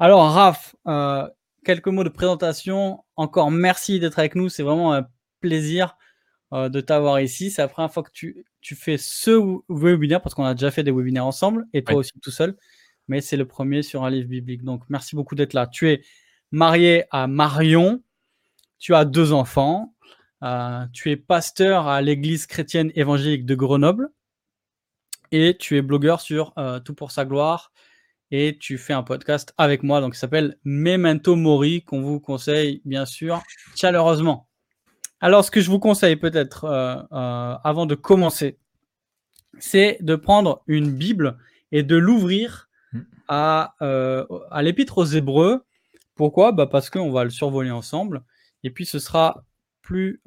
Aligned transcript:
Alors, 0.00 0.30
Raph, 0.30 0.76
euh, 0.86 1.28
quelques 1.64 1.88
mots 1.88 2.04
de 2.04 2.08
présentation. 2.08 3.04
Encore 3.16 3.50
merci 3.50 3.98
d'être 3.98 4.20
avec 4.20 4.36
nous. 4.36 4.48
C'est 4.48 4.62
vraiment 4.62 4.94
un 4.94 5.08
plaisir 5.40 5.96
euh, 6.52 6.68
de 6.68 6.80
t'avoir 6.80 7.20
ici. 7.20 7.50
C'est 7.50 7.62
la 7.62 7.68
première 7.68 7.92
fois 7.92 8.04
que 8.04 8.12
tu, 8.12 8.44
fais 8.62 8.96
ce 8.96 9.60
webinaire 9.68 10.22
parce 10.22 10.36
qu'on 10.36 10.44
a 10.44 10.54
déjà 10.54 10.70
fait 10.70 10.84
des 10.84 10.92
webinaires 10.92 11.26
ensemble 11.26 11.66
et 11.72 11.82
toi 11.82 11.96
aussi 11.96 12.12
tout 12.22 12.30
seul. 12.30 12.56
Mais 13.08 13.20
c'est 13.20 13.36
le 13.36 13.44
premier 13.44 13.82
sur 13.82 14.04
un 14.04 14.10
livre 14.10 14.28
biblique. 14.28 14.62
Donc, 14.62 14.84
merci 14.88 15.16
beaucoup 15.16 15.34
d'être 15.34 15.52
là. 15.52 15.66
Tu 15.66 15.90
es 15.90 16.04
marié 16.52 17.04
à 17.10 17.26
Marion. 17.26 18.00
Tu 18.78 18.94
as 18.94 19.04
deux 19.04 19.32
enfants. 19.32 19.94
Euh, 20.44 20.86
tu 20.92 21.10
es 21.10 21.16
pasteur 21.16 21.88
à 21.88 22.02
l'église 22.02 22.46
chrétienne 22.46 22.92
évangélique 22.94 23.46
de 23.46 23.56
Grenoble. 23.56 24.10
Et 25.32 25.56
tu 25.58 25.76
es 25.76 25.82
blogueur 25.82 26.20
sur 26.20 26.54
Tout 26.84 26.94
pour 26.94 27.10
sa 27.10 27.24
gloire 27.24 27.72
et 28.30 28.58
tu 28.58 28.78
fais 28.78 28.92
un 28.92 29.02
podcast 29.02 29.54
avec 29.56 29.82
moi, 29.82 30.00
donc 30.00 30.14
il 30.14 30.18
s'appelle 30.18 30.58
Memento 30.64 31.34
Mori, 31.36 31.82
qu'on 31.82 32.02
vous 32.02 32.20
conseille 32.20 32.82
bien 32.84 33.06
sûr 33.06 33.42
chaleureusement. 33.74 34.48
Alors, 35.20 35.44
ce 35.44 35.50
que 35.50 35.60
je 35.60 35.70
vous 35.70 35.80
conseille 35.80 36.16
peut-être 36.16 36.64
euh, 36.64 36.96
euh, 37.12 37.56
avant 37.64 37.86
de 37.86 37.94
commencer, 37.94 38.58
c'est 39.58 39.98
de 40.00 40.14
prendre 40.14 40.62
une 40.66 40.92
Bible 40.92 41.38
et 41.72 41.82
de 41.82 41.96
l'ouvrir 41.96 42.68
hmm. 42.92 43.00
à, 43.26 43.74
euh, 43.82 44.24
à 44.50 44.62
l'épître 44.62 44.98
aux 44.98 45.04
Hébreux. 45.04 45.64
Pourquoi? 46.14 46.52
Bah 46.52 46.66
Parce 46.66 46.90
qu'on 46.90 47.10
va 47.10 47.24
le 47.24 47.30
survoler 47.30 47.70
ensemble, 47.70 48.22
et 48.62 48.70
puis 48.70 48.86
ce 48.86 48.98
sera 48.98 49.44
plus 49.82 50.20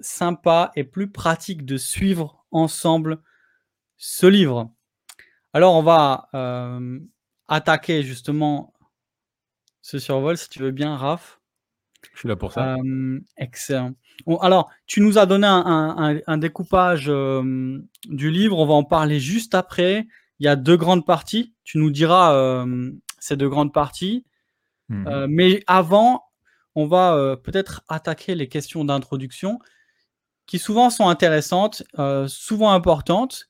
sympa 0.00 0.72
et 0.76 0.84
plus 0.84 1.10
pratique 1.10 1.64
de 1.64 1.76
suivre 1.76 2.44
ensemble 2.50 3.20
ce 3.96 4.26
livre. 4.26 4.70
Alors, 5.54 5.76
on 5.76 5.82
va 5.82 6.28
euh, 6.34 6.98
attaquer 7.46 8.02
justement 8.02 8.74
ce 9.82 10.00
survol, 10.00 10.36
si 10.36 10.48
tu 10.48 10.58
veux 10.58 10.72
bien, 10.72 10.96
Raph. 10.96 11.40
Je 12.12 12.18
suis 12.18 12.28
là 12.28 12.34
pour 12.34 12.52
ça. 12.52 12.74
Euh, 12.74 13.20
excellent. 13.36 13.92
alors, 14.40 14.68
tu 14.86 15.00
nous 15.00 15.16
as 15.16 15.26
donné 15.26 15.46
un, 15.46 16.38
découpage 16.38 17.06
euh, 17.08 17.80
du 18.06 18.30
livre. 18.32 18.58
On 18.58 18.66
va 18.66 18.74
en 18.74 18.82
parler 18.82 19.20
juste 19.20 19.54
après. 19.54 20.08
Il 20.40 20.44
y 20.44 20.48
a 20.48 20.56
deux 20.56 20.76
grandes 20.76 21.06
parties. 21.06 21.54
Tu 21.62 21.78
nous 21.78 21.90
diras 21.90 22.66
ces 23.20 23.36
deux 23.36 23.48
grandes 23.48 23.72
parties. 23.72 24.26
Mhm. 24.90 25.26
mais 25.30 25.64
avant, 25.66 26.24
on 26.74 26.86
va 26.86 27.38
peut-être 27.42 27.84
attaquer 27.88 28.34
les 28.34 28.48
questions 28.48 28.84
d'introduction 28.84 29.60
qui 30.46 30.58
souvent 30.58 30.90
sont 30.90 31.08
intéressantes, 31.08 31.84
souvent 32.26 32.72
importantes 32.72 33.46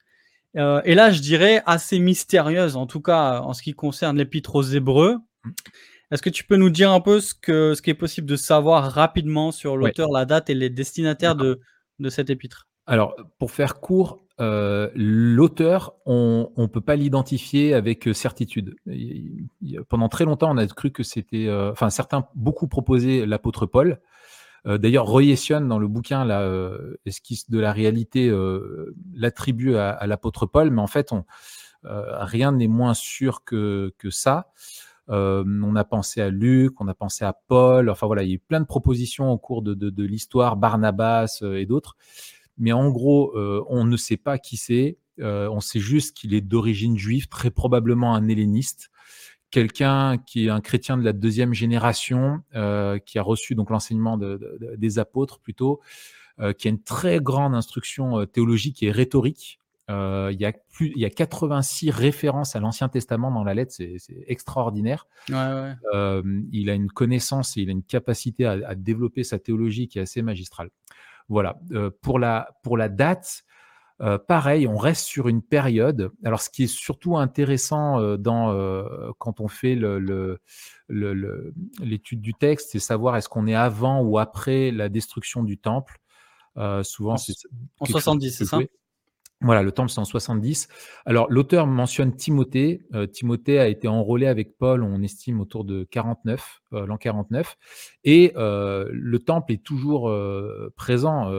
euh, 0.56 0.80
et 0.84 0.94
là, 0.94 1.10
je 1.10 1.20
dirais 1.20 1.62
assez 1.66 1.98
mystérieuse, 1.98 2.76
en 2.76 2.86
tout 2.86 3.00
cas 3.00 3.40
en 3.40 3.52
ce 3.52 3.62
qui 3.62 3.72
concerne 3.72 4.16
l'épître 4.16 4.54
aux 4.54 4.62
Hébreux. 4.62 5.18
Est-ce 6.10 6.22
que 6.22 6.30
tu 6.30 6.44
peux 6.44 6.56
nous 6.56 6.70
dire 6.70 6.92
un 6.92 7.00
peu 7.00 7.20
ce, 7.20 7.34
que, 7.34 7.74
ce 7.74 7.82
qui 7.82 7.90
est 7.90 7.94
possible 7.94 8.26
de 8.26 8.36
savoir 8.36 8.90
rapidement 8.92 9.52
sur 9.52 9.76
l'auteur, 9.76 10.10
la 10.12 10.24
date 10.24 10.50
et 10.50 10.54
les 10.54 10.70
destinataires 10.70 11.34
de, 11.34 11.60
de 11.98 12.08
cet 12.08 12.30
épître? 12.30 12.68
Alors, 12.86 13.16
pour 13.38 13.50
faire 13.50 13.80
court, 13.80 14.24
euh, 14.40 14.90
l'auteur, 14.94 15.94
on 16.06 16.50
ne 16.56 16.66
peut 16.66 16.80
pas 16.80 16.96
l'identifier 16.96 17.74
avec 17.74 18.08
certitude. 18.12 18.76
pendant 19.88 20.08
très 20.08 20.24
longtemps, 20.24 20.52
on 20.52 20.58
a 20.58 20.66
cru 20.66 20.90
que 20.90 21.02
c'était. 21.02 21.46
Euh, 21.46 21.72
enfin, 21.72 21.90
certains, 21.90 22.26
beaucoup 22.34 22.68
proposaient 22.68 23.26
l'apôtre 23.26 23.66
Paul. 23.66 24.00
Euh, 24.66 24.78
d'ailleurs, 24.78 25.06
Roy 25.06 25.22
dans 25.60 25.78
le 25.78 25.88
bouquin 25.88 26.24
la 26.24 26.42
euh, 26.42 26.96
Esquisse 27.04 27.50
de 27.50 27.58
la 27.58 27.72
réalité, 27.72 28.28
euh, 28.28 28.94
l'attribue 29.12 29.76
à, 29.76 30.06
l'apôtre 30.06 30.46
Paul, 30.46 30.70
mais 30.70 30.80
en 30.80 30.86
fait, 30.86 31.10
rien 31.84 32.52
n'est 32.52 32.68
moins 32.68 32.94
sûr 32.94 33.44
que, 33.44 33.92
que 33.98 34.08
ça. 34.10 34.50
on 35.08 35.76
a 35.76 35.84
pensé 35.84 36.22
à 36.22 36.30
Luc, 36.30 36.80
on 36.80 36.88
a 36.88 36.94
pensé 36.94 37.24
à 37.24 37.34
Paul, 37.34 37.90
enfin 37.90 38.06
voilà, 38.06 38.22
il 38.22 38.28
y 38.28 38.32
a 38.32 38.36
eu 38.36 38.38
plein 38.38 38.60
de 38.60 38.66
propositions 38.66 39.30
au 39.30 39.38
cours 39.38 39.62
de, 39.62 39.74
de, 39.74 39.90
de 39.90 40.04
l'histoire, 40.04 40.56
Barnabas 40.56 41.42
et 41.42 41.66
d'autres. 41.66 41.96
Mais 42.56 42.72
en 42.72 42.88
gros, 42.90 43.34
on 43.68 43.84
ne 43.84 43.96
sait 43.96 44.16
pas 44.16 44.38
qui 44.38 44.56
c'est. 44.56 44.96
on 45.18 45.60
sait 45.60 45.80
juste 45.80 46.16
qu'il 46.16 46.32
est 46.32 46.40
d'origine 46.40 46.96
juive, 46.96 47.28
très 47.28 47.50
probablement 47.50 48.14
un 48.14 48.28
helléniste 48.28 48.90
quelqu'un 49.54 50.18
qui 50.18 50.46
est 50.46 50.50
un 50.50 50.60
chrétien 50.60 50.96
de 50.96 51.04
la 51.04 51.12
deuxième 51.12 51.54
génération, 51.54 52.42
euh, 52.56 52.98
qui 52.98 53.20
a 53.20 53.22
reçu 53.22 53.54
donc 53.54 53.70
l'enseignement 53.70 54.18
des 54.18 54.98
apôtres 54.98 55.38
plutôt, 55.38 55.80
euh, 56.40 56.52
qui 56.52 56.66
a 56.66 56.70
une 56.72 56.82
très 56.82 57.20
grande 57.20 57.54
instruction 57.54 58.18
euh, 58.18 58.26
théologique 58.26 58.82
et 58.82 58.90
rhétorique. 58.90 59.60
il, 59.88 60.36
y 60.40 60.44
a 60.44 60.52
plus, 60.72 60.92
il 60.96 61.00
y 61.00 61.04
a 61.04 61.10
86 61.10 61.90
références 61.90 62.56
à 62.56 62.60
l'Ancien 62.60 62.88
Testament 62.88 63.30
dans 63.30 63.44
la 63.44 63.54
lettre, 63.54 63.72
c'est 63.72 64.00
extraordinaire. 64.26 65.06
il 65.28 65.34
a 66.68 66.74
une 66.74 66.90
connaissance 66.90 67.56
et 67.56 67.60
il 67.60 67.68
a 67.68 67.72
une 67.72 67.84
capacité 67.84 68.46
à, 68.46 68.74
développer 68.74 69.22
sa 69.22 69.38
théologie 69.38 69.86
qui 69.86 70.00
est 70.00 70.02
assez 70.02 70.22
magistrale. 70.22 70.70
Voilà. 71.28 71.60
pour, 72.02 72.18
la, 72.18 72.48
pour 72.64 72.76
la 72.76 72.88
date, 72.88 73.44
euh, 74.00 74.18
pareil, 74.18 74.66
on 74.66 74.76
reste 74.76 75.06
sur 75.06 75.28
une 75.28 75.42
période. 75.42 76.10
Alors, 76.24 76.40
ce 76.40 76.50
qui 76.50 76.64
est 76.64 76.74
surtout 76.74 77.16
intéressant 77.16 78.00
euh, 78.00 78.16
dans, 78.16 78.50
euh, 78.50 79.10
quand 79.18 79.40
on 79.40 79.46
fait 79.48 79.76
l'étude 79.76 80.38
le, 80.88 82.20
du 82.20 82.34
texte, 82.34 82.70
c'est 82.72 82.80
savoir 82.80 83.16
est-ce 83.16 83.28
qu'on 83.28 83.46
est 83.46 83.54
avant 83.54 84.00
ou 84.00 84.18
après 84.18 84.72
la 84.72 84.88
destruction 84.88 85.44
du 85.44 85.58
temple. 85.58 85.98
souvent, 86.82 87.16
c'est 87.16 87.34
en 87.78 87.86
70, 87.86 88.30
c'est 88.32 88.44
ça? 88.44 88.58
Voilà, 89.44 89.62
le 89.62 89.72
temple, 89.72 89.90
c'est 89.90 90.00
en 90.00 90.04
70. 90.04 90.68
Alors, 91.04 91.26
l'auteur 91.30 91.66
mentionne 91.66 92.16
Timothée. 92.16 92.82
Euh, 92.94 93.06
Timothée 93.06 93.58
a 93.58 93.68
été 93.68 93.88
enrôlé 93.88 94.26
avec 94.26 94.56
Paul, 94.56 94.82
on 94.82 95.02
estime 95.02 95.40
autour 95.40 95.64
de 95.64 95.84
49, 95.84 96.62
euh, 96.72 96.86
l'an 96.86 96.96
49. 96.96 97.56
Et 98.04 98.32
euh, 98.36 98.88
le 98.90 99.18
temple 99.18 99.52
est 99.52 99.62
toujours 99.62 100.10
présent 100.76 101.30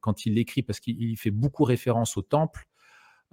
quand 0.00 0.26
il 0.26 0.34
l'écrit, 0.34 0.62
parce 0.62 0.80
qu'il 0.80 1.16
fait 1.18 1.30
beaucoup 1.30 1.64
référence 1.64 2.16
au 2.16 2.22
temple. 2.22 2.66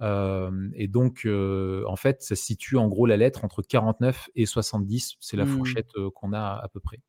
et 0.00 0.88
donc, 0.88 1.26
en 1.26 1.96
fait, 1.96 2.22
ça 2.22 2.36
situe 2.36 2.76
en 2.76 2.88
gros 2.88 3.06
la 3.06 3.16
lettre 3.16 3.44
entre 3.44 3.62
49 3.62 4.30
et 4.36 4.46
70. 4.46 5.16
C'est 5.20 5.36
la 5.36 5.44
mmh. 5.44 5.48
fourchette 5.48 5.92
qu'on 6.14 6.32
a 6.32 6.60
à 6.62 6.68
peu 6.68 6.80
près. 6.80 7.00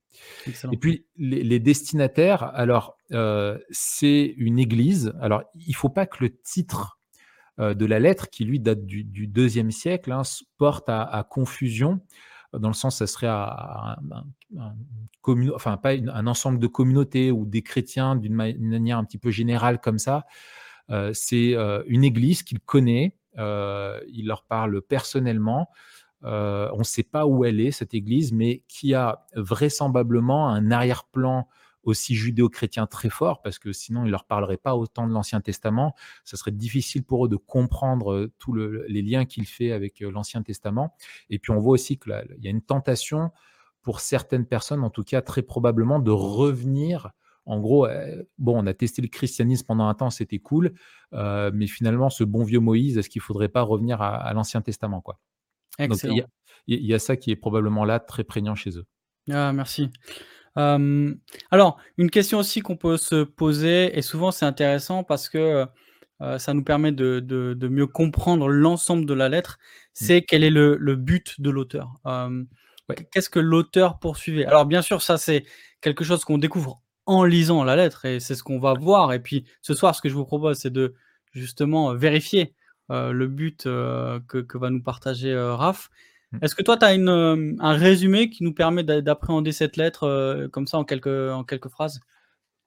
Et 0.72 0.78
puis, 0.78 1.06
les, 1.18 1.44
les 1.44 1.60
destinataires, 1.60 2.44
alors, 2.44 2.98
c'est 3.72 4.34
une 4.38 4.60
église. 4.60 5.14
Alors, 5.20 5.44
il 5.56 5.70
ne 5.70 5.76
faut 5.76 5.90
pas 5.90 6.06
que 6.06 6.24
le 6.24 6.38
titre 6.42 6.99
de 7.60 7.86
la 7.86 8.00
lettre, 8.00 8.30
qui 8.30 8.46
lui 8.46 8.60
date 8.60 8.86
du, 8.86 9.04
deuxième 9.28 9.72
siècle, 9.72 10.12
hein, 10.12 10.22
porte 10.58 10.88
à, 10.88 11.26
confusion, 11.30 12.00
dans 12.54 12.70
le 12.70 12.74
sens 12.74 12.98
ça 12.98 13.08
serait 13.08 13.28
un, 13.28 13.98
enfin 15.54 15.78
pas 15.78 15.92
un 15.92 16.26
ensemble 16.26 16.58
de 16.60 16.68
communautés 16.68 17.32
ou 17.32 17.46
des 17.46 17.62
chrétiens 17.62 18.16
d'une 18.16 18.34
manière 18.34 18.98
un 18.98 19.04
petit 19.04 19.18
peu 19.18 19.30
générale 19.30 19.80
comme 19.80 20.00
ça. 20.00 20.26
Euh, 20.90 21.12
c'est 21.14 21.54
euh, 21.56 21.84
une 21.86 22.04
église 22.04 22.42
qu'il 22.44 22.60
connaît, 22.60 23.16
il 23.38 24.26
leur 24.26 24.44
parle 24.44 24.82
personnellement. 24.82 25.70
on 26.24 26.78
ne 26.78 26.84
sait 26.84 27.04
pas 27.04 27.26
où 27.26 27.46
elle 27.46 27.60
est, 27.60 27.72
cette 27.72 27.94
église, 27.94 28.34
mais 28.34 28.64
qui 28.68 28.94
a 28.94 29.26
vraisemblablement 29.36 30.50
un 30.50 30.72
arrière-plan 30.72 31.48
aussi 31.90 32.16
judéo-chrétien 32.16 32.88
très 32.88 33.10
fort, 33.10 33.42
parce 33.42 33.60
que 33.60 33.72
sinon, 33.74 34.04
il 34.04 34.08
ne 34.08 34.12
leur 34.12 34.26
parlerait 34.26 34.58
pas 34.58 34.76
autant 34.76 35.08
de 35.08 35.14
l'Ancien 35.14 35.42
Testament. 35.42 35.96
Ça 36.24 36.38
serait 36.38 36.52
difficile 36.52 37.04
pour 37.04 37.26
eux 37.26 37.30
de 37.30 37.36
comprendre 37.36 38.14
euh, 38.14 38.32
tous 38.40 38.54
les 38.54 39.02
liens 39.02 39.26
qu'il 39.26 39.46
fait 39.46 39.72
avec 39.72 40.02
euh, 40.02 40.12
l'Ancien 40.12 40.42
Testament. 40.42 40.96
Et 41.30 41.40
puis, 41.40 41.52
on 41.52 41.60
voit 41.60 41.74
aussi 41.74 41.98
qu'il 41.98 42.38
y 42.40 42.48
a 42.48 42.52
une 42.52 42.62
tentation 42.62 43.32
pour 43.82 44.00
certaines 44.00 44.46
personnes, 44.46 44.84
en 44.84 44.90
tout 44.90 45.04
cas 45.04 45.22
très 45.22 45.42
probablement, 45.42 46.00
de 46.00 46.12
revenir. 46.12 47.12
En 47.46 47.60
gros, 47.60 47.88
euh, 47.88 48.24
bon, 48.38 48.62
on 48.62 48.68
a 48.68 48.74
testé 48.74 49.02
le 49.02 49.08
christianisme 49.08 49.66
pendant 49.66 49.88
un 49.88 49.94
temps, 49.94 50.10
c'était 50.10 50.40
cool, 50.40 50.74
mais 51.12 51.68
finalement, 51.68 52.10
ce 52.10 52.24
bon 52.24 52.44
vieux 52.44 52.60
Moïse, 52.60 52.98
est-ce 52.98 53.10
qu'il 53.10 53.22
ne 53.22 53.24
faudrait 53.24 53.50
pas 53.50 53.62
revenir 53.62 54.02
à, 54.02 54.32
l'Ancien 54.34 54.62
Testament 54.62 55.02
quoi? 55.02 55.20
Donc, 55.80 56.04
il 56.68 56.86
y, 56.86 56.94
a 56.94 57.00
ça 57.00 57.16
qui 57.16 57.32
est 57.32 57.38
probablement 57.38 57.86
là, 57.86 58.00
très 58.00 58.24
prégnant 58.24 58.54
chez 58.54 58.78
eux. 58.78 58.86
Ah, 59.32 59.54
merci 59.54 59.90
alors, 61.52 61.78
une 61.98 62.10
question 62.10 62.40
aussi 62.40 62.62
qu'on 62.62 62.78
peut 62.78 62.98
se 62.98 63.24
poser, 63.24 63.98
et 63.98 64.02
souvent 64.02 64.32
c'est 64.32 64.46
intéressant 64.46 65.04
parce 65.04 65.30
que 65.30 65.66
ça 66.38 66.54
nous 66.54 66.64
permet 66.64 66.92
de, 66.92 67.68
mieux 67.70 67.88
comprendre 67.88 68.48
l'ensemble 68.48 69.06
de 69.06 69.14
la 69.14 69.30
lettre, 69.30 69.58
mmh. 69.60 69.66
c'est 69.94 70.22
quel 70.22 70.44
est 70.44 70.50
le, 70.50 70.96
but 70.96 71.40
de 71.40 71.50
l'auteur. 71.50 71.94
Qu'est-ce 73.12 73.30
que 73.30 73.40
l'auteur 73.40 74.00
poursuivait? 74.00 74.46
Alors 74.46 74.66
bien 74.66 74.82
sûr, 74.82 75.02
ça 75.02 75.18
c'est 75.18 75.46
quelque 75.82 76.04
chose 76.04 76.26
qu'on 76.26 76.38
découvre 76.38 76.82
en 77.06 77.24
lisant 77.24 77.64
la 77.64 77.76
lettre 77.76 78.06
et 78.06 78.20
c'est 78.20 78.36
ce 78.36 78.44
qu'on 78.44 78.60
va 78.60 78.74
voir. 78.74 79.14
Et 79.14 79.20
puis 79.20 79.46
ce 79.62 79.74
soir, 79.74 79.96
ce 79.96 80.02
que 80.02 80.10
je 80.10 80.14
vous 80.16 80.26
propose, 80.26 80.58
c'est 80.58 80.74
de 80.74 80.96
justement 81.32 81.94
vérifier 81.96 82.54
le 82.90 83.28
but 83.28 83.64
que, 83.64 84.58
va 84.58 84.70
nous 84.70 84.84
partager 84.84 85.36
Raph. 85.38 85.90
Mmh. 86.32 86.38
Est-ce 86.42 86.56
que 86.56 86.64
toi, 86.64 86.78
tu 86.78 86.86
as 86.86 86.90
un 86.90 87.74
résumé 87.74 88.30
qui 88.30 88.44
nous 88.44 88.54
permet 88.54 88.84
d'appréhender 88.84 89.52
cette 89.52 89.78
lettre 89.78 90.48
comme 90.52 90.68
ça 90.68 90.78
en 90.78 90.84
quelques, 90.84 91.08
en 91.08 91.44
quelques 91.44 91.70
phrases? 91.70 92.00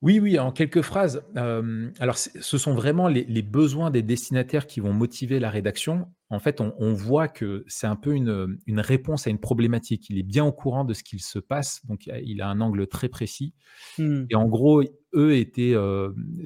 Oui, 0.02 0.18
oui, 0.18 0.36
en 0.40 0.50
quelques 0.50 0.82
phrases. 0.82 1.22
alors, 1.36 2.18
ce 2.18 2.58
sont 2.58 2.74
vraiment 2.74 3.06
les, 3.06 3.42
besoins 3.42 3.92
des 3.92 4.02
destinataires 4.02 4.66
qui 4.66 4.80
vont 4.80 4.92
motiver 4.92 5.38
la 5.38 5.48
rédaction. 5.48 6.08
En 6.28 6.40
fait, 6.40 6.60
on, 6.60 6.92
voit 6.92 7.28
que 7.28 7.64
c'est 7.68 7.86
un 7.86 7.94
peu 7.94 8.12
une, 8.12 8.58
réponse 8.80 9.28
à 9.28 9.30
une 9.30 9.38
problématique. 9.38 10.10
Il 10.10 10.18
est 10.18 10.24
bien 10.24 10.44
au 10.44 10.50
courant 10.50 10.84
de 10.84 10.92
ce 10.92 11.04
qu'il 11.04 11.22
se 11.22 11.38
passe, 11.38 11.86
donc 11.86 12.06
il 12.06 12.42
a 12.42 12.48
un 12.48 12.60
angle 12.60 12.88
très 12.88 13.08
précis. 13.08 13.54
Mmh. 13.98 14.24
Et 14.30 14.34
en 14.34 14.46
gros, 14.46 14.82
eux 15.14 15.36
étaient, 15.36 15.76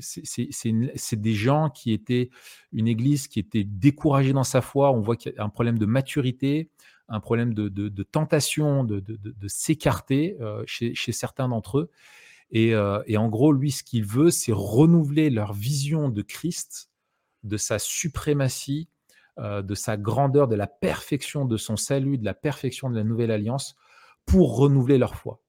c'est 0.01 1.21
des 1.21 1.35
gens 1.35 1.71
qui 1.71 1.93
étaient 1.93 2.29
une 2.73 2.89
église 2.89 3.27
qui 3.27 3.41
était 3.41 3.65
découragée 3.65 4.35
dans 4.35 4.45
sa 4.45 4.61
foi. 4.61 4.93
On 4.93 5.01
voit 5.01 5.17
qu'il 5.17 5.33
y 5.33 5.39
a 5.39 5.45
un 5.45 5.49
problème 5.49 5.79
de 5.79 5.87
maturité, 5.87 6.69
un 7.09 7.21
problème 7.21 7.55
de, 7.55 8.03
tentation, 8.03 8.85
de, 8.85 9.49
s'écarter 9.49 10.37
chez, 10.67 10.95
chez 10.95 11.13
certains 11.13 11.49
d'entre 11.49 11.79
eux. 11.79 11.91
Euh, 12.55 13.03
et, 13.07 13.17
en 13.17 13.29
gros, 13.29 13.53
lui, 13.53 13.71
ce 13.71 13.83
qu'il 13.83 14.05
veut, 14.05 14.31
c'est 14.31 14.53
renouveler 14.53 15.31
leur 15.31 15.53
vision 15.53 16.09
de 16.09 16.23
Christ, 16.23 16.91
de 17.43 17.57
sa 17.57 17.79
suprématie, 17.79 18.89
euh, 19.39 19.63
de 19.63 19.75
sa 19.75 19.97
grandeur, 19.97 20.49
de 20.49 20.57
la 20.57 20.67
perfection 20.67 21.45
de 21.45 21.57
son 21.57 21.77
salut, 21.77 22.19
de 22.19 22.25
la 22.25 22.35
perfection 22.35 22.89
de 22.89 22.97
la 22.97 23.05
nouvelle 23.05 23.31
alliance, 23.31 23.77
pour 24.25 24.57
renouveler 24.57 24.99
leur 24.99 25.15
foi. 25.15 25.41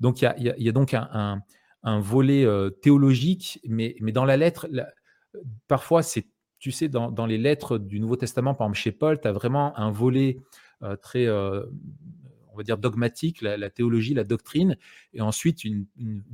Donc 0.00 0.22
il 0.22 0.54
y 0.58 0.68
a, 0.68 0.72
donc 0.72 0.94
un, 0.94 1.42
volet 2.00 2.44
euh, 2.44 2.70
théologique, 2.70 3.60
mais, 3.64 3.94
dans 4.12 4.24
la 4.24 4.36
lettre, 4.36 4.68
parfois, 5.68 6.02
c'est, 6.02 6.26
tu 6.58 6.70
sais, 6.72 6.88
dans, 6.88 7.26
les 7.26 7.38
lettres 7.38 7.78
du 7.78 8.00
Nouveau 8.00 8.16
Testament, 8.16 8.54
par 8.54 8.66
exemple 8.66 8.78
chez 8.78 8.92
Paul, 8.92 9.20
tu 9.20 9.28
as 9.28 9.32
vraiment 9.32 9.76
un 9.78 9.90
volet 9.90 10.38
très 11.00 11.28
on 12.52 12.56
va 12.56 12.62
dire, 12.62 12.78
dogmatique, 12.78 13.40
la, 13.42 13.70
théologie, 13.70 14.14
la 14.14 14.24
doctrine, 14.24 14.76
et 15.14 15.20
ensuite 15.20 15.64
une, 15.64 15.86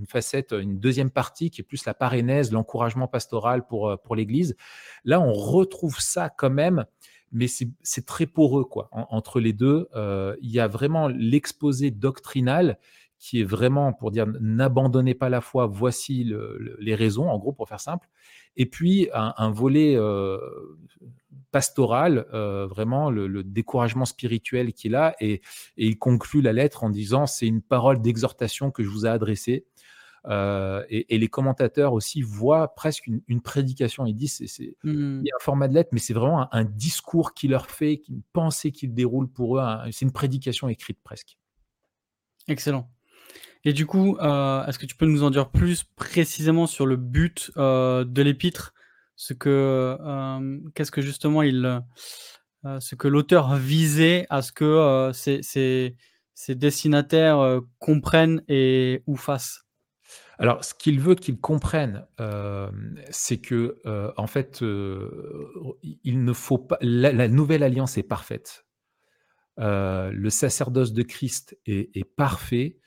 facette, 0.07 0.53
une 0.53 0.79
deuxième 0.79 1.11
partie 1.11 1.51
qui 1.51 1.61
est 1.61 1.65
plus 1.65 1.85
la 1.85 1.95
parénèse, 1.95 2.53
l'encouragement 2.53 3.09
pastoral 3.09 3.67
pour, 3.67 3.89
euh, 3.89 3.97
pour 3.97 4.17
l'Église. 4.17 4.57
Là, 5.05 5.21
on 5.21 5.33
retrouve 5.33 6.01
ça 6.01 6.29
quand 6.29 6.51
même, 6.51 6.85
mais 7.31 7.47
c'est 7.47 8.07
très 8.07 8.27
poreux 8.27 8.65
quoi. 8.65 8.89
entre 8.91 9.39
les 9.39 9.53
deux, 9.53 9.89
euh, 9.95 10.35
il 10.41 10.51
y 10.51 10.61
a 10.61 10.67
vraiment 10.67 11.09
l'exposé 11.09 11.91
doctrinal 11.91 12.79
qui 13.19 13.41
est 13.41 13.45
vraiment 13.45 13.93
pour 13.93 14.11
dire 14.11 14.27
n'abandonnez 14.41 15.15
pas 15.15 15.29
la 15.29 15.41
foi, 15.41 15.67
voici 15.67 16.31
les 16.79 16.95
raisons, 16.95 17.29
en 17.29 17.39
gros, 17.39 17.53
pour 17.53 17.69
faire 17.69 17.81
simple. 17.81 18.09
Et 18.57 18.67
puis 18.67 19.09
un, 19.13 19.51
volet 19.51 19.97
euh, 19.97 20.39
pastoral, 21.51 22.27
euh, 22.33 22.67
vraiment 22.67 23.11
le, 23.11 23.43
découragement 23.43 24.05
spirituel 24.05 24.73
qu'il 24.73 24.95
a, 24.95 25.17
et, 25.21 25.41
il 25.77 25.99
conclut 25.99 26.43
la 26.43 26.53
lettre 26.53 26.85
en 26.85 26.91
disant 26.91 27.27
c'est 27.27 27.47
une 27.47 27.63
parole 27.63 28.01
d'exhortation 28.01 28.71
que 28.71 28.83
je 28.83 28.89
vous 28.89 29.07
ai 29.07 29.09
adressée. 29.09 29.67
Euh, 30.27 30.85
et, 30.89 31.19
les 31.19 31.29
commentateurs 31.29 31.93
aussi 31.93 32.23
voient 32.23 32.75
presque 32.75 33.07
une, 33.07 33.41
prédication. 33.41 34.07
Ils 34.07 34.15
disent 34.15 34.45
c'est 34.47 34.77
mmh. 34.85 35.21
un 35.21 35.41
format 35.41 35.69
de 35.69 35.75
lettre, 35.75 35.91
mais 35.93 36.01
c'est 36.01 36.15
vraiment 36.15 36.53
un, 36.55 36.65
discours 36.65 37.35
qui 37.35 37.49
leur 37.49 37.67
fait, 37.67 38.03
une 38.09 38.23
pensée 38.33 38.71
qu'il 38.71 38.95
déroule 38.95 39.29
pour 39.29 39.59
eux. 39.59 39.63
C'est 39.91 40.05
une 40.05 40.13
prédication 40.13 40.69
écrite 40.69 40.99
presque. 41.03 41.39
Excellent. 42.49 42.89
Et 43.69 43.75
du 43.75 43.85
coup, 43.85 44.17
euh, 44.17 44.65
est-ce 44.65 44.79
que 44.79 44.87
tu 44.87 44.95
peux 44.95 45.05
nous 45.05 45.25
en 45.25 45.31
dire 45.31 45.51
plus 45.51 45.85
précisément 45.85 46.67
sur 46.67 46.87
le 46.87 46.97
but 46.97 47.51
de 47.57 48.23
l'épître? 48.23 48.73
Ce 49.21 49.35
que 49.35 49.99
euh, 50.01 50.61
qu'est-ce 50.77 50.93
que 50.93 51.01
justement 51.01 51.43
il 51.43 51.83
euh, 52.65 52.79
ce 52.79 52.95
que 52.95 53.09
l'auteur 53.09 53.57
visait 53.57 54.27
à 54.31 54.43
ce 54.43 54.53
que 54.53 55.11
ses, 55.13 55.97
euh, 56.49 56.55
destinataires 56.55 57.61
comprennent 57.81 58.43
et 58.47 59.03
ou 59.09 59.17
fassent? 59.17 59.65
Alors, 60.39 60.65
ce 60.65 60.73
qu'il 60.73 61.01
veut 61.01 61.17
qu'ils 61.17 61.41
comprennent, 61.41 62.07
c'est 63.11 63.39
que 63.39 63.77
en 64.17 64.29
fait, 64.29 64.61
il 64.63 66.25
ne 66.25 66.33
faut 66.33 66.59
pas. 66.59 66.79
La, 66.81 67.27
nouvelle 67.27 67.65
alliance 67.65 67.99
est 67.99 68.05
parfaite. 68.05 68.67
le 69.57 70.31
sacerdoce 70.31 70.93
de 70.93 71.03
Christ 71.03 71.59
est 71.67 72.05
parfait. 72.15 72.79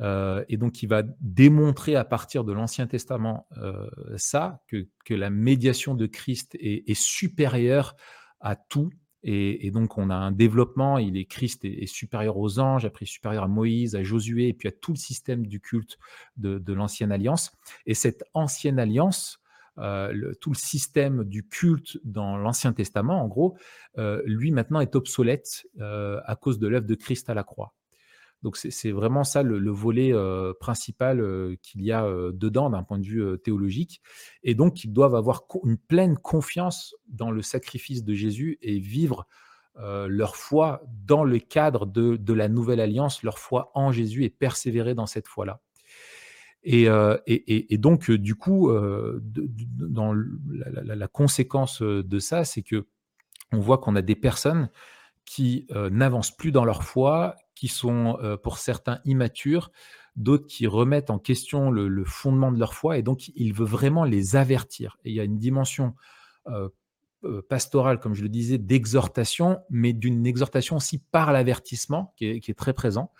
Euh, 0.00 0.44
et 0.48 0.56
donc, 0.56 0.82
il 0.82 0.88
va 0.88 1.02
démontrer 1.20 1.96
à 1.96 2.04
partir 2.04 2.44
de 2.44 2.52
l'Ancien 2.52 2.86
Testament 2.86 3.46
euh, 3.58 3.88
ça, 4.16 4.60
que, 4.68 4.86
la 5.10 5.30
médiation 5.30 5.94
de 5.94 6.06
Christ 6.06 6.56
est, 6.58 6.94
supérieure 6.94 7.96
à 8.40 8.56
tout. 8.56 8.90
Et, 9.26 9.70
donc, 9.70 9.96
on 9.96 10.10
a 10.10 10.14
un 10.14 10.32
développement, 10.32 10.98
il 10.98 11.16
est 11.16 11.24
Christ 11.24 11.64
est, 11.64 11.86
supérieur 11.86 12.36
aux 12.36 12.58
anges, 12.58 12.84
après 12.84 13.06
supérieur 13.06 13.44
à 13.44 13.48
Moïse, 13.48 13.96
à 13.96 14.02
Josué, 14.02 14.48
et 14.48 14.52
puis 14.52 14.68
à 14.68 14.72
tout 14.72 14.92
le 14.92 14.98
système 14.98 15.46
du 15.46 15.60
culte 15.60 15.98
de, 16.36 16.72
l'Ancienne 16.72 17.12
Alliance. 17.12 17.52
Et 17.86 17.94
cette 17.94 18.24
Ancienne 18.34 18.78
Alliance, 18.78 19.40
euh, 19.78 20.34
tout 20.40 20.50
le 20.50 20.56
système 20.56 21.24
du 21.24 21.46
culte 21.48 21.98
dans 22.04 22.36
l'Ancien 22.36 22.72
Testament, 22.74 23.22
en 23.22 23.28
gros, 23.28 23.56
lui 24.26 24.50
maintenant 24.50 24.80
est 24.80 24.94
obsolète 24.96 25.66
à 25.80 26.36
cause 26.36 26.58
de 26.58 26.66
l'œuvre 26.66 26.86
de 26.86 26.94
Christ 26.94 27.30
à 27.30 27.34
la 27.34 27.44
croix. 27.44 27.72
Donc 28.44 28.58
c'est 28.58 28.92
vraiment 28.92 29.24
ça 29.24 29.42
le, 29.42 29.70
volet 29.70 30.12
principal 30.60 31.56
qu'il 31.62 31.82
y 31.82 31.92
a 31.92 32.06
dedans 32.30 32.68
d'un 32.68 32.82
point 32.82 32.98
de 32.98 33.06
vue 33.06 33.38
théologique. 33.42 34.02
Et 34.42 34.54
donc 34.54 34.84
ils 34.84 34.92
doivent 34.92 35.14
avoir 35.14 35.44
une 35.64 35.78
pleine 35.78 36.18
confiance 36.18 36.94
dans 37.08 37.30
le 37.30 37.40
sacrifice 37.40 38.04
de 38.04 38.12
Jésus 38.12 38.58
et 38.60 38.78
vivre 38.78 39.26
leur 39.76 40.36
foi 40.36 40.82
dans 41.06 41.24
le 41.24 41.38
cadre 41.38 41.86
de, 41.86 42.32
la 42.34 42.48
nouvelle 42.48 42.80
alliance, 42.80 43.22
leur 43.22 43.38
foi 43.38 43.70
en 43.74 43.92
Jésus 43.92 44.24
et 44.24 44.30
persévérer 44.30 44.94
dans 44.94 45.06
cette 45.06 45.26
foi-là. 45.26 45.62
Et, 46.64 46.86
donc, 47.78 48.10
du 48.10 48.34
coup, 48.34 48.70
dans 48.70 50.12
la, 50.12 50.94
la, 50.94 51.08
conséquence 51.08 51.80
de 51.80 52.18
ça, 52.18 52.44
c'est 52.44 52.62
que 52.62 52.86
on 53.52 53.58
voit 53.58 53.78
qu'on 53.78 53.96
a 53.96 54.02
des 54.02 54.16
personnes 54.16 54.68
qui 55.24 55.66
n'avancent 55.90 56.36
plus 56.36 56.52
dans 56.52 56.66
leur 56.66 56.82
foi, 56.82 57.36
qui 57.54 57.68
sont 57.68 58.18
pour 58.42 58.58
certains 58.58 59.00
immatures, 59.04 59.70
d'autres 60.16 60.46
qui 60.46 60.66
remettent 60.66 61.10
en 61.10 61.18
question 61.18 61.70
le, 61.70 62.04
fondement 62.04 62.52
de 62.52 62.58
leur 62.58 62.74
foi, 62.74 62.98
et 62.98 63.02
donc 63.02 63.28
il 63.34 63.52
veut 63.52 63.64
vraiment 63.64 64.04
les 64.04 64.36
avertir. 64.36 64.96
Et 65.04 65.10
il 65.10 65.14
y 65.14 65.20
a 65.20 65.24
une 65.24 65.38
dimension 65.38 65.94
pastorale, 67.48 68.00
comme 68.00 68.14
je 68.14 68.22
le 68.22 68.28
disais, 68.28 68.58
d'exhortation, 68.58 69.60
mais 69.70 69.92
d'une 69.92 70.26
exhortation 70.26 70.76
aussi 70.76 70.98
par 70.98 71.32
l'avertissement, 71.32 72.12
qui, 72.16 72.26
est, 72.26 72.58
très 72.58 72.72
présent. 72.72 73.12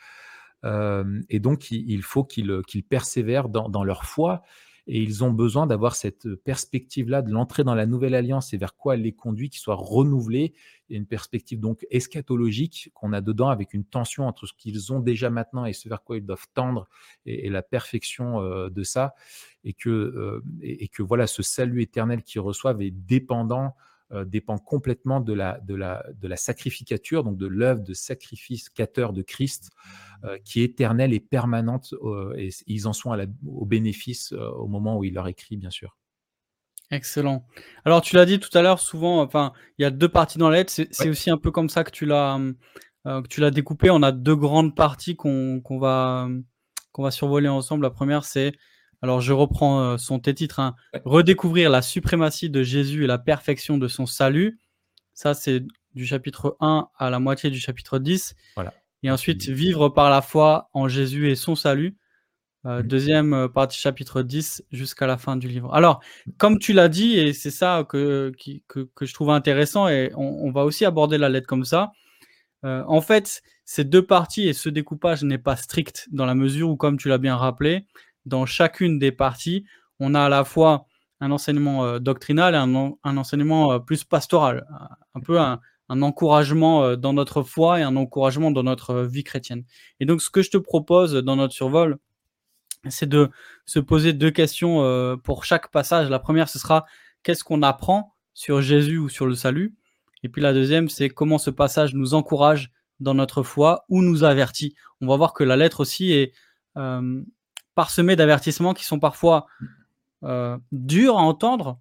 et 0.64 1.40
donc 1.40 1.70
il, 1.70 2.02
faut 2.02 2.24
qu'ils 2.24 2.84
persévèrent 2.88 3.48
dans 3.48 3.84
leur 3.84 4.04
foi 4.04 4.42
et 4.86 5.02
ils 5.02 5.24
ont 5.24 5.32
besoin 5.32 5.66
d'avoir 5.66 5.96
cette 5.96 6.34
perspective-là 6.34 7.22
de 7.22 7.30
l'entrée 7.30 7.64
dans 7.64 7.74
la 7.74 7.86
nouvelle 7.86 8.14
alliance 8.14 8.52
et 8.52 8.58
vers 8.58 8.76
quoi 8.76 8.94
elle 8.94 9.02
les 9.02 9.14
conduit, 9.14 9.48
qui 9.48 9.58
soit 9.58 9.76
renouvelée. 9.76 10.52
Il 10.88 10.92
y 10.92 10.96
a 10.96 10.98
une 10.98 11.06
perspective 11.06 11.58
donc 11.58 11.86
eschatologique 11.90 12.90
qu'on 12.92 13.14
a 13.14 13.22
dedans 13.22 13.48
avec 13.48 13.72
une 13.72 13.84
tension 13.84 14.26
entre 14.26 14.46
ce 14.46 14.52
qu'ils 14.52 14.92
ont 14.92 15.00
déjà 15.00 15.30
maintenant 15.30 15.64
et 15.64 15.72
ce 15.72 15.88
vers 15.88 16.02
quoi 16.02 16.18
ils 16.18 16.26
doivent 16.26 16.46
tendre 16.52 16.86
et, 17.24 17.48
la 17.48 17.62
perfection 17.62 18.42
euh, 18.42 18.68
de 18.68 18.82
ça. 18.82 19.14
Et 19.64 19.72
que, 19.72 19.88
euh, 19.88 20.44
et, 20.60 20.88
que 20.88 21.02
voilà, 21.02 21.26
ce 21.26 21.42
salut 21.42 21.80
éternel 21.80 22.22
qu'ils 22.22 22.42
reçoivent 22.42 22.82
est 22.82 22.90
dépendant 22.90 23.74
euh, 24.14 24.24
dépend 24.24 24.58
complètement 24.58 25.20
de 25.20 25.32
la, 25.32 25.58
de 25.60 25.74
la, 25.74 26.04
de 26.20 26.28
la 26.28 26.36
sacrificature, 26.36 27.24
donc 27.24 27.36
de 27.36 27.46
l'œuvre 27.46 27.82
de 27.82 27.94
sacrificateur 27.94 29.12
de 29.12 29.22
Christ, 29.22 29.70
euh, 30.24 30.38
qui 30.44 30.60
est 30.60 30.64
éternelle 30.64 31.12
et 31.12 31.20
permanente, 31.20 31.94
euh, 32.02 32.34
et 32.36 32.50
ils 32.66 32.86
en 32.86 32.92
sont 32.92 33.12
à 33.12 33.24
au 33.46 33.66
bénéfice 33.66 34.32
au 34.32 34.68
moment 34.68 34.98
où 34.98 35.04
il 35.04 35.14
leur 35.14 35.26
écrit, 35.26 35.56
bien 35.56 35.70
sûr. 35.70 35.96
Excellent. 36.90 37.46
Alors, 37.84 38.02
tu 38.02 38.14
l'as 38.14 38.26
dit 38.26 38.38
tout 38.38 38.56
à 38.56 38.62
l'heure, 38.62 38.78
souvent, 38.78 39.20
enfin, 39.20 39.52
il 39.78 39.82
y 39.82 39.84
a 39.84 39.90
deux 39.90 40.08
parties 40.08 40.38
dans 40.38 40.50
l'aide. 40.50 40.70
C'est 40.70 41.08
aussi 41.08 41.30
un 41.30 41.38
peu 41.38 41.50
comme 41.50 41.68
ça 41.68 41.82
que 41.82 41.90
tu 41.90 42.06
l'as 42.06 42.38
tu 43.28 43.40
l'as 43.40 43.50
découpé. 43.50 43.90
On 43.90 44.02
a 44.02 44.12
deux 44.12 44.36
grandes 44.36 44.74
parties 44.74 45.16
qu'on 45.16 45.60
va, 45.78 46.28
qu'on 46.92 47.02
va 47.02 47.10
survoler 47.10 47.48
ensemble. 47.48 47.82
La 47.82 47.90
première, 47.90 48.24
c'est 48.24 48.52
alors 49.04 49.20
je 49.20 49.34
reprends 49.34 49.82
euh, 49.82 49.96
son 49.98 50.18
titre, 50.18 50.60
hein. 50.60 50.76
Redécouvrir 51.04 51.68
la 51.68 51.82
suprématie 51.82 52.48
de 52.48 52.62
Jésus 52.62 53.04
et 53.04 53.06
la 53.06 53.18
perfection 53.18 53.76
de 53.76 53.86
son 53.86 54.06
salut. 54.06 54.58
Ça, 55.12 55.34
c'est 55.34 55.62
du 55.94 56.06
chapitre 56.06 56.56
1 56.60 56.88
à 56.96 57.10
la 57.10 57.18
moitié 57.18 57.50
du 57.50 57.60
chapitre 57.60 57.98
10. 57.98 58.34
Voilà. 58.54 58.72
Et 59.02 59.10
ensuite, 59.10 59.46
vivre 59.46 59.90
par 59.90 60.08
la 60.08 60.22
foi 60.22 60.70
en 60.72 60.88
Jésus 60.88 61.30
et 61.30 61.34
son 61.34 61.54
salut. 61.54 61.98
Euh, 62.64 62.82
mmh. 62.82 62.86
Deuxième 62.86 63.34
euh, 63.34 63.46
partie, 63.46 63.78
chapitre 63.78 64.22
10, 64.22 64.64
jusqu'à 64.72 65.06
la 65.06 65.18
fin 65.18 65.36
du 65.36 65.48
livre. 65.48 65.74
Alors, 65.74 66.00
comme 66.38 66.58
tu 66.58 66.72
l'as 66.72 66.88
dit, 66.88 67.18
et 67.18 67.34
c'est 67.34 67.50
ça 67.50 67.84
que, 67.86 68.32
que, 68.68 68.88
je 69.02 69.12
trouve 69.12 69.28
intéressant, 69.28 69.86
et 69.86 70.12
on, 70.16 70.50
va 70.50 70.64
aussi 70.64 70.86
aborder 70.86 71.18
la 71.18 71.28
lettre 71.28 71.46
comme 71.46 71.66
ça. 71.66 71.92
en 72.62 73.02
fait, 73.02 73.42
ces 73.66 73.84
deux 73.84 74.06
parties 74.06 74.48
et 74.48 74.54
ce 74.54 74.70
découpage 74.70 75.24
n'est 75.24 75.36
pas 75.36 75.56
strict 75.56 76.08
dans 76.10 76.24
la 76.24 76.34
mesure 76.34 76.70
où, 76.70 76.76
comme 76.76 76.96
tu 76.96 77.10
l'as 77.10 77.18
bien 77.18 77.36
rappelé, 77.36 77.84
dans 78.26 78.46
chacune 78.46 78.98
des 78.98 79.12
parties, 79.12 79.64
on 80.00 80.14
a 80.14 80.22
à 80.22 80.28
la 80.28 80.44
fois 80.44 80.86
un 81.20 81.30
enseignement 81.30 81.84
euh, 81.84 81.98
doctrinal 81.98 82.54
et 82.54 82.58
un, 82.58 83.16
enseignement 83.16 83.72
euh, 83.72 83.78
plus 83.78 84.04
pastoral, 84.04 84.66
un 85.14 85.20
peu 85.20 85.40
un, 85.40 85.60
encouragement 85.88 86.84
euh, 86.84 86.96
dans 86.96 87.12
notre 87.12 87.42
foi 87.42 87.80
et 87.80 87.82
un 87.82 87.96
encouragement 87.96 88.50
dans 88.50 88.62
notre 88.62 89.02
vie 89.02 89.24
chrétienne. 89.24 89.64
Et 90.00 90.06
donc, 90.06 90.22
ce 90.22 90.30
que 90.30 90.42
je 90.42 90.50
te 90.50 90.58
propose 90.58 91.14
dans 91.14 91.36
notre 91.36 91.54
survol, 91.54 91.98
c'est 92.88 93.08
de 93.08 93.30
se 93.64 93.78
poser 93.78 94.12
deux 94.12 94.30
questions 94.30 95.16
pour 95.24 95.46
chaque 95.46 95.70
passage. 95.70 96.10
La 96.10 96.18
première, 96.18 96.50
ce 96.50 96.58
sera 96.58 96.84
qu'est-ce 97.22 97.42
qu'on 97.42 97.62
apprend 97.62 98.14
sur 98.34 98.60
Jésus 98.60 98.98
ou 98.98 99.08
sur 99.08 99.24
le 99.24 99.34
salut? 99.34 99.74
Et 100.22 100.28
puis 100.28 100.42
la 100.42 100.52
deuxième, 100.52 100.90
c'est 100.90 101.08
comment 101.08 101.38
ce 101.38 101.48
passage 101.48 101.94
nous 101.94 102.12
encourage 102.12 102.72
dans 103.00 103.14
notre 103.14 103.42
foi 103.42 103.86
ou 103.88 104.02
nous 104.02 104.22
avertit. 104.22 104.74
On 105.00 105.06
va 105.06 105.16
voir 105.16 105.32
que 105.32 105.44
la 105.44 105.56
lettre 105.56 105.80
aussi 105.80 106.12
est 106.12 106.34
parsemée 107.74 108.16
d'avertissements 108.16 108.74
qui 108.74 108.84
sont 108.84 108.98
parfois 108.98 109.46
euh, 110.24 110.56
dur 110.72 111.18
à 111.18 111.22
entendre, 111.22 111.78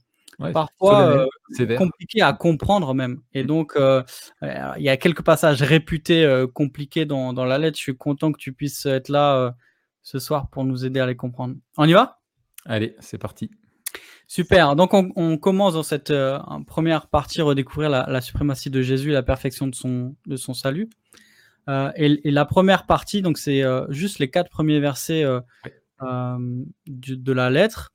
parfois 0.51 1.27
euh, 1.59 1.77
compliqué 1.77 2.21
à 2.21 2.33
comprendre 2.33 2.93
même. 2.93 3.21
Et 3.33 3.45
donc, 3.45 3.73
euh, 3.77 4.03
il 4.41 4.83
y 4.83 4.89
a 4.89 4.97
quelques 4.97 5.21
passages 5.21 5.61
réputés 5.61 6.45
compliqués 6.53 7.05
dans, 7.05 7.31
dans, 7.31 7.45
la 7.45 7.57
lettre. 7.57 7.77
Je 7.77 7.83
suis 7.83 7.97
content 7.97 8.33
que 8.33 8.37
tu 8.37 8.51
puisses 8.51 8.85
être 8.85 9.09
là 9.09 9.55
ce 10.01 10.19
soir 10.19 10.49
pour 10.49 10.65
nous 10.65 10.85
aider 10.85 10.99
à 10.99 11.05
les 11.05 11.15
comprendre. 11.15 11.55
On 11.77 11.87
y 11.87 11.93
va? 11.93 12.19
Allez, 12.65 12.95
c'est 12.99 13.17
parti. 13.17 13.49
Super. 14.27 14.75
Donc, 14.75 14.93
on, 14.93 15.37
commence 15.37 15.75
dans 15.75 15.83
cette 15.83 16.13
première 16.67 17.07
partie, 17.07 17.41
redécouvrir 17.41 17.89
la, 17.89 18.05
la, 18.09 18.19
suprématie 18.19 18.69
de 18.69 18.81
Jésus 18.81 19.11
et 19.11 19.13
la 19.13 19.23
perfection 19.23 19.67
de 19.67 19.75
son, 19.75 20.15
de 20.25 20.35
son 20.35 20.53
salut. 20.53 20.89
Et, 21.69 22.27
et, 22.27 22.31
la 22.31 22.43
première 22.43 22.85
partie, 22.85 23.21
donc 23.21 23.37
c'est 23.37 23.63
juste 23.87 24.19
les 24.19 24.29
quatre 24.29 24.49
premiers 24.49 24.81
versets 24.81 25.23
de 26.87 27.31
la 27.31 27.49
lettre. 27.49 27.93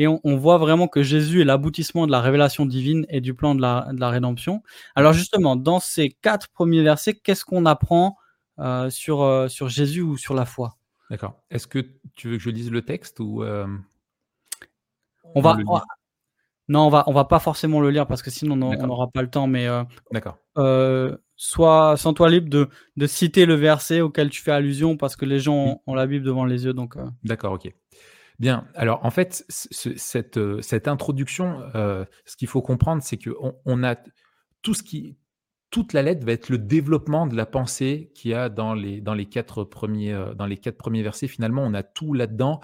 Et 0.00 0.06
on, 0.06 0.36
voit 0.36 0.58
vraiment 0.58 0.86
que 0.86 1.02
Jésus 1.02 1.40
est 1.40 1.44
l'aboutissement 1.44 2.06
de 2.06 2.12
la 2.12 2.20
révélation 2.20 2.66
divine 2.66 3.04
et 3.08 3.20
du 3.20 3.34
plan 3.34 3.56
de 3.56 3.60
la, 3.60 4.08
rédemption. 4.08 4.62
Alors 4.94 5.12
justement, 5.12 5.56
dans 5.56 5.80
ces 5.80 6.10
quatre 6.10 6.50
premiers 6.50 6.84
versets, 6.84 7.14
qu'est-ce 7.14 7.44
qu'on 7.44 7.66
apprend 7.66 8.16
euh, 8.60 8.90
sur, 8.90 9.22
euh, 9.22 9.48
sur 9.48 9.68
Jésus 9.68 10.02
ou 10.02 10.16
sur 10.16 10.34
la 10.34 10.44
foi? 10.44 10.76
D'accord. 11.10 11.42
Est-ce 11.50 11.66
que 11.66 11.80
tu 12.14 12.28
veux 12.28 12.36
que 12.36 12.42
je 12.42 12.50
lise 12.50 12.70
le 12.70 12.82
texte 12.82 13.18
ou 13.18 13.42
euh, 13.42 13.66
on, 15.34 15.40
va, 15.40 15.56
non, 16.68 16.86
on 16.86 16.90
va 16.90 17.04
on 17.06 17.12
va 17.12 17.24
pas 17.24 17.38
forcément 17.38 17.80
le 17.80 17.90
lire 17.90 18.06
parce 18.06 18.22
que 18.22 18.30
sinon 18.30 18.54
on 18.60 18.86
n'aura 18.86 19.08
pas 19.08 19.22
le 19.22 19.30
temps. 19.30 19.46
Mais 19.46 19.66
d'accord. 20.12 20.38
Sois 21.40 21.96
sans 21.96 22.14
toi 22.14 22.28
libre 22.28 22.48
de, 22.48 22.68
de, 22.96 23.06
citer 23.06 23.46
le 23.46 23.54
verset 23.54 24.00
auquel 24.00 24.28
tu 24.28 24.42
fais 24.42 24.50
allusion 24.50 24.96
parce 24.96 25.14
que 25.14 25.24
les 25.24 25.38
gens 25.38 25.54
ont, 25.54 25.80
ont 25.86 25.94
la 25.94 26.06
Bible 26.08 26.24
devant 26.24 26.44
les 26.44 26.64
yeux. 26.64 26.72
Donc. 26.72 26.96
D'accord, 27.22 27.52
ok. 27.52 27.72
Bien, 28.38 28.68
alors 28.76 29.04
en 29.04 29.10
fait, 29.10 29.44
cette, 29.48 30.36
euh, 30.36 30.62
cette, 30.62 30.86
introduction, 30.86 31.60
euh, 31.74 32.04
ce 32.24 32.36
qu'il 32.36 32.46
faut 32.46 32.62
comprendre, 32.62 33.02
c'est 33.02 33.18
qu'on 33.18 33.56
on 33.64 33.82
a 33.82 33.96
tout 34.62 34.74
ce 34.74 34.84
qui, 34.84 35.18
toute 35.70 35.92
la 35.92 36.02
lettre 36.02 36.24
va 36.24 36.32
être 36.32 36.48
le 36.48 36.58
développement 36.58 37.26
de 37.26 37.34
la 37.34 37.46
pensée 37.46 38.12
qu'il 38.14 38.30
y 38.30 38.34
a 38.34 38.48
dans 38.48 38.74
les, 38.74 39.00
dans 39.00 39.14
les, 39.14 39.26
quatre, 39.26 39.64
premiers, 39.64 40.12
euh, 40.12 40.34
dans 40.34 40.46
les 40.46 40.56
quatre 40.56 40.76
premiers 40.76 41.02
versets. 41.02 41.26
Finalement, 41.26 41.64
on 41.64 41.74
a 41.74 41.82
tout 41.82 42.14
là-dedans. 42.14 42.60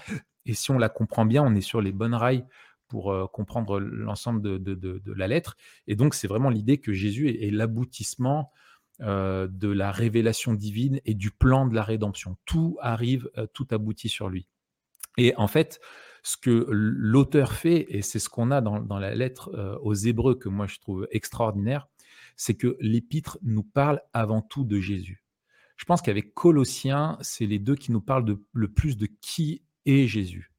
Et 0.46 0.54
si 0.54 0.70
on 0.70 0.78
la 0.78 0.88
comprend 0.88 1.25
bien, 1.25 1.42
on 1.42 1.54
est 1.56 1.61
sur 1.61 1.80
les 1.80 1.92
bonnes 1.92 2.14
rails 2.14 2.46
pour 2.94 3.30
comprendre 3.32 3.80
l'ensemble 3.80 4.40
de, 4.40 5.12
la 5.16 5.26
lettre. 5.26 5.56
Et 5.88 5.96
donc, 5.96 6.14
c'est 6.14 6.28
vraiment 6.28 6.48
l'idée 6.48 6.78
que 6.78 6.92
Jésus 6.92 7.28
est, 7.28 7.50
l'aboutissement 7.50 8.52
de 9.00 9.68
la 9.68 9.90
révélation 9.90 10.54
divine 10.54 11.00
et 11.04 11.14
du 11.14 11.32
plan 11.32 11.66
de 11.66 11.74
la 11.74 11.82
rédemption. 11.82 12.36
Tout 12.44 12.76
arrive, 12.80 13.28
tout 13.52 13.66
aboutit 13.72 14.08
sur 14.08 14.28
lui. 14.28 14.46
Et 15.16 15.34
en 15.36 15.48
fait, 15.48 15.80
ce 16.22 16.36
que 16.36 16.66
l'auteur 16.70 17.52
fait, 17.52 17.86
et 17.88 18.02
c'est 18.02 18.18
ce 18.18 18.28
qu'on 18.28 18.50
a 18.50 18.60
dans, 18.60 18.98
la 18.98 19.14
lettre 19.14 19.50
euh, 19.54 19.76
aux 19.82 19.94
Hébreux 19.94 20.34
que 20.34 20.48
moi 20.48 20.66
je 20.66 20.78
trouve 20.78 21.06
extraordinaire, 21.10 21.88
c'est 22.36 22.54
que 22.54 22.76
l'épître 22.80 23.38
nous 23.42 23.62
parle 23.62 24.00
avant 24.12 24.40
tout 24.40 24.64
de 24.64 24.80
Jésus. 24.80 25.22
Je 25.76 25.84
pense 25.84 26.02
qu'avec 26.02 26.34
Colossiens, 26.34 27.18
c'est 27.20 27.46
les 27.46 27.58
deux 27.58 27.74
qui 27.74 27.92
nous 27.92 28.00
parlent 28.00 28.38
le 28.52 28.68
plus 28.68 28.96
de 28.96 29.06
qui 29.20 29.62
est 29.86 30.06
Jésus. 30.06 30.53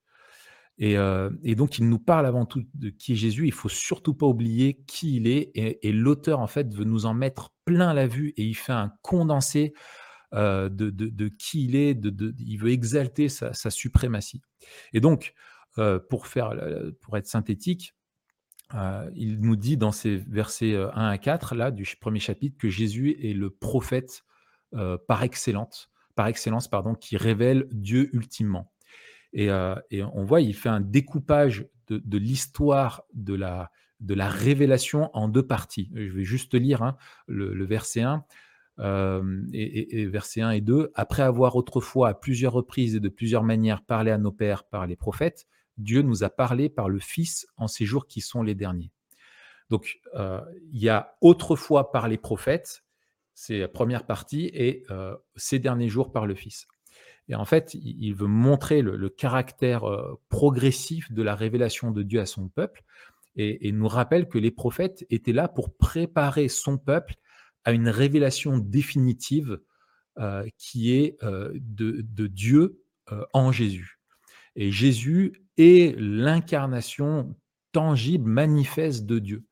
Euh, 0.82 1.30
et, 1.44 1.56
donc, 1.56 1.78
il 1.78 1.88
nous 1.88 2.00
parle 2.00 2.26
avant 2.26 2.46
tout 2.46 2.64
de 2.74 2.90
qui 2.90 3.14
est 3.14 3.16
Jésus. 3.16 3.46
Il 3.46 3.54
faut 3.54 3.70
surtout 3.70 4.14
pas 4.14 4.26
oublier 4.26 4.82
qui 4.88 5.18
il 5.18 5.28
est. 5.28 5.52
Et, 5.56 5.92
l'auteur, 5.92 6.40
en 6.40 6.48
fait, 6.48 6.74
veut 6.74 6.84
nous 6.84 7.06
en 7.06 7.14
mettre 7.14 7.52
plein 7.66 7.94
la 7.94 8.08
vue 8.08 8.34
et 8.38 8.44
il 8.44 8.56
fait 8.56 8.74
un 8.74 8.94
condensé 9.02 9.74
euh, 10.34 10.70
de, 10.70 11.28
qui 11.30 11.66
il 11.66 11.76
est, 11.76 11.94
de, 11.94 12.36
il 12.40 12.58
veut 12.58 12.72
exalter 12.72 13.30
sa, 13.30 13.54
suprématie. 13.70 14.42
Et 14.94 15.00
donc, 15.00 15.34
euh, 15.78 16.00
pour, 16.10 16.28
faire, 16.28 16.54
pour 17.02 17.18
être 17.18 17.28
synthétique, 17.28 17.96
il 19.14 19.40
nous 19.40 19.56
dit 19.56 19.78
dans 19.78 19.92
ces 19.92 20.18
versets 20.18 20.76
1 20.76 20.90
à 20.90 21.18
4 21.18 21.56
là, 21.56 21.72
du 21.72 21.86
premier 22.00 22.20
chapitre 22.20 22.58
que 22.58 22.68
Jésus 22.68 23.16
est 23.22 23.34
le 23.34 23.50
prophète 23.50 24.24
par 25.08 25.24
excellence, 25.24 25.90
par 26.16 26.28
excellence 26.28 26.68
pardon, 26.68 26.96
qui 26.96 27.16
révèle 27.16 27.68
Dieu 27.72 28.10
ultimement. 28.14 28.74
Et, 29.36 29.52
on 29.52 30.24
voit, 30.24 30.42
il 30.42 30.56
fait 30.56 30.70
un 30.70 30.80
découpage 30.80 31.68
de, 31.88 32.18
l'histoire 32.18 33.04
de 33.14 33.36
la, 33.36 33.70
révélation 34.30 35.10
en 35.14 35.28
deux 35.28 35.46
parties. 35.46 35.92
Je 35.94 36.12
vais 36.12 36.24
juste 36.24 36.56
lire 36.56 36.82
hein, 36.82 36.96
le, 37.28 37.66
verset 37.66 38.02
1 38.02 38.24
et, 39.54 40.06
versets 40.06 40.42
1 40.42 40.52
et 40.52 40.62
2, 40.62 40.92
après 40.96 41.24
avoir 41.24 41.58
autrefois 41.58 42.10
à 42.10 42.14
plusieurs 42.14 42.54
reprises 42.54 42.96
et 42.96 43.02
de 43.02 43.10
plusieurs 43.10 43.44
manières 43.44 43.84
parlé 43.84 44.12
à 44.12 44.18
nos 44.18 44.32
pères 44.32 44.64
par 44.64 44.88
les 44.88 44.96
prophètes, 44.96 45.48
Dieu 45.78 46.02
nous 46.02 46.24
a 46.24 46.30
parlé 46.30 46.70
par 46.70 46.88
le 46.88 47.00
Fils 47.00 47.46
en 47.58 47.68
ces 47.68 47.86
jours 47.86 48.08
qui 48.08 48.22
sont 48.22 48.42
les 48.42 48.56
derniers. 48.56 48.92
Donc, 49.70 50.00
il 50.14 50.80
y 50.82 50.88
a 50.88 51.18
autrefois 51.20 51.92
par 51.92 52.08
les 52.08 52.18
prophètes, 52.18 52.86
c'est 53.34 53.60
la 53.60 53.68
première 53.68 54.06
partie, 54.06 54.50
et 54.54 54.86
ces 55.36 55.60
derniers 55.60 55.90
jours 55.90 56.14
par 56.14 56.26
le 56.26 56.36
Fils. 56.36 56.68
Et 57.28 57.36
en 57.36 57.46
fait, 57.46 57.74
il 57.74 58.14
veut 58.14 58.28
montrer 58.28 58.82
le, 58.82 59.10
caractère 59.10 59.84
progressif 60.30 61.12
de 61.12 61.24
la 61.24 61.34
révélation 61.34 61.92
de 61.92 62.04
Dieu 62.04 62.20
à 62.20 62.26
son 62.26 62.50
peuple, 62.50 62.84
et, 63.36 63.72
nous 63.72 63.88
rappelle 63.88 64.28
que 64.28 64.38
les 64.38 64.52
prophètes 64.52 65.06
étaient 65.10 65.34
là 65.34 65.48
pour 65.48 65.76
préparer 65.76 66.48
son 66.48 66.78
peuple 66.78 67.16
à 67.64 67.72
une 67.72 67.90
révélation 67.90 68.58
définitive 68.58 69.60
euh, 70.18 70.48
qui 70.58 70.94
est 70.94 71.18
euh, 71.24 71.52
de, 71.56 72.28
Dieu 72.28 72.82
euh, 73.12 73.26
en 73.34 73.52
Jésus. 73.52 74.00
Et 74.56 74.72
Jésus 74.72 75.44
est 75.58 76.00
l'incarnation 76.00 77.36
tangible, 77.72 78.30
manifeste 78.30 79.06
de 79.06 79.20
Dieu. 79.20 79.44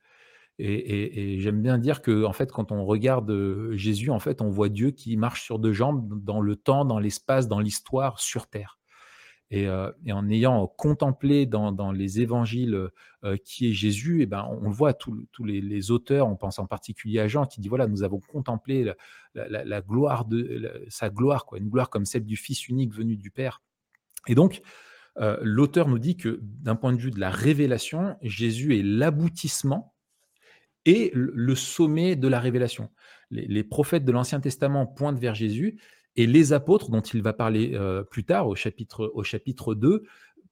Et, 0.59 1.39
j'aime 1.39 1.61
bien 1.61 1.77
dire 1.77 2.01
que, 2.01 2.25
en 2.25 2.33
fait, 2.33 2.51
quand 2.51 2.71
on 2.71 2.85
regarde 2.85 3.71
Jésus, 3.71 4.11
en 4.11 4.19
fait, 4.19 4.41
on 4.41 4.49
voit 4.49 4.69
Dieu 4.69 4.91
qui 4.91 5.17
marche 5.17 5.43
sur 5.43 5.59
deux 5.59 5.73
jambes 5.73 6.23
dans 6.23 6.41
le 6.41 6.55
temps, 6.55 6.85
dans 6.85 6.99
l'espace, 6.99 7.47
dans 7.47 7.59
l'histoire, 7.59 8.19
sur 8.19 8.47
terre. 8.47 8.77
Euh, 9.53 9.91
et, 10.05 10.11
en 10.11 10.29
ayant 10.29 10.65
contemplé 10.67 11.45
dans, 11.45 11.91
les 11.91 12.21
évangiles 12.21 12.89
euh, 13.23 13.37
qui 13.43 13.69
est 13.69 13.73
Jésus, 13.73 14.19
et 14.19 14.23
eh 14.23 14.25
ben, 14.25 14.47
on 14.49 14.69
le 14.69 14.73
voit, 14.73 14.93
tous 14.93 15.43
les, 15.43 15.91
auteurs, 15.91 16.27
on 16.27 16.35
pense 16.35 16.59
en 16.59 16.65
particulier 16.65 17.19
à 17.19 17.27
Jean, 17.27 17.45
qui 17.45 17.61
dit, 17.61 17.67
voilà, 17.67 17.87
nous 17.87 18.03
avons 18.03 18.19
contemplé 18.19 18.91
la, 19.35 19.81
gloire 19.81 20.25
de 20.25 20.85
sa 20.89 21.09
gloire, 21.09 21.45
quoi, 21.45 21.59
une 21.59 21.69
gloire 21.69 21.89
comme 21.89 22.05
celle 22.05 22.25
du 22.25 22.35
Fils 22.35 22.67
unique 22.67 22.93
venu 22.93 23.15
du 23.15 23.29
Père. 23.29 23.61
Et 24.27 24.35
donc, 24.35 24.61
euh, 25.19 25.37
l'auteur 25.41 25.87
nous 25.87 25.99
dit 25.99 26.17
que 26.17 26.39
d'un 26.41 26.75
point 26.75 26.93
de 26.93 26.97
vue 26.97 27.11
de 27.11 27.19
la 27.19 27.29
révélation, 27.29 28.17
Jésus 28.21 28.79
est 28.79 28.83
l'aboutissement 28.83 29.92
et 30.85 31.11
le 31.13 31.55
sommet 31.55 32.15
de 32.15 32.27
la 32.27 32.39
révélation. 32.39 32.89
les 33.31 33.63
prophètes 33.63 34.05
de 34.05 34.11
l'Ancien 34.11 34.39
Testament 34.39 34.85
pointent 34.85 35.19
vers 35.19 35.35
Jésus, 35.35 35.79
et 36.15 36.27
les 36.27 36.53
apôtres, 36.53 36.89
dont 36.91 37.01
il 37.01 37.21
va 37.21 37.33
parler 37.33 37.71
euh, 37.73 38.03
plus 38.03 38.23
tard 38.23 38.47
au 38.47 38.55
chapitre, 38.55 39.11
au 39.15 39.23
chapitre 39.23 39.73
2, 39.73 40.03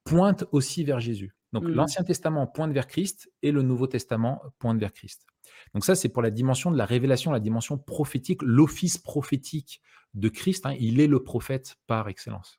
pointent 0.03 0.45
aussi 0.51 0.83
vers 0.83 1.00
Jésus. 1.00 1.35
Donc 1.53 1.63
mmh. 1.63 1.73
l'Ancien 1.73 2.03
Testament 2.03 2.47
pointe 2.47 2.71
vers 2.71 2.88
Christ 2.88 3.31
et 3.43 3.51
le 3.51 3.61
Nouveau 3.61 3.88
Testament 3.88 4.41
pointe 4.57 4.79
vers 4.79 4.93
Christ. 4.93 5.25
Donc 5.73 5.85
ça, 5.85 5.95
c'est 5.95 6.09
pour 6.09 6.21
la 6.21 6.31
dimension 6.31 6.71
de 6.71 6.77
la 6.77 6.85
révélation, 6.85 7.31
la 7.31 7.39
dimension 7.39 7.77
prophétique, 7.77 8.41
l'office 8.41 8.97
prophétique 8.97 9.81
de 10.13 10.29
Christ. 10.29 10.65
Hein. 10.65 10.75
il 10.79 11.00
est 11.00 11.07
le 11.07 11.21
prophète 11.21 11.77
par 11.88 12.07
excellence. 12.07 12.57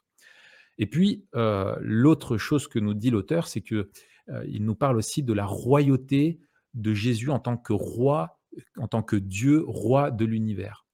Et 0.79 0.87
puis, 0.87 1.27
euh, 1.35 1.77
l'autre 1.81 2.39
chose 2.39 2.69
que 2.69 2.79
nous 2.79 2.95
dit 2.95 3.11
l'auteur, 3.11 3.49
c'est 3.49 3.61
qu'il 3.61 3.89
euh, 4.29 4.45
il 4.47 4.65
nous 4.65 4.75
parle 4.75 4.97
aussi 4.97 5.23
de 5.23 5.33
la 5.33 5.45
royauté 5.45 6.41
de 6.75 6.95
Jésus 6.95 7.31
en 7.31 7.39
tant 7.39 7.57
que 7.57 7.73
roi, 7.73 8.41
en 8.79 8.89
tant 8.89 9.03
que 9.03 9.17
Dieu, 9.17 9.63
roi 9.67 10.11
de 10.11 10.25
l'univers. 10.25 10.87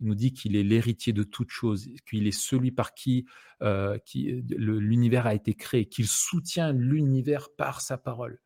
Il 0.00 0.08
nous 0.08 0.14
dit 0.14 0.32
qu'il 0.32 0.56
est 0.56 0.62
l'héritier 0.62 1.12
de 1.12 1.22
toutes 1.22 1.50
choses, 1.50 1.88
qu'il 2.08 2.26
est 2.26 2.38
celui 2.38 2.70
par 2.70 2.94
qui, 2.94 3.26
euh, 3.62 3.98
l'univers 4.14 5.26
a 5.26 5.34
été 5.34 5.54
créé, 5.54 5.86
qu'il 5.86 6.06
soutient 6.06 6.72
l'univers 6.72 7.48
par 7.56 7.80
sa 7.80 7.96
parole. 7.96 8.40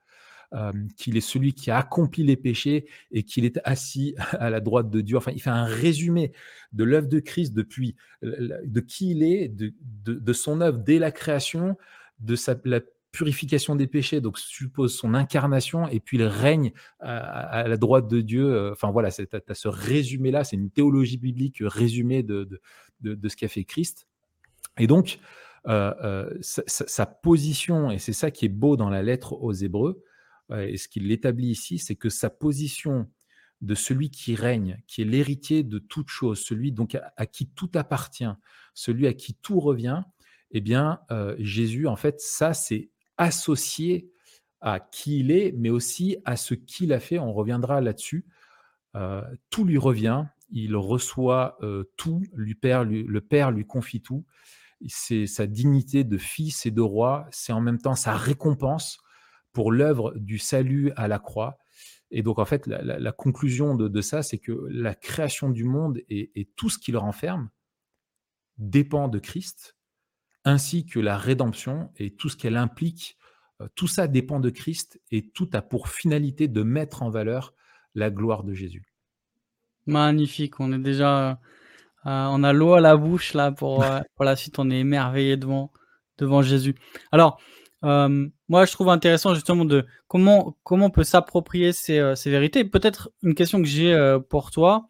qu'il 0.96 1.16
est 1.16 1.20
celui 1.20 1.52
qui 1.54 1.70
a 1.70 1.78
accompli 1.78 2.24
les 2.24 2.36
péchés 2.36 2.86
et 3.12 3.22
qu'il 3.22 3.44
est 3.44 3.60
assis 3.62 4.16
à 4.32 4.50
la 4.50 4.60
droite 4.60 4.90
de 4.90 5.00
Dieu. 5.00 5.16
Enfin, 5.16 5.30
il 5.32 5.40
fait 5.40 5.48
un 5.50 5.64
résumé 5.64 6.32
de 6.72 6.82
l'œuvre 6.82 7.06
de 7.06 7.20
Christ 7.20 7.54
depuis 7.54 7.94
de 8.22 8.80
qui 8.80 9.12
il 9.12 9.22
est, 9.22 9.48
de, 9.48 10.32
son 10.32 10.60
œuvre 10.60 10.78
dès 10.78 10.98
la 10.98 11.12
création, 11.12 11.76
de 12.18 12.34
sa, 12.34 12.56
purification 13.12 13.76
des 13.76 13.86
péchés, 13.86 14.20
donc 14.20 14.38
suppose 14.38 14.96
son 14.96 15.14
incarnation, 15.14 15.88
et 15.88 16.00
puis 16.00 16.18
il 16.18 16.24
règne 16.24 16.72
à, 17.00 17.66
la 17.66 17.76
droite 17.76 18.08
de 18.08 18.20
Dieu. 18.20 18.70
Enfin 18.72 18.90
voilà, 18.90 19.10
tu 19.10 19.22
as, 19.22 19.54
ce 19.54 19.68
résumé-là, 19.68 20.44
c'est 20.44 20.56
une 20.56 20.70
théologie 20.70 21.18
biblique 21.18 21.58
résumée 21.60 22.22
de, 22.22 22.60
de, 23.00 23.28
ce 23.28 23.36
qu'a 23.36 23.48
fait 23.48 23.64
Christ. 23.64 24.06
Et 24.78 24.86
donc, 24.86 25.18
sa, 25.64 27.06
position, 27.06 27.90
et 27.90 27.98
c'est 27.98 28.12
ça 28.12 28.30
qui 28.30 28.46
est 28.46 28.50
beau 28.50 28.76
dans 28.76 28.90
la 28.90 29.02
lettre 29.02 29.32
aux 29.32 29.52
Hébreux, 29.52 30.04
et 30.56 30.76
ce 30.76 30.88
qu'il 30.88 31.10
établit 31.10 31.48
ici, 31.48 31.78
c'est 31.78 31.96
que 31.96 32.08
sa 32.08 32.30
position 32.30 33.08
de 33.60 33.74
celui 33.74 34.10
qui 34.10 34.34
règne, 34.34 34.82
qui 34.86 35.02
est 35.02 35.04
l'héritier 35.04 35.62
de 35.62 35.78
toute 35.78 36.08
chose, 36.08 36.40
celui 36.40 36.72
donc 36.72 36.96
à, 37.16 37.26
qui 37.26 37.48
tout 37.48 37.70
appartient, 37.74 38.32
celui 38.74 39.06
à 39.06 39.12
qui 39.12 39.34
tout 39.34 39.60
revient, 39.60 40.02
eh 40.52 40.60
bien, 40.60 41.00
Jésus, 41.38 41.86
en 41.86 41.96
fait, 41.96 42.20
ça, 42.20 42.54
c'est 42.54 42.90
associé 43.20 44.10
à 44.60 44.80
qui 44.80 45.20
il 45.20 45.30
est, 45.30 45.52
mais 45.56 45.70
aussi 45.70 46.16
à 46.24 46.36
ce 46.36 46.54
qu'il 46.54 46.92
a 46.92 47.00
fait. 47.00 47.18
On 47.18 47.32
reviendra 47.32 47.80
là-dessus. 47.80 48.26
tout 49.50 49.64
lui 49.64 49.78
revient, 49.78 50.24
il 50.50 50.76
reçoit 50.76 51.58
tout, 51.96 52.22
lui 52.34 52.58
le 52.62 53.20
Père 53.20 53.50
lui 53.50 53.66
confie 53.66 54.02
tout. 54.02 54.24
C'est 54.88 55.26
sa 55.26 55.46
dignité 55.46 56.04
de 56.04 56.18
fils 56.18 56.66
et 56.66 56.70
de 56.70 56.80
roi, 56.80 57.28
c'est 57.30 57.52
en 57.52 57.60
même 57.60 57.78
temps 57.78 57.94
sa 57.94 58.16
récompense 58.16 58.98
pour 59.52 59.72
l'œuvre 59.72 60.14
du 60.16 60.38
salut 60.38 60.92
à 60.96 61.08
la 61.08 61.18
croix. 61.18 61.58
Et 62.10 62.22
donc, 62.22 62.38
en 62.38 62.44
fait, 62.44 62.66
la, 62.66 63.12
conclusion 63.12 63.74
de, 63.74 64.00
ça, 64.00 64.22
c'est 64.22 64.38
que 64.38 64.66
la 64.68 64.94
création 64.94 65.48
du 65.48 65.64
monde 65.64 66.00
et, 66.08 66.48
tout 66.56 66.68
ce 66.68 66.78
qui 66.78 66.92
le 66.92 66.98
renferme 66.98 67.50
dépend 68.58 69.08
de 69.08 69.18
Christ, 69.18 69.76
ainsi 70.44 70.86
que 70.86 71.00
la 71.00 71.16
rédemption 71.16 71.90
et 71.96 72.14
tout 72.14 72.28
ce 72.28 72.36
qu'elle 72.36 72.56
implique. 72.56 73.16
tout 73.74 73.88
ça 73.88 74.08
dépend 74.08 74.40
de 74.40 74.50
Christ 74.50 75.00
et 75.10 75.28
tout 75.28 75.48
a 75.52 75.60
pour 75.60 75.88
finalité 75.88 76.48
de 76.48 76.62
mettre 76.62 77.02
en 77.02 77.10
valeur 77.10 77.54
la 77.94 78.10
gloire 78.10 78.44
de 78.44 78.54
Jésus. 78.54 78.84
Magnifique, 79.86 80.60
on 80.60 80.72
est 80.72 80.78
déjà, 80.78 81.30
euh, 81.30 81.36
on 82.04 82.42
a 82.44 82.52
l'eau 82.52 82.74
à 82.74 82.80
la 82.80 82.96
bouche 82.96 83.34
là 83.34 83.50
pour, 83.52 83.82
euh, 83.82 84.00
pour 84.16 84.24
la 84.24 84.36
suite, 84.36 84.58
on 84.58 84.70
est 84.70 84.78
émerveillé 84.78 85.36
devant, 85.36 85.72
devant 86.18 86.42
Jésus. 86.42 86.74
Alors, 87.12 87.40
euh, 87.84 88.28
moi 88.48 88.66
je 88.66 88.72
trouve 88.72 88.90
intéressant 88.90 89.34
justement 89.34 89.64
de 89.64 89.86
comment, 90.06 90.56
comment 90.64 90.86
on 90.86 90.90
peut 90.90 91.04
s'approprier 91.04 91.72
ces, 91.72 92.14
ces 92.14 92.30
vérités. 92.30 92.64
Peut-être 92.64 93.10
une 93.22 93.34
question 93.34 93.60
que 93.60 93.68
j'ai 93.68 94.18
pour 94.28 94.50
toi, 94.50 94.86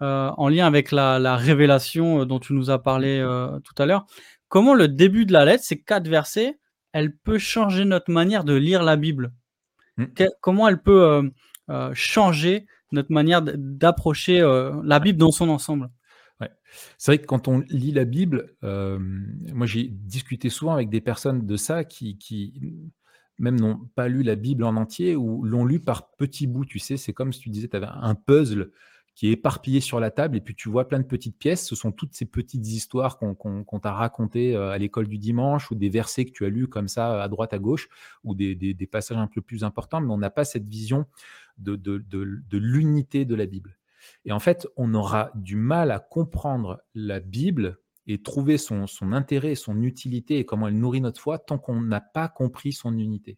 en 0.00 0.48
lien 0.48 0.66
avec 0.66 0.92
la, 0.92 1.18
la 1.18 1.36
révélation 1.36 2.24
dont 2.24 2.38
tu 2.38 2.52
nous 2.52 2.70
as 2.70 2.80
parlé 2.80 3.20
tout 3.64 3.82
à 3.82 3.86
l'heure. 3.86 4.06
Comment 4.48 4.74
le 4.74 4.88
début 4.88 5.26
de 5.26 5.32
la 5.32 5.44
lettre, 5.44 5.64
ces 5.64 5.80
quatre 5.80 6.08
versets, 6.08 6.58
elle 6.92 7.16
peut 7.16 7.38
changer 7.38 7.84
notre 7.84 8.10
manière 8.10 8.44
de 8.44 8.54
lire 8.54 8.82
la 8.82 8.96
Bible? 8.96 9.32
Mmh. 9.96 10.04
Comment 10.40 10.68
elle 10.68 10.80
peut 10.80 11.30
changer 11.94 12.66
notre 12.92 13.12
manière 13.12 13.42
d'approcher 13.42 14.40
euh, 14.40 14.72
la 14.84 15.00
Bible 15.00 15.18
dans 15.18 15.30
son 15.30 15.48
ensemble? 15.48 15.90
C'est 16.98 17.12
vrai 17.12 17.18
que 17.18 17.26
quand 17.26 17.48
on 17.48 17.60
lit 17.70 17.92
la 17.92 18.04
Bible, 18.04 18.54
euh, 18.62 18.98
moi 19.52 19.66
j'ai 19.66 19.84
discuté 19.84 20.50
souvent 20.50 20.74
avec 20.74 20.90
des 20.90 21.00
personnes 21.00 21.46
de 21.46 21.56
ça 21.56 21.82
qui, 21.82 22.18
qui 22.18 22.52
même 23.38 23.58
n'ont 23.58 23.88
pas 23.94 24.08
lu 24.08 24.22
la 24.22 24.34
Bible 24.34 24.64
en 24.64 24.76
entier 24.76 25.16
ou 25.16 25.44
l'ont 25.44 25.64
lu 25.64 25.80
par 25.80 26.10
petits 26.16 26.46
bouts, 26.46 26.66
tu 26.66 26.78
sais, 26.78 26.98
c'est 26.98 27.14
comme 27.14 27.32
si 27.32 27.40
tu 27.40 27.48
disais, 27.48 27.68
tu 27.68 27.76
avais 27.76 27.88
un 27.90 28.14
puzzle 28.14 28.70
qui 29.18 29.26
est 29.26 29.32
éparpillé 29.32 29.80
sur 29.80 29.98
la 29.98 30.12
table 30.12 30.36
et 30.36 30.40
puis 30.40 30.54
tu 30.54 30.68
vois 30.68 30.86
plein 30.86 31.00
de 31.00 31.04
petites 31.04 31.36
pièces. 31.36 31.66
Ce 31.66 31.74
sont 31.74 31.90
toutes 31.90 32.14
ces 32.14 32.24
petites 32.24 32.64
histoires 32.68 33.18
qu'on 33.18 33.80
t'a 33.82 33.92
racontées 33.92 34.54
euh, 34.54 34.70
à 34.70 34.78
l'école 34.78 35.08
du 35.08 35.18
dimanche 35.18 35.72
ou 35.72 35.74
des 35.74 35.88
versets 35.88 36.24
que 36.24 36.30
tu 36.30 36.44
as 36.44 36.48
lus 36.48 36.68
comme 36.68 36.86
ça 36.86 37.20
à 37.20 37.26
droite, 37.26 37.52
à 37.52 37.58
gauche 37.58 37.88
ou 38.22 38.36
des, 38.36 38.88
passages 38.88 39.18
un 39.18 39.26
peu 39.26 39.40
plus 39.40 39.64
importants, 39.64 40.00
mais 40.00 40.12
on 40.12 40.18
n'a 40.18 40.30
pas 40.30 40.44
cette 40.44 40.68
vision 40.68 41.04
de, 41.58 41.80
l'unité 42.52 43.24
de 43.24 43.34
la 43.34 43.46
Bible. 43.46 43.76
Et 44.24 44.30
en 44.30 44.38
fait, 44.38 44.68
on 44.76 44.94
aura 44.94 45.32
du 45.34 45.56
mal 45.56 45.90
à 45.90 45.98
comprendre 45.98 46.80
la 46.94 47.18
Bible 47.18 47.80
et 48.06 48.22
trouver 48.22 48.56
son, 48.56 48.86
son 48.86 49.12
intérêt, 49.12 49.56
son 49.56 49.82
utilité 49.82 50.38
et 50.38 50.44
comment 50.44 50.68
elle 50.68 50.78
nourrit 50.78 51.00
notre 51.00 51.20
foi 51.20 51.40
tant 51.40 51.58
qu'on 51.58 51.80
n'a 51.80 52.00
pas 52.00 52.28
compris 52.28 52.70
son 52.72 52.96
unité. 52.96 53.36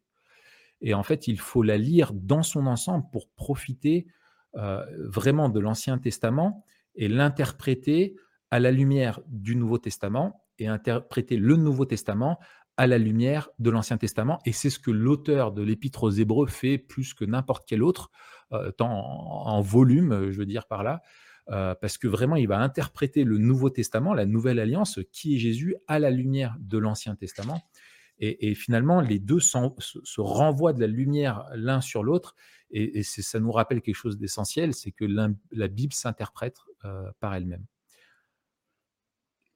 Et 0.82 0.92
en 0.92 1.02
fait, 1.02 1.26
il 1.26 1.40
faut 1.40 1.62
la 1.62 1.78
lire 1.78 2.12
dans 2.12 2.42
son 2.42 2.66
ensemble 2.66 3.06
pour 3.10 3.30
profiter 3.30 4.06
euh, 4.56 4.84
vraiment 4.98 5.48
de 5.48 5.60
l'Ancien 5.60 5.98
Testament 5.98 6.64
et 6.94 7.08
l'interpréter 7.08 8.16
à 8.50 8.58
la 8.58 8.70
lumière 8.70 9.20
du 9.28 9.56
Nouveau 9.56 9.78
Testament 9.78 10.44
et 10.58 10.66
interpréter 10.66 11.36
le 11.36 11.56
Nouveau 11.56 11.84
Testament 11.84 12.38
à 12.76 12.86
la 12.86 12.98
lumière 12.98 13.50
de 13.58 13.70
l'Ancien 13.70 13.96
Testament. 13.96 14.40
Et 14.44 14.52
c'est 14.52 14.70
ce 14.70 14.78
que 14.78 14.90
l'auteur 14.90 15.52
de 15.52 15.62
l'Épître 15.62 16.04
aux 16.04 16.10
Hébreux 16.10 16.46
fait 16.46 16.78
plus 16.78 17.14
que 17.14 17.24
n'importe 17.24 17.64
quel 17.68 17.82
autre, 17.82 18.10
euh, 18.52 18.70
tant 18.70 18.90
en, 18.90 19.60
volume, 19.60 20.30
je 20.30 20.38
veux 20.38 20.46
dire 20.46 20.66
par 20.66 20.82
là, 20.82 21.02
euh, 21.50 21.74
parce 21.80 21.98
que 21.98 22.08
vraiment, 22.08 22.36
il 22.36 22.48
va 22.48 22.58
interpréter 22.58 23.24
le 23.24 23.38
Nouveau 23.38 23.70
Testament, 23.70 24.14
la 24.14 24.26
Nouvelle 24.26 24.58
Alliance, 24.58 25.00
qui 25.12 25.36
est 25.36 25.38
Jésus, 25.38 25.76
à 25.88 25.98
la 25.98 26.10
lumière 26.10 26.56
de 26.60 26.78
l'Ancien 26.78 27.14
Testament. 27.16 27.62
Et, 28.22 28.54
finalement, 28.54 29.00
les 29.00 29.18
deux 29.18 29.40
se 29.40 30.20
renvoient 30.20 30.74
de 30.74 30.80
la 30.80 30.86
lumière 30.86 31.46
l'un 31.54 31.80
sur 31.80 32.04
l'autre 32.04 32.36
et, 32.70 33.02
ça 33.02 33.40
nous 33.40 33.50
rappelle 33.50 33.80
quelque 33.80 33.96
chose 33.96 34.18
d'essentiel, 34.18 34.74
c'est 34.74 34.92
que 34.92 35.04
la 35.04 35.68
Bible 35.68 35.92
s'interprète 35.92 36.58
euh, 36.84 37.10
par 37.18 37.34
elle-même. 37.34 37.64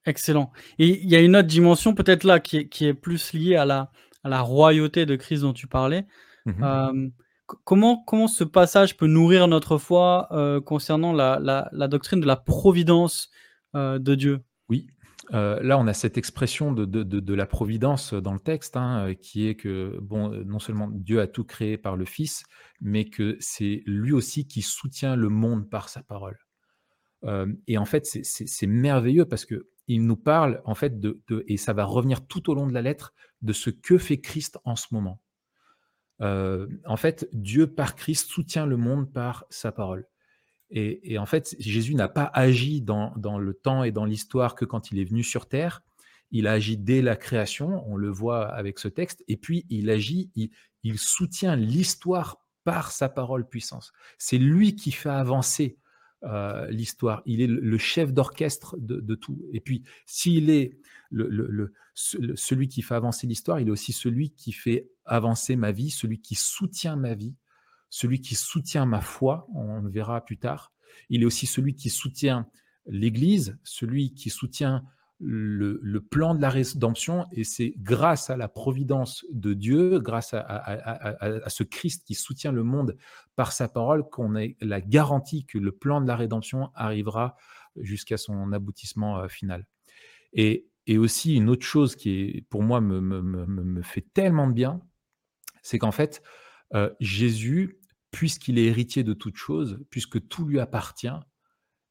Excellent. 0.07 0.53
Et 0.79 1.03
il 1.03 1.09
y 1.09 1.17
a 1.17 1.21
une 1.21 1.37
autre 1.37 1.49
dimension 1.49 1.95
peut-être 1.95 2.25
là 2.25 2.41
qui 2.41 2.59
est, 2.59 2.95
plus 2.95 3.33
liée 3.33 3.57
à 3.57 3.65
la, 3.65 3.91
à 4.23 4.29
la 4.29 4.41
royauté 4.41 5.07
de 5.07 5.17
Christ 5.17 5.43
dont 5.43 5.53
tu 5.53 5.67
parlais. 5.67 6.07
Mmh 6.47 6.63
euh, 6.63 7.09
comment, 7.65 8.03
comment 8.05 8.29
ce 8.29 8.45
passage 8.45 8.97
peut 8.97 9.07
nourrir 9.07 9.49
notre 9.49 9.79
foi 9.79 10.29
euh, 10.33 10.61
concernant 10.61 11.13
la, 11.13 11.39
la, 11.41 11.89
doctrine 11.89 12.21
de 12.21 12.27
la 12.27 12.37
providence 12.37 13.31
de 13.75 14.15
Dieu? 14.15 14.41
Euh, 15.33 15.61
là, 15.63 15.79
on 15.79 15.87
a 15.87 15.95
cette 15.95 16.19
expression 16.19 16.73
de, 16.73 17.35
la 17.35 17.47
providence 17.47 18.15
dans 18.15 18.33
le 18.33 18.41
texte, 18.41 18.77
hein, 18.77 19.09
euh, 19.09 19.15
qui 19.15 19.49
est 19.49 19.55
que, 19.55 19.99
euh, 20.13 20.45
non 20.45 20.59
seulement 20.59 20.89
Dieu 20.91 21.21
a 21.21 21.27
tout 21.27 21.45
créé 21.45 21.79
par 21.79 21.97
le 21.97 22.05
Fils, 22.05 22.45
mais 22.81 23.05
que 23.07 23.37
c'est 23.41 23.83
lui 23.87 24.13
aussi 24.13 24.47
qui 24.47 24.63
soutient 24.63 25.17
le 25.17 25.29
monde 25.29 25.69
par 25.71 25.89
sa 25.89 26.03
parole. 26.03 26.39
et 27.67 27.79
en 27.79 27.87
fait, 27.87 28.05
c'est 28.05 28.67
merveilleux 28.67 29.25
parce 29.25 29.47
que 29.47 29.67
il 29.87 30.07
nous 30.07 30.17
parle, 30.17 30.63
en 30.65 30.75
fait, 30.75 31.01
de, 31.01 31.23
et 31.47 31.57
ça 31.57 31.73
va 31.73 31.85
revenir 31.85 32.27
tout 32.27 32.51
au 32.51 32.55
long 32.55 32.67
de 32.67 32.73
la 32.73 32.83
lettre, 32.83 33.15
de 33.43 33.53
ce 33.53 33.71
que 33.71 33.99
fait 33.99 34.21
Christ 34.21 34.59
en 34.65 34.77
ce 34.77 34.89
moment. 34.93 35.21
en 36.21 36.97
fait, 36.97 37.29
Dieu 37.33 37.67
par 37.67 37.97
Christ 37.97 38.29
soutient 38.29 38.67
le 38.67 38.77
monde 38.77 39.11
par 39.13 39.47
sa 39.49 39.73
parole. 39.73 40.07
Et, 40.77 41.19
en 41.19 41.27
fait, 41.27 41.55
Jésus 41.61 41.95
n'a 41.95 42.09
pas 42.09 42.25
agi 42.35 42.83
dans, 42.83 43.15
le 43.39 43.55
temps 43.55 43.85
et 43.85 43.93
dans 43.93 44.05
l'histoire 44.05 44.57
que 44.57 44.65
quand 44.65 44.91
il 44.91 44.99
est 44.99 45.05
venu 45.05 45.23
sur 45.23 45.47
Terre. 45.47 45.83
Il 46.33 46.49
a 46.49 46.53
agi 46.53 46.77
dès 46.77 47.01
la 47.01 47.15
création, 47.15 47.89
on 47.89 47.97
le 47.97 48.11
voit 48.11 48.49
avec 48.49 48.81
ce 48.81 48.89
texte, 48.89 49.23
et 49.29 49.37
puis 49.37 49.67
il 49.71 49.89
agit, 49.89 50.33
il, 50.83 50.99
soutient 50.99 51.55
l'histoire 51.55 52.39
par 52.65 52.91
sa 52.91 53.09
parole 53.09 53.49
puissance. 53.49 53.93
C'est 54.19 54.39
lui 54.39 54.75
qui 54.75 54.91
fait 54.91 55.11
avancer 55.11 55.79
euh, 56.25 56.69
l'histoire. 56.71 57.23
Il 57.25 57.41
est 57.41 57.47
le, 57.47 57.79
chef 57.79 58.13
d'orchestre 58.13 58.75
de, 58.81 59.15
tout. 59.15 59.41
Et 59.53 59.61
puis, 59.61 59.85
s'il 60.07 60.51
est 60.51 60.77
celui 61.95 62.67
qui 62.67 62.83
fait 62.83 62.97
avancer 62.97 63.29
l'histoire, 63.29 63.61
il 63.61 63.69
est 63.69 63.71
aussi 63.71 63.93
celui 63.93 64.31
qui 64.31 64.51
fait 64.51 64.89
avancer 65.05 65.55
ma 65.55 65.71
vie, 65.71 65.91
celui 65.91 66.21
qui 66.21 66.35
soutient 66.35 66.97
ma 66.97 67.15
vie 67.15 67.37
celui 67.95 68.21
qui 68.21 68.35
soutient 68.35 68.87
ma 68.87 69.01
foi, 69.01 69.47
on 69.55 69.81
le 69.81 69.89
verra 69.89 70.25
plus 70.25 70.37
tard. 70.37 70.73
Il 71.11 71.23
est 71.23 71.27
aussi 71.27 71.47
celui 71.47 71.77
qui 71.77 71.91
soutient 71.91 72.49
l'Église, 72.87 73.57
celui 73.63 74.15
qui 74.15 74.31
soutient 74.31 74.85
le, 75.21 76.01
plan 76.01 76.35
de 76.35 76.43
la 76.43 76.51
rédemption, 76.51 77.25
et 77.31 77.45
c'est 77.45 77.73
grâce 77.79 78.31
à 78.31 78.37
la 78.37 78.49
providence 78.49 79.25
de 79.31 79.55
Dieu, 79.55 80.01
grâce 80.01 80.35
à, 80.35 81.45
ce 81.47 81.63
Christ 81.63 82.03
qui 82.05 82.17
soutient 82.17 82.51
le 82.51 82.65
monde 82.65 82.97
par 83.37 83.53
sa 83.53 83.69
parole, 83.69 84.03
qu'on 84.11 84.35
a 84.35 84.49
la 84.61 84.81
garantie 84.81 85.47
que 85.47 85.59
le 85.59 85.71
plan 85.71 86.01
de 86.01 86.09
la 86.09 86.17
rédemption 86.17 86.71
arrivera 86.75 87.37
jusqu'à 87.77 88.17
son 88.17 88.53
aboutissement 88.53 89.21
euh, 89.21 89.29
final. 89.29 89.69
Et, 90.33 90.67
aussi 90.99 91.37
une 91.37 91.49
autre 91.49 91.65
chose 91.65 91.95
qui 91.95 92.45
pour 92.51 92.63
moi 92.63 92.81
me, 92.81 93.83
fait 93.83 94.05
tellement 94.15 94.49
de 94.49 94.53
bien, 94.53 94.83
c'est 95.63 95.79
qu'en 95.79 95.93
fait, 95.93 96.23
euh, 96.75 96.91
Jésus 96.99 97.79
puisqu'il 98.15 98.61
est 98.61 98.67
héritier 98.67 99.03
de 99.03 99.13
toutes 99.13 99.37
choses, 99.37 99.85
puisque 99.91 100.29
tout 100.29 100.45
lui 100.45 100.61
appartient, 100.61 101.09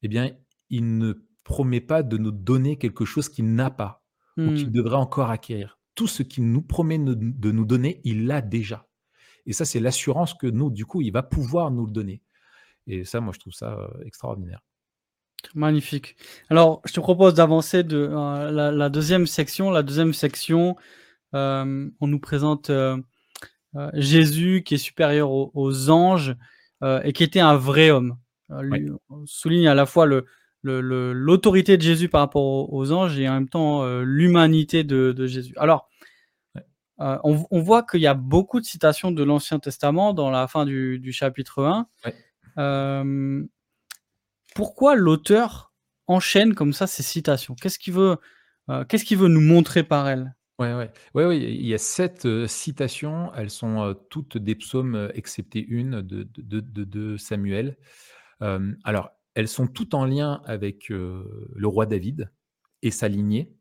eh 0.02 0.08
bien, 0.08 0.30
il 0.70 0.96
ne 0.96 1.12
promet 1.44 1.82
pas 1.82 2.02
de 2.02 2.16
nous 2.16 2.30
donner 2.30 2.78
quelque 2.78 3.04
chose 3.04 3.28
qu'il 3.28 3.54
n'a 3.54 3.68
pas 3.68 4.02
ou 4.38 4.54
qu'il 4.54 4.68
mmh. 4.68 4.72
devrait 4.72 4.96
encore 4.96 5.30
acquérir. 5.30 5.78
Tout 5.94 6.06
ce 6.06 6.22
qu'il 6.22 6.50
nous 6.50 6.62
promet 6.62 6.98
de 6.98 7.50
nous 7.52 7.64
donner, 7.66 8.00
il 8.04 8.26
l'a 8.26 8.40
déjà. 8.40 8.88
Et 9.44 9.52
ça, 9.52 9.66
c'est 9.66 9.80
l'assurance 9.80 10.32
que 10.32 10.46
nous, 10.46 10.70
du 10.70 10.86
coup, 10.86 11.02
il 11.02 11.12
va 11.12 11.22
pouvoir 11.22 11.70
nous 11.70 11.84
le 11.84 11.92
donner. 11.92 12.22
Et 12.86 13.04
ça, 13.04 13.20
moi, 13.20 13.34
je 13.34 13.40
trouve 13.40 13.52
ça 13.52 13.90
extraordinaire. 14.06 14.60
Magnifique. 15.54 16.16
Alors, 16.48 16.80
je 16.86 16.94
te 16.94 17.00
propose 17.00 17.34
d'avancer 17.34 17.84
de 17.84 17.98
la, 17.98 18.88
deuxième 18.88 19.26
section. 19.26 19.70
La 19.70 19.82
deuxième 19.82 20.14
section, 20.14 20.74
on 21.34 21.92
nous 22.00 22.18
présente 22.18 22.70
Jésus 23.94 24.62
qui 24.64 24.74
est 24.74 24.78
supérieur 24.78 25.30
aux, 25.30 25.90
anges 25.90 26.36
et 26.82 27.12
qui 27.12 27.24
était 27.24 27.40
un 27.40 27.56
vrai 27.56 27.90
homme. 27.90 28.16
On 28.48 29.26
souligne 29.26 29.68
à 29.68 29.74
la 29.74 29.86
fois 29.86 30.06
le, 30.06 30.26
l'autorité 30.64 31.76
de 31.76 31.82
Jésus 31.82 32.08
par 32.08 32.20
rapport 32.20 32.72
aux, 32.72 32.92
anges 32.92 33.18
et 33.18 33.28
en 33.28 33.34
même 33.34 33.48
temps 33.48 33.82
euh, 33.82 34.02
l'humanité 34.02 34.84
de, 34.84 35.26
Jésus. 35.26 35.54
Alors, 35.56 35.88
euh, 37.00 37.18
on, 37.24 37.60
voit 37.60 37.82
qu'il 37.82 38.00
y 38.00 38.06
a 38.06 38.14
beaucoup 38.14 38.60
de 38.60 38.64
citations 38.64 39.10
de 39.10 39.22
l'Ancien 39.22 39.58
Testament 39.58 40.14
dans 40.14 40.30
la 40.30 40.46
fin 40.46 40.64
du, 40.64 41.12
chapitre 41.12 41.64
1. 41.64 41.88
Euh, 42.58 43.44
pourquoi 44.54 44.94
l'auteur 44.94 45.72
enchaîne 46.06 46.54
comme 46.54 46.72
ça 46.72 46.86
ces 46.86 47.02
citations? 47.02 47.56
Qu'est-ce 47.60 47.78
qu'il 47.78 47.94
veut, 47.94 48.16
qu'est-ce 48.88 49.04
qu'il 49.04 49.18
veut 49.18 49.28
nous 49.28 49.40
montrer 49.40 49.82
par 49.82 50.08
elles? 50.08 50.34
Ouais, 50.58 50.72
ouais. 50.72 50.90
Ouais, 51.14 51.38
il 51.38 51.66
y 51.66 51.74
a 51.74 51.78
sept 51.78 52.28
citations. 52.46 53.32
Elles 53.34 53.50
sont 53.50 53.96
toutes 54.08 54.38
des 54.38 54.54
psaumes, 54.54 55.10
excepté 55.14 55.64
une 55.66 56.00
de, 56.00 56.28
de, 56.36 56.60
de 56.60 57.16
Samuel. 57.16 57.76
alors, 58.40 59.10
elles 59.34 59.48
sont 59.48 59.66
toutes 59.66 59.94
en 59.94 60.04
lien 60.04 60.42
avec 60.44 60.88
le 60.90 61.66
roi 61.66 61.86
David 61.86 62.30
et 62.82 62.92
sa 62.92 63.08
lignée. 63.08 63.52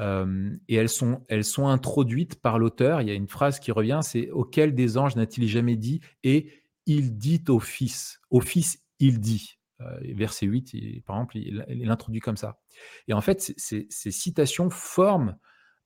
et 0.00 0.74
elles 0.74 0.88
sont, 0.88 1.24
elles 1.28 1.44
sont 1.44 1.68
introduites 1.68 2.40
par 2.40 2.58
l'auteur. 2.58 3.02
Il 3.02 3.08
y 3.08 3.12
a 3.12 3.14
une 3.14 3.28
phrase 3.28 3.60
qui 3.60 3.70
revient, 3.70 4.00
c'est 4.02 4.30
auquel 4.30 4.74
des 4.74 4.98
anges 4.98 5.14
n'a-t-il 5.14 5.46
jamais 5.46 5.76
dit? 5.76 6.00
Et 6.24 6.64
il 6.86 7.16
dit 7.18 7.44
au 7.48 7.60
fils. 7.60 8.20
Au 8.30 8.40
fils, 8.40 8.82
il 8.98 9.20
dit. 9.20 9.58
verset 10.02 10.46
8, 10.46 11.04
par 11.04 11.16
exemple, 11.16 11.38
il, 11.38 11.64
l'introduit 11.68 12.20
comme 12.20 12.36
ça. 12.36 12.60
Et 13.06 13.12
en 13.12 13.20
fait, 13.20 13.54
ces 13.56 13.86
citations 14.10 14.70
forment 14.70 15.36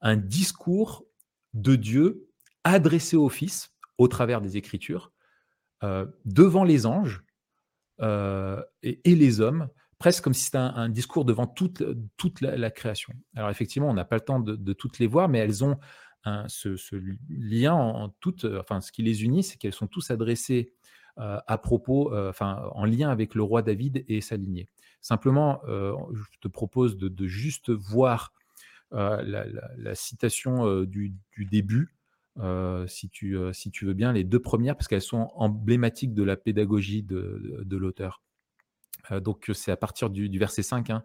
un 0.05 0.17
discours 0.17 1.05
de 1.55 1.75
Dieu 1.75 2.29
adressé 2.63 3.17
au 3.17 3.29
fils 3.29 3.75
au 3.99 4.07
travers 4.07 4.41
des 4.41 4.57
Écritures, 4.57 5.11
devant 6.25 6.65
les 6.65 6.87
anges, 6.87 7.25
euh, 8.01 8.63
et, 8.83 9.15
les 9.15 9.41
hommes, 9.41 9.69
presque 9.99 10.25
comme 10.25 10.35
si 10.35 10.45
c'était 10.45 10.59
un, 10.59 10.89
discours 10.89 11.25
devant 11.25 11.47
toute, 11.47 11.83
toute 12.17 12.41
la, 12.41 12.71
création. 12.71 13.13
Alors 13.37 13.51
effectivement, 13.51 13.89
on 13.89 13.95
n'a 13.95 14.05
pas 14.05 14.17
le 14.17 14.23
temps 14.23 14.41
de, 14.41 14.73
toutes 14.73 14.99
les 14.99 15.07
voir, 15.07 15.29
mais 15.29 15.39
elles 15.39 15.65
ont 15.65 15.79
ce, 16.49 16.77
lien 17.29 17.75
en, 17.75 18.09
tout, 18.09 18.47
enfin 18.59 18.81
ce 18.81 18.93
qui 18.93 19.03
les 19.03 19.25
unit, 19.25 19.43
c'est 19.43 19.57
qu'elles 19.57 19.75
sont 19.75 19.87
tous 19.87 20.11
adressées 20.11 20.73
euh, 21.19 21.39
à 21.47 21.59
propos, 21.59 22.13
euh, 22.13 22.31
enfin 22.31 22.69
en 22.73 22.85
lien 22.85 23.11
avec 23.11 23.37
le 23.37 23.43
roi 23.43 23.63
David 23.63 24.05
et 24.09 24.21
sa 24.21 24.37
lignée. 24.37 24.69
Simplement, 25.01 25.61
je 25.67 26.39
te 26.41 26.49
propose 26.49 26.97
de, 26.97 27.27
juste 27.27 27.71
voir 27.71 28.33
la, 28.95 29.95
citation 29.95 30.85
du, 30.85 31.15
début, 31.39 31.97
si, 32.87 33.11
tu, 33.11 33.37
si 33.53 33.71
tu 33.71 33.87
veux 33.87 33.95
bien, 33.95 34.13
les 34.13 34.25
deux 34.25 34.41
premières, 34.41 34.77
parce 34.77 34.89
qu'elles 34.89 35.03
sont 35.03 35.31
emblématiques 35.35 36.15
de 36.15 36.23
la 36.23 36.37
pédagogie 36.37 37.03
de, 37.03 37.77
l'auteur. 37.77 38.23
donc 39.21 39.51
c'est 39.53 39.73
à 39.73 39.77
partir 39.77 40.11
du, 40.11 40.39
verset 40.39 40.63
5, 40.63 40.91
hein, 40.91 41.03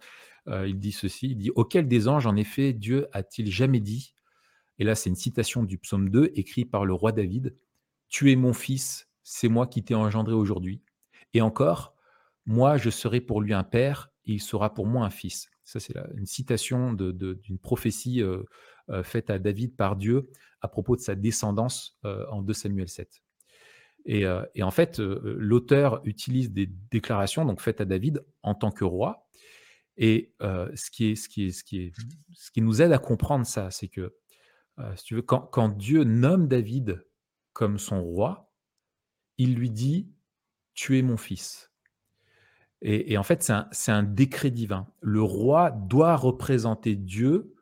il 0.48 0.80
dit 0.80 0.92
ceci, 0.92 1.32
il 1.32 1.38
dit, 1.38 1.52
Auquel 1.56 1.88
des 1.88 2.08
anges, 2.08 2.28
en 2.28 2.36
effet, 2.36 2.74
Dieu 2.74 3.08
a-t-il 3.12 3.52
jamais 3.52 3.80
dit? 3.80 4.14
Et 4.80 4.86
là 4.86 4.96
c'est 4.96 5.10
une 5.10 5.16
citation 5.16 5.64
du 5.64 5.78
psaume 5.78 6.10
2, 6.10 6.32
écrit 6.36 6.66
par 6.66 6.86
le 6.86 6.94
roi 6.94 7.12
David, 7.12 7.56
Tu 8.08 8.32
es 8.32 8.36
mon 8.36 8.54
fils, 8.54 9.10
c'est 9.24 9.50
moi 9.50 9.68
qui 9.68 9.84
t'ai 9.84 9.94
engendré 9.96 10.34
aujourd'hui. 10.34 10.82
Et 11.34 11.42
encore, 11.42 11.96
moi 12.46 12.78
je 12.78 12.90
serai 12.90 13.22
pour 13.22 13.42
lui 13.42 13.54
un 13.54 13.64
père, 13.64 14.10
et 14.26 14.34
il 14.34 14.42
sera 14.42 14.74
pour 14.74 14.88
moi 14.88 15.06
un 15.06 15.10
fils. 15.10 15.50
Ça 15.70 15.80
c'est 15.80 15.96
une 16.16 16.26
citation 16.26 16.94
d'une 16.94 17.60
prophétie 17.60 18.24
euh, 18.24 19.04
faite 19.04 19.30
à 19.30 19.38
David 19.38 19.76
par 19.76 19.96
Dieu 19.96 20.32
à 20.62 20.68
propos 20.68 20.96
de 20.96 21.02
sa 21.02 21.14
descendance 21.14 22.00
euh, 22.06 22.26
en 22.32 22.42
2 22.42 22.54
Samuel 22.54 22.90
7. 22.90 23.22
Euh, 24.10 24.44
et, 24.56 24.64
en 24.64 24.72
fait, 24.72 24.98
l'auteur 24.98 26.02
utilise 26.06 26.52
des 26.52 26.66
déclarations 26.66 27.46
donc 27.46 27.62
faites 27.62 27.82
à 27.82 27.86
David 27.86 28.26
en 28.42 28.56
tant 28.56 28.72
que 28.72 28.84
roi. 28.84 29.28
Et 29.98 30.34
ce, 30.40 30.90
qui 30.90 32.62
nous 32.62 32.82
aide 32.82 32.94
à 32.94 32.98
comprendre 32.98 33.46
ça, 33.46 33.70
c'est 33.70 33.90
que 33.90 34.16
quand, 35.28 35.70
Dieu 35.70 36.04
nomme 36.04 36.48
David 36.48 37.06
comme 37.54 37.78
son 37.78 38.02
roi, 38.02 38.52
il 39.38 39.54
lui 39.54 39.70
dit 39.70 40.10
Tu 40.74 40.98
es 40.98 41.04
mon 41.04 41.18
fils. 41.18 41.69
Et, 42.82 43.18
en 43.18 43.24
fait, 43.24 43.44
c'est 43.44 43.52
un, 43.52 43.70
un, 43.88 44.04
décret 44.04 44.52
divin. 44.52 44.88
Le 45.02 45.22
roi 45.22 45.72
doit 45.72 46.16
représenter 46.16 46.96
Dieu 46.96 47.56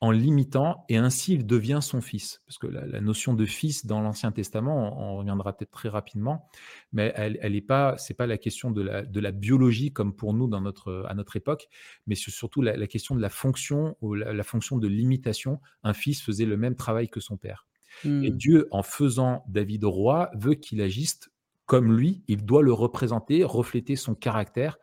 en 0.00 0.10
l'imitant, 0.10 0.84
et 0.90 0.98
ainsi 0.98 1.32
il 1.32 1.46
devient 1.46 1.78
son 1.80 2.02
fils. 2.02 2.42
Parce 2.46 2.58
que 2.58 2.66
la, 2.66 3.00
notion 3.00 3.32
de 3.32 3.46
fils 3.46 3.86
dans 3.86 4.02
l'Ancien 4.02 4.32
Testament, 4.32 5.00
on, 5.00 5.16
reviendra 5.16 5.56
peut-être 5.56 5.70
très 5.70 5.88
rapidement, 5.88 6.50
mais 6.92 7.12
elle, 7.16 7.38
elle 7.40 7.54
est 7.54 7.62
pas, 7.62 7.96
c'est 7.96 8.12
pas 8.12 8.26
la 8.26 8.36
question 8.36 8.70
de 8.70 8.82
la, 8.82 9.02
de 9.02 9.20
la, 9.20 9.30
biologie 9.30 9.92
comme 9.92 10.14
pour 10.14 10.34
nous 10.34 10.46
dans 10.46 10.60
notre, 10.60 11.06
à 11.08 11.14
notre 11.14 11.36
époque, 11.36 11.68
mais 12.06 12.16
c'est 12.16 12.32
surtout 12.32 12.60
la, 12.60 12.86
question 12.86 13.14
de 13.14 13.22
la 13.22 13.30
fonction 13.30 13.96
ou 14.02 14.14
la, 14.14 14.42
fonction 14.42 14.76
de 14.76 14.88
l'imitation. 14.88 15.58
Un 15.84 15.94
fils 15.94 16.20
faisait 16.20 16.44
le 16.44 16.58
même 16.58 16.74
travail 16.74 17.08
que 17.08 17.20
son 17.20 17.38
père. 17.38 17.66
Et 18.04 18.08
mmh. 18.08 18.36
Dieu, 18.36 18.68
en 18.72 18.82
faisant 18.82 19.44
David 19.48 19.84
roi, 19.84 20.30
veut 20.34 20.54
qu'il 20.54 20.82
agisse 20.82 21.30
comme 21.66 21.96
lui. 21.96 22.22
Il 22.28 22.44
doit 22.44 22.62
le 22.62 22.72
représenter, 22.72 23.44
refléter 23.44 23.96
son 23.96 24.14
caractère. 24.14 24.78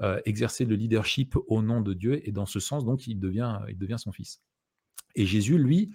Euh, 0.00 0.20
exercer 0.26 0.64
le 0.64 0.76
leadership 0.76 1.34
au 1.48 1.60
nom 1.60 1.80
de 1.80 1.92
Dieu 1.92 2.20
et 2.22 2.30
dans 2.30 2.46
ce 2.46 2.60
sens 2.60 2.84
donc 2.84 3.08
il 3.08 3.18
devient 3.18 3.58
il 3.68 3.76
devient 3.76 3.96
son 3.98 4.12
fils. 4.12 4.40
Et 5.16 5.26
Jésus, 5.26 5.58
lui, 5.58 5.90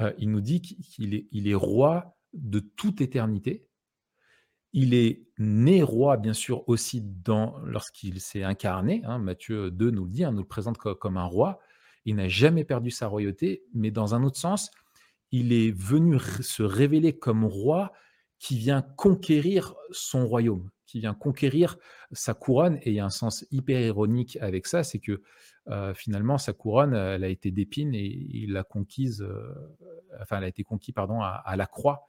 euh, 0.00 0.12
il 0.16 0.30
nous 0.30 0.40
dit 0.40 0.62
qu'il 0.62 1.14
est, 1.14 1.28
il 1.30 1.48
est 1.48 1.54
roi 1.54 2.16
de 2.32 2.60
toute 2.60 3.00
éternité. 3.00 3.66
Il 4.72 4.94
est 4.94 5.26
né 5.38 5.82
roi, 5.82 6.16
bien 6.16 6.32
sûr, 6.32 6.66
aussi 6.68 7.02
dans, 7.02 7.58
lorsqu'il 7.64 8.20
s'est 8.20 8.42
incarné. 8.42 9.02
Hein, 9.04 9.18
Matthieu 9.18 9.70
2 9.70 9.90
nous 9.90 10.04
le 10.04 10.10
dit, 10.10 10.24
hein, 10.24 10.32
nous 10.32 10.40
le 10.40 10.48
présente 10.48 10.78
comme, 10.78 11.18
un 11.18 11.24
roi. 11.24 11.60
Il 12.06 12.16
n'a 12.16 12.28
jamais 12.28 12.64
perdu 12.64 12.90
sa 12.90 13.06
royauté, 13.06 13.64
mais 13.74 13.90
dans 13.90 14.14
un 14.14 14.24
autre 14.24 14.38
sens, 14.38 14.70
il 15.30 15.52
est 15.52 15.70
venu 15.70 16.18
se 16.18 16.62
révéler 16.62 17.18
comme 17.18 17.44
roi 17.44 17.92
qui 18.42 18.58
vient 18.58 18.82
conquérir 18.82 19.76
son 19.92 20.26
royaume, 20.26 20.68
qui 20.84 20.98
vient 20.98 21.14
conquérir 21.14 21.78
sa 22.10 22.34
couronne. 22.34 22.76
Et 22.82 22.90
il 22.90 22.94
y 22.94 22.98
a 22.98 23.04
un 23.04 23.10
sens 23.10 23.46
hyper 23.52 23.80
ironique 23.80 24.36
avec 24.40 24.66
ça, 24.66 24.82
c'est 24.82 24.98
que 24.98 25.22
finalement, 25.94 26.38
sa 26.38 26.52
couronne, 26.52 26.92
elle 26.92 27.22
a 27.22 27.28
été 27.28 27.52
d'épines 27.52 27.94
et 27.94 28.04
il 28.04 28.52
l'a 28.52 28.64
conquise, 28.64 29.24
enfin, 30.20 30.38
elle 30.38 30.44
a 30.44 30.48
été 30.48 30.64
conquise, 30.64 30.92
pardon, 30.92 31.20
à, 31.20 31.54
la 31.56 31.66
croix. 31.66 32.04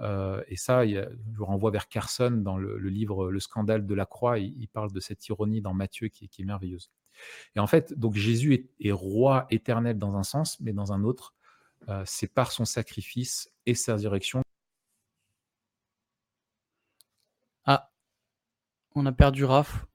et 0.00 0.56
ça, 0.56 0.86
il 0.86 1.06
je 1.30 1.36
vous 1.36 1.44
renvoie 1.44 1.70
vers 1.70 1.88
Carson 1.88 2.30
dans 2.30 2.56
le, 2.56 2.78
livre 2.88 3.30
Le 3.30 3.38
scandale 3.38 3.84
de 3.84 3.94
la 3.94 4.06
croix. 4.06 4.38
Il, 4.38 4.68
parle 4.68 4.92
de 4.92 5.00
cette 5.00 5.28
ironie 5.28 5.60
dans 5.60 5.74
Matthieu 5.74 6.08
qui, 6.08 6.30
est 6.38 6.44
merveilleuse. 6.44 6.90
Et 7.54 7.60
en 7.60 7.66
fait, 7.66 7.92
donc 7.98 8.14
Jésus 8.14 8.70
est, 8.80 8.92
roi 8.92 9.46
éternel 9.50 9.98
dans 9.98 10.16
un 10.16 10.22
sens, 10.22 10.58
mais 10.58 10.72
dans 10.72 10.94
un 10.94 11.04
autre, 11.04 11.34
c'est 12.06 12.32
par 12.32 12.50
son 12.50 12.64
sacrifice 12.64 13.52
et 13.66 13.74
sa 13.74 13.96
résurrection. 13.96 14.42
On 18.96 19.06
a 19.06 19.12
perdu 19.12 19.44
Raph. 19.44 19.86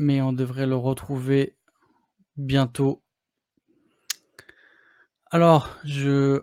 mais 0.00 0.22
on 0.22 0.32
devrait 0.32 0.66
le 0.66 0.76
retrouver 0.76 1.56
bientôt. 2.36 3.02
Alors, 5.32 5.76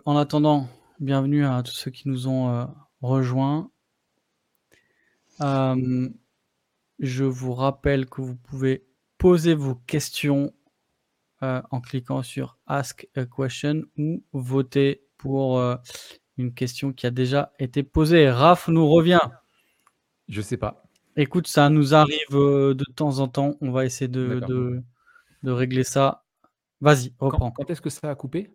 en 0.04 0.16
attendant, 0.18 0.68
bienvenue 1.00 1.46
à 1.46 1.62
tous 1.62 1.72
ceux 1.72 1.90
qui 1.90 2.06
nous 2.08 2.28
ont 2.28 2.50
euh, 2.50 2.66
rejoints. 3.00 3.70
Euh, 5.40 6.10
je 6.98 7.24
vous 7.24 7.54
rappelle 7.54 8.04
que 8.10 8.20
vous 8.20 8.36
pouvez 8.36 8.86
poser 9.16 9.54
vos 9.54 9.74
questions 9.74 10.52
euh, 11.42 11.62
en 11.70 11.80
cliquant 11.80 12.22
sur 12.22 12.58
Ask 12.66 13.08
a 13.16 13.24
Question 13.24 13.84
ou 13.96 14.22
voter 14.34 15.02
pour 15.16 15.62
une 16.38 16.52
question 16.52 16.92
qui 16.92 17.06
a 17.06 17.10
déjà 17.10 17.52
été 17.58 17.82
posée. 17.82 18.30
Raph 18.30 18.68
nous 18.68 18.88
revient. 18.88 19.20
Je 20.28 20.40
sais 20.40 20.56
pas. 20.56 20.84
Écoute, 21.16 21.46
ça 21.46 21.70
nous 21.70 21.94
arrive 21.94 22.30
de 22.30 22.84
temps 22.94 23.20
en 23.20 23.28
temps. 23.28 23.56
On 23.60 23.70
va 23.70 23.86
essayer 23.86 24.08
de, 24.08 24.40
de, 25.42 25.50
régler 25.50 25.84
ça. 25.84 26.24
Vas-y, 26.80 27.14
reprends. 27.18 27.50
Quand, 27.52 27.70
est-ce 27.70 27.80
que 27.80 27.88
ça 27.88 28.10
a 28.10 28.14
coupé? 28.14 28.50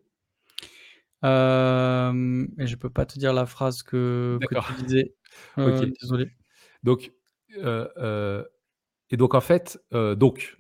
Euh, 1.23 2.45
Je 2.57 2.75
peux 2.75 2.89
pas 2.89 3.05
te 3.05 3.17
dire 3.17 3.33
la 3.33 3.45
phrase 3.47 3.81
que, 3.81 4.37
tu 4.77 4.83
disais. 4.83 5.15
désolé. 6.01 6.29
Donc, 6.83 7.11
et 7.49 9.17
donc 9.17 9.33
en 9.33 9.41
fait, 9.41 9.79
donc 9.91 10.55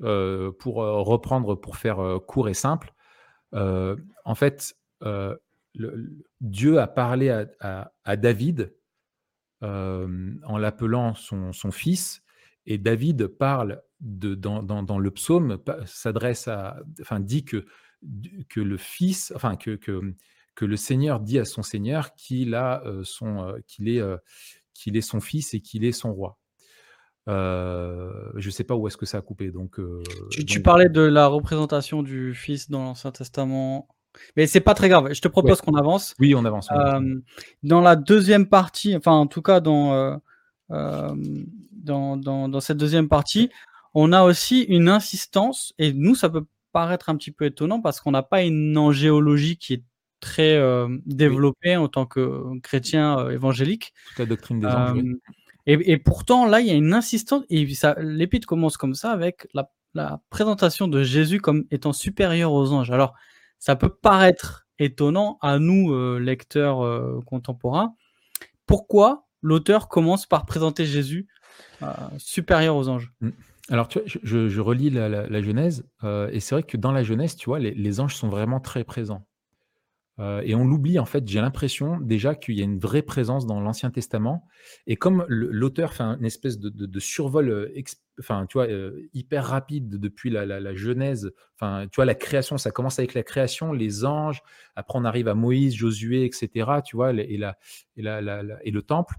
pour 0.59 0.75
reprendre, 0.75 1.53
pour 1.55 1.77
faire 1.77 2.19
court 2.25 2.49
et 2.49 2.55
simple, 2.55 2.93
en 3.53 4.35
fait, 4.35 4.75
Dieu 6.41 6.79
a 6.79 6.87
parlé 6.87 7.29
à, 7.59 8.17
David 8.17 8.73
en 9.61 10.57
l'appelant 10.57 11.13
son, 11.13 11.71
fils, 11.71 12.23
et 12.65 12.77
David 12.77 13.27
parle 13.27 13.81
de, 13.99 14.35
dans, 14.35 14.99
le 14.99 15.11
psaume, 15.11 15.59
s'adresse 15.85 16.47
à, 16.47 16.77
enfin, 17.01 17.19
dit 17.19 17.45
que, 17.45 17.65
que 18.49 18.59
le 18.59 18.77
fils, 18.77 19.31
enfin, 19.35 19.55
que, 19.55 19.75
que, 19.75 20.15
que, 20.55 20.65
le 20.65 20.75
Seigneur 20.75 21.19
dit 21.19 21.39
à 21.39 21.45
son 21.45 21.63
Seigneur 21.63 22.15
qu'il 22.15 22.55
a 22.55 22.83
son, 23.03 23.55
qu'il 23.67 23.89
est, 23.89 24.01
qu'il 24.73 24.97
est 24.97 25.01
son 25.01 25.21
fils 25.21 25.53
et 25.53 25.61
qu'il 25.61 25.85
est 25.85 25.91
son 25.91 26.13
roi. 26.13 26.39
je 27.27 28.45
ne 28.45 28.51
sais 28.51 28.63
pas 28.63 28.75
où 28.75 28.87
est-ce 28.87 28.97
que 28.97 29.05
ça 29.05 29.19
a 29.19 29.21
coupé. 29.21 29.51
Donc, 29.51 29.79
tu, 30.31 30.61
parlais 30.61 30.89
de 30.89 31.01
la 31.01 31.27
représentation 31.27 32.03
du 32.03 32.33
Fils 32.33 32.69
dans 32.69 32.83
l'Ancien 32.83 33.11
Testament 33.11 33.87
mais 34.35 34.47
c'est 34.47 34.61
pas 34.61 34.73
très 34.73 34.89
grave. 34.89 35.13
Je 35.13 35.21
te 35.21 35.27
propose 35.27 35.61
qu'on 35.61 35.75
avance. 35.75 36.15
Oui, 36.19 36.35
on 36.35 36.45
avance. 36.45 36.69
dans 37.63 37.81
la 37.81 37.95
deuxième 37.95 38.47
partie, 38.47 38.95
enfin 38.95 39.13
en 39.13 39.27
tout 39.27 39.41
cas 39.41 39.59
dans, 39.59 40.19
dans, 40.69 42.17
dans, 42.17 42.59
cette 42.59 42.77
deuxième 42.77 43.09
partie, 43.09 43.49
on 43.93 44.13
a 44.13 44.23
aussi 44.23 44.61
une 44.63 44.89
insistance, 44.89 45.73
et 45.77 45.93
nous 45.93 46.15
ça 46.15 46.29
peut 46.29 46.45
paraître 46.71 47.09
un 47.09 47.17
petit 47.17 47.31
peu 47.31 47.45
étonnant 47.45 47.81
parce 47.81 47.99
qu'on 47.99 48.11
n'a 48.11 48.23
pas 48.23 48.43
une 48.43 48.77
angéologie 48.77 49.57
qui 49.57 49.73
est 49.73 49.83
très 50.21 50.61
développée 51.05 51.75
en 51.75 51.87
tant 51.87 52.05
que 52.05 52.59
chrétien 52.61 53.29
évangélique. 53.29 53.93
Toute 54.09 54.19
la 54.19 54.25
doctrine 54.25 54.59
des 54.59 54.67
anges. 54.67 55.03
Et, 55.67 55.97
pourtant, 55.97 56.47
là, 56.47 56.59
il 56.59 56.67
y 56.67 56.71
a 56.71 56.73
une 56.73 56.93
insistance, 56.93 57.43
et 57.49 57.67
l'épître 57.99 58.47
commence 58.47 58.77
comme 58.77 58.95
ça 58.95 59.11
avec 59.11 59.47
la, 59.53 59.69
la, 59.93 60.21
présentation 60.29 60.87
de 60.87 61.03
Jésus 61.03 61.39
comme 61.39 61.65
étant 61.69 61.93
supérieur 61.93 62.51
aux 62.51 62.71
anges. 62.71 62.89
Alors, 62.89 63.13
ça 63.61 63.75
peut 63.75 63.93
paraître 63.93 64.67
étonnant 64.79 65.37
à 65.41 65.59
nous, 65.59 65.93
euh, 65.93 66.17
lecteurs 66.17 66.83
euh, 66.83 67.21
contemporains. 67.27 67.95
Pourquoi 68.65 69.27
l'auteur 69.43 69.87
commence 69.87 70.25
par 70.25 70.47
présenter 70.47 70.85
Jésus 70.85 71.27
euh, 71.83 71.87
supérieur 72.17 72.75
aux 72.75 72.89
anges? 72.89 73.13
Mmh. 73.21 73.29
Alors, 73.69 73.87
tu 73.87 73.99
vois, 73.99 74.07
je, 74.07 74.59
relis 74.59 74.89
la, 74.89 75.41
Genèse, 75.41 75.85
et 76.03 76.39
c'est 76.41 76.55
vrai 76.55 76.63
que 76.63 76.75
dans 76.75 76.91
la 76.91 77.03
Genèse, 77.03 77.37
tu 77.37 77.45
vois, 77.45 77.59
les 77.59 77.99
anges 78.01 78.15
sont 78.15 78.27
vraiment 78.27 78.59
très 78.59 78.83
présents. 78.83 79.25
Et 80.43 80.53
on 80.53 80.65
l'oublie, 80.65 80.99
en 80.99 81.05
fait, 81.05 81.27
j'ai 81.27 81.41
l'impression 81.41 81.99
déjà 81.99 82.35
qu'il 82.35 82.55
y 82.55 82.61
a 82.61 82.63
une 82.63 82.77
vraie 82.77 83.01
présence 83.01 83.45
dans 83.47 83.59
l'Ancien 83.59 83.89
Testament. 83.89 84.45
Et 84.85 84.95
comme 84.95 85.25
l'auteur 85.27 85.93
fait 85.93 86.03
une 86.03 86.25
espèce 86.25 86.59
de, 86.59 86.99
survol, 86.99 87.49
euh, 87.49 87.71
enfin, 88.21 88.45
tu 88.47 88.57
vois, 88.57 88.67
euh, 88.67 89.09
hyper 89.13 89.45
rapide 89.45 89.89
depuis 89.99 90.29
la, 90.29 90.75
Genèse, 90.75 91.33
enfin, 91.55 91.87
tu 91.91 91.97
vois, 91.97 92.05
la 92.05 92.15
création, 92.15 92.57
ça 92.57 92.71
commence 92.71 92.99
avec 92.99 93.13
la 93.13 93.23
création, 93.23 93.73
les 93.73 94.05
anges, 94.05 94.41
après 94.75 94.97
on 94.97 95.05
arrive 95.05 95.27
à 95.27 95.35
Moïse, 95.35 95.75
Josué, 95.75 96.25
etc., 96.25 96.69
tu 96.85 96.95
vois, 96.95 97.11
et, 97.11 97.37
la, 97.37 97.57
et, 97.97 98.03
et 98.03 98.71
le 98.71 98.81
temple. 98.81 99.15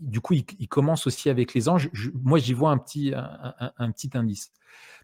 du 0.00 0.20
coup, 0.20 0.34
il, 0.34 0.68
commence 0.68 1.06
aussi 1.06 1.30
avec 1.30 1.54
les 1.54 1.68
anges. 1.68 1.90
moi, 2.14 2.38
j'y 2.38 2.54
vois 2.54 2.70
un 2.70 2.78
petit, 2.78 3.12
un 3.14 3.92
petit 3.92 4.10
indice. 4.14 4.52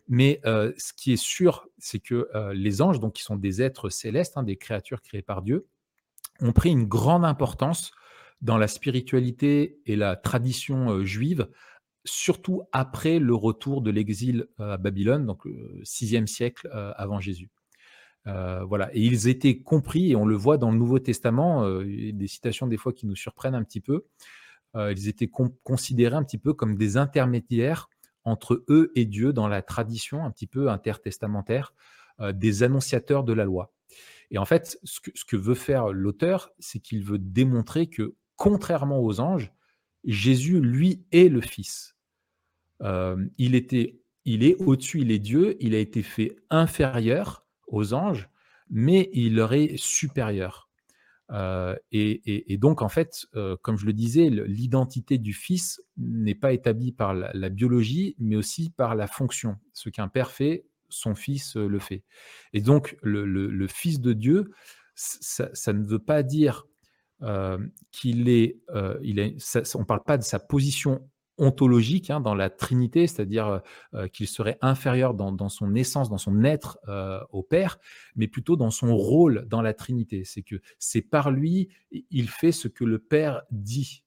Mais 0.08 0.40
ce 0.44 0.92
qui 0.92 1.12
est 1.12 1.22
sûr, 1.22 1.68
c'est 1.78 2.00
que 2.00 2.28
les 2.52 2.82
anges, 2.82 3.00
donc 3.00 3.14
qui 3.14 3.22
sont 3.22 3.36
des 3.36 3.62
êtres 3.62 3.88
célestes, 3.88 4.36
hein, 4.36 4.42
des 4.42 4.56
créatures 4.56 5.02
créées 5.02 5.22
par 5.22 5.42
Dieu, 5.42 5.66
ont 6.40 6.52
pris 6.52 6.70
une 6.70 6.84
grande 6.84 7.24
importance 7.24 7.92
dans 8.42 8.58
la 8.58 8.68
spiritualité 8.68 9.80
et 9.86 9.96
la 9.96 10.16
tradition 10.16 11.04
juive, 11.04 11.48
surtout 12.06 12.62
après 12.72 13.18
le 13.18 13.34
retour 13.34 13.82
de 13.82 13.90
l'exil 13.90 14.46
à 14.58 14.78
Babylone, 14.78 15.26
donc 15.26 15.44
le 15.44 15.82
6e 15.84 16.26
siècle 16.26 16.68
avant 16.96 17.20
Jésus. 17.20 17.50
voilà. 18.24 18.90
Et 18.94 19.00
ils 19.02 19.28
étaient 19.28 19.58
compris, 19.58 20.12
et 20.12 20.16
on 20.16 20.24
le 20.24 20.36
voit 20.36 20.56
dans 20.56 20.70
le 20.70 20.78
Nouveau 20.78 20.98
Testament, 20.98 21.68
des 21.82 22.26
citations 22.26 22.66
des 22.66 22.76
fois 22.76 22.92
qui 22.92 23.06
nous 23.06 23.16
surprennent 23.16 23.54
un 23.54 23.64
petit 23.64 23.80
peu, 23.80 24.06
ils 24.74 25.08
étaient 25.08 25.30
considérés 25.64 26.16
un 26.16 26.22
petit 26.22 26.38
peu 26.38 26.54
comme 26.54 26.76
des 26.76 26.96
intermédiaires 26.96 27.88
entre 28.26 28.64
eux 28.68 28.92
et 28.94 29.06
Dieu 29.06 29.32
dans 29.32 29.48
la 29.48 29.62
tradition 29.62 30.24
un 30.24 30.30
petit 30.30 30.48
peu 30.48 30.68
intertestamentaire 30.68 31.72
euh, 32.20 32.32
des 32.32 32.62
annonciateurs 32.62 33.24
de 33.24 33.32
la 33.32 33.44
loi. 33.44 33.72
Et 34.30 34.38
en 34.38 34.44
fait, 34.44 34.78
ce 34.82 35.24
que, 35.24 35.36
veut 35.36 35.54
faire 35.54 35.88
l'auteur, 35.92 36.50
c'est 36.58 36.80
qu'il 36.80 37.04
veut 37.04 37.18
démontrer 37.18 37.86
que, 37.86 38.16
contrairement 38.34 39.00
aux 39.00 39.20
anges, 39.20 39.52
Jésus, 40.04 40.60
lui, 40.60 41.04
est 41.12 41.28
le 41.28 41.40
Fils. 41.40 41.95
Euh, 42.82 43.24
il, 43.38 43.54
était, 43.54 44.00
il 44.24 44.44
est 44.44 44.56
au-dessus, 44.56 45.00
il 45.00 45.10
est 45.10 45.18
Dieu, 45.18 45.56
il 45.60 45.74
a 45.74 45.78
été 45.78 46.02
fait 46.02 46.36
inférieur 46.50 47.46
aux 47.66 47.94
anges, 47.94 48.28
mais 48.70 49.10
il 49.12 49.36
leur 49.36 49.52
est 49.54 49.76
supérieur. 49.76 50.68
Euh, 51.32 51.74
et, 51.90 52.56
donc, 52.58 52.82
en 52.82 52.88
fait, 52.88 53.26
euh, 53.34 53.56
comme 53.62 53.76
je 53.76 53.86
le 53.86 53.92
disais, 53.92 54.30
l'identité 54.30 55.18
du 55.18 55.32
fils 55.32 55.82
n'est 55.96 56.36
pas 56.36 56.52
établie 56.52 56.92
par 56.92 57.14
la, 57.14 57.48
biologie, 57.48 58.14
mais 58.18 58.36
aussi 58.36 58.70
par 58.70 58.94
la 58.94 59.06
fonction. 59.06 59.56
Ce 59.72 59.88
qu'un 59.88 60.08
père 60.08 60.30
fait, 60.30 60.66
son 60.88 61.14
fils 61.14 61.56
le 61.56 61.78
fait. 61.80 62.04
Et 62.52 62.60
donc, 62.60 62.96
le, 63.02 63.66
fils 63.66 64.00
de 64.00 64.12
Dieu, 64.12 64.52
ça, 64.94 65.72
ne 65.72 65.84
veut 65.84 65.98
pas 65.98 66.22
dire 66.22 66.66
qu'il 67.90 68.28
est, 68.28 68.60
il 69.02 69.18
est 69.18 69.36
on 69.74 69.80
ne 69.80 69.84
parle 69.84 70.04
pas 70.04 70.18
de 70.18 70.22
sa 70.22 70.38
position 70.38 71.08
ontologique 71.38 72.10
hein, 72.10 72.20
dans 72.20 72.34
la 72.34 72.50
Trinité, 72.50 73.06
c'est-à-dire 73.06 73.46
euh, 73.46 73.58
euh, 73.94 74.08
qu'il 74.08 74.26
serait 74.26 74.58
inférieur 74.60 75.14
dans, 75.14 75.48
son 75.48 75.74
essence, 75.74 76.08
dans 76.08 76.18
son 76.18 76.44
être 76.44 76.78
euh, 76.88 77.20
au 77.30 77.42
Père, 77.42 77.78
mais 78.14 78.28
plutôt 78.28 78.56
dans 78.56 78.70
son 78.70 78.96
rôle 78.96 79.46
dans 79.48 79.62
la 79.62 79.74
Trinité. 79.74 80.24
C'est 80.24 80.42
que 80.42 80.56
c'est 80.78 81.02
par 81.02 81.30
lui, 81.30 81.68
il 82.10 82.28
fait 82.28 82.52
ce 82.52 82.68
que 82.68 82.84
le 82.84 82.98
Père 82.98 83.42
dit. 83.50 84.04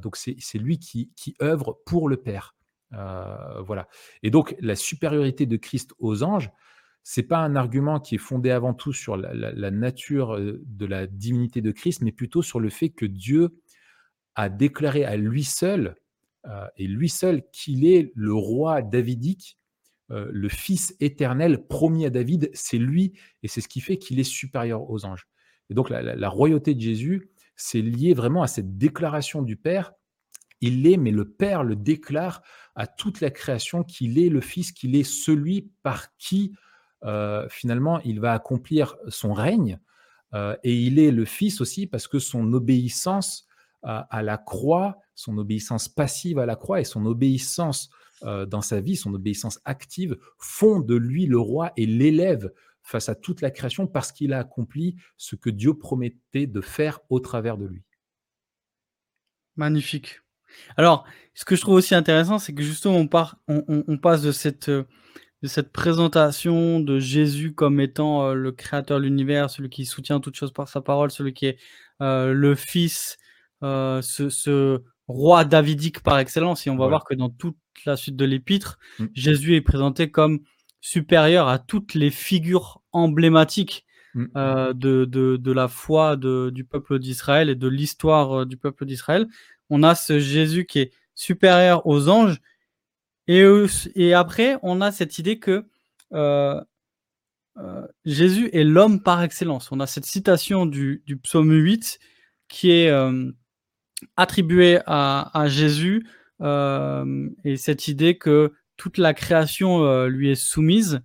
donc 0.00 0.16
c'est 0.16 0.58
lui 0.58 0.78
qui, 0.78 1.10
qui 1.16 1.34
œuvre 1.40 1.80
pour 1.86 2.08
le 2.08 2.16
Père. 2.16 2.54
voilà. 2.90 3.88
Et 4.22 4.30
donc 4.30 4.56
la 4.60 4.74
supériorité 4.74 5.46
de 5.46 5.56
Christ 5.56 5.92
aux 5.98 6.22
anges, 6.22 6.50
c'est 7.04 7.24
pas 7.24 7.38
un 7.38 7.56
argument 7.56 7.98
qui 7.98 8.14
est 8.16 8.18
fondé 8.18 8.50
avant 8.50 8.74
tout 8.74 8.92
sur 8.92 9.16
la 9.16 9.70
nature 9.70 10.38
de 10.38 10.86
la 10.86 11.06
divinité 11.06 11.60
de 11.60 11.72
Christ, 11.72 12.02
mais 12.02 12.12
plutôt 12.12 12.42
sur 12.42 12.60
le 12.60 12.70
fait 12.70 12.90
que 12.90 13.06
Dieu 13.06 13.56
a 14.34 14.48
déclaré 14.48 15.04
à 15.04 15.16
lui 15.16 15.44
seul 15.44 15.96
et 16.76 16.86
lui 16.86 17.08
seul 17.08 17.42
qu'il 17.52 17.86
est 17.86 18.12
le 18.14 18.34
roi 18.34 18.82
davidique, 18.82 19.58
euh, 20.12 20.28
le 20.30 20.48
fils 20.48 20.94
éternel 21.00 21.66
promis 21.66 22.04
à 22.04 22.10
David, 22.10 22.50
c'est 22.52 22.78
lui, 22.78 23.12
et 23.42 23.48
c'est 23.48 23.62
ce 23.62 23.68
qui 23.68 23.80
fait 23.80 23.96
qu'il 23.96 24.20
est 24.20 24.24
supérieur 24.24 24.90
aux 24.90 25.06
anges. 25.06 25.26
Et 25.70 25.74
donc 25.74 25.88
la, 25.88 26.28
royauté 26.28 26.74
de 26.74 26.80
Jésus, 26.80 27.30
c'est 27.56 27.80
lié 27.80 28.12
vraiment 28.12 28.42
à 28.42 28.46
cette 28.46 28.76
déclaration 28.76 29.42
du 29.42 29.56
Père. 29.56 29.92
Il 30.60 30.82
l'est, 30.82 30.98
mais 30.98 31.12
le 31.12 31.30
Père 31.30 31.64
le 31.64 31.76
déclare 31.76 32.42
à 32.74 32.86
toute 32.86 33.20
la 33.20 33.30
création 33.30 33.84
qu'il 33.84 34.18
est 34.18 34.28
le 34.28 34.42
Fils, 34.42 34.72
qu'il 34.72 34.96
est 34.96 35.04
celui 35.04 35.70
par 35.82 36.14
qui 36.18 36.52
euh, 37.04 37.48
finalement 37.48 38.00
il 38.00 38.20
va 38.20 38.32
accomplir 38.32 38.96
son 39.08 39.32
règne. 39.32 39.78
et 40.62 40.74
il 40.74 40.98
est 40.98 41.10
le 41.10 41.24
Fils 41.24 41.60
aussi 41.60 41.86
parce 41.86 42.06
que 42.06 42.18
son 42.18 42.52
obéissance 42.52 43.46
à, 43.82 44.22
la 44.22 44.38
croix, 44.38 44.98
son 45.14 45.38
obéissance 45.38 45.88
passive 45.88 46.38
à 46.38 46.46
la 46.46 46.56
croix 46.56 46.80
et 46.80 46.84
son 46.84 47.04
obéissance 47.06 47.90
euh, 48.22 48.46
dans 48.46 48.62
sa 48.62 48.80
vie, 48.80 48.96
son 48.96 49.12
obéissance 49.14 49.60
active, 49.64 50.16
font 50.38 50.80
de 50.80 50.94
lui 50.94 51.26
le 51.26 51.38
roi 51.38 51.72
et 51.76 51.86
l'élève 51.86 52.52
face 52.82 53.08
à 53.08 53.14
toute 53.14 53.40
la 53.40 53.50
création 53.50 53.86
parce 53.86 54.12
qu'il 54.12 54.32
a 54.32 54.38
accompli 54.38 54.96
ce 55.16 55.36
que 55.36 55.50
Dieu 55.50 55.74
promettait 55.74 56.46
de 56.46 56.60
faire 56.60 57.00
au 57.10 57.20
travers 57.20 57.56
de 57.56 57.66
lui. 57.66 57.82
Magnifique. 59.56 60.20
Alors, 60.76 61.04
ce 61.34 61.44
que 61.44 61.56
je 61.56 61.60
trouve 61.62 61.74
aussi 61.74 61.94
intéressant, 61.94 62.38
c'est 62.38 62.54
que 62.54 62.62
justement, 62.62 62.96
on, 62.96 63.64
on, 63.68 63.98
passe 63.98 64.22
de 64.22 64.32
cette, 64.32 64.70
de 64.70 64.86
cette 65.44 65.72
présentation 65.72 66.80
de 66.80 66.98
Jésus 66.98 67.54
comme 67.54 67.80
étant 67.80 68.26
euh, 68.26 68.34
le 68.34 68.52
créateur 68.52 68.98
de 68.98 69.04
l'univers, 69.04 69.50
celui 69.50 69.70
qui 69.70 69.86
soutient 69.86 70.20
toutes 70.20 70.36
choses 70.36 70.52
par 70.52 70.68
sa 70.68 70.80
parole, 70.80 71.10
celui 71.10 71.34
qui 71.34 71.46
est 71.46 71.58
euh, 72.00 72.32
le 72.32 72.54
Fils 72.54 73.18
euh, 73.62 74.02
ce, 74.02 74.80
roi 75.08 75.44
davidique 75.44 76.00
par 76.00 76.18
excellence. 76.18 76.66
Et 76.66 76.70
on 76.70 76.76
va 76.76 76.86
voir 76.86 77.04
que 77.04 77.14
dans 77.14 77.28
toute 77.28 77.56
la 77.84 77.96
suite 77.96 78.16
de 78.16 78.24
l'épître, 78.24 78.78
mm. 78.98 79.06
Jésus 79.14 79.56
est 79.56 79.60
présenté 79.60 80.10
comme 80.10 80.40
supérieur 80.80 81.48
à 81.48 81.58
toutes 81.58 81.94
les 81.94 82.10
figures 82.10 82.80
emblématiques 82.92 83.84
mm. 84.14 84.24
euh, 84.36 84.72
de, 84.72 85.04
de, 85.04 85.52
la 85.52 85.68
foi 85.68 86.16
du 86.16 86.64
peuple 86.64 86.98
d'Israël 86.98 87.50
et 87.50 87.54
de 87.54 87.68
l'histoire 87.68 88.40
euh, 88.40 88.46
du 88.46 88.56
peuple 88.56 88.86
d'Israël. 88.86 89.28
On 89.70 89.82
a 89.82 89.94
ce 89.94 90.18
Jésus 90.18 90.66
qui 90.66 90.78
est 90.78 90.92
supérieur 91.14 91.86
aux 91.86 92.08
anges. 92.08 92.40
Et, 93.26 93.44
et 93.94 94.14
après, 94.14 94.56
on 94.62 94.80
a 94.80 94.92
cette 94.92 95.18
idée 95.18 95.38
que 95.38 95.64
Jésus 98.04 98.50
est 98.52 98.64
l'homme 98.64 99.02
par 99.02 99.22
excellence. 99.22 99.70
On 99.72 99.80
a 99.80 99.86
cette 99.86 100.06
citation 100.06 100.64
du, 100.66 101.02
du 101.06 101.16
psaume 101.16 101.52
8 101.52 101.98
qui 102.48 102.70
est 102.70 102.90
attribué 104.16 104.80
à, 104.86 105.44
Jésus 105.46 106.06
euh, 106.40 107.28
et 107.44 107.56
cette 107.56 107.88
idée 107.88 108.18
que 108.18 108.52
toute 108.76 108.98
la 108.98 109.14
création 109.14 109.84
euh, 109.84 110.08
lui 110.08 110.30
est 110.30 110.34
soumise. 110.34 111.00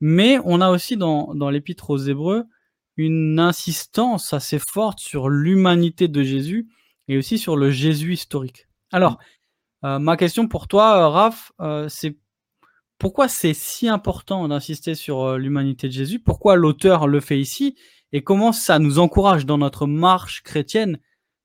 Mais 0.00 0.38
on 0.44 0.60
a 0.60 0.70
aussi 0.70 0.96
dans, 0.96 1.50
l'Épître 1.50 1.90
aux 1.90 1.98
Hébreux 1.98 2.44
une 2.96 3.38
insistance 3.38 4.32
assez 4.32 4.58
forte 4.58 4.98
sur 4.98 5.28
l'humanité 5.28 6.08
de 6.08 6.22
Jésus 6.22 6.68
et 7.06 7.18
aussi 7.18 7.38
sur 7.38 7.56
le 7.56 7.70
Jésus 7.70 8.14
historique. 8.14 8.68
Alors, 8.92 9.18
euh, 9.84 9.98
ma 9.98 10.16
question 10.16 10.48
pour 10.48 10.68
toi, 10.68 10.96
euh, 10.96 11.08
Raph, 11.08 11.52
c'est 11.88 12.16
pourquoi 12.98 13.28
c'est 13.28 13.54
si 13.54 13.88
important 13.88 14.48
d'insister 14.48 14.94
sur 14.94 15.36
l'humanité 15.38 15.86
de 15.88 15.92
Jésus? 15.92 16.18
Pourquoi 16.18 16.56
l'auteur 16.56 17.06
le 17.06 17.20
fait 17.20 17.38
ici? 17.38 17.76
Et 18.12 18.22
comment 18.22 18.52
ça 18.52 18.78
nous 18.78 18.98
encourage 18.98 19.46
dans 19.46 19.58
notre 19.58 19.86
marche 19.86 20.42
chrétienne 20.42 20.98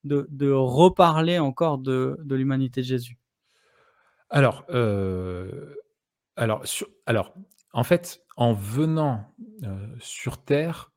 de, 0.03 0.51
reparler 0.51 1.39
encore 1.39 1.77
de, 1.77 2.17
l'humanité 2.29 2.81
de 2.81 2.85
Jésus? 2.85 3.17
Alors, 4.29 4.65
alors, 6.35 6.63
alors, 7.05 7.33
en 7.73 7.83
fait, 7.83 8.21
en 8.37 8.53
venant 8.53 9.25
sur 9.99 10.37
terre, 10.43 10.91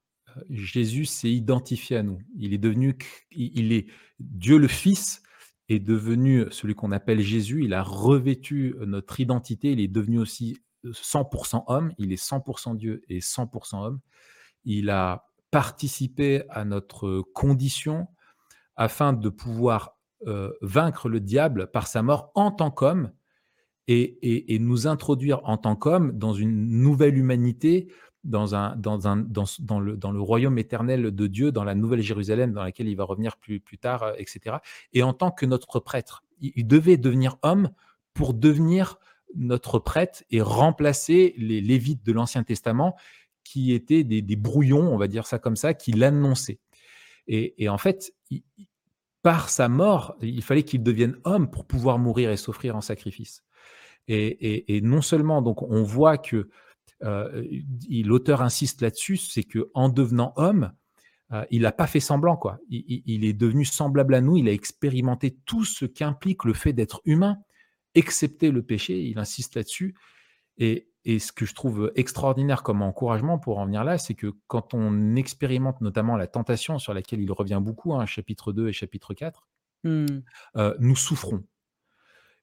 Jésus 0.50 1.06
s'est 1.06 1.30
identifié 1.30 1.96
à 1.96 2.02
nous. 2.02 2.18
Il 2.36 2.52
est 2.52 2.58
devenu, 2.58 2.96
il 3.30 3.72
est 3.72 3.86
Dieu 4.18 4.58
le 4.58 4.68
Fils 4.68 5.22
est 5.68 5.80
devenu 5.80 6.46
celui 6.50 6.74
qu'on 6.74 6.92
appelle 6.92 7.20
Jésus. 7.20 7.64
Il 7.64 7.74
a 7.74 7.82
revêtu 7.82 8.76
notre 8.80 9.20
identité. 9.20 9.72
Il 9.72 9.80
est 9.80 9.88
devenu 9.88 10.18
aussi 10.18 10.58
100% 10.84 11.64
homme. 11.66 11.92
Il 11.98 12.12
est 12.12 12.22
100% 12.22 12.76
Dieu 12.76 13.02
et 13.08 13.18
100% 13.18 13.84
homme. 13.84 14.00
Il 14.64 14.90
a 14.90 15.26
participé 15.50 16.42
à 16.50 16.64
notre 16.64 17.22
condition 17.34 18.06
afin 18.76 19.12
de 19.12 19.28
pouvoir 19.28 19.96
euh, 20.26 20.52
vaincre 20.62 21.08
le 21.08 21.20
diable 21.20 21.70
par 21.70 21.86
sa 21.86 22.02
mort 22.02 22.30
en 22.34 22.50
tant 22.50 22.70
qu'homme 22.70 23.12
et, 23.88 24.54
et, 24.54 24.58
nous 24.58 24.88
introduire 24.88 25.40
en 25.44 25.58
tant 25.58 25.76
qu'homme 25.76 26.10
dans 26.12 26.32
une 26.32 26.80
nouvelle 26.80 27.16
humanité 27.16 27.88
dans, 28.24 28.54
un, 28.54 28.74
dans, 28.76 29.06
un, 29.06 29.16
dans, 29.16 29.80
le, 29.80 29.96
dans 29.96 30.10
le 30.10 30.20
royaume 30.20 30.58
éternel 30.58 31.14
de 31.14 31.26
Dieu, 31.26 31.52
dans 31.52 31.64
la 31.64 31.74
nouvelle 31.74 32.00
Jérusalem, 32.00 32.52
dans 32.52 32.64
laquelle 32.64 32.88
il 32.88 32.96
va 32.96 33.04
revenir 33.04 33.36
plus, 33.36 33.60
plus 33.60 33.78
tard, 33.78 34.02
euh, 34.02 34.14
etc. 34.18 34.56
Et 34.92 35.02
en 35.02 35.12
tant 35.12 35.30
que 35.30 35.46
notre 35.46 35.78
prêtre, 35.78 36.24
il, 36.40 36.66
devait 36.66 36.96
devenir 36.96 37.36
homme 37.42 37.70
pour 38.12 38.34
devenir 38.34 38.98
notre 39.34 39.78
prêtre 39.78 40.24
et 40.30 40.40
remplacer 40.40 41.34
les 41.36 41.60
Lévites 41.60 42.04
de 42.04 42.12
l'Ancien 42.12 42.42
Testament 42.42 42.96
qui 43.44 43.72
étaient 43.72 44.02
des, 44.02 44.22
des, 44.22 44.36
brouillons, 44.36 44.92
on 44.92 44.96
va 44.96 45.06
dire 45.06 45.26
ça 45.26 45.38
comme 45.38 45.56
ça, 45.56 45.72
qui 45.72 45.92
l'annonçaient. 45.92 46.58
Et, 47.28 47.62
et, 47.62 47.68
en 47.68 47.78
fait, 47.78 48.12
par 49.22 49.50
sa 49.50 49.68
mort, 49.68 50.16
il 50.20 50.42
fallait 50.42 50.62
qu'il 50.62 50.82
devienne 50.82 51.16
homme 51.24 51.50
pour 51.50 51.66
pouvoir 51.66 51.98
mourir 51.98 52.30
et 52.30 52.36
s'offrir 52.36 52.76
en 52.76 52.80
sacrifice. 52.80 53.42
Et, 54.08 54.80
non 54.82 55.02
seulement, 55.02 55.42
donc, 55.42 55.62
on 55.62 55.82
voit 55.82 56.16
que 56.16 56.48
euh, 57.02 57.44
l'auteur 57.90 58.40
insiste 58.40 58.82
là-dessus, 58.82 59.16
c'est 59.16 59.42
que 59.42 59.70
en 59.74 59.88
devenant 59.88 60.32
homme, 60.36 60.72
euh, 61.32 61.44
il 61.50 61.62
n'a 61.62 61.72
pas 61.72 61.88
fait 61.88 62.00
semblant, 62.00 62.36
quoi. 62.36 62.58
Il, 62.68 63.24
est 63.24 63.32
devenu 63.32 63.64
semblable 63.64 64.14
à 64.14 64.20
nous, 64.20 64.36
il 64.36 64.48
a 64.48 64.52
expérimenté 64.52 65.36
tout 65.44 65.64
ce 65.64 65.84
qu'implique 65.84 66.44
le 66.44 66.54
fait 66.54 66.72
d'être 66.72 67.00
humain, 67.04 67.38
excepté 67.96 68.50
le 68.52 68.62
péché, 68.62 69.02
il 69.02 69.18
insiste 69.18 69.56
là-dessus. 69.56 69.96
Et, 70.58 70.88
ce 71.18 71.32
que 71.32 71.46
je 71.46 71.54
trouve 71.54 71.92
extraordinaire 71.94 72.62
comme 72.62 72.82
encouragement 72.82 73.38
pour 73.38 73.58
en 73.58 73.66
venir 73.66 73.84
là, 73.84 73.98
c'est 73.98 74.14
que 74.14 74.32
quand 74.48 74.74
on 74.74 75.14
expérimente 75.16 75.80
notamment 75.80 76.16
la 76.16 76.26
tentation 76.26 76.78
sur 76.78 76.94
laquelle 76.94 77.20
il 77.20 77.30
revient 77.32 77.60
beaucoup, 77.62 77.94
hein, 77.94 78.06
chapitre 78.06 78.52
2 78.52 78.68
et 78.68 78.72
chapitre 78.72 79.14
4, 79.14 79.46
mmh. 79.84 80.06
euh, 80.56 80.74
nous 80.80 80.96
souffrons. 80.96 81.44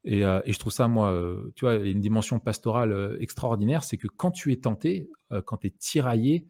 Et, 0.06 0.22
je 0.22 0.60
trouve 0.60 0.74
ça, 0.74 0.90
moi, 0.90 1.18
tu 1.56 1.64
vois, 1.64 1.76
une 1.76 2.02
dimension 2.02 2.38
pastorale 2.38 3.18
extraordinaire, 3.22 3.86
c'est 3.86 3.96
que 3.96 4.10
quand 4.10 4.32
tu 4.32 4.52
es 4.52 4.58
tenté, 4.58 5.10
quand 5.46 5.58
tu 5.58 5.68
es 5.68 5.70
tiraillé, 5.70 6.50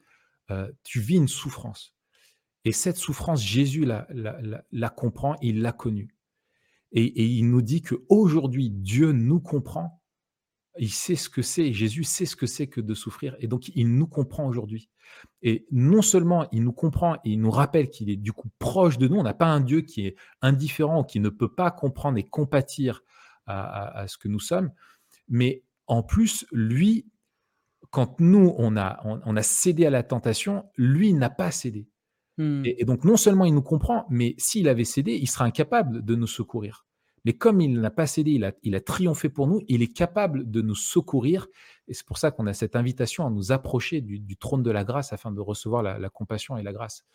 tu 0.84 1.00
vis 1.00 1.18
une 1.18 1.28
souffrance. 1.28 1.94
Et 2.66 2.72
cette 2.72 2.98
souffrance, 2.98 3.42
Jésus 3.44 3.86
la, 3.86 4.08
la, 4.10 4.90
comprend, 4.90 5.36
il 5.42 5.62
l'a 5.62 5.74
connue. 5.74 6.16
Et, 6.92 7.04
et, 7.04 7.26
il 7.26 7.50
nous 7.50 7.62
dit 7.62 7.82
qu'aujourd'hui, 7.82 8.70
Dieu 8.70 9.12
nous 9.12 9.42
comprend. 9.42 10.02
Il 10.80 10.90
sait 10.90 11.16
ce 11.16 11.30
que 11.30 11.42
c'est, 11.42 11.72
Jésus 11.72 12.04
sait 12.04 12.26
ce 12.26 12.36
que 12.36 12.48
c'est 12.48 12.68
que 12.68 12.82
de 12.82 12.94
souffrir. 12.94 13.36
Et 13.40 13.48
donc, 13.48 13.70
il 13.76 13.96
nous 13.96 14.08
comprend 14.08 14.48
aujourd'hui. 14.48 14.90
Et 15.42 15.68
non 15.72 16.02
seulement 16.02 16.48
il 16.52 16.64
nous 16.64 16.72
comprend 16.72 17.16
et 17.16 17.32
il 17.32 17.40
nous 17.40 17.52
rappelle 17.52 17.90
qu'il 17.90 18.10
est 18.10 18.16
du 18.16 18.34
coup 18.34 18.50
proche 18.60 18.98
de 18.98 19.08
nous, 19.08 19.18
on 19.18 19.24
n'a 19.24 19.34
pas 19.34 19.48
un 19.48 19.60
Dieu 19.60 19.82
qui 19.82 20.08
est 20.08 20.16
indifférent, 20.42 21.04
qui 21.04 21.20
ne 21.20 21.30
peut 21.30 21.54
pas 21.54 21.72
comprendre 21.72 22.18
et 22.18 22.24
compatir 22.24 23.02
à, 23.46 24.06
ce 24.08 24.18
que 24.18 24.28
nous 24.28 24.40
sommes. 24.40 24.72
Mais 25.28 25.64
en 25.88 26.02
plus, 26.02 26.46
lui, 26.52 27.06
quand 27.92 28.20
nous, 28.20 28.56
on 28.58 28.78
a, 28.78 29.00
on, 29.04 29.36
a 29.36 29.44
cédé 29.44 29.86
à 29.86 29.90
la 29.90 30.02
tentation, 30.02 30.66
lui 30.78 31.14
n'a 31.14 31.30
pas 31.30 31.52
cédé. 31.52 31.88
Hmm. 32.38 32.64
Et, 32.66 32.86
donc, 32.86 33.04
non 33.04 33.18
seulement 33.18 33.46
il 33.46 33.54
nous 33.54 33.62
comprend, 33.62 34.06
mais 34.10 34.34
s'il 34.38 34.68
avait 34.68 34.86
cédé, 34.86 35.14
il 35.14 35.28
serait 35.28 35.46
incapable 35.46 36.04
de 36.04 36.16
nous 36.16 36.28
secourir. 36.28 36.86
Mais 37.26 37.34
comme 37.34 37.62
il 37.62 37.80
n'a 37.80 37.92
pas 37.92 38.06
cédé, 38.06 38.40
il 38.64 38.76
a, 38.76 38.82
triomphé 38.82 39.30
pour 39.30 39.48
nous, 39.48 39.62
il 39.68 39.82
est 39.82 39.94
capable 39.94 40.50
de 40.50 40.62
nous 40.62 40.76
secourir. 40.76 41.48
Et 41.88 41.94
c'est 41.94 42.06
pour 42.06 42.18
ça 42.18 42.32
qu'on 42.32 42.48
a 42.48 42.54
cette 42.54 42.76
invitation 42.76 43.26
à 43.26 43.30
nous 43.30 43.52
approcher 43.52 44.02
du, 44.02 44.38
trône 44.38 44.64
de 44.64 44.72
la 44.72 44.84
grâce 44.84 45.14
afin 45.14 45.32
de 45.32 45.40
recevoir 45.40 45.84
la, 45.84 46.10
compassion 46.10 46.58
et 46.58 46.64
la 46.64 46.74
grâce. 46.74 47.06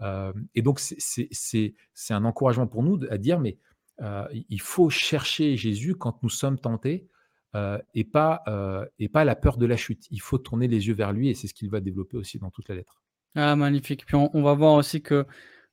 Euh, 0.00 0.32
et 0.54 0.62
donc, 0.62 0.80
c'est 0.80 1.74
un 2.10 2.24
encouragement 2.24 2.66
pour 2.66 2.82
nous 2.82 3.00
à 3.10 3.16
dire, 3.16 3.40
mais 3.40 3.58
euh, 4.00 4.26
il 4.32 4.60
faut 4.60 4.90
chercher 4.90 5.56
Jésus 5.56 5.94
quand 5.94 6.22
nous 6.22 6.28
sommes 6.28 6.58
tentés 6.58 7.08
euh, 7.56 7.78
et 7.94 8.04
pas 8.04 8.42
la 8.46 9.36
peur 9.36 9.56
de 9.56 9.66
la 9.66 9.76
chute. 9.76 10.06
Il 10.10 10.20
faut 10.20 10.38
tourner 10.38 10.68
les 10.68 10.88
yeux 10.88 10.94
vers 10.94 11.12
lui 11.12 11.30
et 11.30 11.34
c'est 11.34 11.48
ce 11.48 11.54
qu'il 11.54 11.70
va 11.70 11.80
développer 11.80 12.16
aussi 12.16 12.38
dans 12.38 12.50
toute 12.50 12.68
la 12.68 12.74
lettre. 12.74 13.02
Ah, 13.34 13.56
magnifique. 13.56 14.04
Puis 14.06 14.16
on, 14.16 14.42
va 14.42 14.54
voir 14.54 14.74
aussi 14.74 15.02
que 15.02 15.26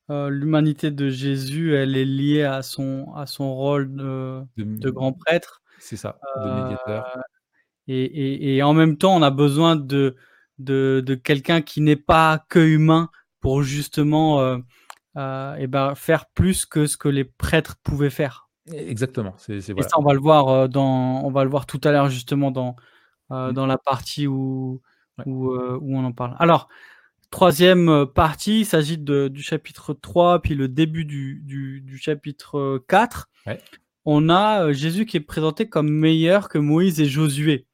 l'humanité 0.08 0.90
de 0.90 1.08
Jésus, 1.08 1.74
elle 1.74 1.96
est 1.96 2.04
liée 2.04 2.44
à 2.44 2.62
son, 2.62 3.12
à 3.14 3.26
son 3.26 3.54
rôle 3.54 3.94
de, 3.94 4.42
de, 4.56 4.90
grand 4.90 5.12
prêtre. 5.12 5.62
C'est 5.78 5.96
ça, 5.96 6.18
de 6.36 6.62
médiateur. 6.62 7.18
Et, 7.88 8.56
et, 8.56 8.62
en 8.62 8.72
même 8.72 8.96
temps, 8.96 9.16
on 9.16 9.22
a 9.22 9.30
besoin 9.30 9.76
de, 9.76 10.16
de, 10.58 11.02
de 11.04 11.14
quelqu'un 11.14 11.60
qui 11.60 11.80
n'est 11.80 11.96
pas 11.96 12.44
que 12.48 12.58
humain 12.58 13.10
pour 13.40 13.62
justement 13.62 14.58
euh, 15.16 15.54
et 15.56 15.66
ben, 15.66 15.94
faire 15.94 16.26
plus 16.26 16.66
que 16.66 16.86
ce 16.86 16.96
que 16.96 17.08
les 17.08 17.24
prêtres 17.24 17.76
pouvaient 17.82 18.10
faire. 18.10 18.48
Exactement. 18.70 19.34
C'est, 19.38 19.56
Et 19.56 19.82
ça, 19.82 19.98
on 19.98 20.02
va 20.02 20.12
le 20.12 20.20
voir 20.20 20.48
euh, 20.48 20.68
dans, 20.68 21.24
on 21.24 21.30
va 21.30 21.44
le 21.44 21.50
voir 21.50 21.64
tout 21.64 21.80
à 21.84 21.92
l'heure 21.92 22.10
justement 22.10 22.50
dans 22.50 22.76
euh, 23.30 23.50
mmh. 23.50 23.52
dans 23.54 23.66
la 23.66 23.78
partie 23.78 24.26
où 24.26 24.82
où, 25.24 25.54
où, 25.54 25.96
on 25.96 26.04
en 26.04 26.12
parle. 26.12 26.36
Alors, 26.38 26.68
troisième 27.36 28.06
partie, 28.06 28.60
il 28.60 28.64
s'agit 28.64 28.96
du 28.96 29.42
chapitre 29.42 29.92
3, 29.92 30.40
puis 30.40 30.54
le 30.54 30.68
début 30.68 31.04
du, 31.04 31.42
du, 31.44 31.82
du 31.82 31.98
chapitre 31.98 32.82
4. 32.88 33.28
On 34.06 34.30
a 34.30 34.72
Jésus 34.72 35.04
qui 35.04 35.18
est 35.18 35.20
présenté 35.20 35.68
comme 35.68 35.90
meilleur 35.90 36.48
que 36.48 36.56
Moïse 36.56 36.98
et 36.98 37.04
Josué. 37.04 37.66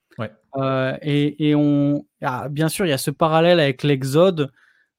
et, 1.02 1.48
et 1.48 1.54
on, 1.54 2.04
ah, 2.22 2.48
bien 2.48 2.68
sûr, 2.68 2.86
il 2.86 2.88
y 2.88 2.92
a 2.92 2.98
ce 2.98 3.12
parallèle 3.12 3.60
avec 3.60 3.84
l'Exode 3.84 4.50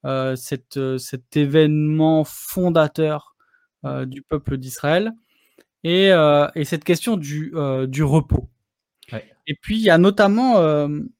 euh, 0.05 0.37
euh, 0.77 0.97
cet 0.97 1.35
événement 1.35 2.23
fondateur 2.23 3.35
euh, 3.83 4.05
du 4.05 4.21
peuple 4.21 4.55
d'Israël 4.55 5.11
et, 5.83 6.11
cette 6.63 6.85
question 6.85 7.17
du, 7.17 7.51
repos. 7.53 8.49
Et 9.45 9.55
puis, 9.61 9.75
il 9.75 9.83
y 9.83 9.89
a 9.89 9.97
notamment 9.97 10.55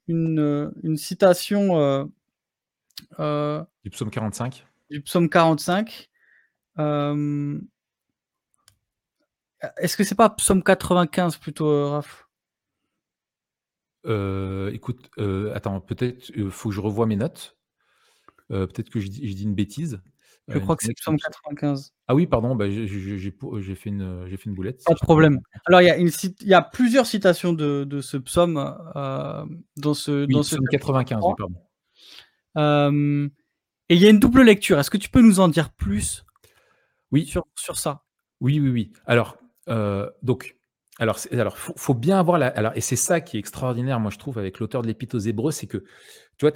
une, 0.08 0.95
citation 0.95 2.10
du 3.84 3.89
psaume 3.89 4.10
45. 4.10 4.65
Du 4.89 5.01
psaume 5.01 5.29
45. 5.29 6.10
Est-ce 9.77 9.95
que 9.95 10.03
c'est 10.03 10.15
pas 10.15 10.29
psaume 10.29 10.63
95 10.63 11.38
plutôt, 11.38 11.91
Raph? 11.91 12.27
Écoute, 14.73 15.10
attends, 15.53 15.79
peut-être 15.82 16.32
il 16.36 16.49
faut 16.49 16.69
que 16.69 16.75
je 16.75 16.82
revoie 16.82 17.06
mes 17.06 17.15
notes. 17.15 17.58
Euh, 18.51 18.67
peut-être 18.67 18.89
que 18.89 18.99
je 18.99 19.08
dis, 19.08 19.43
une 19.43 19.56
bêtise. 19.56 20.01
Je 20.49 20.60
crois 20.60 20.75
que 20.75 20.84
c'est 20.84 20.94
psaume 20.94 21.17
95. 21.17 21.94
Ah 22.08 22.15
oui, 22.15 22.27
pardon, 22.27 22.54
bah, 22.56 22.69
j'ai 22.69 22.85
fait, 22.85 23.89
une, 23.89 24.27
fait 24.27 24.46
une 24.46 24.54
boulette. 24.54 24.83
Pas 24.83 24.94
de 24.94 25.00
problème. 25.00 25.39
Alors, 25.65 25.81
il 25.81 25.85
y, 25.85 25.89
a 25.89 25.96
une, 25.96 26.10
il 26.41 26.48
y 26.48 26.54
a 26.54 26.62
plusieurs 26.62 27.06
citations 27.06 27.54
de, 27.54 27.85
de 27.85 28.02
ce 28.02 28.17
psaume 28.17 28.58
euh, 28.96 29.46
dans 29.77 29.94
ce. 29.94 30.25
Oui, 30.25 30.33
dans 30.33 30.41
psaume 30.41 30.67
95, 30.69 31.21
oui, 31.23 31.33
pardon. 31.37 31.56
Euh, 32.58 33.27
et 33.89 33.95
il 33.95 34.01
y 34.01 34.08
a 34.08 34.10
une 34.10 34.19
double 34.19 34.43
lecture. 34.43 34.79
Est-ce 34.79 34.89
que 34.89 34.97
tu 34.97 35.10
peux 35.10 35.21
nous 35.21 35.39
en 35.39 35.47
dire 35.47 35.71
plus 35.71 36.25
oui. 37.12 37.25
sur, 37.25 37.45
sur 37.56 37.77
ça? 37.77 38.04
Oui, 38.39 38.60
oui, 38.60 38.69
oui. 38.69 38.93
Alors, 39.06 39.37
donc, 40.21 40.58
alors, 40.99 41.17
alors 41.31 41.58
faut, 41.58 41.73
faut, 41.75 41.93
bien 41.93 42.19
avoir 42.19 42.37
la. 42.37 42.47
Alors, 42.47 42.71
et 42.75 42.81
c'est 42.81 42.95
ça 42.95 43.19
qui 43.19 43.37
est 43.37 43.39
extraordinaire, 43.39 43.99
moi, 43.99 44.12
je 44.12 44.17
trouve, 44.17 44.37
avec 44.37 44.60
l'auteur 44.60 44.83
de 44.83 44.87
l'Épître 44.87 45.15
aux 45.15 45.19
Hébreux, 45.19 45.51
c'est 45.51 45.65
que, 45.65 45.79
tu 46.37 46.47
vois, 46.47 46.51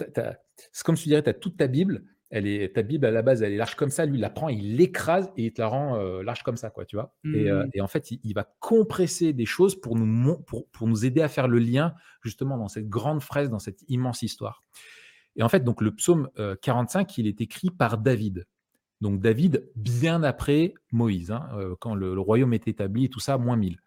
c'est 0.71 0.83
comme 0.85 0.95
tu 0.95 1.07
dirais, 1.09 1.23
tu 1.23 1.29
as 1.29 1.33
toute 1.33 1.57
ta 1.57 1.67
Bible, 1.67 2.03
Elle 2.29 2.45
est, 2.45 2.75
ta 2.75 2.83
Bible, 2.83 3.05
à 3.05 3.11
la 3.11 3.23
base, 3.23 3.41
elle 3.41 3.53
est 3.53 3.57
large 3.57 3.75
comme 3.75 3.89
ça. 3.89 4.05
Lui, 4.05 4.17
il 4.17 4.21
la 4.21 4.29
prend, 4.29 4.49
il 4.49 4.75
l'écrase 4.75 5.31
et 5.37 5.45
il 5.45 5.53
te 5.53 5.61
la 5.61 5.67
rend 5.67 5.95
euh, 5.95 6.21
large 6.21 6.43
comme 6.43 6.57
ça, 6.57 6.69
quoi, 6.69 6.85
tu 6.85 6.97
vois. 6.97 7.15
Et, 7.25 7.49
euh, 7.49 7.65
Mmh. 7.65 7.81
en 7.81 7.87
fait, 7.87 8.11
il, 8.11 8.33
va 8.33 8.47
compresser 8.59 9.33
des 9.33 9.45
choses 9.45 9.79
pour 9.79 9.95
nous, 9.95 10.37
pour, 10.37 10.69
pour, 10.69 10.87
nous 10.87 11.03
aider 11.03 11.21
à 11.21 11.29
faire 11.29 11.47
le 11.47 11.57
lien, 11.57 11.95
justement, 12.21 12.57
dans 12.57 12.67
cette 12.67 12.89
grande 12.89 13.21
fraise, 13.23 13.49
dans 13.49 13.59
cette 13.59 13.81
immense 13.87 14.21
histoire. 14.21 14.61
Et 15.38 15.43
en 15.43 15.49
fait, 15.49 15.63
donc, 15.63 15.81
le 15.81 15.93
psaume 15.95 16.29
45, 16.61 17.17
il 17.17 17.27
est 17.27 17.41
écrit 17.41 17.69
par 17.69 17.97
David. 17.97 18.45
Donc, 19.01 19.21
David, 19.21 19.69
bien 19.75 20.23
après 20.23 20.73
Moïse, 20.91 21.31
hein, 21.31 21.47
quand 21.79 21.95
le, 21.95 22.15
le, 22.15 22.21
royaume 22.21 22.53
est 22.53 22.67
établi 22.67 23.05
et 23.05 23.09
tout 23.09 23.19
ça, 23.19 23.38
moins 23.38 23.55
1000. 23.55 23.77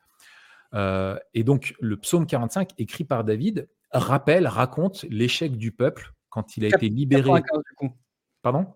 et 1.34 1.44
donc, 1.44 1.74
le 1.80 1.96
psaume 1.96 2.26
45, 2.26 2.70
écrit 2.78 3.05
par 3.05 3.24
David, 3.24 3.68
rappelle, 3.92 4.46
raconte 4.46 5.05
l'échec 5.11 5.57
du 5.57 5.72
peuple 5.72 6.12
quand 6.28 6.57
il 6.57 6.64
a 6.64 6.68
été 6.68 6.88
libéré. 6.88 7.24
95 7.24 7.62
du 7.68 7.74
coup. 7.76 7.92
Pardon? 8.42 8.66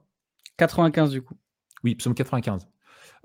95 0.57 1.11
du 1.11 1.23
coup. 1.23 1.37
Oui, 1.83 1.95
psaume 1.95 2.15
95. 2.15 2.69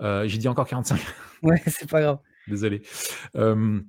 Euh, 0.02 0.28
J'ai 0.28 0.38
dit 0.38 0.48
encore 0.48 0.68
45. 0.68 1.00
Ouais, 1.44 1.62
c'est 1.68 1.90
pas 1.90 2.02
grave. 2.02 2.20
Désolé. 2.48 2.82
Euh, 3.36 3.82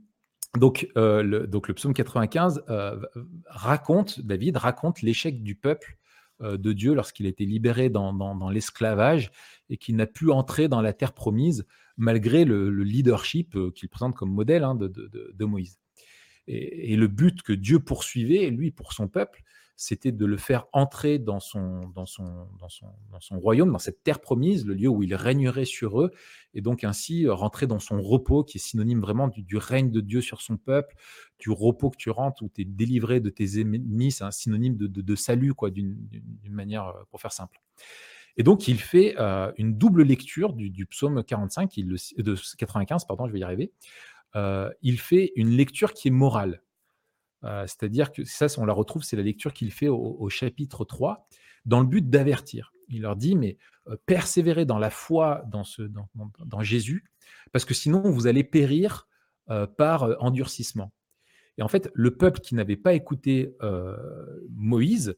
donc, 0.59 0.89
euh, 0.97 1.23
le, 1.23 1.47
donc, 1.47 1.69
le 1.69 1.75
psaume 1.75 1.95
95 1.95 2.65
euh, 2.69 3.01
raconte, 3.47 4.21
David 4.21 4.57
raconte 4.57 5.01
l'échec 5.01 5.43
du 5.45 5.55
peuple 5.55 5.97
euh, 6.43 6.57
de 6.57 6.73
Dieu 6.73 6.93
lorsqu'il 6.93 7.27
a 7.27 7.29
été 7.29 7.45
libéré 7.45 7.89
dans, 7.89 8.51
l'esclavage 8.51 9.31
et 9.69 9.77
qu'il 9.77 9.95
n'a 9.95 10.07
pu 10.07 10.31
entrer 10.31 10.67
dans 10.67 10.81
la 10.81 10.93
terre 10.93 11.13
promise 11.13 11.67
malgré 11.97 12.45
le, 12.45 12.69
le 12.69 12.83
leadership 12.83 13.57
qu'il 13.75 13.89
présente 13.89 14.17
comme 14.17 14.33
modèle 14.33 14.65
hein, 14.65 14.75
de, 14.75 15.45
Moïse. 15.45 15.79
Et, 16.49 16.97
le 16.97 17.07
but 17.07 17.43
que 17.43 17.53
Dieu 17.53 17.79
poursuivait, 17.79 18.51
lui, 18.51 18.73
pour 18.73 18.93
son 18.93 19.07
peuple, 19.07 19.43
c'était 19.81 20.13
de 20.13 20.27
le 20.27 20.37
faire 20.37 20.67
entrer 20.75 21.19
dans 21.19 21.41
son, 21.41 21.89
dans, 21.95 22.05
son, 22.05 22.51
dans, 22.59 22.69
son, 22.69 22.89
dans 23.11 23.21
son 23.21 23.41
royaume, 23.41 23.73
dans 23.73 23.79
cette 23.79 24.03
terre 24.03 24.21
promise, 24.21 24.67
le 24.67 24.75
lieu 24.75 24.89
où 24.89 25.03
il 25.03 25.15
régnerait 25.15 25.65
sur 25.65 26.03
eux, 26.03 26.11
et 26.53 26.61
donc 26.61 26.85
ainsi 26.85 27.27
rentrer 27.27 27.67
dans 27.67 27.79
son 27.79 28.03
repos, 28.03 28.45
qui 28.45 28.59
est 28.59 28.61
synonyme 28.61 29.01
vraiment 29.01 29.29
du, 29.29 29.57
règne 29.57 29.91
de 29.91 30.03
Dieu 30.03 30.21
sur 30.21 30.43
son 30.43 30.59
peuple, 30.59 30.97
du 31.39 31.49
repos 31.51 31.89
que 31.89 31.97
tu 31.97 32.11
rentres, 32.11 32.43
où 32.43 32.51
tu 32.55 32.61
es 32.61 32.65
délivré 32.67 33.21
de 33.21 33.31
tes 33.31 33.59
ennemis, 33.59 34.13
c'est 34.13 34.25
un 34.25 34.31
synonyme 34.31 34.77
de, 34.77 34.87
de, 34.87 35.15
salut, 35.15 35.55
quoi, 35.55 35.71
d'une 35.71 35.97
manière, 36.51 36.89
euh, 36.89 37.03
pour 37.11 37.23
faire 37.23 37.33
simple. 37.33 37.59
Et 38.37 38.43
donc, 38.43 38.69
il 38.69 38.79
fait 38.79 39.15
euh, 39.19 39.51
une 39.57 39.79
double 39.79 40.03
lecture 40.03 40.53
du, 40.53 40.85
psaume 40.85 41.25
45, 41.25 41.79
il 41.79 41.89
le, 41.89 41.97
de 42.23 42.37
95, 42.59 43.07
pardon, 43.07 43.27
je 43.27 43.33
vais 43.33 43.39
y 43.39 43.45
arriver. 43.45 43.73
Euh, 44.37 44.71
il 44.83 45.01
fait 45.01 45.33
une 45.37 45.57
lecture 45.57 45.95
qui 45.95 46.09
est 46.09 46.13
morale. 46.13 46.61
Euh, 47.45 47.67
C'est-à-dire 47.67 48.13
que 48.13 48.25
ça, 48.25 48.47
on 48.59 48.65
la 48.65 48.73
retrouve, 48.73 49.03
c'est 49.03 49.17
la 49.17 49.23
lecture 49.23 49.53
qu'il 49.53 49.73
fait 49.73 49.89
au, 49.89 50.29
chapitre 50.29 50.85
3, 50.85 51.27
dans 51.65 51.81
le 51.81 51.87
but 51.87 52.09
d'avertir. 52.09 52.73
Il 52.89 53.03
leur 53.03 53.17
dit, 53.17 53.37
mais 53.37 53.57
euh, 53.89 53.97
persévérez 54.07 54.65
dans 54.65 54.79
la 54.79 54.91
foi 54.91 55.43
dans, 55.49 55.65
ce, 55.65 55.83
dans, 55.83 56.63
Jésus, 56.63 57.05
parce 57.53 57.65
que 57.65 57.75
sinon 57.75 58.11
vous 58.11 58.27
allez 58.27 58.45
périr 58.45 59.09
euh, 59.51 59.67
par 59.67 60.17
endurcissement. 60.23 60.93
Et 61.59 61.63
en 61.63 61.69
fait, 61.69 61.91
le 61.95 62.17
peuple 62.17 62.41
qui 62.41 62.55
n'avait 62.55 62.77
pas 62.77 62.95
écouté 62.95 63.55
Moïse 64.51 65.17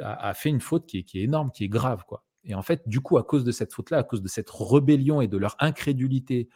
a, 0.00 0.34
fait 0.34 0.50
une 0.50 0.60
faute 0.60 0.86
qui 0.86 0.98
est, 0.98 1.14
énorme, 1.14 1.50
qui 1.50 1.64
est 1.64 1.68
grave. 1.68 2.04
Quoi. 2.06 2.24
Et 2.44 2.54
en 2.54 2.62
fait, 2.62 2.86
du 2.86 3.00
coup, 3.00 3.16
à 3.16 3.22
cause 3.22 3.42
de 3.42 3.52
cette 3.52 3.72
faute-là, 3.72 3.98
à 3.98 4.02
cause 4.02 4.20
de 4.20 4.28
cette 4.28 4.50
rébellion 4.50 5.22
et 5.22 5.28
de 5.28 5.38
leur 5.38 5.56
incrédulité 5.60 6.50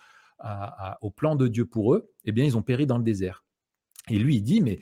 au 1.01 1.11
plan 1.11 1.35
de 1.35 1.49
Dieu 1.49 1.65
pour 1.65 1.95
eux, 1.95 2.13
eh 2.25 2.33
bien, 2.33 2.45
ils 2.45 2.59
ont 2.59 2.63
péri 2.63 2.87
dans 2.87 2.99
le 2.99 3.05
désert. 3.05 3.46
Et 4.09 4.19
lui, 4.19 4.37
il 4.37 4.43
dit, 4.43 4.61
mais 4.61 4.81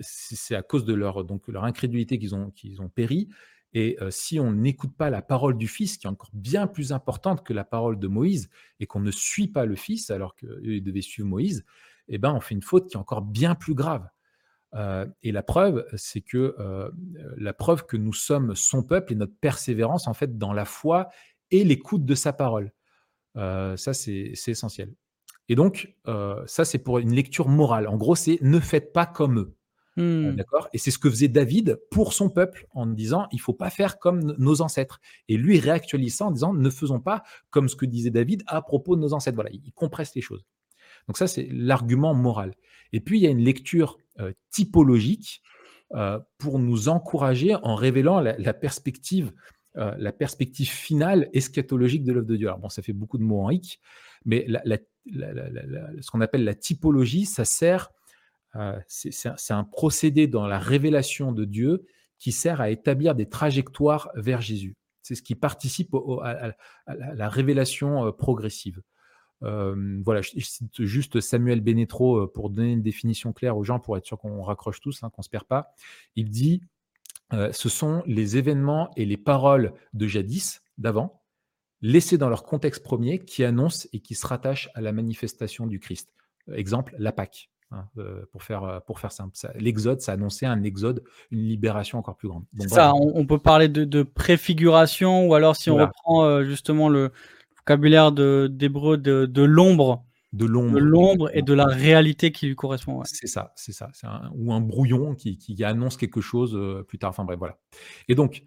c'est 0.00 0.54
à 0.54 0.62
cause 0.62 0.84
de 0.84 0.94
leur, 0.94 1.24
donc, 1.24 1.48
leur 1.48 1.64
incrédulité 1.64 2.18
qu'ils 2.18 2.34
ont, 2.34 2.50
qu'ils 2.50 2.80
ont 2.80 2.88
péri. 2.88 3.28
Et 3.74 3.96
si 4.10 4.38
on 4.38 4.52
n'écoute 4.52 4.94
pas 4.96 5.10
la 5.10 5.22
parole 5.22 5.56
du 5.56 5.66
Fils, 5.66 5.96
qui 5.96 6.06
est 6.06 6.10
encore 6.10 6.30
bien 6.32 6.66
plus 6.66 6.92
importante 6.92 7.44
que 7.44 7.52
la 7.52 7.64
parole 7.64 7.98
de 7.98 8.06
Moïse, 8.06 8.50
et 8.80 8.86
qu'on 8.86 9.00
ne 9.00 9.10
suit 9.10 9.48
pas 9.48 9.64
le 9.64 9.76
Fils, 9.76 10.10
alors 10.10 10.36
qu'ils 10.36 10.82
devaient 10.82 11.00
suivre 11.00 11.28
Moïse, 11.28 11.64
eh 12.08 12.18
ben, 12.18 12.32
on 12.32 12.40
fait 12.40 12.54
une 12.54 12.62
faute 12.62 12.88
qui 12.88 12.96
est 12.96 13.00
encore 13.00 13.22
bien 13.22 13.54
plus 13.54 13.74
grave. 13.74 14.06
Et 15.22 15.32
la 15.32 15.42
preuve, 15.42 15.86
c'est 15.96 16.20
que 16.22 16.54
la 17.36 17.52
preuve 17.52 17.84
que 17.86 17.96
nous 17.96 18.12
sommes 18.12 18.54
son 18.54 18.82
peuple 18.82 19.12
et 19.12 19.16
notre 19.16 19.36
persévérance, 19.40 20.06
en 20.06 20.14
fait, 20.14 20.38
dans 20.38 20.52
la 20.52 20.64
foi 20.64 21.08
et 21.50 21.64
l'écoute 21.64 22.04
de 22.04 22.14
sa 22.14 22.32
parole. 22.32 22.72
Ça, 23.34 23.94
c'est 23.94 24.34
essentiel. 24.46 24.94
Et 25.52 25.54
donc, 25.54 25.94
euh, 26.08 26.42
ça, 26.46 26.64
c'est 26.64 26.78
pour 26.78 26.98
une 26.98 27.12
lecture 27.12 27.46
morale. 27.46 27.86
En 27.86 27.98
gros, 27.98 28.14
c'est 28.14 28.38
ne 28.40 28.58
faites 28.58 28.94
pas 28.94 29.04
comme 29.04 29.38
eux. 29.38 29.54
Mmh. 29.98 30.36
D'accord? 30.36 30.70
Et 30.72 30.78
c'est 30.78 30.90
ce 30.90 30.98
que 30.98 31.10
faisait 31.10 31.28
David 31.28 31.78
pour 31.90 32.14
son 32.14 32.30
peuple 32.30 32.66
en 32.72 32.86
disant 32.86 33.26
il 33.32 33.38
faut 33.38 33.52
pas 33.52 33.68
faire 33.68 33.98
comme 33.98 34.34
nos 34.38 34.62
ancêtres. 34.62 34.98
Et 35.28 35.36
lui 35.36 35.60
réactualise 35.60 36.16
ça 36.16 36.24
en 36.24 36.30
disant 36.30 36.54
ne 36.54 36.70
faisons 36.70 37.00
pas 37.00 37.22
comme 37.50 37.68
ce 37.68 37.76
que 37.76 37.84
disait 37.84 38.08
David 38.08 38.42
à 38.46 38.62
propos 38.62 38.96
de 38.96 39.02
nos 39.02 39.12
ancêtres. 39.12 39.34
Voilà, 39.34 39.50
il 39.52 39.72
compresse 39.74 40.14
les 40.14 40.22
choses. 40.22 40.46
Donc, 41.06 41.18
ça, 41.18 41.26
c'est 41.26 41.46
l'argument 41.52 42.14
moral. 42.14 42.54
Et 42.94 43.00
puis, 43.00 43.18
il 43.18 43.22
y 43.22 43.26
a 43.26 43.30
une 43.30 43.44
lecture 43.44 43.98
euh, 44.20 44.32
typologique 44.52 45.42
euh, 45.94 46.18
pour 46.38 46.60
nous 46.60 46.88
encourager 46.88 47.56
en 47.56 47.74
révélant 47.74 48.20
la, 48.20 48.38
la 48.38 48.54
perspective. 48.54 49.34
Euh, 49.78 49.94
la 49.96 50.12
perspective 50.12 50.68
finale 50.68 51.30
eschatologique 51.32 52.04
de 52.04 52.12
l'œuvre 52.12 52.26
de 52.26 52.36
Dieu. 52.36 52.46
Alors 52.46 52.58
bon, 52.58 52.68
ça 52.68 52.82
fait 52.82 52.92
beaucoup 52.92 53.16
de 53.16 53.22
mots 53.22 53.40
en 53.40 53.48
hic, 53.48 53.80
mais 54.26 54.44
la, 54.46 54.60
la, 54.66 54.76
ce 55.06 56.10
qu'on 56.10 56.20
appelle 56.20 56.44
la 56.44 56.54
typologie, 56.54 57.26
ça 57.26 57.44
sert, 57.44 57.90
euh, 58.56 58.78
c'est 58.86 59.52
un, 59.52 59.64
procédé 59.64 60.26
dans 60.26 60.46
la 60.46 60.58
révélation 60.58 61.32
de 61.32 61.44
Dieu 61.44 61.86
qui 62.18 62.32
sert 62.32 62.60
à 62.60 62.70
établir 62.70 63.14
des 63.14 63.28
trajectoires 63.28 64.10
vers 64.14 64.40
Jésus. 64.40 64.76
C'est 65.02 65.14
ce 65.14 65.22
qui 65.22 65.34
participe 65.34 65.94
à, 66.22 66.52
la 66.86 67.28
révélation 67.28 68.06
euh, 68.06 68.12
progressive. 68.12 68.82
Euh, 69.42 70.00
voilà, 70.04 70.22
je 70.22 70.38
cite 70.38 70.84
juste 70.84 71.20
Samuel 71.20 71.60
Benetro 71.60 72.28
pour 72.28 72.50
donner 72.50 72.72
une 72.72 72.82
définition 72.82 73.32
claire 73.32 73.56
aux 73.56 73.64
gens, 73.64 73.80
pour 73.80 73.96
être 73.96 74.06
sûr 74.06 74.18
qu'on 74.18 74.42
raccroche 74.42 74.80
tous, 74.80 75.02
hein, 75.02 75.10
qu'on 75.10 75.20
ne 75.20 75.24
se 75.24 75.30
perd 75.30 75.44
pas. 75.44 75.74
Il 76.14 76.30
dit 76.30 76.62
ce 77.50 77.70
sont 77.70 78.02
les 78.04 78.36
événements 78.36 78.90
et 78.94 79.06
les 79.06 79.16
paroles 79.16 79.72
de 79.94 80.06
jadis, 80.06 80.62
d'avant, 80.76 81.21
laissés 81.82 82.18
dans 82.18 82.28
leur 82.28 82.44
contexte 82.44 82.82
premier, 82.82 83.18
qui 83.18 83.44
annoncent 83.44 83.88
et 83.92 84.00
qui 84.00 84.14
se 84.14 84.26
rattachent 84.26 84.70
à 84.74 84.80
la 84.80 84.92
manifestation 84.92 85.66
du 85.66 85.80
Christ. 85.80 86.10
Exemple, 86.52 86.94
la 86.98 87.12
Pâque, 87.12 87.50
hein, 87.70 87.84
euh, 87.98 88.24
pour, 88.32 88.42
faire, 88.42 88.80
pour 88.86 89.00
faire 89.00 89.12
simple. 89.12 89.36
L'exode, 89.56 90.00
ça 90.00 90.12
annonçait 90.12 90.46
un 90.46 90.62
exode, 90.62 91.02
une 91.30 91.40
libération 91.40 91.98
encore 91.98 92.16
plus 92.16 92.28
grande. 92.28 92.44
Donc, 92.52 92.68
ça, 92.68 92.94
on, 92.94 93.12
on, 93.14 93.26
peut 93.26 93.38
parler 93.38 93.68
de, 93.68 93.84
de, 93.84 94.02
préfiguration, 94.02 95.26
ou 95.26 95.34
alors 95.34 95.56
si 95.56 95.70
voilà. 95.70 95.84
on 95.84 95.86
reprend 95.88 96.24
euh, 96.24 96.44
justement 96.44 96.88
le 96.88 97.12
vocabulaire 97.58 98.12
d'hébreu 98.12 98.96
de, 98.96 99.20
de, 99.20 99.26
de 99.26 99.42
l'ombre, 99.42 100.04
de 100.32 100.46
l'ombre, 100.46 101.30
et 101.34 101.42
de 101.42 101.52
la 101.52 101.66
réalité 101.66 102.32
qui 102.32 102.46
lui 102.46 102.56
correspond. 102.56 102.98
Ouais. 102.98 103.04
C'est 103.06 103.26
ça, 103.26 103.52
c'est 103.54 103.72
ça, 103.72 103.90
un, 104.04 104.30
ou 104.34 104.52
un 104.52 104.60
brouillon 104.60 105.14
qui, 105.14 105.36
qui, 105.36 105.62
annonce 105.62 105.96
quelque 105.96 106.20
chose 106.20 106.54
euh, 106.54 106.82
plus 106.82 106.98
tard. 106.98 107.10
Enfin 107.10 107.24
bref, 107.24 107.38
voilà. 107.38 107.58
Et 108.08 108.14
donc, 108.14 108.42
euh, 108.42 108.46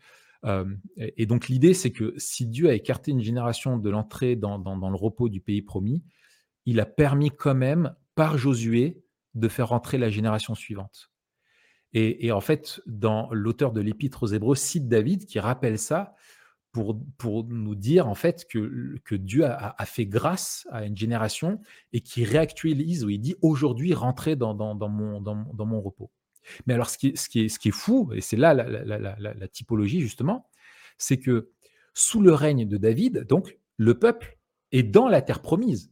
et 0.98 1.26
donc 1.26 1.48
l'idée, 1.48 1.74
c'est 1.74 1.92
que 1.92 2.14
si 2.18 2.46
Dieu 2.46 2.70
a 2.70 2.74
écarté 2.74 3.12
une 3.12 3.22
génération 3.22 3.78
de 3.78 3.90
l'entrée 3.90 4.36
dans, 4.36 4.58
le 4.58 4.96
repos 4.96 5.30
du 5.30 5.42
pays 5.42 5.62
promis, 5.62 6.04
il 6.66 6.80
a 6.80 6.86
permis 6.86 7.32
quand 7.32 7.56
même 7.56 7.96
par 8.16 8.38
Josué 8.38 9.04
de 9.34 9.48
faire 9.48 9.72
entrer 9.72 9.98
la 9.98 10.10
génération 10.10 10.56
suivante. 10.56 11.12
Et, 11.98 12.34
en 12.34 12.42
fait, 12.42 12.82
dans 12.88 13.30
l'auteur 13.32 13.72
de 13.72 13.80
l'Épître 13.80 14.24
aux 14.24 14.28
Hébreux 14.28 14.56
cite 14.56 14.90
David 14.90 15.26
qui 15.26 15.40
rappelle 15.40 15.80
ça 15.80 16.14
pour, 16.74 17.46
nous 17.46 17.76
dire 17.76 18.10
en 18.10 18.16
fait 18.16 18.46
que, 18.50 19.16
Dieu 19.16 19.46
a, 19.46 19.86
fait 19.86 20.06
grâce 20.06 20.68
à 20.72 20.86
une 20.86 20.98
génération 20.98 21.62
et 21.94 22.02
qui 22.02 22.26
réactualise, 22.26 23.06
où 23.06 23.10
il 23.10 23.20
dit 23.20 23.36
aujourd'hui 23.42 23.94
rentrer 23.94 24.36
dans, 24.36 24.54
dans, 24.54 24.90
mon 24.90 25.82
repos. 25.82 26.12
Mais 26.66 26.74
alors 26.74 26.90
ce 26.90 26.98
qui 26.98 27.08
est, 27.10 27.72
fou, 27.72 28.12
et 28.14 28.22
c'est 28.22 28.38
là 28.38 28.54
la, 28.54 29.48
typologie 29.48 30.02
justement, 30.02 30.50
c'est 30.98 31.20
que 31.20 31.52
sous 31.94 32.22
le 32.22 32.34
règne 32.34 32.68
de 32.68 32.78
David, 32.78 33.26
donc 33.26 33.58
le 33.78 33.98
peuple 33.98 34.38
est 34.72 34.84
dans 34.84 35.08
la 35.08 35.22
terre 35.22 35.42
promise. 35.42 35.92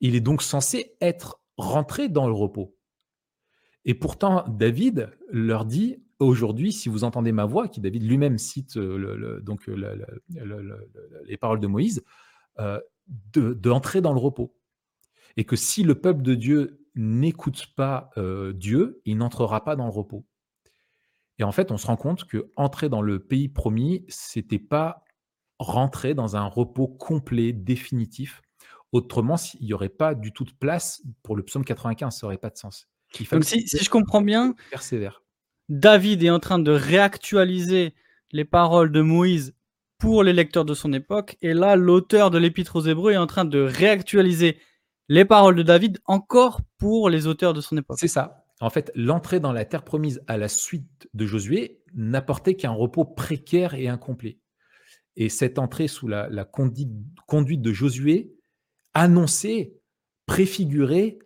Il 0.00 0.14
est 0.14 0.20
donc 0.20 0.42
censé 0.42 0.96
être 1.00 1.40
rentré 1.56 2.08
dans 2.08 2.26
le 2.26 2.32
repos. 2.34 2.76
Et 3.84 3.94
pourtant, 3.94 4.44
David 4.48 5.10
leur 5.28 5.64
dit 5.64 6.02
aujourd'hui, 6.18 6.72
si 6.72 6.88
vous 6.88 7.04
entendez 7.04 7.32
ma 7.32 7.44
voix, 7.44 7.68
qui 7.68 7.80
David 7.80 8.04
lui-même 8.04 8.38
cite 8.38 8.76
le, 8.76 9.40
donc 9.42 9.66
le, 9.66 10.06
les 11.26 11.36
paroles 11.36 11.60
de 11.60 11.66
Moïse, 11.66 12.02
euh, 12.58 12.80
d'entrer 13.06 13.98
de 13.98 14.04
dans 14.04 14.12
le 14.12 14.20
repos. 14.20 14.54
Et 15.36 15.44
que 15.44 15.56
si 15.56 15.82
le 15.82 15.94
peuple 15.96 16.22
de 16.22 16.34
Dieu 16.34 16.83
n'écoute 16.94 17.66
pas 17.76 18.10
euh, 18.16 18.52
Dieu, 18.52 19.00
il 19.04 19.16
n'entrera 19.16 19.64
pas 19.64 19.76
dans 19.76 19.84
le 19.84 19.90
repos. 19.90 20.24
Et 21.38 21.44
en 21.44 21.52
fait, 21.52 21.72
on 21.72 21.76
se 21.76 21.86
rend 21.86 21.96
compte 21.96 22.24
que 22.24 22.50
entrer 22.56 22.88
dans 22.88 23.02
le 23.02 23.18
pays 23.18 23.48
promis, 23.48 24.04
c'était 24.08 24.58
pas 24.58 25.04
rentrer 25.58 26.14
dans 26.14 26.36
un 26.36 26.44
repos 26.44 26.88
complet, 26.88 27.52
définitif. 27.52 28.42
Autrement, 28.92 29.36
il 29.60 29.66
n'y 29.66 29.72
aurait 29.72 29.88
pas 29.88 30.14
du 30.14 30.32
tout 30.32 30.44
de 30.44 30.52
place 30.52 31.02
pour 31.22 31.34
le 31.36 31.42
psaume 31.42 31.64
95, 31.64 32.16
ça 32.16 32.26
n'aurait 32.26 32.38
pas 32.38 32.50
de 32.50 32.56
sens. 32.56 32.88
Donc 33.30 33.44
si, 33.44 33.66
si, 33.66 33.82
je 33.82 33.90
comprends 33.90 34.22
bien, 34.22 34.54
persévère. 34.70 35.22
David 35.68 36.22
est 36.22 36.30
en 36.30 36.40
train 36.40 36.58
de 36.58 36.72
réactualiser 36.72 37.94
les 38.32 38.44
paroles 38.44 38.92
de 38.92 39.00
Moïse 39.00 39.54
pour 39.98 40.22
les 40.22 40.32
lecteurs 40.32 40.64
de 40.64 40.74
son 40.74 40.92
époque. 40.92 41.36
Et 41.40 41.54
là, 41.54 41.76
l'auteur 41.76 42.30
de 42.30 42.38
l'Épître 42.38 42.76
aux 42.76 42.82
Hébreux 42.82 43.12
est 43.12 43.16
en 43.16 43.26
train 43.26 43.44
de 43.44 43.60
réactualiser 43.60 44.58
les 45.08 45.24
paroles 45.24 45.56
de 45.56 45.62
David 45.62 45.98
encore 46.06 46.60
pour 46.78 47.08
les 47.08 47.26
auteurs 47.26 47.52
de 47.52 47.60
son 47.60 47.76
époque. 47.76 47.98
C'est 47.98 48.08
ça. 48.08 48.44
En 48.60 48.70
fait, 48.70 48.90
l'entrée 48.94 49.40
dans 49.40 49.52
la 49.52 49.64
terre 49.64 49.84
promise 49.84 50.22
à 50.26 50.38
la 50.38 50.48
suite 50.48 51.08
de 51.12 51.26
Josué 51.26 51.82
n'apportait 51.94 52.54
qu'un 52.54 52.70
repos 52.70 53.04
précaire 53.04 53.74
et 53.74 53.88
incomplet. 53.88 54.38
Et 55.16 55.28
cette 55.28 55.58
entrée 55.58 55.88
sous 55.88 56.08
la, 56.08 56.28
conduite 56.44 57.62
de 57.62 57.72
Josué 57.72 58.34
annonçait, 58.94 59.74
préfigurait 60.26 61.18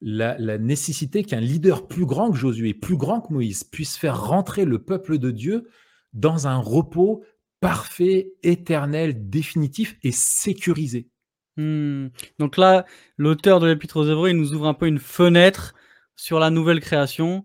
la, 0.00 0.36
la 0.38 0.58
nécessité 0.58 1.24
qu'un 1.24 1.40
leader 1.40 1.88
plus 1.88 2.06
grand 2.06 2.30
que 2.30 2.36
Josué, 2.36 2.74
plus 2.74 2.96
grand 2.96 3.20
que 3.20 3.32
Moïse, 3.32 3.64
puisse 3.64 3.96
faire 3.96 4.20
rentrer 4.20 4.64
le 4.64 4.82
peuple 4.82 5.18
de 5.18 5.30
Dieu 5.30 5.68
dans 6.12 6.46
un 6.46 6.58
repos 6.58 7.24
parfait, 7.60 8.34
éternel, 8.42 9.30
définitif 9.30 9.96
et 10.02 10.12
sécurisé. 10.12 11.08
Hmm. 11.56 12.08
Donc 12.38 12.56
là, 12.56 12.86
l'auteur 13.18 13.60
de 13.60 13.66
l'Épître 13.66 13.98
aux 13.98 14.04
Hébreux, 14.04 14.32
nous 14.32 14.54
ouvre 14.54 14.66
un 14.66 14.74
peu 14.74 14.86
une 14.86 14.98
fenêtre 14.98 15.74
sur 16.16 16.38
la 16.38 16.50
nouvelle 16.50 16.80
création 16.80 17.44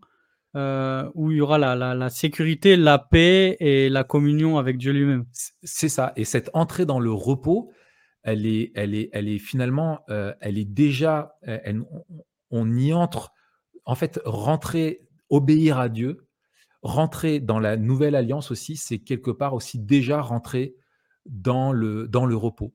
euh, 0.55 1.10
où 1.14 1.32
il 1.32 1.38
y 1.38 1.41
aura 1.41 1.58
la, 1.58 2.10
sécurité, 2.10 2.78
la 2.78 2.99
paix 2.99 3.58
et 3.60 3.89
la 3.89 4.03
communion 4.03 4.58
avec 4.58 4.78
Dieu 4.78 4.93
lui-même. 4.93 5.26
C'est 5.64 5.89
ça. 5.89 6.14
Et 6.16 6.26
cette 6.26 6.49
entrée 6.53 6.86
dans 6.86 6.99
le 6.99 7.12
repos, 7.12 7.72
elle 8.24 8.45
est, 8.45 8.72
elle 8.76 8.95
est, 8.95 9.10
elle 9.14 9.28
est 9.28 9.39
finalement, 9.39 9.99
euh, 10.10 10.34
elle 10.41 10.58
est 10.58 10.66
déjà, 10.66 11.38
on 12.49 12.76
y 12.76 12.93
entre. 12.93 13.34
En 13.86 13.95
fait, 13.95 14.20
rentrer, 14.26 15.01
obéir 15.30 15.80
à 15.80 15.89
Dieu, 15.89 16.28
rentrer 16.82 17.39
dans 17.39 17.60
la 17.60 17.78
nouvelle 17.78 18.16
alliance 18.16 18.51
aussi, 18.51 18.78
c'est 18.78 18.99
quelque 18.99 19.32
part 19.32 19.53
aussi 19.53 19.80
déjà 19.80 20.22
rentrer 20.22 20.76
dans 21.26 21.74
le 21.74 22.36
repos. 22.36 22.74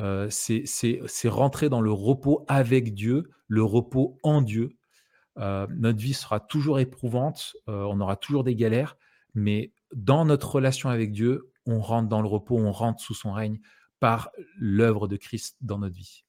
Euh, 0.00 0.28
c'est 0.30 1.28
rentrer 1.28 1.68
dans 1.68 1.80
le 1.80 1.92
repos 1.92 2.44
avec 2.48 2.94
Dieu, 2.94 3.30
le 3.48 3.62
repos 3.62 4.18
en 4.22 4.42
Dieu. 4.42 4.70
Euh, 5.38 5.66
notre 5.70 5.98
vie 5.98 6.14
sera 6.14 6.40
toujours 6.40 6.80
éprouvante, 6.80 7.56
euh, 7.68 7.84
on 7.88 8.00
aura 8.00 8.16
toujours 8.16 8.44
des 8.44 8.54
galères, 8.54 8.96
mais 9.34 9.72
dans 9.94 10.24
notre 10.24 10.56
relation 10.56 10.90
avec 10.90 11.12
Dieu, 11.12 11.50
on 11.64 11.80
rentre 11.80 12.08
dans 12.08 12.20
le 12.20 12.28
repos, 12.28 12.58
on 12.58 12.72
rentre 12.72 13.00
sous 13.00 13.14
son 13.14 13.32
règne 13.32 13.60
par 14.00 14.30
l'œuvre 14.58 15.08
de 15.08 15.16
Christ 15.16 15.56
dans 15.60 15.78
notre 15.78 15.94
vie. 15.94 16.24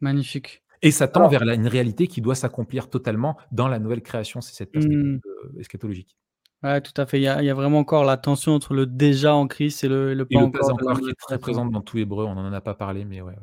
Magnifique. 0.00 0.64
Et 0.82 0.90
ça 0.90 1.08
tend 1.08 1.28
vers 1.28 1.42
une 1.42 1.66
réalité 1.66 2.06
qui 2.06 2.20
doit 2.20 2.36
s'accomplir 2.36 2.88
totalement 2.88 3.36
dans 3.52 3.68
la 3.68 3.78
nouvelle 3.78 4.02
création, 4.02 4.40
c'est 4.40 4.54
cette 4.54 4.70
perspective 4.70 5.20
mmh. 5.54 5.60
eschatologique. 5.60 6.16
Ouais, 6.62 6.80
tout 6.80 6.92
à 6.96 7.06
fait. 7.06 7.20
Il 7.20 7.22
y, 7.22 7.28
a, 7.28 7.54
vraiment 7.54 7.78
encore 7.78 8.04
la 8.04 8.16
tension 8.16 8.52
entre 8.54 8.74
le 8.74 8.84
déjà 8.86 9.34
en 9.34 9.46
Christ 9.46 9.84
et 9.84 9.88
le, 9.88 10.24
pas, 10.24 10.40
encore, 10.40 11.00
qui 11.00 11.10
est 11.10 11.14
très 11.14 11.38
présente 11.38 11.70
dans 11.70 11.82
tout 11.82 11.98
hébreu. 11.98 12.24
On 12.24 12.34
n'en 12.34 12.52
a 12.52 12.60
pas 12.60 12.74
parlé, 12.74 13.04
mais 13.04 13.20
ouais. 13.20 13.34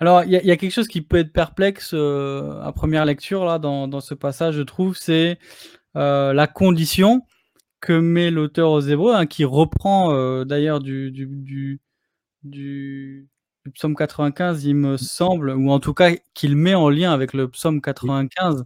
Alors, 0.00 0.22
il 0.24 0.30
y, 0.30 0.50
a 0.50 0.56
quelque 0.56 0.72
chose 0.72 0.86
qui 0.86 1.02
peut 1.02 1.16
être 1.16 1.32
perplexe 1.32 1.90
euh, 1.92 2.60
à 2.62 2.70
première 2.72 3.04
lecture 3.04 3.44
là 3.44 3.58
dans, 3.58 4.00
ce 4.00 4.14
passage, 4.14 4.54
je 4.54 4.62
trouve, 4.62 4.96
c'est 4.96 5.38
euh, 5.96 6.32
la 6.32 6.46
condition 6.46 7.22
que 7.80 7.98
met 7.98 8.30
l'auteur 8.30 8.70
aux 8.70 8.80
Hébreux, 8.80 9.14
hein, 9.14 9.26
qui 9.26 9.44
reprend 9.44 10.14
euh, 10.14 10.44
d'ailleurs 10.44 10.78
du 10.78 11.10
du, 11.10 11.80
du, 12.44 13.28
psaume 13.74 13.96
95, 13.96 14.64
il 14.64 14.76
me 14.76 14.96
semble, 14.96 15.50
ou 15.50 15.70
en 15.70 15.80
tout 15.80 15.94
cas 15.94 16.12
qu'il 16.32 16.54
met 16.56 16.74
en 16.74 16.90
lien 16.90 17.12
avec 17.12 17.32
le 17.32 17.48
psaume 17.48 17.80
95. 17.80 18.64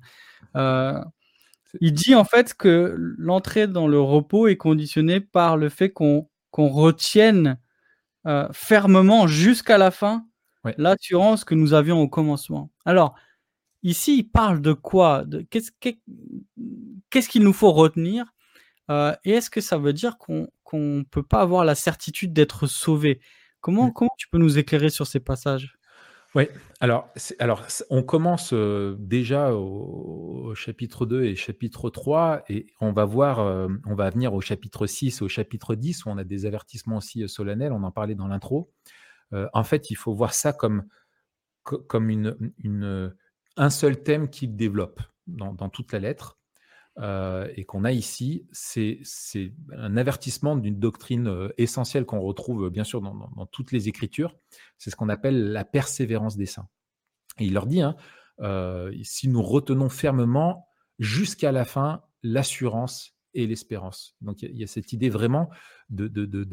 Il 1.81 1.93
dit 1.93 2.15
en 2.15 2.25
fait 2.25 2.55
que 2.55 2.95
l'entrée 3.19 3.67
dans 3.67 3.89
le 3.89 4.01
repos 4.01 4.47
est 4.49 4.57
conditionnée 4.57 5.21
par 5.21 5.57
le 5.57 5.69
fait 5.69 5.91
qu'on 5.91 6.27
retienne 6.55 7.59
euh, 8.27 8.49
fermement 8.53 9.27
jusqu'à 9.27 9.79
la 9.79 9.91
fin 9.91 10.27
l'assurance 10.79 11.45
que 11.45 11.55
nous 11.55 11.75
avions 11.75 12.01
au 12.01 12.09
commencement. 12.09 12.71
Alors, 12.85 13.17
ici, 13.83 14.19
il 14.19 14.25
parle 14.25 14.61
de 14.61 14.73
quoi? 14.73 15.25
Qu'est-ce 15.51 15.73
qu'il 17.29 17.43
nous 17.43 17.53
faut 17.53 17.73
retenir? 17.73 18.33
Euh, 18.91 19.15
Et 19.25 19.33
est-ce 19.33 19.51
que 19.51 19.61
ça 19.61 19.79
veut 19.79 19.93
dire 19.93 20.19
qu'on 20.19 20.49
ne 20.75 21.03
peut 21.05 21.23
pas 21.23 21.41
avoir 21.41 21.65
la 21.65 21.75
certitude 21.75 22.33
d'être 22.33 22.67
sauvé? 22.67 23.21
Comment, 23.61 23.89
mmh. 23.89 23.93
comment 23.95 24.11
tu 24.19 24.29
peux 24.29 24.39
nous 24.39 24.59
éclairer 24.59 24.91
sur 24.91 25.07
ces 25.07 25.21
passages? 25.21 25.77
Oui, 26.35 26.49
alors, 26.81 27.13
alors 27.39 27.67
on 27.91 28.03
commence 28.03 28.55
déjà 28.55 29.55
au, 29.55 30.55
chapitre 30.55 31.07
2 31.07 31.25
et 31.25 31.37
chapitre 31.37 31.91
3 31.91 32.45
et 32.49 32.67
on 32.81 32.93
va 32.93 33.05
voir, 33.05 33.69
on 33.87 33.95
va 33.95 34.11
venir 34.11 34.33
au 34.35 34.41
chapitre 34.41 34.87
6 34.87 35.21
et 35.21 35.25
au 35.25 35.29
chapitre 35.29 35.75
10 35.75 36.05
où 36.05 36.09
on 36.09 36.19
a 36.19 36.25
des 36.25 36.47
avertissements 36.47 36.97
aussi 36.97 37.29
solennels, 37.29 37.73
on 37.73 37.83
en 37.83 37.91
parlait 37.91 38.15
dans 38.15 38.29
l'intro. 38.29 38.73
en 39.33 39.65
fait, 39.65 39.91
il 39.91 39.95
faut 39.95 40.15
voir 40.15 40.33
ça 40.33 40.53
comme, 40.53 40.85
une, 41.93 43.15
un 43.57 43.71
seul 43.71 44.03
thème 44.03 44.29
qu'il 44.29 44.57
développe 44.57 45.01
dans, 45.27 45.69
toute 45.69 45.93
la 45.93 45.99
lettre. 45.99 46.39
Euh, 46.99 47.49
et 47.57 47.65
qu'on 47.65 47.85
a 47.85 47.93
ici, 47.93 48.47
c'est 48.53 49.01
un 49.73 49.97
avertissement 49.97 50.57
d'une 50.57 50.79
doctrine 50.79 51.27
euh, 51.27 51.49
essentielle 51.57 52.05
qu'on 52.05 52.21
retrouve 52.21 52.69
bien 52.69 52.85
sûr 52.85 53.01
dans, 53.01 53.47
toutes 53.47 53.73
les 53.73 53.89
Écritures. 53.89 54.37
C'est 54.77 54.91
ce 54.91 54.97
qu'on 54.97 55.09
appelle 55.09 55.53
la 55.53 55.65
persévérance 55.65 56.37
des 56.37 56.47
saints. 56.47 56.69
Et 57.39 57.47
il 57.47 57.55
leur 57.55 57.67
dit, 57.67 57.81
hein, 57.81 57.97
euh, 58.41 58.93
si 59.03 59.29
nous 59.29 59.43
retenons 59.43 59.89
fermement 59.89 60.67
jusqu'à 60.99 61.51
la 61.51 61.65
fin 61.65 62.03
l'assurance 62.23 63.17
et 63.35 63.47
l'espérance. 63.47 64.15
Donc 64.21 64.43
il 64.43 64.55
y, 64.55 64.63
a 64.63 64.67
cette 64.67 64.93
idée 64.93 65.09
vraiment 65.09 65.49
de, 65.89 66.07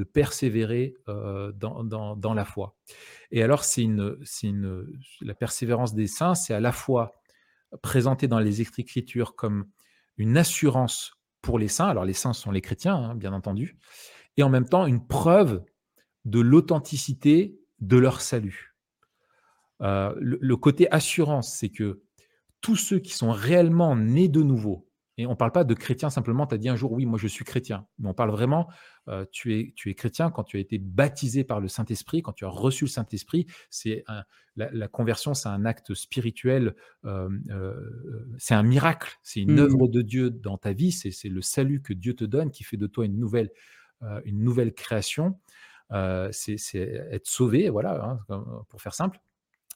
persévérer 0.04 0.96
dans, 1.06 2.34
la 2.34 2.46
foi. 2.46 2.78
Et 3.32 3.44
alors 3.44 3.66
la 5.22 5.34
persévérance 5.34 5.94
des 5.94 6.08
saints, 6.08 6.36
c'est 6.36 6.54
à 6.54 6.62
la 6.62 6.72
fois 6.72 7.22
présenté 7.82 8.30
dans 8.30 8.40
les 8.40 8.62
Écritures 8.62 9.36
comme 9.36 9.66
une 10.20 10.38
assurance 10.38 11.14
pour 11.42 11.58
les 11.58 11.68
saints. 11.68 11.88
Alors 11.88 12.06
les 12.06 12.14
saints 12.14 12.34
sont 12.34 12.52
les 12.52 12.62
chrétiens, 12.62 12.96
hein, 12.96 13.16
bien 13.16 13.34
entendu, 13.34 13.78
et 14.38 14.44
en 14.44 14.50
même 14.50 14.68
temps 14.68 14.86
une 14.86 15.06
preuve 15.06 15.64
de 16.26 16.40
l'authenticité 16.40 17.58
de 17.80 17.98
leur 17.98 18.22
salut. 18.22 18.76
Euh, 19.82 20.14
le, 20.20 20.58
côté 20.58 20.92
assurance, 20.92 21.56
c'est 21.56 21.70
que 21.70 22.02
tous 22.60 22.76
ceux 22.76 23.00
qui 23.00 23.14
sont 23.14 23.32
réellement 23.32 23.96
nés 23.96 24.28
de 24.28 24.44
nouveau, 24.44 24.89
et 25.20 25.26
on 25.26 25.32
ne 25.32 25.36
parle 25.36 25.52
pas 25.52 25.66
de 25.66 25.74
chrétien 25.74 26.10
simplement, 26.10 26.48
tu 26.48 26.56
as 26.56 26.58
dit 26.58 26.70
un 26.70 26.78
jour, 26.78 26.94
oui, 26.94 27.06
moi 27.06 27.20
je 27.20 27.28
suis 27.28 27.44
chrétien. 27.44 27.86
Mais 27.98 28.08
on 28.08 28.14
parle 28.14 28.32
vraiment, 28.32 28.70
euh, 29.10 29.26
tu, 29.34 29.54
es, 29.60 29.74
tu 29.76 29.90
es 29.90 29.94
chrétien 29.94 30.32
quand 30.32 30.46
tu 30.46 30.56
as 30.56 30.62
été 30.62 30.78
baptisé 30.78 31.44
par 31.44 31.60
le 31.60 31.68
Saint-Esprit, 31.68 32.22
quand 32.22 32.32
tu 32.32 32.46
as 32.46 32.50
reçu 32.50 32.86
le 32.86 32.90
Saint-Esprit. 32.90 33.46
C'est 33.70 34.06
la, 34.56 34.88
conversion, 34.88 35.34
c'est 35.34 35.50
un 35.50 35.66
acte 35.66 35.94
spirituel, 35.94 36.74
euh, 37.04 37.28
euh, 37.50 37.76
c'est 38.38 38.54
un 38.54 38.64
miracle, 38.64 39.20
c'est 39.22 39.42
une 39.42 39.56
mmh. 39.56 39.60
œuvre 39.60 39.88
de 39.90 40.02
Dieu 40.02 40.30
dans 40.30 40.58
ta 40.58 40.72
vie, 40.72 40.94
c'est 40.94 41.28
le 41.28 41.42
salut 41.42 41.82
que 41.82 41.92
Dieu 41.92 42.14
te 42.14 42.24
donne 42.24 42.50
qui 42.50 42.64
fait 42.64 42.78
de 42.78 42.88
toi 42.88 43.04
une 43.04 43.20
nouvelle, 43.20 43.50
une 44.24 44.42
nouvelle 44.42 44.74
création. 44.74 45.38
c'est 46.32 46.82
être 47.12 47.28
sauvé, 47.28 47.70
voilà, 47.70 48.22
hein, 48.30 48.64
pour 48.70 48.82
faire 48.82 48.94
simple 48.94 49.20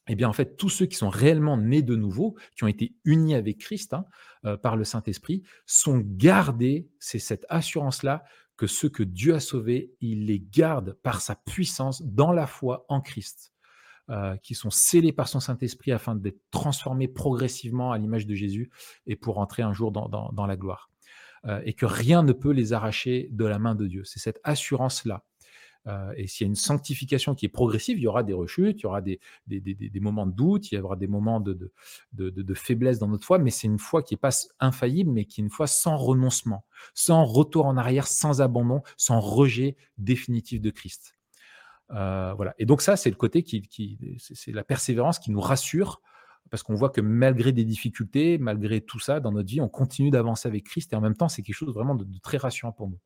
eh 0.08 0.16
bien, 0.16 0.28
en 0.28 0.34
fait, 0.34 0.58
tous 0.58 0.70
ceux 0.70 0.86
qui 0.86 0.96
sont 0.98 1.10
réellement 1.10 1.58
nés 1.58 1.82
de 1.82 1.96
nouveau, 1.96 2.36
qui 2.56 2.64
ont 2.64 2.68
été 2.68 2.96
unis 3.06 3.36
avec 3.36 3.60
Christ 3.60 3.94
hein, 3.94 4.06
euh, 4.46 4.58
par 4.58 4.76
le 4.76 4.84
Saint-Esprit, 4.84 5.44
sont 5.66 6.02
gardés, 6.04 6.90
c'est 7.00 7.20
cette 7.20 7.46
assurance-là, 7.50 8.24
que 8.58 8.68
ceux 8.68 8.90
que 8.90 9.04
Dieu 9.04 9.34
a 9.34 9.40
sauvés, 9.40 9.94
il 10.02 10.26
les 10.26 10.40
garde 10.40 10.94
par 11.04 11.22
sa 11.22 11.36
puissance 11.36 12.02
dans 12.04 12.32
la 12.32 12.48
foi 12.48 12.86
en 12.90 13.02
Christ, 13.02 13.54
euh, 14.10 14.36
qui 14.38 14.56
sont 14.56 14.70
scellés 14.70 15.14
par 15.14 15.28
son 15.28 15.40
Saint-Esprit 15.40 15.92
afin 15.92 16.16
d'être 16.16 16.42
transformés 16.52 17.08
progressivement 17.08 17.92
à 17.92 17.98
l'image 17.98 18.28
de 18.28 18.36
Jésus 18.36 18.72
et 19.08 19.16
pour 19.16 19.40
entrer 19.40 19.64
un 19.64 19.74
jour 19.74 19.92
dans, 19.92 20.46
la 20.46 20.58
gloire. 20.58 20.90
Euh, 21.46 21.62
et 21.66 21.74
que 21.74 21.86
rien 21.86 22.24
ne 22.24 22.34
peut 22.34 22.52
les 22.52 22.74
arracher 22.74 23.30
de 23.32 23.46
la 23.46 23.60
main 23.60 23.76
de 23.76 23.88
Dieu. 23.88 24.04
C'est 24.04 24.20
cette 24.20 24.40
assurance-là 24.44 25.24
euh, 25.88 26.14
et 26.16 26.28
s'il 26.28 26.46
y 26.46 26.48
a 26.48 26.50
une 26.50 26.56
sanctification 26.56 27.36
qui 27.36 27.46
est 27.46 27.50
progressive, 27.50 27.98
il 27.98 28.04
y 28.04 28.08
aura 28.08 28.24
des 28.24 28.34
rechutes, 28.34 28.80
il 28.80 28.84
y 28.84 28.86
aura 28.86 29.02
des, 29.02 29.20
moments 30.00 30.26
de 30.26 30.32
doute, 30.32 30.72
il 30.72 30.76
y 30.76 30.78
aura 30.80 30.96
des 30.96 31.08
moments 31.08 31.40
de, 31.40 31.72
de, 32.14 32.54
faiblesse 32.54 33.00
dans 33.00 33.08
notre 33.08 33.26
foi, 33.26 33.40
mais 33.40 33.52
c'est 33.52 33.68
une 33.68 33.80
foi 33.80 34.04
qui 34.04 34.14
n'est 34.14 34.20
pas 34.20 34.32
infaillible, 34.60 35.12
mais 35.12 35.26
qui 35.26 35.42
est 35.42 35.44
une 35.44 35.50
foi 35.50 35.68
sans 35.68 35.98
renoncement, 35.98 36.66
sans 36.94 37.26
retour 37.26 37.66
en 37.66 37.78
arrière, 37.78 38.08
sans 38.08 38.42
abandon, 38.42 38.82
sans 38.98 39.20
rejet 39.20 39.76
définitif 39.98 40.62
de 40.62 40.70
Christ. 40.70 41.16
Euh, 41.92 42.34
voilà. 42.36 42.56
Et 42.58 42.66
donc 42.66 42.82
ça, 42.82 42.96
c'est 42.96 43.10
le 43.10 43.16
côté 43.16 43.44
qui 43.44 43.68
c'est 44.20 44.52
la 44.52 44.64
persévérance 44.64 45.20
qui 45.20 45.32
nous 45.32 45.42
rassure 45.42 46.02
parce 46.50 46.64
qu'on 46.64 46.76
voit 46.76 46.90
que 46.90 47.02
malgré 47.02 47.52
des 47.52 47.66
difficultés, 47.66 48.38
malgré 48.38 48.82
tout 48.82 49.00
ça 49.00 49.20
dans 49.20 49.32
notre 49.32 49.50
vie, 49.50 49.62
on 49.62 49.70
continue 49.70 50.12
d'avancer 50.12 50.48
avec 50.48 50.66
Christ 50.66 50.94
et 50.94 50.96
en 50.96 51.02
même 51.02 51.16
temps, 51.16 51.30
c'est 51.30 51.42
quelque 51.42 51.56
chose 51.56 51.74
vraiment 51.74 51.96
de, 51.96 52.06
très 52.20 52.38
rassurant 52.38 52.72
pour 52.72 52.90
nous. 52.90 53.00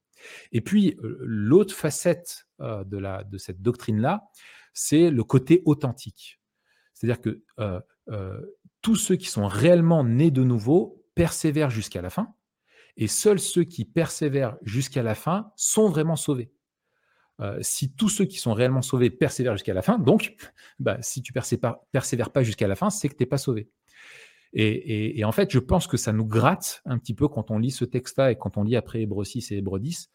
Et 0.51 0.61
puis, 0.61 0.97
l'autre 1.01 1.73
facette 1.73 2.47
de, 2.59 2.97
la, 2.97 3.23
de 3.23 3.37
cette 3.37 3.61
doctrine-là, 3.61 4.23
c'est 4.73 5.09
le 5.09 5.23
côté 5.23 5.61
authentique. 5.65 6.39
C'est-à-dire 6.93 7.21
que 7.21 7.43
tous 8.81 8.95
ceux 8.95 9.15
qui 9.15 9.27
sont 9.27 9.47
réellement 9.47 10.03
nés 10.03 10.31
de 10.31 10.43
nouveau 10.43 11.03
persévèrent 11.15 11.69
jusqu'à 11.69 12.01
la 12.01 12.09
fin. 12.09 12.33
Et 12.95 13.07
seuls 13.07 13.39
ceux 13.39 13.63
qui 13.63 13.85
persévèrent 13.85 14.57
jusqu'à 14.63 15.03
la 15.03 15.15
fin 15.15 15.51
sont 15.55 15.89
vraiment 15.89 16.15
sauvés. 16.15 16.51
Euh, 17.39 17.59
si 17.61 17.93
tous 17.93 18.09
ceux 18.09 18.25
qui 18.25 18.37
sont 18.37 18.53
réellement 18.53 18.81
sauvés 18.81 19.11
persévèrent 19.11 19.53
jusqu'à 19.53 19.75
la 19.75 19.83
fin, 19.83 19.99
donc, 19.99 20.35
bah, 20.79 20.97
si 21.01 21.21
tu 21.21 21.33
persévères, 21.33 21.75
persévères 21.91 22.31
pas 22.31 22.41
jusqu'à 22.41 22.67
la 22.67 22.75
fin, 22.75 22.89
c'est 22.89 23.09
que 23.09 23.15
tu 23.15 23.23
n'es 23.23 23.27
pas 23.27 23.37
sauvé. 23.37 23.69
Et, 24.53 25.23
en 25.23 25.31
fait, 25.31 25.51
je 25.51 25.59
pense 25.59 25.87
que 25.87 25.97
ça 25.97 26.13
nous 26.13 26.25
gratte 26.25 26.81
un 26.85 26.97
petit 26.97 27.13
peu 27.13 27.27
quand 27.27 27.51
on 27.51 27.59
lit 27.59 27.71
ce 27.71 27.85
texte-là 27.85 28.31
et 28.31 28.35
quand 28.35 28.57
on 28.57 28.63
lit 28.63 28.75
après 28.75 29.01
Hébreu 29.01 29.23
6 29.23 29.51
et 29.51 29.57
Hébreu 29.57 29.79
10. 29.79 30.09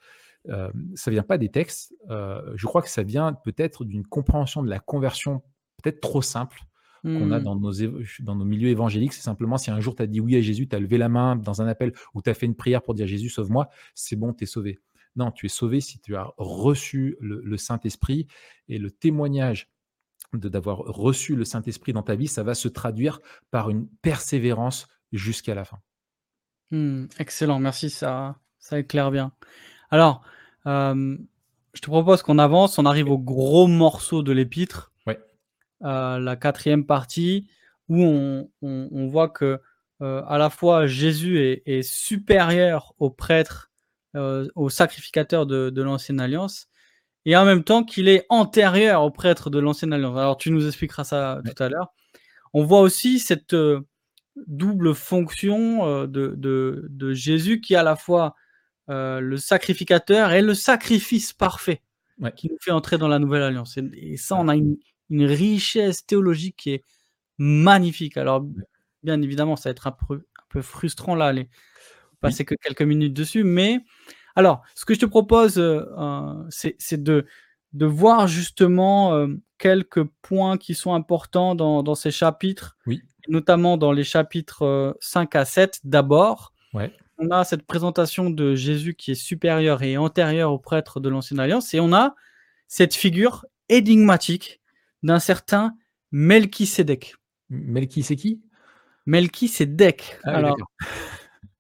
Euh, 0.49 0.71
ça 0.95 1.11
vient 1.11 1.23
pas 1.23 1.39
des 1.39 1.49
textes. 1.49 1.95
Euh, 2.11 2.41
je 2.57 2.67
crois 2.67 2.83
que 2.83 2.89
ça 2.89 3.03
vient 3.03 3.33
peut-être 3.33 3.85
d'une 3.85 4.05
compréhension 4.05 4.63
de 4.63 4.69
la 4.69 4.81
conversion 4.81 5.43
peut-être 5.83 6.01
trop 6.01 6.23
simple 6.23 6.61
qu'on 7.03 7.33
a 7.33 7.41
dans 7.41 7.57
nos, 7.57 7.73
dans 8.21 8.37
nos 8.37 8.45
milieux 8.45 8.69
évangéliques. 8.69 9.13
C'est 9.13 9.23
simplement 9.23 9.59
si 9.59 9.73
un 9.73 9.81
jour 9.81 9.97
tu 9.97 10.03
as 10.03 10.07
dit 10.07 10.21
oui 10.21 10.37
à 10.37 10.41
Jésus, 10.41 10.69
tu 10.69 10.77
as 10.77 10.79
levé 10.79 10.99
la 10.99 11.09
main 11.09 11.35
dans 11.35 11.61
un 11.61 11.67
appel 11.67 11.93
ou 12.15 12.23
tu 12.23 12.31
as 12.31 12.35
fait 12.35 12.47
une 12.47 12.55
prière 12.55 12.81
pour 12.81 12.95
dire 12.95 13.09
Jésus, 13.09 13.29
sauve-moi, 13.29 13.69
c'est 13.95 14.15
bon, 14.15 14.33
tu 14.33 14.45
es 14.45 14.47
sauvé. 14.47 14.79
Non, 15.17 15.33
tu 15.33 15.47
es 15.47 15.49
sauvé 15.49 15.81
si 15.81 15.99
tu 15.99 16.15
as 16.15 16.33
reçu 16.37 17.17
le, 17.21 17.57
Saint-Esprit 17.57 18.29
et 18.69 18.79
le 18.79 18.91
témoignage 18.91 19.72
de 20.33 20.49
d'avoir 20.49 20.79
reçu 20.79 21.37
le 21.37 21.45
Saint-Esprit 21.45 21.93
dans 21.93 22.03
ta 22.03 22.15
vie, 22.15 22.29
ça 22.29 22.43
va 22.43 22.55
se 22.55 22.69
traduire 22.69 23.21
par 23.51 23.71
une 23.71 23.87
persévérance 24.03 24.89
jusqu'à 25.13 25.55
la 25.55 25.65
fin. 25.65 25.79
Mmh, 26.71 27.07
excellent, 27.19 27.59
merci, 27.59 27.91
ça, 27.91 28.37
ça 28.59 28.79
éclaire 28.79 29.11
bien. 29.11 29.33
Alors, 29.91 30.23
je 30.65 31.81
te 31.81 31.87
propose 31.87 32.23
qu'on 32.23 32.39
avance, 32.39 32.79
on 32.79 32.87
arrive 32.87 33.11
au 33.11 33.19
gros 33.19 33.67
morceau 33.67 34.23
de 34.23 34.33
l'épître, 34.33 34.93
ouais. 35.07 35.19
la 35.81 36.37
quatrième 36.37 36.87
partie, 36.87 37.49
où 37.89 38.03
on, 38.63 39.07
voit 39.09 39.29
que 39.29 39.61
à 40.01 40.39
la 40.39 40.49
fois 40.49 40.87
Jésus 40.87 41.61
est, 41.67 41.83
supérieur 41.83 42.95
aux 42.99 43.11
prêtres, 43.11 43.71
aux 44.15 44.71
sacrificateurs 44.71 45.47
de, 45.47 45.83
l'ancienne 45.83 46.21
alliance, 46.21 46.69
et 47.25 47.37
en 47.37 47.45
même 47.45 47.65
temps 47.65 47.85
qu'il 47.85 48.09
est 48.09 48.27
antérieur 48.29 49.03
aux 49.03 49.11
prêtres 49.11 49.51
de 49.51 49.59
l'ancienne 49.59 49.93
alliance. 49.93 50.17
Alors 50.19 50.37
tu 50.37 50.51
nous 50.51 50.67
expliqueras 50.67 51.05
ça 51.05 51.41
tout 51.45 51.63
à 51.63 51.69
l'heure. 51.69 51.93
On 52.53 52.65
voit 52.65 52.81
aussi 52.81 53.19
cette 53.19 53.57
double 54.37 54.95
fonction 54.95 56.07
de, 56.07 56.35
de, 56.37 57.13
Jésus 57.13 57.61
qui 57.61 57.77
à 57.77 57.83
la 57.83 57.97
fois 57.97 58.35
euh, 58.91 59.21
le 59.21 59.37
sacrificateur 59.37 60.33
et 60.33 60.43
le 60.43 60.55
sacrifice 60.55 61.33
parfait 61.33 61.83
qui 62.37 62.49
nous 62.49 62.59
fait 62.61 62.71
entrer 62.71 62.99
dans 62.99 63.09
la 63.09 63.19
nouvelle 63.19 63.43
alliance. 63.43 63.79
Et, 63.95 64.17
ça, 64.17 64.37
on 64.37 64.49
a 64.49 64.57
une, 64.57 64.77
richesse 65.11 66.07
théologique 66.07 66.57
qui 66.57 66.71
est 66.71 66.85
magnifique. 67.37 68.17
Alors, 68.17 68.47
bien 69.03 69.21
évidemment, 69.21 69.57
ça 69.57 69.69
va 69.69 69.73
être 69.73 69.87
un 69.87 69.97
peu, 70.49 70.63
frustrant 70.63 71.15
là, 71.15 71.27
aller 71.27 71.49
passer 72.21 72.45
que 72.45 72.55
quelques 72.55 72.83
minutes 72.83 73.13
dessus, 73.13 73.45
mais 73.45 73.81
alors, 74.37 74.63
ce 74.75 74.85
que 74.85 74.95
je 74.95 75.01
te 75.01 75.07
propose, 75.07 75.59
euh, 75.59 75.85
euh, 75.99 76.45
c'est 76.51 77.03
de, 77.03 77.27
de 77.73 77.87
voir 77.87 78.27
justement 78.27 79.27
quelques 79.59 80.05
points 80.23 80.59
qui 80.59 80.75
sont 80.75 80.95
importants 80.95 81.55
dans, 81.55 81.95
ces 81.95 82.11
chapitres, 82.11 82.77
notamment 83.29 83.77
dans 83.77 83.93
les 83.93 84.05
chapitres 84.05 84.97
5 85.01 85.37
à 85.37 85.45
7 85.45 85.81
d'abord. 85.85 86.53
Ouais 86.75 86.93
on 87.23 87.31
a 87.31 87.45
cette 87.45 87.63
présentation 87.63 88.31
de 88.31 88.55
Jésus 88.55 88.95
qui 88.95 89.13
est 89.13 89.17
supérieur 89.17 89.83
et 89.83 89.97
antérieur 89.97 90.53
au 90.53 90.59
prêtre 90.59 91.01
de 91.01 91.09
l'Ancienne 91.09 91.41
Alliance, 91.41 91.73
et 91.75 91.81
on 91.81 91.93
a 91.93 92.15
cette 92.69 92.95
figure 92.95 93.47
énigmatique 93.69 94.61
d'un 95.03 95.19
certain 95.19 95.75
Melchisédek. 96.11 97.15
Melchisédek 97.49 98.39
Melchisédek. 99.07 100.19
Ah, 100.25 100.37
Alors, 100.37 100.57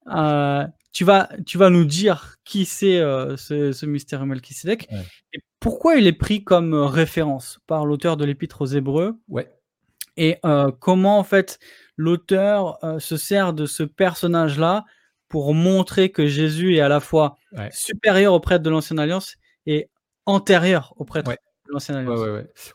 euh, 0.08 0.66
tu, 0.92 1.04
vas, 1.04 1.28
tu 1.46 1.58
vas 1.58 1.70
nous 1.70 1.84
dire 1.84 2.36
qui 2.44 2.64
c'est 2.64 2.98
euh, 2.98 3.36
ce, 3.36 3.86
mystérieux 3.86 4.26
Melchisédek 4.26 4.88
et 5.32 5.38
pourquoi 5.60 5.96
il 5.96 6.06
est 6.06 6.12
pris 6.12 6.44
comme 6.44 6.74
référence 6.74 7.58
par 7.66 7.86
l'auteur 7.86 8.16
de 8.16 8.24
l'Épître 8.24 8.62
aux 8.62 8.66
Hébreux. 8.66 9.18
Ouais. 9.28 9.50
Et 10.16 10.38
euh, 10.44 10.70
comment, 10.78 11.18
en 11.18 11.24
fait, 11.24 11.58
l'auteur 11.96 12.78
se 12.98 13.16
sert 13.16 13.52
de 13.52 13.64
ce 13.66 13.82
personnage-là 13.82 14.84
pour 15.28 15.54
montrer 15.54 16.10
que 16.10 16.26
Jésus 16.26 16.76
est 16.76 16.80
à 16.80 16.88
la 16.88 17.00
fois 17.00 17.38
supérieur 17.70 18.34
au 18.34 18.40
prêtre 18.40 18.62
de 18.62 18.70
l'Ancienne 18.70 18.98
Alliance 18.98 19.36
et 19.66 19.88
antérieur 20.26 20.92
au 20.96 21.04
prêtre 21.04 21.30
de 21.30 21.36
l'Ancienne 21.72 21.98
Alliance. 21.98 22.20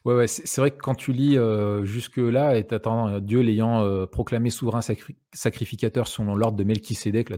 Ouais, 0.06 0.16
ouais, 0.16 0.28
c'est 0.28 0.60
vrai 0.60 0.72
que 0.72 0.78
quand 0.78 0.96
tu 0.96 1.14
lis 1.14 1.38
euh, 1.38 1.86
jusque-là 1.86 2.58
et 2.58 2.66
t'attends 2.66 3.08
euh, 3.08 3.20
Dieu 3.20 3.42
l'ayant 3.42 3.84
euh, 3.84 4.06
proclamé 4.06 4.50
souverain 4.50 4.82
sacrificateur 5.34 6.08
selon 6.08 6.36
l'ordre 6.36 6.58
de 6.58 6.64
Melchisédek, 6.64 7.30
là, 7.30 7.38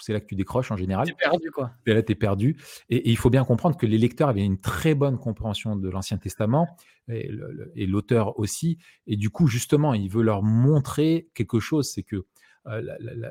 c'est 0.00 0.12
là 0.12 0.20
que 0.20 0.26
tu 0.26 0.34
décroches 0.34 0.70
en 0.70 0.76
général. 0.76 1.06
T'es 1.06 1.14
perdu, 1.14 1.50
quoi. 1.50 1.72
Et 1.86 1.94
là, 1.94 2.02
t'es 2.02 2.14
perdu. 2.14 2.56
Et, 2.90 3.10
il 3.10 3.16
faut 3.16 3.30
bien 3.30 3.44
comprendre 3.44 3.76
que 3.76 3.86
les 3.86 3.98
lecteurs 3.98 4.28
avaient 4.28 4.44
une 4.44 4.60
très 4.60 4.94
bonne 4.94 5.18
compréhension 5.18 5.76
de 5.76 5.88
l'Ancien 5.88 6.18
Testament 6.18 6.68
et 7.08 7.86
l'auteur 7.86 8.38
aussi. 8.38 8.78
Et 9.06 9.16
du 9.16 9.30
coup, 9.30 9.46
justement, 9.46 9.94
il 9.94 10.10
veut 10.10 10.22
leur 10.22 10.42
montrer 10.42 11.28
quelque 11.34 11.58
chose, 11.58 11.90
c'est 11.90 12.02
que 12.02 12.26
euh, 12.68 12.82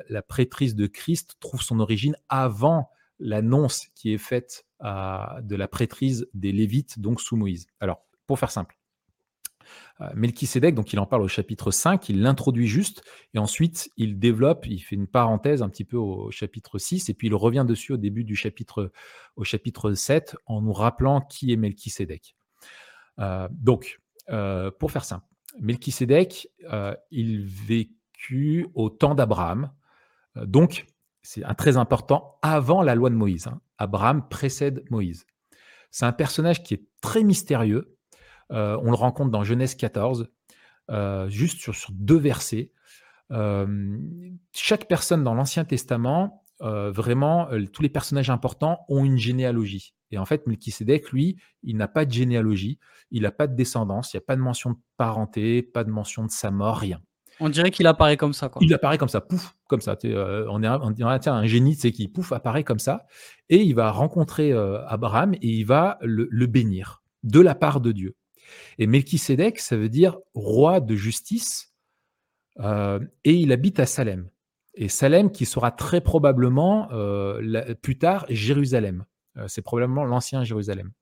la, 0.08 0.22
prêtrise 0.22 0.74
de 0.74 0.86
Christ 0.86 1.36
trouve 1.38 1.62
son 1.62 1.80
origine 1.80 2.16
avant 2.28 2.90
l'annonce 3.18 3.88
qui 3.94 4.12
est 4.12 4.18
faite 4.18 4.66
de 4.80 5.56
la 5.56 5.68
prêtrise 5.68 6.28
des 6.34 6.52
Lévites, 6.52 7.00
donc 7.00 7.20
sous 7.20 7.36
Moïse. 7.36 7.66
Alors, 7.80 8.04
pour 8.26 8.38
faire 8.38 8.50
simple, 8.50 8.78
euh, 10.00 10.08
Melchisédek, 10.14 10.74
donc 10.74 10.92
il 10.92 10.98
en 10.98 11.06
parle 11.06 11.22
au 11.22 11.28
chapitre 11.28 11.70
5, 11.70 12.08
il 12.08 12.22
l'introduit 12.22 12.68
juste, 12.68 13.02
et 13.34 13.38
ensuite 13.38 13.90
il 13.96 14.18
développe, 14.18 14.66
il 14.66 14.80
fait 14.80 14.94
une 14.94 15.08
parenthèse 15.08 15.62
un 15.62 15.68
petit 15.68 15.84
peu 15.84 15.96
au 15.96 16.30
chapitre 16.30 16.78
6, 16.78 17.08
et 17.08 17.14
puis 17.14 17.28
il 17.28 17.34
revient 17.34 17.64
dessus 17.66 17.92
au 17.92 17.96
début 17.96 18.24
du 18.24 18.36
chapitre, 18.36 18.92
au 19.36 19.44
chapitre 19.44 19.92
7, 19.92 20.36
en 20.46 20.62
nous 20.62 20.72
rappelant 20.72 21.20
qui 21.20 21.52
est 21.52 21.56
Melchisédek. 21.56 22.36
Euh, 23.18 23.48
donc, 23.50 24.00
pour 24.78 24.92
faire 24.92 25.04
simple, 25.04 25.26
Melchisédek, 25.58 26.48
il 27.10 27.46
vécut 27.46 28.66
au 28.74 28.90
temps 28.90 29.14
d'Abraham. 29.14 29.72
Euh, 30.36 30.46
donc, 30.46 30.86
c'est 31.28 31.44
un 31.44 31.52
très 31.52 31.76
important, 31.76 32.38
avant 32.40 32.80
la 32.80 32.94
loi 32.94 33.10
de 33.10 33.14
Moïse. 33.14 33.48
Hein. 33.48 33.60
Abraham 33.76 34.26
précède 34.30 34.82
Moïse. 34.88 35.26
C'est 35.90 36.06
un 36.06 36.12
personnage 36.12 36.62
qui 36.62 36.72
est 36.72 36.86
très 37.02 37.22
mystérieux. 37.22 37.98
Euh, 38.50 38.78
on 38.82 38.90
le 38.90 38.96
rencontre 38.96 39.30
dans 39.30 39.44
Genèse 39.44 39.74
14, 39.74 40.30
euh, 40.90 41.28
juste 41.28 41.60
sur, 41.60 41.74
deux 41.92 42.16
versets. 42.16 42.72
chaque 44.54 44.88
personne 44.88 45.22
dans 45.22 45.34
l'Ancien 45.34 45.66
Testament, 45.66 46.46
vraiment, 46.60 47.46
tous 47.74 47.82
les 47.82 47.90
personnages 47.90 48.30
importants 48.30 48.86
ont 48.88 49.04
une 49.04 49.18
généalogie. 49.18 49.92
Et 50.10 50.16
en 50.16 50.24
fait, 50.24 50.46
Melchisedec, 50.46 51.12
lui, 51.12 51.36
il 51.62 51.76
n'a 51.76 51.88
pas 51.88 52.06
de 52.06 52.12
généalogie, 52.12 52.78
il 53.10 53.24
n'a 53.24 53.32
pas 53.32 53.48
de 53.48 53.54
descendance, 53.54 54.14
il 54.14 54.16
n'y 54.16 54.22
a 54.22 54.26
pas 54.26 54.36
de 54.36 54.40
mention 54.40 54.70
de 54.70 54.78
parenté, 54.96 55.62
pas 55.62 55.84
de 55.84 55.90
mention 55.90 56.24
de 56.24 56.30
sa 56.30 56.50
mort, 56.50 56.78
rien. 56.78 57.02
On 57.40 57.48
dirait 57.48 57.70
qu'il 57.70 57.86
apparaît 57.86 58.16
comme 58.16 58.32
ça. 58.32 58.48
Quoi. 58.48 58.60
Il 58.64 58.72
apparaît 58.74 58.98
comme 58.98 59.08
ça, 59.08 59.20
pouf, 59.20 59.54
comme 59.68 59.80
ça. 59.80 59.96
Euh, 60.04 60.46
on, 60.50 60.62
est, 60.62 60.94
dirait 60.94 61.28
un 61.28 61.46
génie, 61.46 61.74
c'est 61.74 61.92
qui 61.92 62.08
pouf, 62.08 62.32
apparaît 62.32 62.64
comme 62.64 62.78
ça. 62.78 63.06
Et 63.48 63.62
il 63.62 63.74
va 63.74 63.90
rencontrer 63.90 64.52
euh, 64.52 64.84
Abraham 64.86 65.34
et 65.34 65.48
il 65.48 65.64
va 65.64 65.98
le, 66.02 66.46
bénir 66.46 67.02
de 67.22 67.40
la 67.40 67.54
part 67.54 67.80
de 67.80 67.92
Dieu. 67.92 68.16
Et 68.78 68.86
Melchisédek, 68.86 69.58
ça 69.58 69.76
veut 69.76 69.88
dire 69.88 70.18
roi 70.34 70.80
de 70.80 70.96
justice. 70.96 71.74
Euh, 72.60 72.98
et 73.24 73.34
il 73.34 73.52
habite 73.52 73.78
à 73.78 73.86
Salem. 73.86 74.28
Et 74.74 74.88
Salem, 74.88 75.30
qui 75.30 75.44
sera 75.44 75.70
très 75.70 76.00
probablement 76.00 76.88
plus 77.82 77.98
tard 77.98 78.26
Jérusalem. 78.28 79.04
c'est 79.48 79.62
probablement 79.62 80.04
l'ancien 80.04 80.44
Jérusalem. 80.44 80.92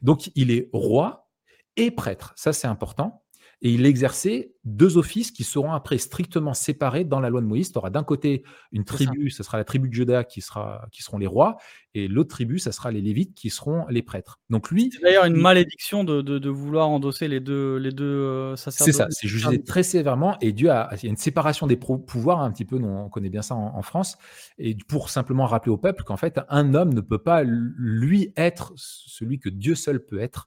Donc 0.00 0.30
il 0.34 0.50
est 0.50 0.70
roi 0.72 1.28
et 1.76 1.90
prêtre. 1.90 2.32
Ça, 2.36 2.52
c'est 2.52 2.66
important 2.66 3.22
et 3.60 3.72
il 3.72 3.86
exerçait 3.86 4.52
deux 4.64 4.98
offices 4.98 5.30
qui 5.32 5.42
seront 5.42 5.72
après 5.72 5.98
strictement 5.98 6.54
séparés 6.54 7.04
dans 7.04 7.20
la 7.20 7.30
loi 7.30 7.40
de 7.40 7.46
Moïse. 7.46 7.72
Tu 7.72 7.78
auras 7.78 7.90
d'un 7.90 8.04
côté 8.04 8.44
une 8.70 8.84
tribu, 8.84 9.30
ce 9.30 9.42
sera 9.42 9.56
la 9.56 9.64
tribu 9.64 9.88
de 9.88 9.94
Juda 9.94 10.22
qui, 10.24 10.42
sera, 10.42 10.86
qui 10.92 11.02
seront 11.02 11.18
les 11.18 11.26
rois, 11.26 11.56
et 11.94 12.06
l'autre 12.06 12.28
tribu, 12.28 12.58
ce 12.58 12.70
sera 12.70 12.92
les 12.92 13.00
Lévites 13.00 13.34
qui 13.34 13.50
seront 13.50 13.86
les 13.88 14.02
prêtres. 14.02 14.38
Donc 14.50 14.70
lui, 14.70 14.90
c'est 14.92 15.02
d'ailleurs 15.02 15.24
une 15.24 15.36
malédiction 15.36 16.04
de, 16.04 16.22
de, 16.22 16.48
vouloir 16.48 16.88
endosser 16.88 17.26
les 17.26 17.40
deux, 17.40 17.76
les 17.76 17.90
deux 17.90 18.04
euh, 18.04 18.56
sacerdotes. 18.56 18.94
C'est 18.94 18.98
ça, 18.98 19.08
c'est 19.10 19.26
jugé 19.26 19.62
très 19.62 19.82
sévèrement, 19.82 20.38
et 20.40 20.52
Dieu 20.52 20.70
a, 20.70 20.90
il 20.96 21.04
y 21.04 21.06
a 21.06 21.10
une 21.10 21.16
séparation 21.16 21.66
des 21.66 21.76
pouvoirs 21.76 22.40
un 22.40 22.52
petit 22.52 22.64
peu, 22.64 22.78
nous, 22.78 22.88
on 22.88 23.08
connaît 23.08 23.30
bien 23.30 23.42
ça 23.42 23.54
en, 23.54 23.82
France, 23.82 24.18
et 24.58 24.76
pour 24.88 25.08
simplement 25.08 25.46
rappeler 25.46 25.72
au 25.72 25.78
peuple 25.78 26.04
qu'en 26.04 26.16
fait, 26.16 26.40
un 26.48 26.74
homme 26.74 26.92
ne 26.92 27.00
peut 27.00 27.18
pas 27.18 27.42
lui 27.42 28.32
être 28.36 28.72
celui 28.76 29.38
que 29.38 29.48
Dieu 29.48 29.74
seul 29.74 30.04
peut 30.04 30.20
être, 30.20 30.46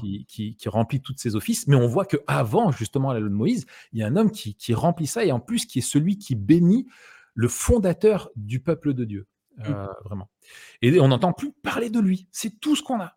qui, 0.00 0.26
qui, 0.26 0.56
qui, 0.56 0.68
remplit 0.68 1.00
tous 1.00 1.14
ses 1.16 1.36
offices. 1.36 1.68
Mais 1.68 1.76
on 1.76 1.86
voit 1.86 2.04
que 2.04 2.16
avant 2.26 2.47
justement 2.70 3.12
la 3.12 3.20
loi 3.20 3.28
de 3.28 3.34
Moïse, 3.34 3.66
il 3.92 3.98
y 3.98 4.02
a 4.02 4.06
un 4.06 4.16
homme 4.16 4.30
qui, 4.30 4.74
remplit 4.74 5.06
ça 5.06 5.24
et 5.24 5.32
en 5.32 5.40
plus 5.40 5.66
qui 5.66 5.78
est 5.78 5.82
celui 5.82 6.18
qui 6.18 6.34
bénit 6.34 6.86
le 7.34 7.48
fondateur 7.48 8.30
du 8.36 8.60
peuple 8.60 8.94
de 8.94 9.04
Dieu. 9.04 9.26
Mmh. 9.58 9.62
Euh, 9.66 9.86
vraiment. 10.04 10.30
Et 10.82 11.00
on 11.00 11.08
n'entend 11.08 11.32
plus 11.32 11.52
parler 11.52 11.90
de 11.90 12.00
lui. 12.00 12.28
C'est 12.32 12.60
tout 12.60 12.76
ce 12.76 12.82
qu'on 12.82 13.00
a. 13.00 13.16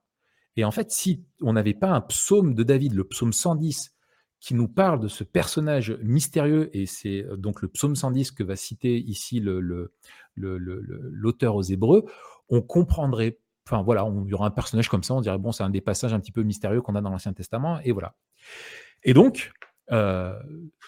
Et 0.58 0.64
en 0.66 0.72
fait, 0.72 0.92
si 0.92 1.24
on 1.42 1.54
n'avait 1.54 1.74
pas 1.74 1.90
un 1.90 2.02
psaume 2.02 2.54
de 2.54 2.64
David, 2.64 2.94
le 2.94 3.04
psaume 3.06 3.34
110, 3.34 3.94
qui 4.40 4.56
nous 4.56 4.68
parle 4.68 5.00
de 5.00 5.08
ce 5.08 5.24
personnage 5.24 5.98
mystérieux, 6.02 6.76
et 6.76 6.88
c'est 6.88 7.24
euh, 7.24 7.38
donc 7.38 7.62
le 7.62 7.68
psaume 7.68 7.96
110 7.96 8.32
que 8.32 8.44
va 8.44 8.56
citer 8.56 8.98
ici 8.98 9.40
l'auteur 9.40 9.92
le, 10.36 10.58
le, 10.58 11.50
aux 11.52 11.62
Hébreux, 11.62 12.06
on 12.50 12.62
comprendrait, 12.62 13.38
enfin 13.72 13.84
voilà, 13.84 14.06
il 14.26 14.30
y 14.30 14.34
aura 14.34 14.48
un 14.48 14.52
personnage 14.52 14.90
comme 14.90 15.04
ça, 15.04 15.14
on 15.14 15.22
dirait, 15.22 15.38
bon, 15.38 15.52
c'est 15.52 15.64
un 15.64 15.70
des 15.70 15.82
passages 15.82 16.14
un 16.14 16.20
petit 16.20 16.32
peu 16.32 16.44
mystérieux 16.44 16.82
qu'on 16.82 16.96
a 16.96 17.02
dans 17.02 17.10
l'Ancien 17.10 17.34
Testament, 17.34 17.80
et 17.84 17.92
voilà. 17.92 18.16
Et 19.04 19.14
donc, 19.14 19.52
euh, 19.92 20.38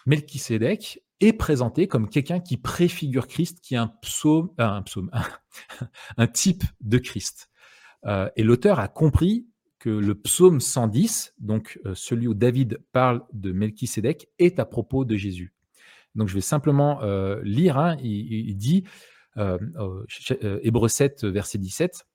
Melchisédek 0.05 1.03
est 1.19 1.33
présenté 1.33 1.87
comme 1.87 2.09
quelqu'un 2.09 2.39
qui 2.39 2.57
préfigure 2.57 3.27
Christ, 3.27 3.59
qui 3.61 3.75
est 3.75 3.77
un 3.77 3.87
psaume, 3.87 4.49
euh, 4.59 4.65
un, 4.65 4.81
psaume 4.81 5.09
un, 6.17 6.27
type 6.27 6.63
de 6.81 6.97
Christ. 6.97 7.49
Euh, 8.05 8.29
et 8.35 8.43
l'auteur 8.43 8.79
a 8.79 8.87
compris 8.87 9.47
que 9.79 9.89
le 9.89 10.15
psaume 10.15 10.59
110, 10.59 11.35
donc 11.39 11.79
euh, 11.85 11.93
celui 11.95 12.27
où 12.27 12.33
David 12.33 12.79
parle 12.91 13.23
de 13.33 13.51
Melchisédek, 13.51 14.29
est 14.39 14.59
à 14.59 14.65
propos 14.65 15.05
de 15.05 15.15
Jésus. 15.15 15.53
Donc 16.15 16.27
je 16.27 16.35
vais 16.35 16.41
simplement 16.41 17.01
lire, 17.41 17.79
hein. 17.79 17.97
il, 17.99 18.55
dit, 18.55 18.83
euh, 19.37 19.57
Hébreu 20.61 20.87
7, 20.87 21.25
verset 21.25 21.57
17, 21.57 22.05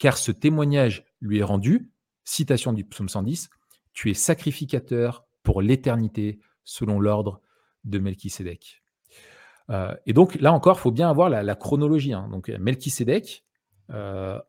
car 0.00 0.18
ce 0.18 0.32
témoignage 0.32 1.04
lui 1.20 1.38
est 1.38 1.44
rendu, 1.44 1.92
citation 2.24 2.72
du 2.72 2.84
psaume 2.84 3.08
110, 3.08 3.50
tu 3.92 4.10
es 4.10 4.14
sacrificateur 4.14 5.24
pour 5.44 5.62
l'éternité 5.62 6.40
selon 6.64 6.98
l'ordre 6.98 7.40
de 7.84 7.98
Melchisédek. 7.98 8.82
et 10.06 10.12
donc 10.12 10.34
là 10.40 10.52
encore, 10.52 10.78
il 10.78 10.80
faut 10.80 10.90
bien 10.90 11.08
avoir 11.08 11.28
la, 11.28 11.54
chronologie. 11.54 12.12
Hein. 12.12 12.28
Donc 12.30 12.48
Melchisédek, 12.48 13.44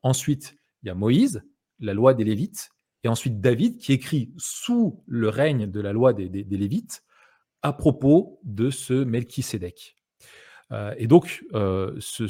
ensuite 0.03 0.57
il 0.83 0.87
y 0.87 0.89
a 0.89 0.95
Moïse, 0.95 1.43
la 1.79 1.93
loi 1.93 2.13
des 2.13 2.23
Lévites, 2.23 2.69
et 3.03 3.07
ensuite 3.07 3.41
David 3.41 3.77
qui 3.77 3.93
écrit 3.93 4.33
sous 4.37 5.03
le 5.05 5.29
règne 5.29 5.69
de 5.69 5.81
la 5.81 5.91
loi 5.91 6.13
des, 6.13 6.29
Lévites 6.29 7.03
à 7.61 7.73
propos 7.73 8.39
de 8.43 8.69
ce 8.69 8.93
Melchisédek. 8.93 9.97
Euh, 10.71 10.93
et 10.97 11.07
donc, 11.07 11.43
euh, 11.53 11.95
ce, 11.99 12.27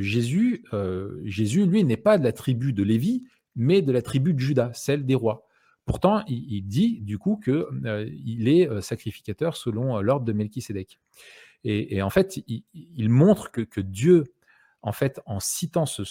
Jésus, 0.00 0.64
euh, 0.72 1.20
Jésus, 1.24 1.66
lui, 1.66 1.84
n'est 1.84 1.96
pas 1.96 2.18
de 2.18 2.24
la 2.24 2.32
tribu 2.32 2.72
de 2.72 2.82
Lévi, 2.82 3.24
mais 3.56 3.82
de 3.82 3.92
la 3.92 4.02
tribu 4.02 4.34
de 4.34 4.38
Judas, 4.38 4.70
celle 4.74 5.06
des 5.06 5.14
rois. 5.14 5.46
Pourtant, 5.84 6.22
il, 6.28 6.62
dit 6.62 7.00
du 7.00 7.18
coup 7.18 7.40
qu'il 7.42 8.48
est 8.48 8.80
sacrificateur 8.80 9.56
selon 9.56 10.00
l'ordre 10.00 10.24
de 10.24 10.32
Melchisédek. 10.32 11.00
Et, 11.64 12.00
en 12.00 12.10
fait, 12.10 12.42
il, 12.46 13.08
montre 13.08 13.50
que, 13.50 13.80
Dieu, 13.80 14.24
en 14.82 14.92
fait, 14.92 15.20
en 15.26 15.40
citant 15.40 15.84
ce, 15.86 16.02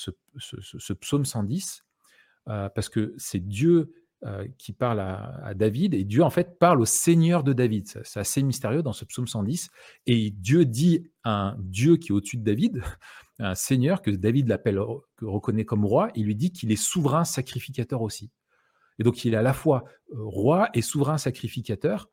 psaume 0.94 1.26
110, 1.26 1.86
euh, 2.48 2.70
parce 2.70 2.90
que 2.90 3.14
c'est 3.18 3.48
Dieu 3.48 3.94
euh, 4.26 4.46
qui 4.58 4.74
parle 4.74 5.00
à, 5.00 5.54
David, 5.56 5.94
et 5.94 6.04
Dieu 6.04 6.24
en 6.24 6.30
fait 6.30 6.60
parle 6.60 6.82
au 6.82 6.86
Seigneur 6.86 7.42
de 7.42 7.54
David. 7.54 7.88
C'est 7.88 8.20
assez 8.20 8.44
mystérieux 8.44 8.84
dans 8.84 8.92
ce 8.92 9.06
psaume 9.06 9.28
110. 9.28 9.70
Et 10.08 10.32
Dieu 10.32 10.66
dit 10.66 11.10
à 11.24 11.52
un 11.52 11.58
Dieu 11.60 11.96
qui 11.96 12.10
est 12.10 12.12
au-dessus 12.12 12.36
de 12.36 12.44
David, 12.44 12.82
un 13.40 13.56
Seigneur 13.56 14.02
que 14.02 14.12
David 14.12 14.50
l'appelle, 14.50 14.78
que 15.16 15.24
reconnaît 15.24 15.64
comme 15.64 15.86
roi, 15.86 16.10
il 16.16 16.26
lui 16.26 16.36
dit 16.36 16.52
qu'il 16.52 16.70
est 16.74 16.76
souverain 16.76 17.24
sacrificateur 17.24 18.02
aussi. 18.02 18.30
Et 19.00 19.04
donc 19.04 19.24
il 19.24 19.34
est 19.34 19.38
à 19.38 19.42
la 19.42 19.54
fois 19.54 19.86
euh, 20.12 20.18
roi 20.18 20.68
et 20.74 20.82
souverain 20.82 21.18
sacrificateur. 21.18 22.10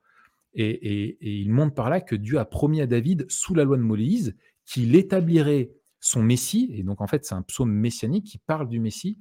Et, 0.54 1.18
il 1.20 1.50
montre 1.50 1.74
par 1.74 1.90
là 1.90 2.00
que 2.00 2.14
Dieu 2.14 2.38
a 2.38 2.44
promis 2.44 2.80
à 2.80 2.86
David, 2.86 3.26
sous 3.28 3.52
la 3.52 3.64
loi 3.64 3.76
de 3.78 3.82
Moïse, 3.82 4.36
qu'il 4.64 4.94
établirait 4.94 5.72
son 5.98 6.22
Messie. 6.22 6.70
Et 6.72 6.84
donc 6.84 7.00
en 7.00 7.09
fait 7.09 7.24
c'est 7.24 7.34
un 7.34 7.42
psaume 7.42 7.72
messianique 7.72 8.26
qui 8.26 8.38
parle 8.38 8.68
du 8.68 8.78
Messie 8.78 9.18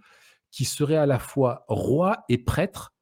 qui 0.56 0.64
serait 0.64 0.96
à 0.96 1.06
la 1.06 1.20
fois 1.20 1.66
roi 1.68 2.24
et 2.30 2.38
prêtre, 2.38 2.94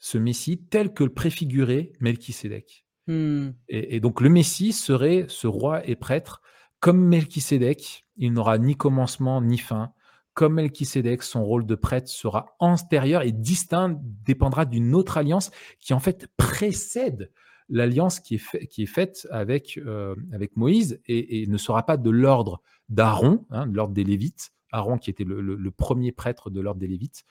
ce 0.00 0.18
Messie, 0.18 0.58
tel 0.58 0.92
que 0.92 1.04
le 1.04 1.14
préfigurait 1.14 1.92
Melchisédek. 2.00 2.84
Hmm. 3.06 3.50
Et, 3.68 4.00
donc 4.00 4.20
le 4.20 4.28
Messie 4.28 4.72
serait 4.72 5.26
ce 5.28 5.46
roi 5.46 5.86
et 5.88 5.94
prêtre 5.94 6.42
comme 6.80 7.00
Melchisédek, 7.06 8.06
il 8.16 8.32
n'aura 8.32 8.58
ni 8.58 8.74
commencement 8.74 9.40
ni 9.40 9.56
fin. 9.56 9.92
Comme 10.34 10.54
Melchisédek, 10.54 11.22
son 11.22 11.44
rôle 11.44 11.64
de 11.64 11.76
prêtre 11.76 12.08
sera 12.08 12.56
antérieur 12.58 13.22
et 13.22 13.30
distinct, 13.30 13.96
dépendra 14.02 14.64
d'une 14.64 14.92
autre 14.96 15.16
alliance 15.16 15.52
qui 15.78 15.94
en 15.94 16.00
fait 16.00 16.26
précède 16.36 17.30
l'alliance 17.68 18.18
qui, 18.18 18.34
est, 18.34 18.86
faite 18.86 19.28
avec, 19.30 19.78
euh, 19.78 20.16
avec 20.32 20.56
Moïse 20.56 21.00
et, 21.06 21.46
ne 21.46 21.56
sera 21.56 21.86
pas 21.86 21.96
de 21.96 22.10
l'ordre 22.10 22.62
d'Aaron, 22.88 23.46
hein, 23.50 23.68
de 23.68 23.76
l'ordre 23.76 23.94
des 23.94 24.02
Lévites, 24.02 24.52
Aaron 24.72 24.98
qui 24.98 25.10
était 25.10 25.24
le, 25.24 25.70
premier 25.70 26.12
prêtre 26.12 26.50
de 26.50 26.60
l'ordre 26.60 26.80
des 26.80 26.86
Lévites, 26.86 27.24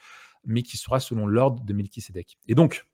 mais 0.45 0.63
qui 0.63 0.77
sera 0.77 0.99
selon 0.99 1.27
l'ordre 1.27 1.63
de 1.63 1.73
Melchisédek. 1.73 2.37
Et 2.47 2.55
donc, 2.55 2.85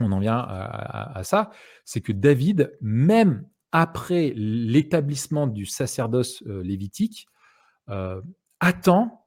on 0.00 0.12
en 0.12 0.20
vient 0.20 0.38
à, 0.38 1.20
ça, 1.24 1.50
c'est 1.84 2.00
que 2.00 2.12
David, 2.12 2.76
même 2.80 3.46
après 3.72 4.32
l'établissement 4.36 5.46
du 5.46 5.66
sacerdoce 5.66 6.42
euh, 6.46 6.62
lévitique, 6.62 7.26
euh, 7.88 8.22
attend 8.60 9.26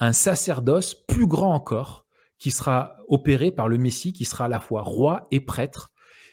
un 0.00 0.12
sacerdoce 0.12 0.94
plus 0.94 1.26
grand 1.26 1.54
encore, 1.54 2.06
qui 2.38 2.50
sera 2.50 2.96
opéré 3.08 3.50
par 3.50 3.68
le 3.68 3.78
Messie, 3.78 4.12
qui 4.12 4.24
sera 4.24 4.44
à 4.44 4.48
la 4.48 4.60
fois 4.60 4.82
roi 4.82 5.26
et 5.30 5.40
prêtre, 5.40 5.90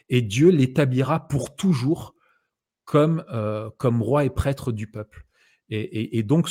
et 0.08 0.22
Dieu 0.22 0.50
l'établira 0.50 1.26
pour 1.26 1.56
toujours 1.56 2.14
comme, 2.84 3.24
euh, 3.32 3.70
comme 3.78 4.02
roi 4.02 4.24
et 4.24 4.30
prêtre 4.30 4.72
du 4.72 4.86
peuple. 4.86 5.25
Et, 5.68 6.22
donc, 6.22 6.48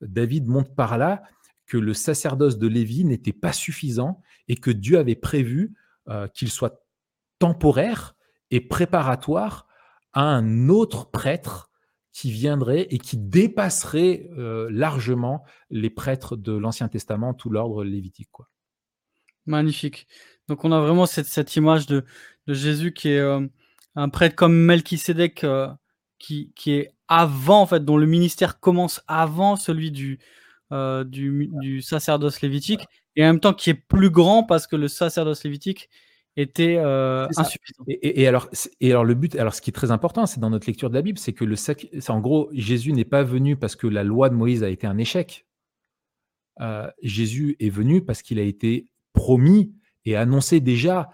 David 0.00 0.46
montre 0.46 0.74
par 0.74 0.96
là 0.96 1.22
que 1.66 1.76
le 1.76 1.94
sacerdoce 1.94 2.58
de 2.58 2.66
Lévi 2.66 3.04
n'était 3.04 3.32
pas 3.32 3.52
suffisant 3.52 4.20
et 4.48 4.56
que 4.56 4.70
Dieu 4.70 4.98
avait 4.98 5.14
prévu 5.14 5.74
euh, 6.08 6.28
qu'il 6.28 6.50
soit 6.50 6.84
temporaire 7.38 8.14
et 8.50 8.60
préparatoire 8.60 9.66
à 10.12 10.22
un 10.22 10.68
autre 10.68 11.10
prêtre 11.10 11.70
qui 12.12 12.30
viendrait 12.30 12.86
et 12.90 12.98
qui 12.98 13.16
dépasserait 13.16 14.28
euh, 14.38 14.68
largement 14.70 15.44
les 15.70 15.90
prêtres 15.90 16.36
de 16.36 16.52
l'Ancien 16.52 16.88
Testament, 16.88 17.34
tout 17.34 17.50
l'ordre 17.50 17.82
lévitique. 17.84 18.28
Magnifique. 19.46 20.06
Donc 20.48 20.64
on 20.64 20.72
a 20.72 20.80
vraiment 20.80 21.06
cette, 21.06 21.56
image 21.56 21.86
de, 21.86 22.04
Jésus 22.46 22.92
qui 22.92 23.08
est 23.08 23.18
euh, 23.18 23.46
un 23.96 24.08
prêtre 24.10 24.36
comme 24.36 24.54
Melchisédek 24.54 25.44
qui, 26.18 26.52
est 26.66 26.93
avant, 27.08 27.62
en 27.62 27.66
fait, 27.66 27.84
dont 27.84 27.96
le 27.96 28.06
ministère 28.06 28.60
commence 28.60 29.02
avant 29.06 29.56
celui 29.56 29.90
du, 29.90 30.18
euh, 30.72 31.04
du, 31.04 31.82
sacerdoce 31.82 32.40
lévitique, 32.40 32.86
et 33.16 33.22
en 33.22 33.26
même 33.26 33.40
temps 33.40 33.52
qui 33.52 33.70
est 33.70 33.74
plus 33.74 34.10
grand 34.10 34.42
parce 34.42 34.66
que 34.66 34.76
le 34.76 34.88
sacerdoce 34.88 35.44
lévitique 35.44 35.88
était 36.36 36.76
euh, 36.78 37.28
insuffisant. 37.36 37.84
Et, 37.86 38.26
alors, 38.26 38.48
et 38.80 38.90
alors 38.90 39.04
le 39.04 39.14
but, 39.14 39.36
alors 39.36 39.54
ce 39.54 39.60
qui 39.60 39.70
est 39.70 39.74
très 39.74 39.90
important, 39.90 40.26
c'est 40.26 40.40
dans 40.40 40.50
notre 40.50 40.66
lecture 40.66 40.90
de 40.90 40.94
la 40.94 41.02
Bible, 41.02 41.18
c'est 41.18 41.32
que 41.32 41.44
le 41.44 41.54
en 42.08 42.20
gros, 42.20 42.48
Jésus 42.52 42.92
n'est 42.92 43.04
pas 43.04 43.22
venu 43.22 43.56
parce 43.56 43.76
que 43.76 43.86
la 43.86 44.02
loi 44.02 44.30
de 44.30 44.34
Moïse 44.34 44.64
a 44.64 44.68
été 44.68 44.86
un 44.86 44.98
échec. 44.98 45.46
Euh, 46.60 46.90
Jésus 47.02 47.56
est 47.60 47.70
venu 47.70 48.04
parce 48.04 48.22
qu'il 48.22 48.38
a 48.38 48.42
été 48.42 48.88
promis 49.12 49.74
et 50.04 50.16
annoncé 50.16 50.60
déjà 50.60 51.10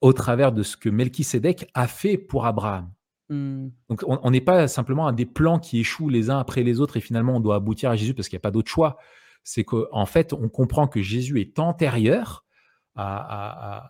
au 0.00 0.12
travers 0.12 0.52
de 0.52 0.62
ce 0.62 0.76
que 0.76 0.88
Melchisédek 0.88 1.70
a 1.74 1.86
fait 1.86 2.18
pour 2.18 2.46
Abraham. 2.46 2.92
Mmh. 3.30 3.68
Donc 3.88 4.04
on 4.06 4.30
n'est 4.30 4.42
pas 4.42 4.68
simplement 4.68 5.06
à 5.06 5.12
des 5.12 5.24
plans 5.24 5.58
qui 5.58 5.80
échouent 5.80 6.10
les 6.10 6.28
uns 6.28 6.38
après 6.38 6.62
les 6.62 6.80
autres 6.80 6.98
et 6.98 7.00
finalement 7.00 7.36
on 7.36 7.40
doit 7.40 7.56
aboutir 7.56 7.90
à 7.90 7.96
Jésus 7.96 8.12
parce 8.12 8.28
qu'il 8.28 8.36
n'y 8.36 8.40
a 8.40 8.46
pas 8.46 8.50
d'autre 8.50 8.70
choix. 8.70 8.98
C'est 9.44 9.64
qu'en 9.64 10.06
fait 10.06 10.32
on 10.32 10.48
comprend 10.48 10.88
que 10.88 11.00
Jésus 11.00 11.40
est 11.40 11.58
antérieur 11.58 12.44
à, 12.96 13.88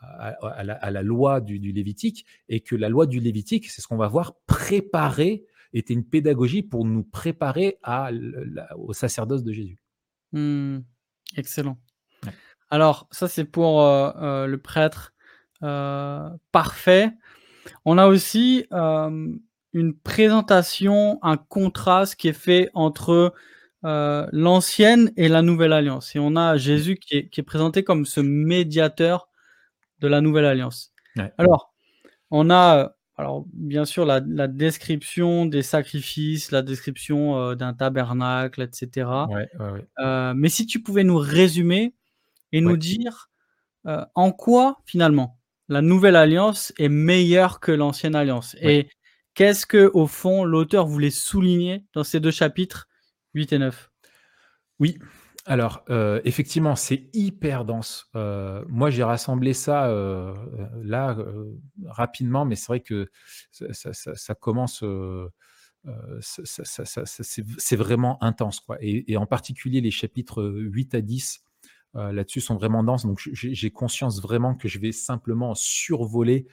la, 0.63 1.03
loi 1.03 1.41
du, 1.41 1.59
Lévitique 1.59 2.27
et 2.49 2.61
que 2.61 2.75
la 2.75 2.89
loi 2.89 3.07
du 3.07 3.21
Lévitique, 3.21 3.69
c'est 3.69 3.83
ce 3.83 3.87
qu'on 3.87 3.99
va 3.99 4.09
voir, 4.09 4.35
préparer, 4.47 5.45
était 5.75 5.93
une 5.93 6.05
pédagogie 6.05 6.63
pour 6.63 6.85
nous 6.85 7.03
préparer 7.03 7.79
à, 7.83 8.11
au 8.77 8.93
sacerdoce 8.93 9.43
de 9.43 9.53
Jésus. 9.53 9.79
Mmh. 10.33 10.79
Excellent. 11.37 11.79
Alors 12.71 13.09
ça 13.11 13.29
c'est 13.29 13.45
pour 13.45 13.83
euh, 13.83 14.11
euh, 14.17 14.47
le 14.47 14.59
prêtre 14.59 15.13
euh, 15.63 16.29
parfait. 16.53 17.13
On 17.85 17.99
a 17.99 18.07
aussi 18.07 18.67
une 18.71 19.95
présentation, 20.03 21.19
un 21.23 21.37
contraste 21.37 22.17
qui 22.17 22.29
est 22.29 22.33
fait 22.33 22.71
entre 22.75 23.35
l'ancienne 23.83 25.13
et 25.17 25.29
la 25.29 25.43
nouvelle 25.43 25.73
alliance. 25.73 26.15
Et 26.17 26.19
on 26.19 26.37
a 26.37 26.57
Jésus 26.57 26.97
qui 26.97 27.17
est, 27.17 27.43
présenté 27.43 27.85
comme 27.85 28.07
ce 28.07 28.21
médiateur 28.21 29.29
de 30.01 30.09
la 30.09 30.21
nouvelle 30.21 30.47
alliance. 30.47 30.93
Alors, 31.39 31.75
on 32.31 32.51
a 32.51 32.95
alors, 33.17 33.45
bien 33.53 33.85
sûr 33.85 34.05
la, 34.05 34.21
description 34.21 35.47
des 35.47 35.63
sacrifices, 35.63 36.51
la 36.51 36.63
description 36.63 37.55
d'un 37.55 37.73
tabernacle, 37.73 38.63
etc. 38.63 39.09
mais 40.35 40.49
si 40.49 40.67
tu 40.67 40.83
pouvais 40.83 41.05
nous 41.05 41.19
résumer 41.19 41.95
et 42.53 42.61
nous 42.61 42.77
dire 42.77 43.31
en 43.85 44.33
quoi 44.33 44.81
finalement 44.85 45.39
la 45.69 45.83
nouvelle 45.83 46.17
alliance 46.17 46.73
est 46.79 46.89
meilleure 46.89 47.61
que 47.61 47.73
l'ancienne 47.73 48.15
alliance. 48.15 48.57
Et 48.61 48.89
qu'est-ce 49.35 49.67
que, 49.67 49.91
au 49.95 50.07
fond, 50.07 50.45
l'auteur 50.45 50.87
voulait 50.87 51.11
souligner 51.11 51.85
dans 51.95 52.05
ces 52.05 52.21
deux 52.21 52.31
chapitres, 52.31 52.89
8 53.35 53.53
et 53.53 53.59
9 53.59 53.91
Oui. 54.79 54.99
Alors, 55.47 55.85
euh, 55.91 56.21
effectivement, 56.25 56.75
c'est 56.75 57.11
hyper 57.13 57.67
dense. 57.67 58.09
Euh, 58.17 58.65
moi, 58.69 58.89
j'ai 58.89 59.05
rassemblé 59.05 59.53
ça 59.53 59.89
euh, 59.89 60.35
là 60.83 61.17
rapidement, 61.85 62.47
mais 62.47 62.57
c'est 62.57 62.69
vrai 62.69 62.81
que 62.81 63.11
ça, 63.51 64.35
commence. 64.35 64.83
c'est 66.21 67.77
vraiment 67.77 68.23
intense. 68.23 68.61
Quoi. 68.61 68.79
Et, 68.81 69.17
en 69.17 69.27
particulier, 69.27 69.83
les 69.83 69.91
chapitres 69.91 70.43
8 70.45 70.95
à 70.95 71.01
10 71.03 71.45
là-dessus 71.95 72.41
sont 72.41 72.57
vraiment 72.57 72.83
denses. 72.83 73.07
Donc, 73.07 73.21
j'ai 73.33 73.71
conscience 73.71 74.21
vraiment 74.21 74.55
que 74.55 74.69
je 74.69 74.79
vais 74.79 74.93
simplement 74.93 75.55
survoler 75.55 76.47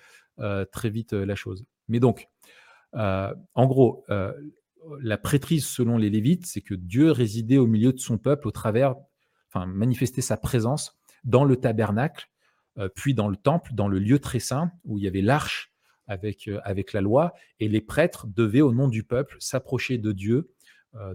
très 0.72 0.89
vite 0.89 1.14
la 1.14 1.36
chose. 1.36 1.66
Mais 1.88 2.00
donc, 2.00 2.28
en 2.94 3.66
gros, 3.68 4.06
la 5.02 5.18
prêtrise 5.18 5.66
selon 5.66 5.98
les 5.98 6.10
Lévites, 6.10 6.46
c'est 6.46 6.62
que 6.62 6.74
Dieu 6.74 7.12
résidait 7.12 7.58
au 7.58 7.68
milieu 7.68 7.94
de 7.94 8.00
son 8.00 8.18
peuple 8.18 8.48
au 8.48 8.52
travers, 8.52 8.96
enfin, 9.50 9.66
manifestait 9.66 10.22
sa 10.22 10.38
présence 10.38 11.00
dans 11.24 11.44
le 11.44 11.56
tabernacle, 11.56 12.30
euh, 12.78 12.89
puis 12.94 13.14
dans 13.14 13.28
le 13.28 13.36
temple, 13.36 13.74
dans 13.74 13.88
le 13.88 14.00
lieu 14.00 14.20
très 14.20 14.39
saint, 14.39 14.72
où 14.86 14.98
il 14.98 15.04
y 15.04 15.08
avait 15.08 15.22
l'arche 15.22 15.72
avec, 16.08 16.48
euh, 16.48 16.60
la 16.94 17.02
loi, 17.02 17.34
et 17.60 17.68
les 17.68 17.82
prêtres 17.82 18.28
devaient, 18.28 18.62
au 18.62 18.74
nom 18.74 18.88
du 18.88 19.04
peuple, 19.04 19.38
s'approcher 19.39 19.98
de 19.98 20.12
Dieu 20.12 20.36
euh, 20.38 20.52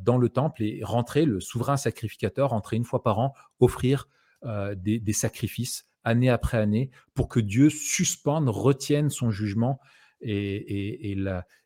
dans 0.01 0.17
le 0.17 0.29
temple 0.29 0.63
et 0.63 0.81
rentrer, 0.83 1.25
le 1.25 1.41
souverain 1.41 1.77
sacrificateur, 1.77 2.51
rentrer 2.51 2.77
une 2.77 2.85
fois 2.85 3.03
par 3.03 3.19
an, 3.19 3.35
offrir 3.61 4.09
des, 4.45 5.13
sacrifices 5.13 5.87
année 6.05 6.31
après 6.31 6.59
année, 6.59 6.91
pour 7.15 7.29
que 7.29 7.41
Dieu 7.41 7.69
suspende, 7.69 8.49
retienne 8.49 9.11
son 9.11 9.31
jugement 9.31 9.81
et, 10.21 11.13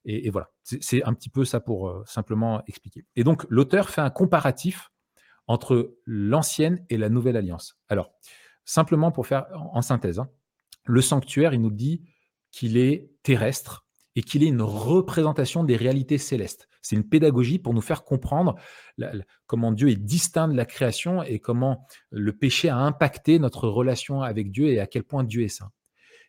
et, 0.04 0.30
voilà, 0.30 0.50
c'est 0.62 1.02
un 1.04 1.14
petit 1.14 1.28
peu 1.28 1.44
ça 1.44 1.60
pour 1.60 1.88
euh, 1.88 2.02
simplement 2.06 2.62
expliquer. 2.66 3.04
Et 3.16 3.24
donc, 3.24 3.44
l'auteur 3.48 3.90
fait 3.90 4.00
un 4.00 4.10
comparatif 4.10 4.90
entre 5.46 5.96
l'ancienne 6.04 6.84
et 6.88 6.96
la 6.96 7.08
nouvelle 7.08 7.36
alliance. 7.36 7.78
Alors, 7.88 8.12
simplement 8.64 9.12
pour 9.12 9.26
faire 9.26 9.46
en 9.52 9.82
synthèse, 9.82 10.18
hein, 10.18 10.30
le 10.84 11.00
sanctuaire, 11.00 11.54
il 11.54 11.60
nous 11.60 11.70
dit 11.70 12.04
qu'il 12.50 12.76
est 12.76 13.10
terrestre 13.22 13.86
et 14.16 14.22
qu'il 14.22 14.42
est 14.42 14.48
une 14.48 14.62
représentation 14.62 15.64
des 15.64 15.76
réalités 15.76 16.18
célestes. 16.18 16.68
C'est 16.82 16.96
une 16.96 17.08
pédagogie 17.08 17.58
pour 17.58 17.74
nous 17.74 17.80
faire 17.80 18.04
comprendre 18.04 18.56
comment 19.46 19.72
Dieu 19.72 19.88
est 19.88 19.96
distinct 19.96 20.48
de 20.48 20.56
la 20.56 20.64
création 20.64 21.22
et 21.22 21.38
comment 21.38 21.86
le 22.10 22.32
péché 22.32 22.68
a 22.68 22.76
impacté 22.76 23.38
notre 23.38 23.68
relation 23.68 24.22
avec 24.22 24.50
Dieu 24.50 24.66
et 24.66 24.80
à 24.80 24.86
quel 24.86 25.04
point 25.04 25.24
Dieu 25.24 25.42
est 25.42 25.48
saint. 25.48 25.70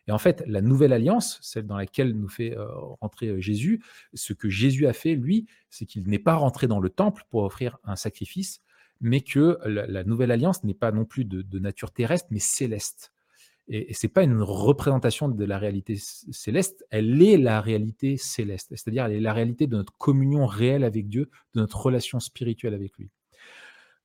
Et 0.08 0.12
en 0.12 0.18
fait, 0.18 0.42
la 0.46 0.60
nouvelle 0.60 0.92
alliance, 0.92 1.38
celle 1.42 1.66
dans 1.66 1.76
laquelle 1.76 2.12
nous 2.12 2.28
fait 2.28 2.56
euh, 2.56 2.66
rentrer 3.00 3.28
euh, 3.28 3.40
Jésus, 3.40 3.82
ce 4.14 4.32
que 4.32 4.48
Jésus 4.48 4.86
a 4.86 4.92
fait, 4.92 5.14
lui, 5.14 5.46
c'est 5.70 5.86
qu'il 5.86 6.02
n'est 6.08 6.18
pas 6.18 6.34
rentré 6.34 6.66
dans 6.66 6.80
le 6.80 6.90
temple 6.90 7.22
pour 7.30 7.44
offrir 7.44 7.78
un 7.84 7.96
sacrifice, 7.96 8.60
mais 9.00 9.20
que 9.20 9.58
la, 9.64 10.04
nouvelle 10.04 10.30
alliance 10.30 10.64
n'est 10.64 10.74
pas 10.74 10.92
non 10.92 11.04
plus 11.04 11.24
de, 11.24 11.58
nature 11.58 11.90
terrestre, 11.90 12.28
mais 12.30 12.38
céleste. 12.38 13.12
Et, 13.72 13.90
et 13.90 13.94
ce 13.94 14.06
n'est 14.06 14.12
pas 14.12 14.22
une 14.22 14.40
représentation 14.40 15.28
de 15.28 15.44
la 15.44 15.58
réalité 15.58 15.96
céleste, 15.98 16.84
elle 16.90 17.20
est 17.22 17.38
la 17.38 17.60
réalité 17.60 18.16
céleste, 18.16 18.68
c'est-à-dire 18.70 19.06
elle 19.06 19.12
est 19.12 19.20
la 19.20 19.32
réalité 19.32 19.66
de 19.66 19.76
notre 19.76 19.96
communion 19.96 20.46
réelle 20.46 20.84
avec 20.84 21.08
Dieu, 21.08 21.30
de 21.54 21.60
notre 21.60 21.80
relation 21.80 22.20
spirituelle 22.20 22.74
avec 22.74 22.96
lui. 22.98 23.10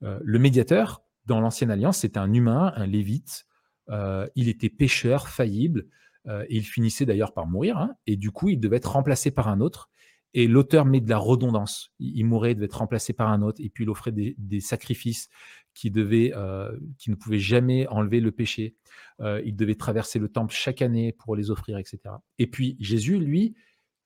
Euh, 0.03 0.19
le 0.23 0.39
médiateur, 0.39 1.03
dans 1.25 1.39
l'ancienne 1.39 1.71
alliance, 1.71 1.99
c'est 1.99 2.17
un 2.17 2.33
humain, 2.33 2.71
un 2.75 2.87
lévite, 2.87 3.45
euh, 3.89 4.27
il 4.35 4.49
était 4.49 4.69
pécheur, 4.69 5.27
faillible, 5.27 5.87
euh, 6.27 6.45
il 6.49 6.63
finissait 6.63 7.05
d'ailleurs 7.05 7.33
par 7.33 7.47
mourir, 7.47 7.77
hein, 7.77 7.95
et 8.05 8.17
du 8.17 8.31
coup, 8.31 8.49
il 8.49 8.59
devait 8.59 8.77
être 8.77 8.91
remplacé 8.91 9.31
par 9.31 9.47
un 9.47 9.61
autre. 9.61 9.89
Et 10.33 10.47
l'auteur 10.47 10.85
met 10.85 10.99
de 10.99 11.09
la 11.09 11.17
redondance. 11.17 11.93
Il, 11.99 12.25
mourait, 12.25 12.51
il 12.51 12.55
devait 12.55 12.65
être 12.65 12.77
remplacé 12.77 13.13
par 13.13 13.29
un 13.29 13.41
autre, 13.41 13.61
et 13.63 13.69
puis 13.69 13.85
il 13.85 13.89
offrait 13.89 14.11
des, 14.11 14.59
sacrifices 14.59 15.29
qui, 15.77 15.91
devaient, 15.91 16.33
euh, 16.35 16.71
ne 17.07 17.15
pouvaient 17.15 17.39
jamais 17.39 17.87
enlever 17.87 18.19
le 18.19 18.31
péché. 18.31 18.75
il 19.19 19.55
devait 19.55 19.75
traverser 19.75 20.19
le 20.19 20.29
temple 20.29 20.53
chaque 20.53 20.81
année 20.81 21.11
pour 21.11 21.35
les 21.35 21.51
offrir, 21.51 21.77
etc. 21.77 21.99
Et 22.39 22.47
puis 22.47 22.77
Jésus, 22.79 23.19
lui, 23.19 23.55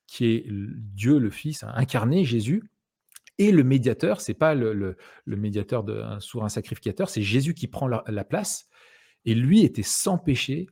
qui 0.06 0.26
est 0.26 0.46
Dieu 0.48 1.18
le 1.18 1.30
Fils, 1.30 1.62
hein, 1.62 1.72
incarné, 1.74 2.24
Jésus, 2.24 2.62
et 3.38 3.50
le 3.50 3.64
médiateur, 3.64 4.20
c'est 4.20 4.34
pas 4.34 4.54
le, 4.54 4.96
médiateur 5.26 5.84
de, 5.84 6.02
un 6.02 6.48
sacrificateur, 6.48 7.08
c'est 7.08 7.22
Jésus 7.22 7.54
qui 7.54 7.66
prend 7.66 7.88
la 7.88 8.24
place. 8.24 8.68
Et 9.24 9.34
lui 9.34 9.62
était 9.64 9.82
sans 9.82 10.18
péché, 10.18 10.66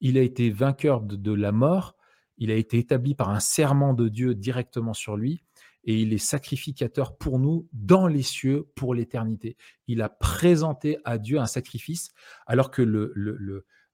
il 0.00 0.18
a 0.18 0.22
été 0.22 0.50
vainqueur 0.50 1.00
de, 1.00 1.32
la 1.32 1.52
mort, 1.52 1.96
il 2.36 2.50
a 2.50 2.56
été 2.56 2.78
établi 2.78 3.14
par 3.14 3.30
un 3.30 3.40
serment 3.40 3.94
de 3.94 4.08
Dieu 4.08 4.34
directement 4.34 4.94
sur 4.94 5.16
lui, 5.16 5.44
et 5.84 6.00
il 6.00 6.12
est 6.12 6.18
sacrificateur 6.18 7.16
pour 7.16 7.38
nous 7.38 7.68
dans 7.72 8.06
les 8.06 8.22
cieux 8.22 8.68
pour 8.76 8.94
l'éternité. 8.94 9.56
Il 9.88 10.02
a 10.02 10.08
présenté 10.08 10.98
à 11.04 11.18
Dieu 11.18 11.38
un 11.38 11.46
sacrifice, 11.46 12.10
alors 12.46 12.70
que 12.70 12.82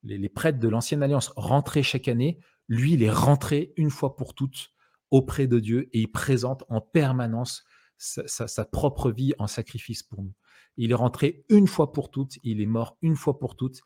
les 0.03 0.29
prêtres 0.29 0.59
de 0.59 0.69
l'Ancienne 0.69 1.03
Alliance 1.03 1.33
rentraient 1.37 1.83
chaque 1.83 2.09
année, 2.09 2.39
lui, 2.69 2.93
il 2.93 3.03
est 3.03 3.11
rentré 3.11 3.73
une 3.77 3.91
fois 3.91 4.17
pour 4.17 4.35
toutes 4.35 4.73
auprès 5.11 5.47
de 5.47 5.59
Dieu, 5.59 5.89
et 5.93 6.01
il 6.01 6.13
présente 6.13 6.65
en 6.69 6.81
permanence 6.81 7.65
sa 7.97 8.65
propre 8.67 9.11
vie 9.11 9.33
en 9.39 9.47
sacrifice 9.47 10.03
pour 10.03 10.23
nous. 10.23 10.35
Il 10.77 10.91
est 10.91 10.95
rentré 10.95 11.45
une 11.49 11.67
fois 11.67 11.93
pour 11.93 12.11
toutes, 12.11 12.39
il 12.45 12.61
est 12.61 12.67
mort 12.67 12.99
une 13.01 13.17
fois 13.17 13.39
pour 13.39 13.57
toutes, 13.57 13.81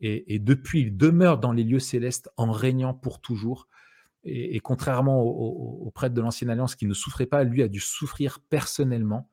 et, 0.00 0.38
depuis, 0.38 0.82
il 0.82 0.96
demeure 0.96 1.38
dans 1.38 1.50
les 1.50 1.64
lieux 1.64 1.80
célestes 1.80 2.30
en 2.36 2.52
régnant 2.52 2.94
pour 2.94 3.20
toujours. 3.20 3.66
Et, 4.24 4.60
contrairement 4.60 5.22
aux, 5.22 5.90
prêtres 5.94 6.14
de 6.14 6.20
l'Ancienne 6.20 6.50
Alliance 6.50 6.74
qui 6.74 6.86
ne 6.86 6.94
souffraient 6.94 7.26
pas, 7.26 7.44
lui 7.44 7.62
a 7.62 7.68
dû 7.68 7.80
souffrir 7.80 8.40
personnellement. 8.40 9.30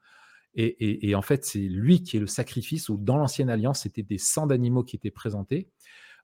Et, 0.56 1.14
en 1.16 1.22
fait, 1.22 1.44
c'est 1.46 1.60
lui 1.60 2.04
qui 2.04 2.18
est 2.18 2.20
le 2.20 2.28
sacrifice, 2.28 2.90
dans 2.90 3.18
l'Ancienne 3.18 3.50
Alliance, 3.50 3.82
c'était 3.82 4.04
des 4.04 4.18
sangs 4.18 4.48
d'animaux 4.48 4.84
qui 4.84 4.96
étaient 4.96 5.12
présentés. 5.12 5.68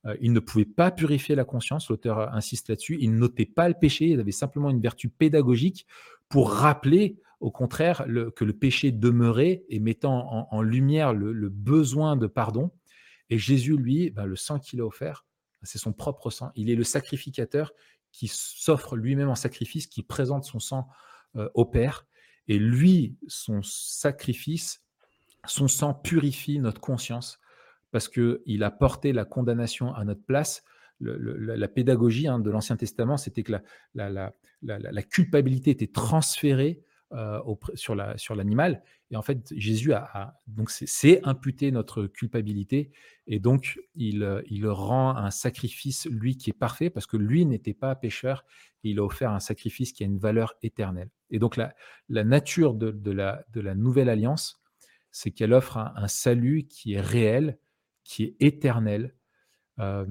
Euh, 0.06 0.16
il 0.22 0.34
ne 0.34 0.40
pouvait 0.40 0.66
pas 0.66 0.90
purifier 0.90 1.36
la 1.36 1.44
conscience, 1.44 1.90
l'auteur 1.90 2.34
insiste 2.34 2.70
là-dessus. 2.70 2.98
Il 3.02 3.16
notait 3.16 3.46
pas 3.46 3.68
le 3.68 3.76
péché, 3.76 4.08
il 4.08 4.20
avait 4.20 4.32
simplement 4.32 4.70
une 4.70 4.82
vertu 4.82 5.10
pédagogique 5.10 5.86
pour 6.30 6.52
rappeler 6.52 7.18
au 7.42 7.50
contraire, 7.50 8.06
que 8.36 8.46
le 8.46 8.54
péché 8.54 8.92
demeurait 8.92 9.64
et 9.68 9.80
mettant 9.80 10.48
en, 10.52 10.62
lumière 10.62 11.12
le, 11.12 11.50
besoin 11.50 12.16
de 12.16 12.28
pardon. 12.28 12.72
Et 13.32 13.40
Jésus, 13.40 13.76
lui, 13.76 14.12
ben, 14.12 14.26
le 14.26 14.36
sang 14.36 14.60
qu'il 14.60 14.80
a 14.80 14.86
offert, 14.86 15.26
c'est 15.64 15.80
son 15.80 15.92
propre 15.92 16.30
sang. 16.30 16.52
Il 16.56 16.70
est 16.70 16.76
le 16.76 16.84
sacrificateur 16.84 17.74
qui 18.12 18.28
s'offre 18.28 18.96
lui-même 18.96 19.30
en 19.30 19.36
sacrifice, 19.36 19.88
qui 19.88 20.04
présente 20.04 20.44
son 20.44 20.60
sang 20.60 20.88
euh, 21.36 21.50
au 21.54 21.66
Père. 21.66 22.06
Et 22.48 22.60
lui, 22.60 23.18
son 23.28 23.62
sacrifice, 23.64 24.84
son 25.46 25.68
sang 25.68 25.94
purifie 25.94 26.60
notre 26.60 26.82
conscience 26.82 27.40
parce 27.92 28.08
qu'il 28.08 28.64
a 28.64 28.72
porté 28.72 29.14
la 29.14 29.26
condamnation 29.26 29.94
à 29.94 30.04
notre 30.06 30.24
place. 30.24 30.64
la, 31.00 31.68
pédagogie 31.68 32.28
hein, 32.28 32.40
de 32.40 32.50
l'Ancien 32.50 32.78
Testament, 32.78 33.18
c'était 33.18 33.44
que 33.44 33.54
la, 33.96 35.04
culpabilité 35.10 35.72
était 35.72 35.88
transférée 35.88 36.84
euh, 37.14 37.40
sur 37.76 37.96
l'animal. 37.96 38.84
Et 39.10 39.18
en 39.18 39.22
fait, 39.22 39.54
Jésus 39.58 39.92
a, 39.94 40.40
donc 40.48 40.70
c'est 40.70 41.22
imputé 41.26 41.72
notre 41.72 42.08
culpabilité 42.08 42.92
et 43.28 43.40
donc 43.40 43.80
il, 43.96 44.24
rend 44.68 45.18
un 45.18 45.30
sacrifice 45.30 46.08
lui 46.10 46.38
qui 46.38 46.52
est 46.52 46.58
parfait 46.58 46.90
parce 46.90 47.08
que 47.08 47.18
lui 47.18 47.46
n'était 47.46 47.74
pas 47.74 47.96
pécheur. 47.96 48.46
Et 48.84 48.92
il 48.92 49.00
a 49.00 49.04
offert 49.04 49.32
un 49.32 49.42
sacrifice 49.42 49.92
qui 49.92 50.04
a 50.04 50.06
une 50.06 50.20
valeur 50.20 50.54
éternelle. 50.64 51.10
Et 51.30 51.40
donc 51.40 51.58
la, 51.58 51.76
la 52.08 52.24
nature 52.24 52.74
de, 52.74 52.92
de, 52.92 53.12
la, 53.12 53.44
de 53.52 53.60
la 53.60 53.76
nouvelle 53.76 54.08
alliance, 54.08 54.62
c'est 55.12 55.32
qu'elle 55.32 55.54
offre 55.54 55.78
un, 55.78 56.08
salut 56.08 56.64
qui 56.64 56.94
est 56.94 57.02
réel, 57.02 57.58
qui 58.06 58.24
est 58.24 58.36
éternel. 58.40 59.14
Euh, 59.80 60.06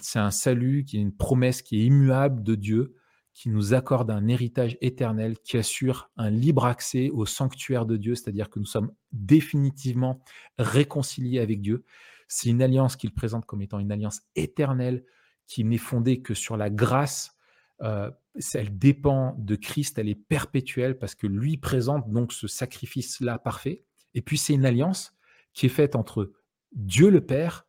c'est 0.00 0.18
un 0.18 0.30
salut 0.30 0.84
qui 0.84 0.96
est 0.96 1.00
une 1.00 1.14
promesse 1.14 1.60
qui 1.60 1.80
est 1.80 1.84
immuable 1.84 2.42
de 2.42 2.54
Dieu 2.54 2.94
qui 3.34 3.48
nous 3.48 3.74
accorde 3.74 4.10
un 4.10 4.28
héritage 4.28 4.76
éternel, 4.80 5.38
qui 5.38 5.56
assure 5.56 6.10
un 6.16 6.30
libre 6.30 6.66
accès 6.66 7.10
au 7.10 7.24
sanctuaire 7.24 7.86
de 7.86 7.96
Dieu, 7.96 8.14
c'est-à-dire 8.14 8.50
que 8.50 8.58
nous 8.58 8.66
sommes 8.66 8.92
définitivement 9.12 10.22
réconciliés 10.58 11.40
avec 11.40 11.60
Dieu. 11.62 11.84
C'est 12.28 12.50
une 12.50 12.62
alliance 12.62 12.96
qu'il 12.96 13.12
présente 13.12 13.46
comme 13.46 13.62
étant 13.62 13.78
une 13.78 13.92
alliance 13.92 14.22
éternelle, 14.36 15.04
qui 15.46 15.64
n'est 15.64 15.78
fondée 15.78 16.20
que 16.20 16.34
sur 16.34 16.56
la 16.56 16.70
grâce. 16.70 17.36
Euh, 17.82 18.10
elle 18.54 18.78
dépend 18.78 19.34
de 19.38 19.56
Christ, 19.56 19.98
elle 19.98 20.08
est 20.08 20.14
perpétuelle 20.14 20.98
parce 20.98 21.14
que 21.14 21.26
lui 21.26 21.56
présente 21.56 22.08
donc 22.08 22.32
ce 22.32 22.46
sacrifice-là 22.46 23.38
parfait. 23.38 23.84
Et 24.14 24.22
puis 24.22 24.38
c'est 24.38 24.54
une 24.54 24.64
alliance 24.64 25.14
qui 25.52 25.66
est 25.66 25.70
faite 25.70 25.96
entre 25.96 26.32
Dieu 26.72 27.10
le 27.10 27.20
Père 27.20 27.66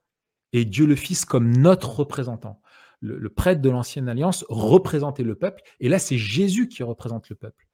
et 0.53 0.66
Dieu 0.66 0.86
le 0.86 0.95
Fils 0.95 1.26
comme 1.26 1.55
notre 1.57 1.99
représentant 1.99 2.61
le, 3.04 3.30
prêtre 3.30 3.62
de 3.62 3.70
l'ancienne 3.70 4.08
alliance 4.08 4.45
représentait 4.47 5.24
le 5.24 5.36
peuple, 5.36 5.62
et 5.80 5.89
là 5.89 5.99
c'est 5.99 6.18
Jésus 6.18 6.68
qui 6.68 6.84
représente 6.84 7.30
le 7.30 7.36
peuple. 7.36 7.68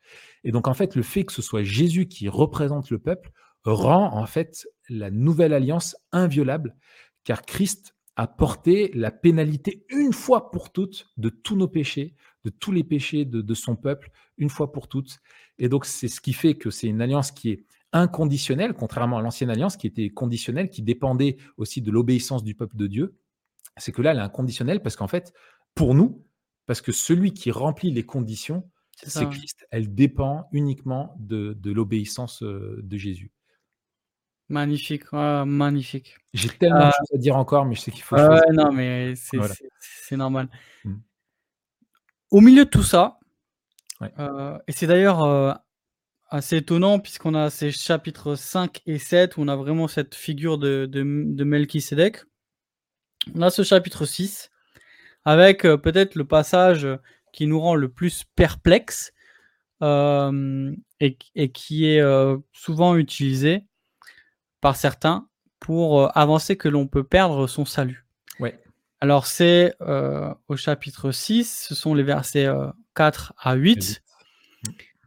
Et 0.44 0.52
donc 0.52 0.68
en 0.68 0.74
fait, 0.74 0.96
le 0.96 1.04
fait 1.04 1.24
que 1.24 1.34
ce 1.34 1.42
soit 1.42 1.64
Jésus 1.64 2.08
qui 2.08 2.28
représente 2.28 2.90
le 2.90 3.00
peuple 3.00 3.32
rend 3.64 4.14
en 4.14 4.26
fait 4.26 4.68
la 4.90 5.12
nouvelle 5.12 5.54
alliance 5.54 5.96
inviolable, 6.12 6.76
car 7.24 7.44
Christ 7.44 7.96
a 8.16 8.28
porté 8.28 8.92
la 8.96 9.12
pénalité 9.12 9.86
une 9.90 10.14
fois 10.14 10.52
pour 10.52 10.72
toutes 10.72 11.08
de 11.18 11.30
tous 11.30 11.56
nos 11.56 11.68
péchés, 11.68 12.16
de 12.44 12.50
tous 12.50 12.72
les 12.72 12.84
péchés 12.84 13.24
de, 13.26 13.54
son 13.54 13.76
peuple, 13.76 14.12
une 14.38 14.50
fois 14.50 14.72
pour 14.72 14.88
toutes. 14.88 15.20
Et 15.58 15.70
donc 15.70 15.86
c'est 15.86 16.08
ce 16.08 16.20
qui 16.20 16.34
fait 16.34 16.56
que 16.56 16.72
c'est 16.72 16.88
une 16.88 17.02
alliance 17.02 17.32
qui 17.32 17.52
est 17.52 17.66
inconditionnel, 17.92 18.74
contrairement 18.74 19.18
à 19.18 19.22
l'ancienne 19.22 19.50
alliance 19.50 19.78
qui 19.78 19.88
était 19.88 20.10
conditionnelle, 20.10 20.70
qui 20.70 20.82
dépendait 20.82 21.38
aussi 21.58 21.82
de 21.82 21.92
l'obéissance 21.92 22.44
du 22.44 22.56
peuple 22.56 22.78
de 22.78 22.88
Dieu. 22.88 23.16
C'est 23.80 23.92
que 23.92 24.02
là, 24.02 24.12
elle 24.12 24.18
est 24.18 24.22
inconditionnelle 24.22 24.82
parce 24.82 24.96
qu'en 24.96 25.08
fait, 25.08 25.34
pour 25.76 25.96
nous, 25.96 26.26
parce 26.66 26.82
que 26.82 26.92
celui 26.92 27.34
qui 27.34 27.52
remplit 27.52 27.92
les 27.92 28.06
conditions, 28.06 28.70
c'est 29.04 29.28
Christ. 29.30 29.66
Elle 29.72 29.94
dépend 29.94 30.48
uniquement 30.52 31.16
de, 31.20 31.58
l'obéissance 31.66 32.44
euh, 32.44 32.80
de 32.84 32.98
Jésus. 32.98 33.32
Magnifique, 34.50 35.12
magnifique. 35.12 36.18
J'ai 36.34 36.50
tellement 36.50 36.80
de 36.80 36.86
euh, 36.86 36.92
choses 36.98 37.16
à 37.16 37.18
dire 37.18 37.38
encore, 37.38 37.66
mais 37.66 37.76
je 37.76 37.82
sais 37.82 37.92
qu'il 37.92 38.04
faut. 38.04 38.16
Ouais, 38.16 38.52
non, 38.52 38.72
mais 38.72 39.14
c'est 39.16 40.18
normal. 40.18 40.50
Mmh. 40.84 40.96
Au 42.32 42.42
milieu 42.42 42.66
de 42.66 42.70
tout 42.70 42.84
ça, 42.84 43.20
euh, 44.20 44.58
et 44.68 44.72
c'est 44.72 44.88
d'ailleurs 44.88 45.60
assez 46.30 46.58
étonnant 46.58 47.00
puisqu'on 47.00 47.34
a 47.34 47.50
ces 47.50 47.72
chapitres 47.72 48.36
5 48.36 48.82
et 48.86 49.00
7 49.00 49.38
où 49.38 49.42
on 49.42 49.48
a 49.48 49.56
vraiment 49.56 49.88
cette 49.88 50.16
figure 50.16 50.58
de, 50.58 50.86
de, 50.86 51.02
de 51.02 51.44
Melchisedec. 51.44 52.24
On 53.36 53.42
a 53.42 53.50
ce 53.50 53.64
chapitre 53.64 54.06
6 54.06 54.50
avec 55.26 55.64
peut-être 55.64 56.16
le 56.16 56.26
passage 56.26 56.88
qui 57.34 57.46
nous 57.48 57.60
rend 57.60 57.76
le 57.76 57.90
plus 57.90 58.24
perplexe 58.36 59.14
et, 59.82 61.50
qui 61.54 61.86
est 61.86 62.02
souvent 62.54 62.96
utilisé 62.96 63.66
par 64.62 64.76
certains 64.76 65.28
pour 65.60 66.18
avancer 66.18 66.58
que 66.58 66.70
l'on 66.70 66.88
peut 66.88 67.04
perdre 67.04 67.48
son 67.48 67.66
salut. 67.66 68.06
Ouais. 68.40 68.60
Alors 69.02 69.28
c'est 69.28 69.76
au 70.48 70.56
chapitre 70.56 71.12
6, 71.12 71.68
ce 71.68 71.76
sont 71.76 71.94
les 71.94 72.04
versets 72.04 72.48
4 72.96 73.34
à 73.38 73.54
8. 73.56 74.02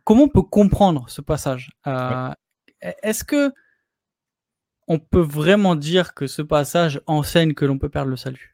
Comment 0.05 0.25
on 0.25 0.29
peut 0.29 0.43
comprendre 0.43 1.07
ce 1.09 1.21
passage? 1.21 1.71
Est-ce 2.81 3.25
que 3.25 3.53
on 4.93 4.99
peut 4.99 5.21
vraiment 5.21 5.75
dire 5.75 6.13
que 6.13 6.27
ce 6.27 6.43
passage 6.43 7.01
enseigne 7.07 7.55
que 7.55 7.65
l'on 7.65 7.79
peut 7.79 7.89
perdre 7.89 8.11
le 8.11 8.17
salut 8.17 8.51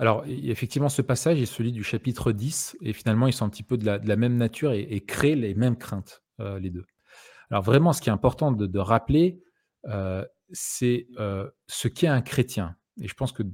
alors, 0.00 0.24
effectivement, 0.26 0.88
ce 0.88 1.02
passage 1.02 1.40
est 1.40 1.46
celui 1.46 1.70
du 1.70 1.84
chapitre 1.84 2.32
10, 2.32 2.76
et 2.82 2.92
finalement, 2.92 3.28
ils 3.28 3.32
sont 3.32 3.44
un 3.44 3.48
petit 3.48 3.62
peu 3.62 3.76
de 3.76 3.86
la, 3.86 4.16
même 4.16 4.36
nature 4.36 4.72
et, 4.72 5.00
créent 5.06 5.36
les 5.36 5.54
mêmes 5.54 5.76
craintes, 5.76 6.24
euh, 6.40 6.58
les 6.58 6.70
deux. 6.70 6.84
Alors, 7.50 7.62
vraiment, 7.62 7.92
ce 7.92 8.00
qui 8.00 8.08
est 8.08 8.12
important 8.12 8.50
de, 8.50 8.78
rappeler, 8.78 9.40
euh, 9.86 10.24
c'est 10.50 11.06
euh, 11.20 11.48
ce 11.68 11.86
qu'est 11.86 12.08
un 12.08 12.22
chrétien. 12.22 12.74
Et 13.00 13.06
je 13.06 13.14
pense 13.14 13.30
que 13.30 13.44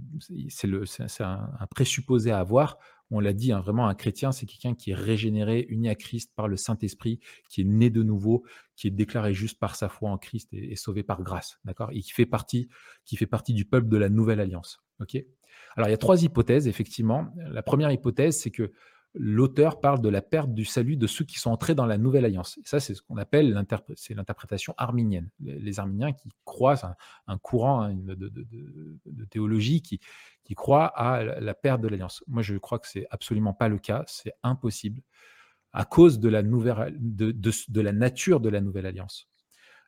c'est 0.48 1.22
un, 1.22 1.50
un, 1.60 1.66
présupposé 1.66 2.30
à 2.30 2.38
avoir. 2.38 2.78
On 3.10 3.20
l'a 3.20 3.32
dit, 3.32 3.52
hein, 3.52 3.60
vraiment, 3.60 3.86
un 3.86 3.94
chrétien, 3.94 4.32
c'est 4.32 4.46
quelqu'un 4.46 4.74
qui 4.74 4.90
est 4.90 4.94
régénéré, 4.94 5.66
uni 5.68 5.88
à 5.88 5.94
Christ 5.94 6.32
par 6.34 6.48
le 6.48 6.56
Saint-Esprit, 6.56 7.20
qui 7.48 7.60
est 7.60 7.64
né 7.64 7.90
de 7.90 8.02
nouveau, 8.02 8.44
qui 8.76 8.86
est 8.88 8.90
déclaré 8.90 9.34
juste 9.34 9.58
par 9.58 9.76
sa 9.76 9.88
foi 9.88 10.10
en 10.10 10.18
Christ 10.18 10.48
et, 10.52 10.74
sauvé 10.76 11.02
par 11.02 11.22
grâce, 11.22 11.58
d'accord? 11.64 11.90
Et 11.92 12.00
qui 12.00 12.12
fait 12.12 12.26
partie, 12.26 12.68
du 13.48 13.64
peuple 13.64 13.88
de 13.88 13.96
la 13.96 14.08
nouvelle 14.08 14.40
alliance. 14.40 14.82
Alors, 15.76 15.88
il 15.88 15.90
y 15.90 15.94
a 15.94 15.98
trois 15.98 16.22
hypothèses, 16.22 16.66
effectivement. 16.66 17.28
La 17.36 17.62
première 17.62 17.90
hypothèse, 17.90 18.38
c'est 18.38 18.50
que 18.50 18.72
l'auteur 19.14 19.80
parle 19.80 20.00
de 20.00 20.08
la 20.08 20.22
perte 20.22 20.52
du 20.52 20.64
salut 20.64 20.96
de 20.96 21.06
ceux 21.06 21.24
qui 21.24 21.38
sont 21.38 21.50
entrés 21.50 21.74
dans 21.74 21.86
la 21.86 21.98
nouvelle 21.98 22.24
alliance. 22.24 22.58
Ça, 22.64 22.80
c'est 22.80 22.94
ce 22.94 23.02
qu'on 23.02 23.16
appelle 23.16 23.52
l'interprétation 23.52 24.74
arminienne. 24.76 25.30
Les, 25.40 25.78
arminiens 25.78 26.12
qui 26.12 26.28
croient, 26.44 26.84
un, 26.84 26.96
un 27.28 27.38
courant 27.38 27.82
hein, 27.82 27.94
de, 27.94 29.24
théologie 29.26 29.82
qui, 29.82 30.00
croit 30.54 30.86
à 30.86 31.22
la 31.40 31.54
perte 31.54 31.80
de 31.80 31.88
l'alliance. 31.88 32.24
Moi, 32.26 32.42
je 32.42 32.56
crois 32.56 32.78
que 32.78 32.88
c'est 32.88 33.06
absolument 33.10 33.54
pas 33.54 33.68
le 33.68 33.78
cas, 33.78 34.04
c'est 34.06 34.34
impossible, 34.42 35.00
à 35.72 35.84
cause 35.84 36.18
de, 36.20 36.28
la 36.28 36.42
nature 37.92 38.40
de 38.40 38.48
la 38.48 38.60
nouvelle 38.60 38.86
alliance. 38.86 39.28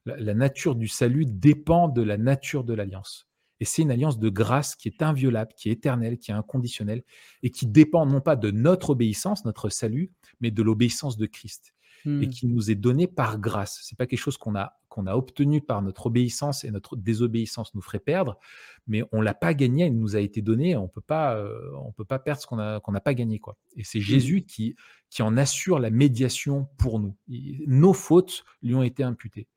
la 0.04 0.34
nature 0.34 0.76
du 0.76 0.88
salut 0.88 1.26
dépend 1.26 1.88
de 1.88 2.02
la 2.02 2.16
nature 2.16 2.64
de 2.64 2.74
l'alliance. 2.74 3.26
Et 3.60 3.64
c'est 3.64 3.82
une 3.82 3.90
alliance 3.90 4.18
de 4.18 4.28
grâce 4.28 4.74
qui 4.76 4.88
est 4.88 5.02
inviolable, 5.02 5.52
qui 5.56 5.68
est 5.68 5.72
éternelle, 5.72 6.18
qui 6.18 6.30
est 6.30 6.34
inconditionnelle 6.34 7.02
et 7.42 7.50
qui 7.50 7.66
dépend 7.66 8.06
non 8.06 8.20
pas 8.20 8.36
de 8.36 8.50
notre 8.50 8.90
obéissance, 8.90 9.44
notre 9.44 9.68
salut, 9.68 10.10
mais 10.40 10.50
de 10.50 10.62
l'obéissance 10.62 11.16
de 11.16 11.26
Christ 11.26 11.74
et 12.06 12.08
mmh. 12.08 12.30
qui 12.30 12.46
nous 12.46 12.70
est 12.70 12.76
donnée 12.76 13.06
par 13.06 13.38
grâce. 13.38 13.80
C'est 13.82 13.98
pas 13.98 14.06
quelque 14.06 14.20
chose 14.20 14.38
qu'on 14.38 14.54
a 14.54 14.74
qu'on 14.88 15.06
a 15.06 15.14
obtenu 15.14 15.60
par 15.60 15.82
notre 15.82 16.06
obéissance 16.06 16.64
et 16.64 16.70
notre 16.70 16.96
désobéissance 16.96 17.74
nous 17.74 17.82
ferait 17.82 17.98
perdre, 17.98 18.38
mais 18.86 19.02
on 19.12 19.20
l'a 19.20 19.34
pas 19.34 19.52
gagné, 19.52 19.86
il 19.86 19.98
nous 19.98 20.16
a 20.16 20.20
été 20.20 20.40
donné, 20.40 20.74
on 20.74 20.88
peut 20.88 21.02
pas 21.02 21.36
euh, 21.36 21.70
on 21.84 21.92
peut 21.92 22.04
pas 22.04 22.18
perdre 22.18 22.40
ce 22.40 22.46
qu'on 22.46 22.58
a 22.58 22.80
qu'on 22.80 22.92
n'a 22.92 23.00
pas 23.00 23.14
gagné 23.14 23.38
quoi. 23.38 23.56
Et 23.76 23.84
c'est 23.84 23.98
mmh. 23.98 24.02
Jésus 24.02 24.42
qui 24.42 24.76
qui 25.10 25.22
en 25.22 25.36
assure 25.36 25.78
la 25.78 25.90
médiation 25.90 26.68
pour 26.78 27.00
nous. 27.00 27.16
nos 27.66 27.92
fautes 27.92 28.44
lui 28.62 28.74
ont 28.74 28.82
été 28.82 29.02
imputées. 29.02 29.48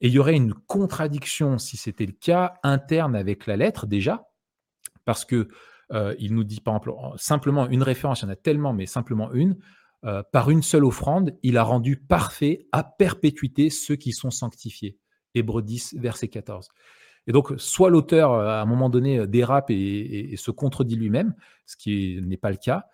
Et 0.00 0.08
il 0.08 0.12
y 0.12 0.18
aurait 0.18 0.36
une 0.36 0.54
contradiction, 0.54 1.58
si 1.58 1.76
c'était 1.76 2.06
le 2.06 2.12
cas, 2.12 2.54
interne 2.62 3.14
avec 3.14 3.46
la 3.46 3.56
lettre 3.56 3.86
déjà, 3.86 4.28
parce 5.04 5.24
que 5.24 5.48
euh, 5.92 6.14
il 6.18 6.34
nous 6.34 6.44
dit 6.44 6.60
par 6.60 6.76
exemple 6.76 6.92
simplement 7.16 7.68
une 7.68 7.82
référence, 7.82 8.22
il 8.22 8.26
y 8.26 8.28
en 8.28 8.30
a 8.30 8.36
tellement, 8.36 8.72
mais 8.72 8.86
simplement 8.86 9.32
une. 9.32 9.58
Euh, 10.04 10.22
par 10.32 10.50
une 10.50 10.62
seule 10.62 10.84
offrande, 10.84 11.36
il 11.42 11.58
a 11.58 11.62
rendu 11.62 11.96
parfait 11.96 12.66
à 12.72 12.82
perpétuité 12.82 13.68
ceux 13.68 13.96
qui 13.96 14.12
sont 14.12 14.30
sanctifiés. 14.30 14.96
Hébreux 15.34 15.62
10, 15.62 15.96
verset 15.98 16.28
14. 16.28 16.68
Et 17.26 17.32
donc, 17.32 17.52
soit 17.58 17.90
l'auteur, 17.90 18.32
euh, 18.32 18.46
à 18.46 18.62
un 18.62 18.64
moment 18.64 18.88
donné, 18.88 19.26
dérape 19.26 19.70
et 19.70 20.34
se 20.38 20.50
contredit 20.50 20.96
lui-même, 20.96 21.34
ce 21.66 21.76
qui 21.76 22.18
n'est 22.22 22.38
pas 22.38 22.50
le 22.50 22.56
cas, 22.56 22.86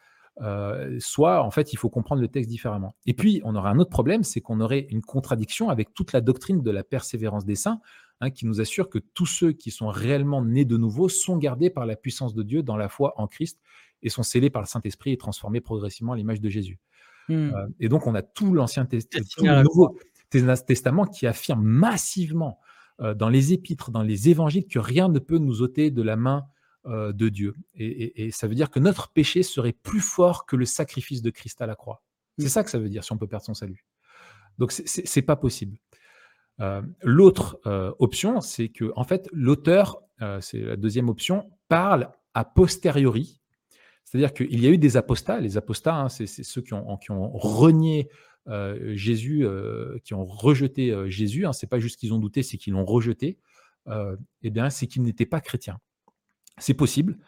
euh, 0.43 0.99
soit 1.01 1.43
en 1.43 1.51
fait 1.51 1.73
il 1.73 1.77
faut 1.77 1.89
comprendre 1.89 2.21
le 2.21 2.29
texte 2.29 2.51
différemment. 2.51 2.95
Et 3.07 3.15
puis 3.15 3.41
on 3.45 3.55
aurait 3.57 3.71
un 3.71 3.79
autre 3.79 3.91
problème, 3.91 4.23
c'est 4.23 4.41
qu'on 4.41 4.61
aurait 4.61 4.87
une 4.91 5.03
contradiction 5.03 5.71
avec 5.71 5.95
toute 5.95 6.13
la 6.13 6.21
doctrine 6.21 6.63
de 6.63 6.71
la 6.71 6.85
persévérance 6.85 7.47
des 7.47 7.55
saints, 7.55 7.81
hein, 8.21 8.31
qui 8.31 8.47
nous 8.47 8.61
assure 8.61 8.91
que 8.91 8.99
tous 8.99 9.27
ceux 9.27 9.53
qui 9.53 9.71
sont 9.71 9.89
réellement 9.89 10.45
nés 10.45 10.65
de 10.65 10.77
nouveau 10.77 11.09
sont 11.09 11.39
gardés 11.39 11.71
par 11.71 11.87
la 11.87 11.97
puissance 11.97 12.35
de 12.35 12.43
Dieu 12.43 12.63
dans 12.63 12.77
la 12.77 12.89
foi 12.89 13.15
en 13.17 13.27
Christ 13.27 13.61
et 14.03 14.11
sont 14.11 14.23
scellés 14.23 14.51
par 14.51 14.61
le 14.61 14.67
Saint-Esprit 14.67 15.13
et 15.13 15.17
transformés 15.17 15.61
progressivement 15.61 16.13
à 16.13 16.17
l'image 16.17 16.41
de 16.41 16.49
Jésus. 16.51 16.79
Hmm. 17.29 17.51
Euh, 17.55 17.67
et 17.81 17.89
donc 17.89 18.07
on 18.07 18.15
a 18.15 18.23
tout 18.23 18.53
l'Ancien 18.53 18.85
Testament, 18.85 19.57
le 19.57 19.63
Nouveau 19.63 19.99
Testament 20.31 21.07
qui 21.07 21.27
affirme 21.27 21.63
massivement 21.63 22.61
euh, 23.01 23.15
dans 23.15 23.29
les 23.29 23.53
épîtres, 23.53 23.91
dans 23.91 24.03
les 24.03 24.29
évangiles, 24.29 24.67
que 24.67 24.79
rien 24.79 25.09
ne 25.09 25.19
peut 25.19 25.39
nous 25.39 25.63
ôter 25.63 25.91
de 25.91 26.03
la 26.03 26.17
main 26.17 26.45
euh, 26.89 27.13
de 27.13 27.29
Dieu. 27.29 27.57
Et, 27.75 28.31
ça 28.31 28.47
veut 28.47 28.55
dire 28.55 28.71
que 28.71 28.79
notre 28.79 29.09
péché 29.09 29.43
serait 29.43 29.73
plus 29.73 30.01
fort 30.01 30.47
que 30.47 30.55
le 30.55 30.65
sacrifice 30.65 31.21
de 31.21 31.31
Christ 31.31 31.61
à 31.61 31.67
la 31.67 31.75
croix. 31.75 32.05
C'est 32.39 32.47
mm. 32.47 32.49
ça 32.49 32.63
que 32.63 32.71
ça 32.71 32.79
veut 32.79 32.89
dire 32.89 33.03
si 33.03 33.11
on 33.13 33.19
peut 33.19 33.27
perdre 33.27 33.45
son 33.45 33.55
salut. 33.55 33.85
Donc 34.59 34.71
c'est 34.71 35.23
pas 35.23 35.35
possible. 35.35 35.79
Euh, 36.61 36.83
l'autre 37.03 37.59
euh, 37.67 37.93
option, 37.99 38.41
c'est 38.41 38.69
que 38.69 38.93
en 38.95 39.03
fait 39.03 39.29
l'auteur, 39.33 40.01
c'est 40.41 40.61
la 40.61 40.77
deuxième 40.77 41.09
option, 41.09 41.51
parle 41.69 42.11
a 42.35 42.45
posteriori. 42.45 43.41
C'est-à-dire 44.05 44.33
qu'il 44.33 44.61
y 44.61 44.67
a 44.69 44.71
eu 44.71 44.79
des 44.79 44.97
apostats. 44.97 45.41
Les 45.41 45.57
apostats, 45.57 45.97
hein, 45.97 46.09
c'est 46.09 46.27
ceux 46.27 46.63
qui 46.63 46.73
ont, 46.73 46.97
qui 46.99 47.11
ont 47.11 47.31
renié 47.33 48.09
Jésus, 48.95 49.45
qui 50.05 50.15
ont 50.15 50.25
rejeté 50.25 50.95
Jésus. 51.11 51.47
Hein, 51.47 51.53
c'est 51.53 51.67
pas 51.67 51.81
juste 51.81 51.99
qu'ils 51.99 52.15
ont 52.15 52.19
douté, 52.19 52.45
c'est 52.45 52.59
qu'ils 52.59 52.75
l'ont 52.75 52.85
rejeté. 52.85 53.39
eh 53.89 54.51
bien, 54.51 54.71
c'est 54.71 54.87
qu'ils 54.87 55.03
n'étaient 55.03 55.27
pas 55.27 55.41
chrétiens. 55.41 55.81
C'est 56.59 56.75
possible. 56.75 57.19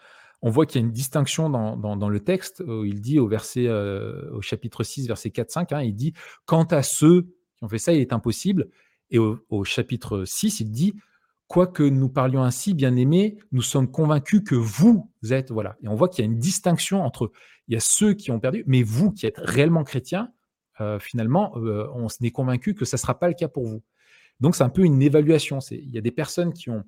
On 0.40 0.50
voit 0.50 0.66
qu'il 0.66 0.80
y 0.80 0.84
a 0.84 0.86
une 0.86 0.92
distinction 0.92 1.50
dans, 1.50 2.08
le 2.08 2.20
texte. 2.20 2.62
Où 2.66 2.84
il 2.84 3.00
dit 3.00 3.18
au, 3.18 3.30
euh, 3.30 4.40
chapitre 4.40 4.84
6, 4.84 5.08
verset 5.08 5.30
4-5, 5.30 5.74
hein, 5.74 5.82
il 5.82 5.94
dit 5.94 6.14
Quant 6.46 6.64
à 6.64 6.82
ceux 6.82 7.22
qui 7.56 7.64
ont 7.64 7.68
fait 7.68 7.78
ça, 7.78 7.92
il 7.92 8.00
est 8.00 8.12
impossible. 8.12 8.68
Et 9.10 9.18
au, 9.18 9.64
chapitre 9.64 10.24
6, 10.24 10.60
il 10.60 10.70
dit 10.70 10.94
Quoique 11.48 11.82
nous 11.82 12.08
parlions 12.08 12.42
ainsi, 12.42 12.74
bien-aimés, 12.74 13.38
nous 13.52 13.62
sommes 13.62 13.90
convaincus 13.90 14.42
que 14.44 14.54
vous 14.54 15.10
êtes. 15.30 15.50
Voilà. 15.50 15.76
Et 15.82 15.88
on 15.88 15.94
voit 15.94 16.08
qu'il 16.08 16.24
y 16.24 16.28
a 16.28 16.30
une 16.30 16.38
distinction 16.38 17.02
entre 17.02 17.32
il 17.68 17.74
y 17.74 17.76
a 17.76 17.80
ceux 17.80 18.14
qui 18.14 18.30
ont 18.30 18.38
perdu, 18.38 18.64
mais 18.66 18.82
vous 18.82 19.12
qui 19.12 19.26
êtes 19.26 19.38
réellement 19.38 19.84
chrétiens, 19.84 20.30
euh, 20.80 20.98
finalement, 20.98 21.56
euh, 21.56 21.88
on 21.94 22.08
s'est 22.08 22.30
convaincu 22.30 22.74
que 22.74 22.84
ça 22.84 22.96
ne 22.96 23.00
sera 23.00 23.18
pas 23.18 23.28
le 23.28 23.34
cas 23.34 23.48
pour 23.48 23.66
vous. 23.66 23.82
Donc, 24.40 24.54
c'est 24.54 24.62
un 24.62 24.68
peu 24.68 24.84
une 24.84 25.02
évaluation. 25.02 25.58
Il 25.70 25.90
y 25.90 25.98
a 25.98 26.00
des 26.00 26.12
personnes 26.12 26.52
qui 26.52 26.70
ont, 26.70 26.84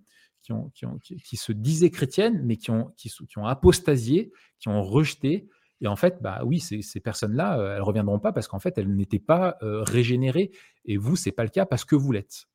qui, 1.24 1.36
se 1.36 1.52
disaient 1.52 1.90
chrétiennes, 1.90 2.42
mais 2.44 2.56
qui 2.56 2.70
ont, 2.70 2.92
qui, 2.96 3.10
ont 3.36 3.46
apostasié, 3.46 4.32
qui 4.58 4.68
ont 4.68 4.82
rejeté. 4.82 5.48
Et 5.80 5.88
en 5.88 5.96
fait, 5.96 6.18
bah 6.20 6.42
oui, 6.44 6.60
ces, 6.60 6.82
ces 6.82 7.00
personnes-là, 7.00 7.58
euh, 7.58 7.76
elles 7.76 7.82
reviendront 7.82 8.18
pas 8.18 8.32
parce 8.32 8.48
qu'en 8.48 8.58
fait, 8.58 8.76
elles 8.78 8.94
n'étaient 8.94 9.18
pas 9.18 9.56
euh, 9.62 9.82
régénérées. 9.82 10.50
Et 10.84 10.96
vous, 10.96 11.16
c'est 11.16 11.32
pas 11.32 11.44
le 11.44 11.48
cas 11.48 11.64
parce 11.64 11.84
que 11.84 11.96
vous 11.96 12.12
l'êtes. 12.12 12.46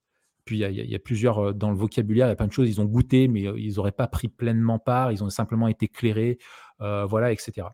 Puis 0.45 0.59
il 0.59 0.91
y, 0.91 0.95
a 0.95 0.99
plusieurs 0.99 1.39
euh, 1.39 1.53
dans 1.53 1.71
le 1.71 1.75
vocabulaire, 1.75 2.27
il 2.27 2.29
y 2.29 2.33
a 2.33 2.35
plein 2.35 2.45
de 2.45 2.51
choses. 2.51 2.69
Ils 2.69 2.79
ont 2.79 2.85
goûté, 2.85 3.27
mais 3.27 3.41
ils 3.41 3.75
n'auraient 3.77 3.91
pas 3.91 4.07
pris 4.07 4.27
pleinement 4.27 4.77
part. 4.77 5.11
Ils 5.11 5.23
ont 5.23 5.29
simplement 5.31 5.67
été 5.67 5.87
clairés, 5.87 6.37
voilà, 6.79 7.31
etc. 7.31 7.67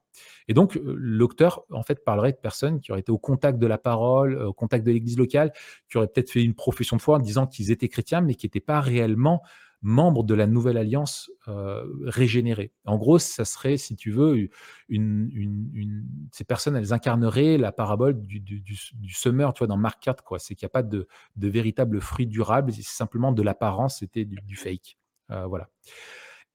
Et 0.47 0.53
donc 0.53 0.79
l'auteur 0.81 1.65
en 1.69 1.83
fait 1.83 2.05
parlerait 2.05 2.31
de 2.31 2.37
personnes 2.37 2.79
qui 2.79 2.91
auraient 2.91 3.01
été 3.01 3.11
au 3.11 3.17
contact 3.17 3.59
de 3.59 3.67
la 3.67 3.77
parole, 3.77 4.41
au 4.41 4.53
contact 4.53 4.85
de 4.85 4.91
l'Église 4.91 5.17
locale, 5.17 5.51
qui 5.89 5.97
auraient 5.97 6.07
peut-être 6.07 6.29
fait 6.29 6.43
une 6.43 6.53
profession 6.53 6.95
de 6.95 7.01
foi 7.01 7.17
en 7.17 7.19
disant 7.19 7.45
qu'ils 7.45 7.71
étaient 7.71 7.89
chrétiens, 7.89 8.21
mais 8.21 8.35
qui 8.35 8.45
n'étaient 8.45 8.61
pas 8.61 8.79
réellement 8.79 9.41
membres 9.81 10.23
de 10.23 10.35
la 10.35 10.45
nouvelle 10.45 10.77
alliance 10.77 11.31
euh, 11.47 11.85
régénérés. 12.05 12.71
En 12.85 12.97
gros, 12.97 13.17
ça 13.17 13.45
serait, 13.45 13.77
si 13.77 13.95
tu 13.95 14.11
veux, 14.11 14.49
une, 14.89 16.05
ces 16.31 16.43
personnes, 16.43 16.75
elles 16.75 16.93
incarneraient 16.93 17.57
la 17.57 17.71
parabole 17.71 18.21
du, 18.21 18.39
du, 18.39 19.13
semeur, 19.13 19.53
tu 19.53 19.59
vois, 19.59 19.67
dans 19.67 19.77
Mark 19.77 20.01
4, 20.01 20.23
quoi. 20.23 20.37
C'est 20.37 20.55
qu'il 20.55 20.65
n'y 20.65 20.69
a 20.69 20.73
pas 20.73 20.83
de, 20.83 21.07
de 21.35 21.47
véritable 21.47 21.99
fruit 21.99 22.27
durable, 22.27 22.71
c'est 22.71 22.83
simplement 22.83 23.31
de 23.31 23.41
l'apparence, 23.41 23.99
c'était 23.99 24.25
du, 24.25 24.55
fake. 24.55 24.97
Euh, 25.31 25.47
voilà. 25.47 25.69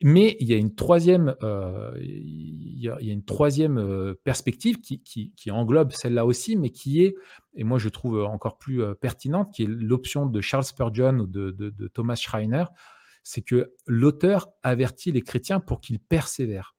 Mais 0.02 0.36
il 0.40 0.46
y 0.46 0.52
a 0.52 0.58
une 0.58 0.74
troisième, 0.74 1.34
euh, 1.42 1.92
il, 2.00 2.78
y 2.78 2.88
a, 2.88 3.00
une 3.00 3.24
troisième 3.24 4.14
perspective 4.24 4.78
qui, 4.80 5.00
qui, 5.02 5.50
englobe 5.50 5.90
celle-là 5.90 6.26
aussi, 6.26 6.54
mais 6.54 6.68
qui 6.68 7.02
est, 7.02 7.16
et 7.54 7.64
moi 7.64 7.78
je 7.78 7.88
trouve 7.88 8.22
encore 8.22 8.58
plus 8.58 8.82
pertinente, 9.00 9.54
qui 9.54 9.62
est 9.62 9.66
l'option 9.66 10.26
de 10.26 10.40
Charles 10.42 10.64
Spurgeon 10.64 11.20
ou 11.20 11.26
de, 11.26 11.50
de, 11.50 11.88
Thomas 11.88 12.16
Schreiner, 12.16 12.64
c'est 13.26 13.42
que 13.42 13.74
l'auteur 13.88 14.52
avertit 14.62 15.10
les 15.10 15.20
chrétiens 15.20 15.58
pour 15.58 15.80
qu'ils 15.80 15.98
persévèrent. 15.98 16.76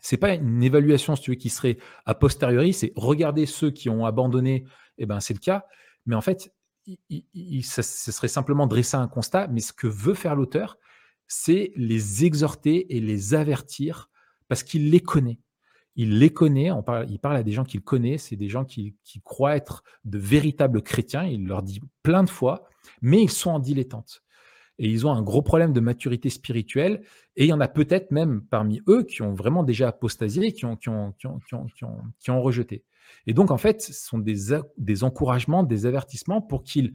C'est 0.00 0.16
pas 0.16 0.34
une 0.34 0.60
évaluation, 0.64 1.14
qui 1.14 1.48
serait 1.48 1.78
a 2.06 2.16
posteriori, 2.16 2.72
c'est 2.72 2.92
regarder 2.96 3.46
ceux 3.46 3.70
qui 3.70 3.88
ont 3.88 4.04
abandonné, 4.04 4.64
eh 4.98 5.06
ben 5.06 5.20
c'est 5.20 5.32
le 5.32 5.38
cas, 5.38 5.64
mais 6.04 6.16
en 6.16 6.20
fait, 6.20 6.52
ce 7.08 7.82
serait 7.82 8.26
simplement 8.26 8.66
dresser 8.66 8.96
un 8.96 9.06
constat, 9.06 9.46
mais 9.46 9.60
ce 9.60 9.72
que 9.72 9.86
veut 9.86 10.14
faire 10.14 10.34
l'auteur, 10.34 10.76
c'est 11.28 11.72
les 11.76 12.24
exhorter 12.24 12.96
et 12.96 13.00
les 13.00 13.34
avertir 13.34 14.10
parce 14.48 14.64
qu'il 14.64 14.90
les 14.90 15.00
connaît. 15.00 15.38
Il 15.94 16.18
les 16.18 16.30
connaît, 16.30 16.70
il 17.08 17.20
parle 17.20 17.36
à 17.36 17.42
des 17.44 17.52
gens 17.52 17.64
qu'il 17.64 17.82
connaît, 17.82 18.18
c'est 18.18 18.34
des 18.34 18.48
gens 18.48 18.64
qui, 18.64 18.96
croient 19.22 19.54
être 19.54 19.84
de 20.04 20.18
véritables 20.18 20.82
chrétiens, 20.82 21.22
il 21.22 21.46
leur 21.46 21.62
dit 21.62 21.80
plein 22.02 22.24
de 22.24 22.30
fois, 22.30 22.64
mais 23.02 23.22
ils 23.22 23.30
sont 23.30 23.50
en 23.50 23.60
dilettante. 23.60 24.24
Et 24.78 24.88
ils 24.88 25.06
ont 25.06 25.12
un 25.12 25.22
gros 25.22 25.42
problème 25.42 25.72
de 25.72 25.80
maturité 25.80 26.28
spirituelle, 26.28 27.02
et 27.36 27.44
il 27.44 27.48
y 27.48 27.52
en 27.52 27.60
a 27.60 27.68
peut-être 27.68 28.10
même 28.10 28.42
parmi 28.50 28.82
eux 28.88 29.04
qui 29.04 29.22
ont 29.22 29.32
vraiment 29.32 29.62
déjà 29.62 29.88
apostasié, 29.88 30.52
qui 30.52 30.64
ont, 30.64 30.76
rejeté. 32.28 32.84
Et 33.26 33.34
donc, 33.34 33.50
en 33.50 33.56
fait, 33.56 33.80
ce 33.80 33.92
sont 33.92 34.18
des, 34.18 34.58
des 34.76 35.04
encouragements, 35.04 35.62
des 35.62 35.86
avertissements 35.86 36.42
pour 36.42 36.62
qu'ils 36.62 36.92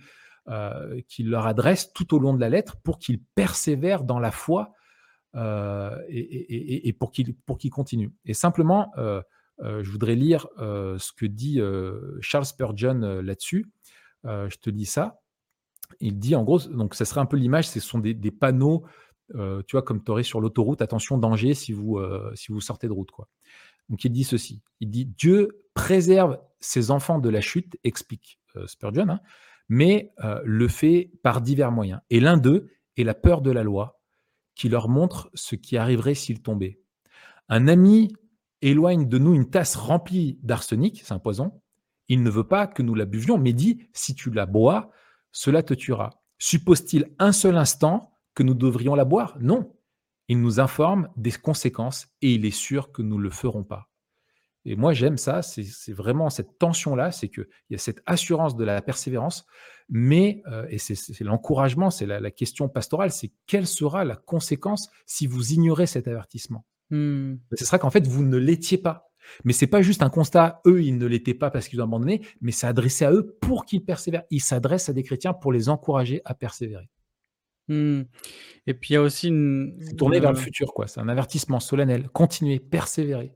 euh, 0.49 0.99
qu'il 1.07 1.29
leur 1.29 1.45
adresse 1.45 1.93
tout 1.93 2.15
au 2.15 2.19
long 2.19 2.33
de 2.33 2.39
la 2.39 2.49
lettre 2.49 2.75
pour 2.83 2.97
qu'ils 2.97 3.21
persévèrent 3.21 4.03
dans 4.03 4.17
la 4.17 4.31
foi 4.31 4.73
euh, 5.35 5.95
et, 6.09 6.91
pour 6.93 7.11
qu'ils 7.11 7.35
pour 7.35 7.59
continuent. 7.71 8.09
Et 8.25 8.33
simplement, 8.33 8.91
euh, 8.97 9.21
je 9.59 9.91
voudrais 9.91 10.15
lire 10.15 10.47
ce 10.57 11.13
que 11.13 11.27
dit 11.27 11.61
Charles 12.21 12.45
Spurgeon 12.45 13.21
là-dessus. 13.21 13.71
je 14.23 14.57
te 14.57 14.71
dis 14.71 14.87
ça. 14.87 15.20
Il 15.99 16.19
dit 16.19 16.35
en 16.35 16.43
gros, 16.43 16.59
donc 16.59 16.95
ça 16.95 17.05
serait 17.05 17.21
un 17.21 17.25
peu 17.25 17.37
l'image, 17.37 17.69
ce 17.69 17.79
sont 17.79 17.99
des, 17.99 18.15
panneaux, 18.31 18.85
tu 19.33 19.71
vois, 19.73 19.81
comme 19.81 20.03
tu 20.03 20.11
aurais 20.11 20.23
sur 20.23 20.41
l'autoroute, 20.41 20.81
attention, 20.81 21.17
danger 21.17 21.53
si 21.53 21.73
vous, 21.73 21.99
si 22.35 22.51
vous 22.51 22.61
sortez 22.61 22.87
de 22.87 22.93
route. 22.93 23.11
Quoi. 23.11 23.27
Donc 23.89 24.03
il 24.05 24.11
dit 24.11 24.23
ceci, 24.23 24.61
il 24.79 24.89
dit 24.89 25.05
Dieu 25.05 25.65
préserve 25.73 26.39
ses 26.59 26.91
enfants 26.91 27.19
de 27.19 27.29
la 27.29 27.41
chute, 27.41 27.77
explique 27.83 28.39
Spurgeon, 28.65 29.09
hein, 29.09 29.19
mais 29.71 30.11
euh, 30.23 30.41
le 30.43 30.67
fait 30.67 31.11
par 31.23 31.41
divers 31.41 31.71
moyens. 31.71 32.01
Et 32.09 32.19
l'un 32.19 32.35
d'eux 32.37 32.67
est 32.97 33.03
la 33.03 33.13
peur 33.13 33.41
de 33.41 33.51
la 33.51 33.63
loi, 33.63 34.01
qui 34.53 34.67
leur 34.67 34.89
montre 34.89 35.29
ce 35.33 35.55
qui 35.55 35.77
arriverait 35.77 36.13
s'ils 36.13 36.41
tombaient. 36.41 36.81
Un 37.47 37.69
ami 37.69 38.13
éloigne 38.61 39.07
de 39.07 39.17
nous 39.17 39.33
une 39.33 39.49
tasse 39.49 39.77
remplie 39.77 40.39
d'arsenic, 40.43 41.01
c'est 41.05 41.13
un 41.13 41.19
poison. 41.19 41.61
Il 42.09 42.21
ne 42.21 42.29
veut 42.29 42.43
pas 42.43 42.67
que 42.67 42.81
nous 42.81 42.95
la 42.95 43.05
buvions, 43.05 43.37
mais 43.37 43.53
dit, 43.53 43.87
si 43.93 44.13
tu 44.13 44.29
la 44.29 44.45
bois, 44.45 44.91
cela 45.31 45.63
te 45.63 45.73
tuera. 45.73 46.11
Suppose-t-il 46.37 47.11
un 47.19 47.31
seul 47.31 47.57
instant 47.57 48.17
que 48.33 48.43
nous 48.43 48.53
devrions 48.53 48.95
la 48.95 49.05
boire? 49.05 49.37
Non. 49.39 49.75
Il 50.27 50.41
nous 50.41 50.59
informe 50.59 51.09
des 51.17 51.31
conséquences 51.31 52.07
et 52.21 52.33
il 52.33 52.45
est 52.45 52.51
sûr 52.51 52.91
que 52.91 53.01
nous 53.01 53.17
ne 53.17 53.23
le 53.23 53.29
ferons 53.29 53.63
pas. 53.63 53.91
Et 54.65 54.75
moi, 54.75 54.93
j'aime 54.93 55.17
ça, 55.17 55.41
c'est 55.41 55.91
vraiment 55.91 56.29
cette 56.29 56.59
tension-là, 56.59 57.11
c'est 57.11 57.29
qu'il 57.29 57.47
y 57.71 57.75
a 57.75 57.79
cette 57.79 58.01
assurance 58.05 58.55
de 58.55 58.63
la 58.63 58.81
persévérance, 58.81 59.45
mais, 59.89 60.43
euh, 60.47 60.65
et 60.69 60.77
c'est 60.77 61.23
l'encouragement, 61.23 61.89
c'est 61.89 62.05
la, 62.05 62.31
question 62.31 62.69
pastorale, 62.69 63.11
c'est 63.11 63.31
quelle 63.47 63.65
sera 63.65 64.05
la 64.05 64.15
conséquence 64.15 64.89
si 65.05 65.25
vous 65.25 65.51
ignorez 65.51 65.87
cet 65.87 66.07
avertissement? 66.07 66.65
Mmh. 66.91 67.35
Ce 67.57 67.65
sera 67.65 67.79
qu'en 67.79 67.89
fait, 67.89 68.07
vous 68.07 68.23
ne 68.23 68.37
l'étiez 68.37 68.77
pas. 68.77 69.10
Mais 69.43 69.53
c'est 69.53 69.67
pas 69.67 69.81
juste 69.81 70.03
un 70.03 70.09
constat, 70.09 70.61
eux, 70.65 70.83
ils 70.83 70.97
ne 70.97 71.05
l'étaient 71.05 71.33
pas 71.33 71.51
parce 71.51 71.67
qu'ils 71.67 71.81
ont 71.81 71.85
abandonné, 71.85 72.21
mais 72.41 72.51
c'est 72.51 72.67
adressé 72.67 73.05
à 73.05 73.11
eux 73.11 73.37
pour 73.41 73.65
qu'ils 73.65 73.83
persévèrent. 73.83 74.23
Ils 74.29 74.41
s'adressent 74.41 74.89
à 74.89 74.93
des 74.93 75.03
chrétiens 75.03 75.33
pour 75.33 75.53
les 75.53 75.69
encourager 75.69 76.21
à 76.25 76.33
persévérer. 76.33 76.89
Mmh. 77.67 78.01
Et 78.67 78.73
puis 78.73 78.91
il 78.91 78.93
y 78.93 78.97
a 78.97 79.01
aussi 79.01 79.27
une. 79.27 79.77
Tourner 79.97 80.19
vers 80.19 80.31
le 80.31 80.37
futur, 80.37 80.73
quoi. 80.73 80.87
C'est 80.87 80.99
un 80.99 81.07
avertissement 81.07 81.59
solennel. 81.59 82.09
Continuez, 82.09 82.59
persévérer. 82.59 83.33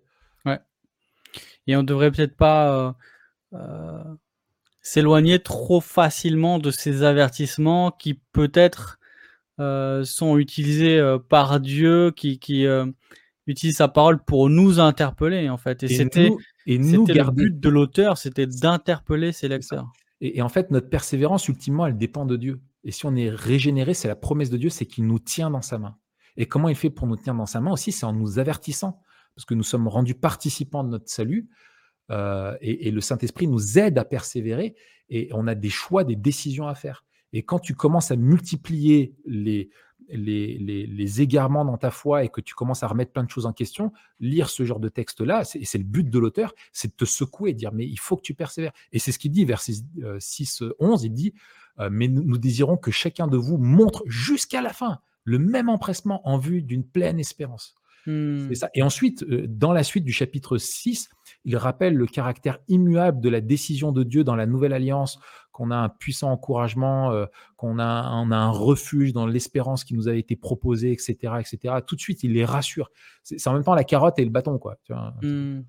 Et 1.67 1.75
on 1.75 1.83
devrait 1.83 2.11
peut-être 2.11 2.37
pas 2.37 2.71
euh, 2.71 2.91
euh, 3.53 4.03
s'éloigner 4.81 5.39
trop 5.39 5.81
facilement 5.81 6.59
de 6.59 6.71
ces 6.71 7.03
avertissements 7.03 7.91
qui 7.91 8.13
peut-être 8.13 8.99
euh, 9.59 10.03
sont 10.03 10.37
utilisés 10.37 11.01
par 11.29 11.59
Dieu, 11.59 12.11
qui, 12.11 12.39
qui 12.39 12.65
utilise 13.47 13.77
sa 13.77 13.87
parole 13.87 14.23
pour 14.23 14.49
nous 14.49 14.79
interpeller 14.79 15.49
en 15.49 15.57
fait. 15.57 15.83
Et, 15.83 15.87
c'était 15.87 16.31
et 16.65 16.77
nous 16.77 17.05
le 17.05 17.31
but 17.31 17.59
de 17.59 17.69
l'auteur, 17.69 18.17
c'était 18.17 18.47
d'interpeller 18.47 19.31
ses 19.31 19.47
lecteurs. 19.47 19.91
Et, 20.21 20.41
en 20.41 20.49
fait, 20.49 20.71
notre 20.71 20.89
persévérance, 20.89 21.47
ultimement, 21.49 21.85
elle 21.85 21.97
dépend 21.97 22.25
de 22.25 22.37
Dieu. 22.37 22.61
Et 22.83 22.91
si 22.91 23.05
on 23.05 23.15
est 23.15 23.29
régénéré, 23.29 23.93
c'est 23.93 24.07
la 24.07 24.15
promesse 24.15 24.49
de 24.49 24.57
Dieu, 24.57 24.69
c'est 24.69 24.85
qu'il 24.85 25.05
nous 25.05 25.19
tient 25.19 25.49
dans 25.49 25.61
sa 25.61 25.77
main. 25.77 25.97
Et 26.37 26.45
comment 26.45 26.69
il 26.69 26.75
fait 26.75 26.89
pour 26.89 27.05
nous 27.05 27.17
tenir 27.17 27.35
dans 27.35 27.45
sa 27.45 27.59
main 27.61 27.71
aussi 27.71 27.91
C'est 27.91 28.05
en 28.05 28.13
nous 28.13 28.39
avertissant 28.39 29.01
parce 29.35 29.45
que 29.45 29.53
nous 29.53 29.63
sommes 29.63 29.87
rendus 29.87 30.15
participants 30.15 30.83
de 30.83 30.89
notre 30.89 31.09
salut. 31.09 31.49
Euh, 32.11 32.55
et, 32.61 32.91
le 32.91 33.01
Saint-Esprit 33.01 33.47
nous 33.47 33.77
aide 33.77 33.97
à 33.97 34.05
persévérer 34.05 34.75
et 35.09 35.29
on 35.33 35.47
a 35.47 35.55
des 35.55 35.69
choix, 35.69 36.03
des 36.03 36.15
décisions 36.15 36.67
à 36.67 36.75
faire. 36.75 37.03
Et 37.33 37.43
quand 37.43 37.59
tu 37.59 37.75
commences 37.75 38.11
à 38.11 38.15
multiplier 38.15 39.13
les, 39.25 39.69
les, 40.09 40.57
les, 40.57 41.21
égarements 41.21 41.65
dans 41.65 41.77
ta 41.77 41.91
foi 41.91 42.23
et 42.23 42.29
que 42.29 42.41
tu 42.41 42.53
commences 42.53 42.83
à 42.83 42.87
remettre 42.87 43.11
plein 43.11 43.23
de 43.23 43.29
choses 43.29 43.45
en 43.45 43.53
question, 43.53 43.91
lire 44.19 44.49
ce 44.49 44.63
genre 44.63 44.79
de 44.79 44.89
texte-là, 44.89 45.43
et 45.55 45.65
c'est 45.65 45.77
le 45.77 45.83
but 45.83 46.09
de 46.09 46.19
l'auteur, 46.19 46.53
c'est 46.73 46.89
de 46.89 46.93
te 46.93 47.05
secouer 47.05 47.51
et 47.51 47.53
de 47.53 47.59
dire, 47.59 47.71
mais 47.73 47.85
il 47.85 47.99
faut 47.99 48.17
que 48.17 48.21
tu 48.21 48.33
persévères. 48.33 48.73
Et 48.91 48.99
c'est 48.99 49.11
ce 49.11 49.19
qu'il 49.19 49.31
dit, 49.31 49.45
verset 49.45 49.73
6, 50.19 50.63
11, 50.79 51.03
il 51.03 51.13
dit, 51.13 51.33
euh, 51.79 51.89
mais 51.91 52.07
nous, 52.07 52.37
désirons 52.37 52.77
que 52.77 52.91
chacun 52.91 53.27
de 53.27 53.37
vous 53.37 53.57
montre 53.57 54.03
jusqu'à 54.05 54.61
la 54.61 54.73
fin 54.73 54.99
le 55.23 55.39
même 55.39 55.69
empressement 55.69 56.27
en 56.27 56.37
vue 56.37 56.61
d'une 56.61 56.85
pleine 56.85 57.19
espérance. 57.19 57.75
Hmm. 58.05 58.53
Ça. 58.53 58.69
Et 58.75 58.83
ensuite, 58.83 59.23
euh, 59.23 59.45
dans 59.47 59.73
la 59.73 59.83
suite 59.83 60.05
du 60.05 60.13
chapitre 60.13 60.57
6, 60.57 61.09
il 61.43 61.57
rappelle 61.57 61.95
le 61.95 62.05
caractère 62.05 62.59
immuable 62.67 63.19
de 63.19 63.29
la 63.29 63.41
décision 63.41 63.91
de 63.91 64.03
Dieu 64.03 64.23
dans 64.23 64.35
la 64.35 64.45
nouvelle 64.45 64.73
alliance, 64.73 65.19
qu'on 65.55 65.71
a 65.71 65.77
un 65.77 65.87
puissant 65.87 66.31
encouragement, 66.31 67.13
euh, 67.13 67.27
qu'on 67.55 67.79
a, 67.79 68.11
on 68.11 68.29
a 68.29 68.35
un 68.35 68.49
refuge 68.49 69.13
dans 69.13 69.25
l'espérance 69.25 69.85
qui 69.85 69.93
nous 69.93 70.09
a 70.09 70.13
été 70.13 70.35
proposée, 70.35 70.91
etc., 70.91 71.15
etc. 71.39 71.75
Tout 71.87 71.95
de 71.95 72.01
suite, 72.01 72.23
il 72.23 72.33
les 72.33 72.43
rassure. 72.43 72.91
C'est 73.23 73.47
en 73.47 73.53
même 73.53 73.63
temps 73.63 73.73
la 73.73 73.85
carotte 73.85 74.19
et 74.19 74.25
le 74.25 74.31
bâton, 74.31 74.57
quoi. 74.57 74.75
Hmm. 75.21 75.61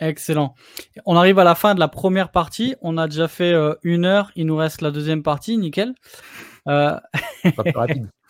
Excellent. 0.00 0.54
On 1.06 1.14
arrive 1.14 1.38
à 1.38 1.44
la 1.44 1.54
fin 1.54 1.76
de 1.76 1.80
la 1.80 1.86
première 1.86 2.32
partie. 2.32 2.74
On 2.82 2.98
a 2.98 3.06
déjà 3.06 3.28
fait 3.28 3.52
euh, 3.52 3.74
une 3.84 4.04
heure. 4.04 4.32
Il 4.34 4.46
nous 4.46 4.56
reste 4.56 4.80
la 4.82 4.90
deuxième 4.90 5.22
partie. 5.22 5.56
Nickel. 5.56 5.94
Pas 6.64 7.00
plus 7.42 7.76
rapide. 7.76 8.10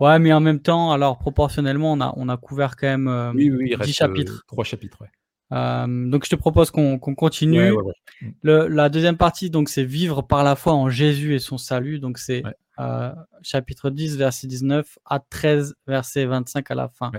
Ouais, 0.00 0.18
mais 0.18 0.32
en 0.32 0.40
même 0.40 0.60
temps, 0.60 0.90
alors 0.90 1.18
proportionnellement, 1.18 1.92
on 1.92 2.00
a, 2.00 2.14
on 2.16 2.30
a 2.30 2.38
couvert 2.38 2.76
quand 2.76 2.86
même 2.86 3.08
euh, 3.08 3.30
oui, 3.34 3.50
oui, 3.50 3.76
10 3.78 3.92
chapitres. 3.92 4.42
trois 4.46 4.64
chapitres, 4.64 4.96
ouais. 5.02 5.10
Euh, 5.52 6.08
donc 6.08 6.24
je 6.24 6.30
te 6.30 6.36
propose 6.36 6.70
qu'on 6.70 6.98
continue. 6.98 7.72
Mm. 7.72 8.30
Le, 8.42 8.68
la 8.68 8.88
deuxième 8.88 9.16
partie, 9.16 9.50
donc 9.50 9.68
c'est 9.68 9.84
vivre 9.84 10.22
par 10.22 10.44
la 10.44 10.56
foi 10.56 10.72
en 10.72 10.88
Jésus 10.90 11.34
et 11.34 11.38
son 11.38 11.58
salut. 11.58 11.98
Donc 11.98 12.18
c'est 12.18 12.42
euh, 12.78 13.12
chapitre 13.42 13.90
10, 13.90 14.16
verset 14.16 14.46
19 14.46 14.98
à 15.04 15.18
13, 15.18 15.74
verset 15.86 16.26
25 16.26 16.70
à 16.70 16.74
la 16.74 16.88
fin. 16.88 17.10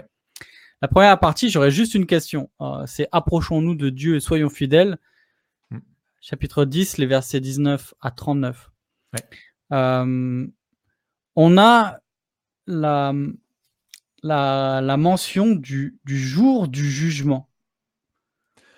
La 0.82 0.88
première 0.88 1.20
partie, 1.20 1.50
j'aurais 1.50 1.72
juste 1.72 1.94
une 1.94 2.06
question. 2.06 2.50
c'est 2.88 3.08
approchons-nous 3.12 3.76
de 3.76 3.90
Dieu 3.90 4.16
et 4.16 4.20
soyons 4.20 4.50
fidèles. 4.50 4.98
Mm. 5.70 5.80
Chapitre 6.22 6.66
10, 6.66 6.98
les 6.98 7.06
versets 7.06 7.40
19 7.40 7.94
à 8.02 8.12
39. 8.12 8.72
on 9.72 11.58
a 11.58 12.00
la, 12.68 13.14
la, 14.24 14.98
mention 14.98 15.52
du, 15.52 16.00
jour 16.06 16.68
du 16.68 16.90
jugement. 16.90 17.50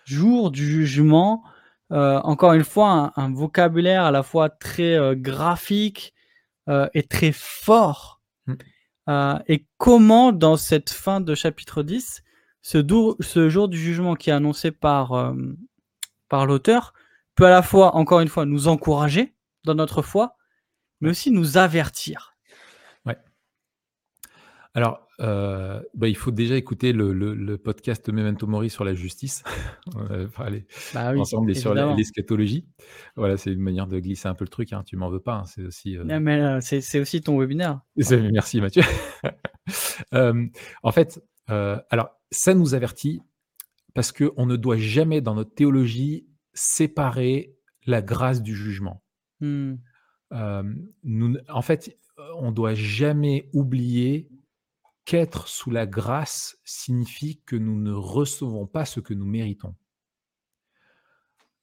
Jour 0.05 0.51
du 0.51 0.65
jugement, 0.65 1.43
euh, 1.91 2.19
encore 2.21 2.53
une 2.53 2.63
fois, 2.63 3.13
un, 3.15 3.33
vocabulaire 3.33 4.03
à 4.03 4.11
la 4.11 4.23
fois 4.23 4.49
très 4.49 4.95
euh, 4.95 5.15
graphique 5.15 6.13
euh, 6.69 6.87
et 6.93 7.03
très 7.03 7.31
fort. 7.31 8.21
Mm. 8.47 8.53
et 9.47 9.65
comment, 9.77 10.31
dans 10.31 10.57
cette 10.57 10.89
fin 10.89 11.21
de 11.21 11.35
chapitre 11.35 11.83
10, 11.83 12.23
ce, 12.61 13.15
ce 13.19 13.49
jour 13.49 13.67
du 13.67 13.77
jugement 13.77 14.15
qui 14.15 14.29
est 14.29 14.33
annoncé 14.33 14.71
par, 14.71 15.33
par 16.29 16.45
l'auteur 16.45 16.93
peut 17.35 17.45
à 17.45 17.49
la 17.49 17.61
fois, 17.61 17.95
encore 17.95 18.21
une 18.21 18.27
fois, 18.27 18.45
nous 18.45 18.67
encourager 18.67 19.33
dans 19.65 19.75
notre 19.75 20.01
foi, 20.01 20.37
mais 21.01 21.09
aussi 21.09 21.31
nous 21.31 21.57
avertir. 21.57 22.32
Alors, 24.75 25.07
euh, 25.19 25.81
bah, 25.93 26.07
il 26.07 26.17
faut 26.17 26.31
déjà 26.31 26.55
écouter 26.57 26.93
le, 26.93 27.13
le- 27.13 27.35
le 27.35 27.57
podcast 27.59 28.09
Memento 28.09 28.47
Mori 28.47 28.71
sur 28.71 28.83
la 28.83 28.95
justice. 28.95 29.43
Parlé 30.35 30.65
Bah 30.95 31.11
oui, 31.13 31.19
ensemble 31.19 31.51
et 31.51 31.53
sur 31.53 31.75
l'eschatologie. 31.95 32.65
Voilà, 33.15 33.37
c'est 33.37 33.51
une 33.53 33.59
manière 33.61 33.85
de 33.85 33.99
glisser 33.99 34.27
un 34.27 34.33
peu 34.33 34.45
le 34.45 34.49
truc. 34.49 34.73
Hein, 34.73 34.81
tu 34.85 34.95
m'en 34.97 35.09
veux 35.09 35.19
pas. 35.19 35.35
hein, 35.35 35.45
c'est 35.45 35.63
aussi. 35.63 35.95
euh, 35.97 36.03
mais 36.19 36.41
euh, 36.41 36.59
c'est 36.61 36.99
aussi 36.99 37.21
ton 37.21 37.37
webinaire. 37.39 37.81
Merci 38.31 38.61
Mathieu. 38.61 38.83
Euh, 40.13 40.45
en 40.83 40.91
fait, 40.91 41.23
euh, 41.49 41.79
alors 41.89 42.09
ça 42.31 42.53
nous 42.53 42.73
avertit 42.73 43.21
parce 43.93 44.11
que 44.11 44.33
on 44.35 44.45
ne 44.45 44.57
doit 44.57 44.75
jamais 44.75 45.21
dans 45.21 45.35
notre 45.35 45.53
théologie 45.53 46.27
séparer 46.53 47.55
la 47.85 48.01
grâce 48.01 48.43
du 48.43 48.53
jugement. 48.55 49.01
Hmm. 49.39 49.75
Euh, 50.33 50.63
nous, 51.03 51.37
en 51.47 51.61
fait, 51.61 51.97
on 52.39 52.51
doit 52.51 52.73
jamais 52.73 53.49
oublier 53.53 54.27
qu'être 55.05 55.47
sous 55.47 55.71
la 55.71 55.85
grâce 55.85 56.57
signifie 56.63 57.41
que 57.45 57.55
nous 57.55 57.79
ne 57.79 57.91
recevons 57.91 58.67
pas 58.67 58.85
ce 58.85 58.99
que 58.99 59.13
nous 59.13 59.25
méritons. 59.25 59.75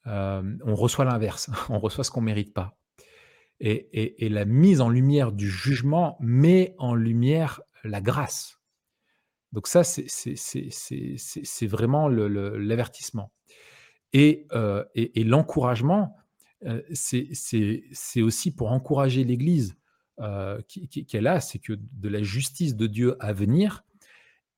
Euh, 0.07 0.57
on 0.65 0.75
reçoit 0.75 1.05
l'inverse, 1.05 1.51
on 1.69 1.79
reçoit 1.79 2.05
ce 2.05 2.11
qu'on 2.11 2.21
ne 2.21 2.27
mérite 2.27 2.53
pas. 2.55 2.77
Et, 3.63 4.29
la 4.31 4.47
mise 4.47 4.81
en 4.81 4.89
lumière 4.89 5.33
du 5.33 5.51
jugement 5.51 6.17
met 6.21 6.75
en 6.79 6.95
lumière 6.95 7.61
la 7.85 8.01
grâce. 8.01 8.59
Donc 9.53 9.67
ça, 9.67 9.85
c'est- 9.85 11.67
vraiment 11.67 12.09
l'avertissement. 12.09 13.33
Et, 14.15 14.47
euh, 14.53 14.85
l'encouragement, 15.15 16.17
euh, 16.65 16.81
c'est 16.93 18.23
aussi 18.23 18.55
pour 18.55 18.73
encourager 18.73 19.25
l'Église 19.25 19.77
euh, 20.21 20.61
qui, 20.69 21.07
est 21.13 21.21
là, 21.21 21.41
c'est 21.41 21.59
que 21.59 21.75
de 21.79 22.09
la 22.09 22.23
justice 22.23 22.77
de 22.77 22.87
Dieu 22.87 23.17
à 23.21 23.33
venir, 23.33 23.85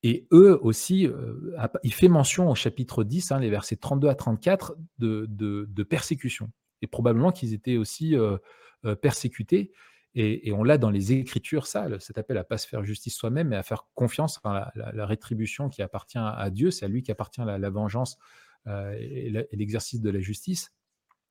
et 0.02 0.26
eux 0.32 0.58
aussi, 0.62 1.06
euh, 1.06 1.54
à- 1.58 1.70
il 1.84 1.94
fait 1.94 2.08
mention 2.08 2.50
au 2.50 2.54
chapitre 2.54 3.04
10, 3.04 3.30
hein, 3.30 3.38
les 3.38 3.50
versets 3.50 3.76
32 3.76 4.08
à 4.08 4.14
34, 4.14 4.74
de, 4.98 5.26
de- 5.28 5.68
de 5.70 5.82
persécution. 5.84 6.50
Et 6.82 6.86
probablement 6.88 7.30
qu'ils 7.30 7.54
étaient 7.54 7.76
aussi 7.76 8.16
euh, 8.16 8.36
euh, 8.84 8.96
persécutés. 8.96 9.72
Et, 10.14 10.52
on 10.52 10.62
l'a 10.62 10.76
dans 10.76 10.90
les 10.90 11.12
Écritures, 11.14 11.66
ça, 11.66 11.88
cet 11.98 12.18
appel 12.18 12.36
à 12.36 12.44
pas 12.44 12.58
se 12.58 12.68
faire 12.68 12.84
justice 12.84 13.14
soi-même, 13.14 13.48
mais 13.48 13.56
à 13.56 13.62
faire 13.62 13.86
confiance, 13.94 14.38
enfin, 14.42 14.66
la, 14.74 15.06
rétribution 15.06 15.70
qui 15.70 15.80
appartient 15.80 16.18
à 16.18 16.50
Dieu, 16.50 16.70
c'est 16.70 16.84
à 16.84 16.88
lui 16.88 17.02
qui 17.02 17.10
appartient 17.10 17.40
la, 17.40 17.56
la 17.56 17.70
vengeance 17.70 18.18
et 18.66 19.30
l'exercice 19.52 20.02
de 20.02 20.10
la 20.10 20.20
justice. 20.20 20.74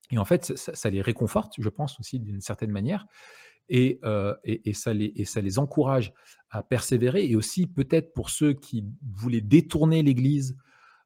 Et 0.09 0.17
en 0.17 0.25
fait, 0.25 0.57
ça 0.57 0.89
les 0.89 1.01
réconforte, 1.01 1.53
je 1.59 1.69
pense 1.69 1.99
aussi 1.99 2.19
d'une 2.19 2.41
certaine 2.41 2.71
manière, 2.71 3.05
et, 3.71 3.99
euh, 4.03 4.35
et, 4.43 4.69
et 4.69 4.73
ça 4.73 4.93
les, 4.93 5.13
et 5.15 5.25
ça 5.25 5.39
les 5.41 5.57
encourage 5.57 6.13
à 6.51 6.61
persévérer. 6.61 7.25
Et 7.25 7.35
aussi 7.37 7.65
peut-être 7.65 8.13
pour 8.13 8.29
ceux 8.29 8.53
qui 8.53 8.83
voulaient 9.15 9.41
détourner 9.41 10.03
l'Église, 10.03 10.57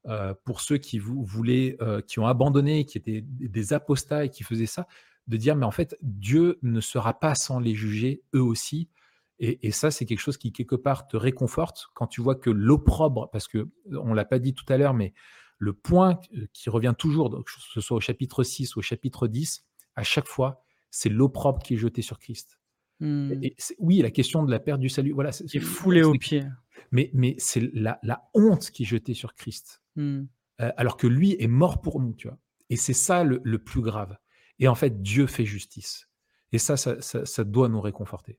euh, 0.06 0.34
pour 0.44 0.60
ceux 0.60 0.76
qui 0.76 0.98
vou- 0.98 1.24
voulaient, 1.24 1.76
euh, 1.80 2.00
qui 2.00 2.18
ont 2.18 2.26
abandonné, 2.26 2.84
qui 2.84 2.98
étaient 2.98 3.24
des 3.24 3.72
apostats 3.72 4.24
et 4.24 4.30
qui 4.30 4.42
faisaient 4.42 4.66
ça, 4.66 4.88
de 5.28 5.36
dire 5.36 5.54
mais 5.56 5.64
en 5.64 5.70
fait 5.70 5.96
Dieu 6.02 6.58
ne 6.62 6.80
sera 6.80 7.18
pas 7.18 7.36
sans 7.36 7.60
les 7.60 7.74
juger 7.74 8.22
eux 8.34 8.42
aussi. 8.42 8.90
Et, 9.38 9.70
ça, 9.70 9.90
c'est 9.90 10.06
quelque 10.06 10.20
chose 10.20 10.38
qui 10.38 10.50
quelque 10.50 10.76
part 10.76 11.06
te 11.08 11.16
réconforte 11.18 11.88
quand 11.92 12.06
tu 12.06 12.22
vois 12.22 12.36
que 12.36 12.48
l'opprobre, 12.48 13.28
parce 13.30 13.48
que 13.48 13.68
on 13.92 14.14
l'a 14.14 14.24
pas 14.24 14.38
dit 14.38 14.54
tout 14.54 14.64
à 14.70 14.78
l'heure, 14.78 14.94
mais 14.94 15.12
le 15.58 15.74
point 15.74 16.18
qui 16.54 16.70
revient 16.70 16.94
toujours, 16.98 17.44
que 17.44 17.50
ce 17.74 17.82
soit 17.82 17.98
au 17.98 18.00
chapitre 18.00 18.44
6 18.44 18.76
ou 18.76 18.78
au 18.78 18.82
chapitre 18.82 19.28
10, 19.28 19.66
à 19.94 20.02
chaque 20.04 20.26
fois, 20.26 20.64
c'est 20.90 21.08
l'opprobre 21.08 21.62
qui 21.62 21.74
est 21.74 21.78
jeté 21.78 22.02
sur 22.02 22.18
Christ. 22.18 22.58
Hmm. 23.00 23.32
Et 23.42 23.54
oui, 23.78 23.98
la 24.02 24.10
question 24.10 24.42
de 24.42 24.50
la 24.50 24.58
perte 24.58 24.80
du 24.80 24.88
salut, 24.88 25.12
voilà. 25.12 25.32
c'est- 25.32 25.58
foulé 25.60 26.02
aux 26.02 26.12
pieds. 26.14 26.44
Mais, 26.92 27.10
mais 27.12 27.34
c'est 27.38 27.68
la, 27.74 27.98
la 28.02 28.28
honte 28.34 28.70
qui 28.70 28.84
est 28.84 28.86
jetée 28.86 29.14
sur 29.14 29.34
Christ, 29.34 29.82
Hmm. 29.96 30.24
euh, 30.60 30.70
alors 30.76 30.96
que 30.96 31.06
lui 31.06 31.36
est 31.38 31.46
mort 31.48 31.80
pour 31.82 32.00
nous, 32.00 32.14
tu 32.14 32.28
vois. 32.28 32.38
Et 32.70 32.76
c'est 32.76 32.92
ça 32.94 33.24
le, 33.24 33.40
le 33.44 33.58
plus 33.58 33.80
grave. 33.82 34.16
Et 34.58 34.68
en 34.68 34.74
fait, 34.74 35.02
Dieu 35.02 35.26
fait 35.26 35.44
justice. 35.44 36.08
Et 36.52 36.58
ça, 36.58 36.76
ça, 36.76 37.00
ça- 37.02 37.26
ça 37.26 37.44
doit 37.44 37.68
nous 37.68 37.80
réconforter. 37.80 38.38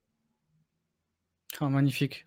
Ah, 1.60 1.70
magnifique. 1.70 2.26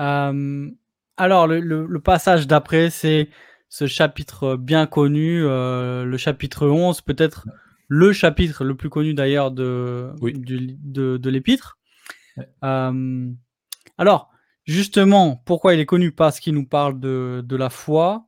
Euh, 0.00 0.70
alors, 1.16 1.46
le, 1.46 1.60
le- 1.60 1.86
le 1.86 2.00
passage 2.00 2.46
d'après, 2.46 2.90
c'est 2.90 3.28
ce 3.68 3.86
chapitre 3.86 4.56
bien 4.56 4.86
connu, 4.86 5.42
euh, 5.44 6.04
le 6.04 6.16
chapitre 6.16 6.68
11, 6.68 7.00
peut-être 7.00 7.48
le 7.88 8.12
chapitre 8.12 8.64
le 8.64 8.74
plus 8.74 8.90
connu 8.90 9.14
d'ailleurs 9.14 9.50
de, 9.50 10.12
Oui. 10.20 10.32
du- 10.32 10.76
de, 10.80 11.16
de 11.16 11.30
l'épître. 11.30 11.78
Ouais. 12.36 12.48
Euh, 12.64 13.30
alors, 13.98 14.30
justement, 14.64 15.42
pourquoi 15.46 15.74
il 15.74 15.80
est 15.80 15.86
connu? 15.86 16.12
Parce 16.12 16.40
qu'il 16.40 16.54
nous 16.54 16.66
parle 16.66 16.98
de, 17.00 17.42
de 17.44 17.56
la 17.56 17.70
foi. 17.70 18.26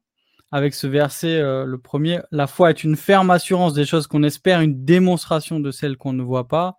Avec 0.50 0.72
ce 0.72 0.86
verset, 0.86 1.40
euh, 1.40 1.66
le 1.66 1.76
premier, 1.76 2.20
la 2.30 2.46
foi 2.46 2.70
est 2.70 2.82
une 2.82 2.96
ferme 2.96 3.30
assurance 3.30 3.74
des 3.74 3.84
choses 3.84 4.06
qu'on 4.06 4.22
espère, 4.22 4.62
une 4.62 4.82
démonstration 4.84 5.60
de 5.60 5.70
celles 5.70 5.98
qu'on 5.98 6.14
ne 6.14 6.22
voit 6.22 6.48
pas. 6.48 6.78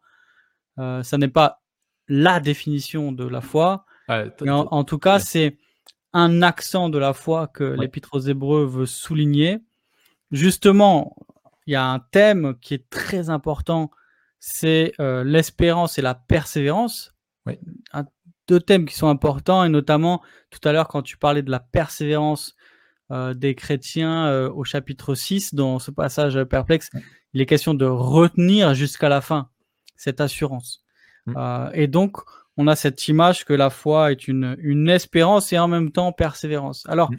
Euh, 0.80 1.04
ça 1.04 1.20
n'est 1.20 1.28
pas 1.28 1.62
la 2.08 2.40
définition 2.40 3.12
de 3.12 3.28
la 3.28 3.42
foi, 3.42 3.86
mais 4.10 4.50
en, 4.50 4.84
tout 4.84 4.98
cas, 4.98 5.18
ouais. 5.18 5.24
c'est 5.24 5.58
un 6.14 6.42
accent 6.42 6.90
de 6.90 6.98
la 6.98 7.14
foi 7.14 7.46
que 7.48 7.64
l'Épître 7.64 8.10
aux 8.14 8.20
Hébreux 8.22 8.66
veut 8.66 8.88
souligner. 8.88 9.60
Justement, 10.32 11.16
il 11.70 11.74
y 11.74 11.76
a 11.76 11.86
un 11.86 12.00
thème 12.00 12.56
qui 12.62 12.74
est 12.74 12.90
très 12.90 13.30
important, 13.30 13.92
c'est 14.40 14.94
euh, 15.00 15.24
l'espérance 15.24 16.00
et 16.00 16.02
la 16.02 16.16
persévérance. 16.16 17.14
Oui. 17.46 17.60
Un- 17.94 18.06
deux 18.48 18.60
thèmes 18.60 18.88
qui 18.88 18.96
sont 18.96 19.08
importants, 19.10 19.64
et 19.64 19.70
notamment 19.70 20.24
tout 20.50 20.68
à 20.68 20.72
l'heure 20.74 20.88
quand 20.88 21.04
tu 21.04 21.18
parlais 21.18 21.44
de 21.44 21.52
la 21.52 21.60
persévérance 21.60 22.56
euh, 23.12 23.36
des 23.36 23.54
chrétiens 23.54 24.26
euh, 24.26 24.50
au 24.50 24.64
chapitre 24.64 25.14
6, 25.14 25.54
dans 25.54 25.78
ce 25.78 25.92
passage 25.92 26.44
perplexe, 26.46 26.90
il 27.34 27.42
est 27.42 27.46
question 27.46 27.76
de 27.76 27.86
retenir 27.86 28.74
jusqu'à 28.74 29.08
la 29.10 29.22
fin 29.22 29.50
cette 29.96 30.20
assurance. 30.22 30.84
Et 31.76 31.86
donc, 31.88 32.18
on 32.58 32.66
a 32.68 32.76
cette 32.76 33.08
image 33.08 33.46
que 33.46 33.54
la 33.54 33.70
foi 33.70 34.12
est 34.12 34.28
une, 34.28 34.56
une 34.60 34.90
espérance 34.90 35.54
et 35.54 35.60
en 35.60 35.68
même 35.68 35.92
temps 35.92 36.12
persévérance. 36.12 36.86
Alors, 36.90 37.12
Mm. 37.12 37.18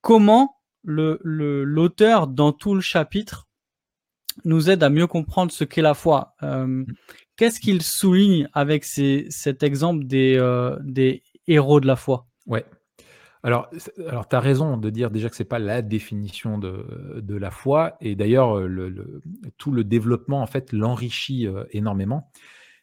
comment 0.00 0.56
le- 0.82 1.18
le- 1.22 1.64
l'auteur, 1.64 2.26
dans 2.26 2.52
tout 2.52 2.74
le 2.74 2.80
chapitre, 2.80 3.46
nous 4.44 4.70
aide 4.70 4.82
à 4.82 4.90
mieux 4.90 5.06
comprendre 5.06 5.52
ce 5.52 5.64
qu'est 5.64 5.82
la 5.82 5.94
foi 5.94 6.34
Euh, 6.42 6.84
Qu'est-ce 7.36 7.58
qu'il 7.60 7.82
souligne 7.82 8.48
avec 8.52 8.84
ces- 8.84 9.26
cet 9.30 9.62
exemple 9.62 10.04
des, 10.04 10.36
euh, 10.36 10.76
des 10.82 11.22
héros 11.46 11.80
de 11.80 11.86
la 11.86 11.96
foi? 11.96 12.26
Ouais. 12.46 12.66
Alors, 13.42 13.70
alors 14.06 14.28
tu 14.28 14.36
as 14.36 14.40
raison 14.40 14.76
de 14.76 14.90
dire 14.90 15.10
déjà 15.10 15.30
que 15.30 15.36
c'est 15.36 15.44
pas 15.44 15.58
la 15.58 15.80
définition 15.80 16.58
de, 16.58 17.20
de 17.22 17.34
la 17.36 17.50
foi. 17.50 17.96
Et 18.02 18.14
d'ailleurs, 18.14 18.58
euh, 18.58 18.66
le, 18.66 18.90
le- 18.90 19.22
tout 19.56 19.72
le 19.72 19.84
développement, 19.84 20.42
en 20.42 20.46
fait, 20.46 20.72
l'enrichit 20.72 21.48
énormément. 21.70 22.30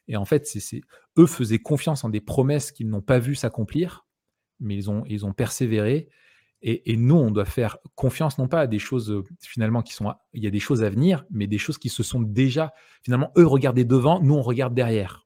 Et 0.07 0.17
en 0.17 0.25
fait, 0.25 0.47
c'est- 0.47 0.81
eux 1.19 1.27
faisaient 1.27 1.59
confiance 1.59 2.03
en 2.03 2.09
des 2.09 2.21
promesses 2.21 2.71
qu'ils 2.71 2.89
n'ont 2.89 3.01
pas 3.01 3.19
vues 3.19 3.35
s'accomplir, 3.35 4.07
mais 4.59 4.75
ils 4.75 4.89
ont, 4.89 5.03
ils 5.05 5.25
ont 5.25 5.33
persévéré. 5.33 6.09
Et, 6.63 6.97
nous, 6.97 7.15
on 7.15 7.29
doit 7.29 7.45
faire 7.45 7.77
confiance 7.95 8.39
non 8.39 8.47
pas 8.47 8.61
à 8.61 8.67
des 8.67 8.79
choses 8.79 9.11
euh, 9.11 9.23
finalement 9.39 9.83
qui 9.83 9.93
sont, 9.93 10.11
il 10.33 10.43
y 10.43 10.47
a 10.47 10.49
des 10.49 10.59
choses 10.59 10.83
à 10.83 10.89
venir, 10.89 11.23
mais 11.29 11.45
des 11.45 11.59
choses 11.59 11.77
qui 11.77 11.89
se 11.89 12.01
sont 12.01 12.19
déjà, 12.19 12.73
finalement, 13.03 13.31
eux 13.37 13.45
regardaient 13.45 13.85
devant, 13.85 14.19
nous 14.21 14.33
on 14.33 14.41
regarde 14.41 14.73
derrière. 14.73 15.23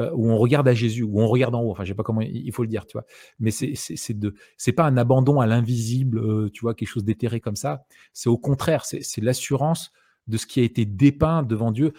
Euh, 0.00 0.10
ou 0.12 0.28
on 0.28 0.36
regarde 0.36 0.66
à 0.66 0.74
Jésus, 0.74 1.02
ou 1.04 1.20
on 1.20 1.28
regarde 1.28 1.54
en 1.54 1.62
haut. 1.62 1.70
Enfin, 1.70 1.84
je 1.84 1.90
sais 1.90 1.94
pas 1.94 2.02
comment 2.02 2.20
il 2.20 2.52
faut 2.52 2.62
le 2.62 2.68
dire, 2.68 2.84
tu 2.84 2.94
vois. 2.94 3.06
Mais 3.38 3.52
c'est 3.52 3.74
c'est 3.76 4.18
de 4.18 4.34
c'est 4.56 4.72
pas 4.72 4.84
un 4.84 4.96
abandon 4.96 5.40
à 5.40 5.46
l'invisible, 5.46 6.18
euh, 6.18 6.50
tu 6.52 6.62
vois, 6.62 6.74
quelque 6.74 6.88
chose 6.88 7.04
d'éthéré 7.04 7.40
comme 7.40 7.56
ça. 7.56 7.86
C'est 8.12 8.28
au 8.28 8.36
contraire, 8.36 8.84
c'est 8.84 9.20
l'assurance 9.20 9.92
de 10.26 10.36
ce 10.36 10.46
qui 10.46 10.60
a 10.60 10.64
été 10.64 10.84
dépeint 10.84 11.44
devant 11.44 11.70
Dieu. 11.70 11.92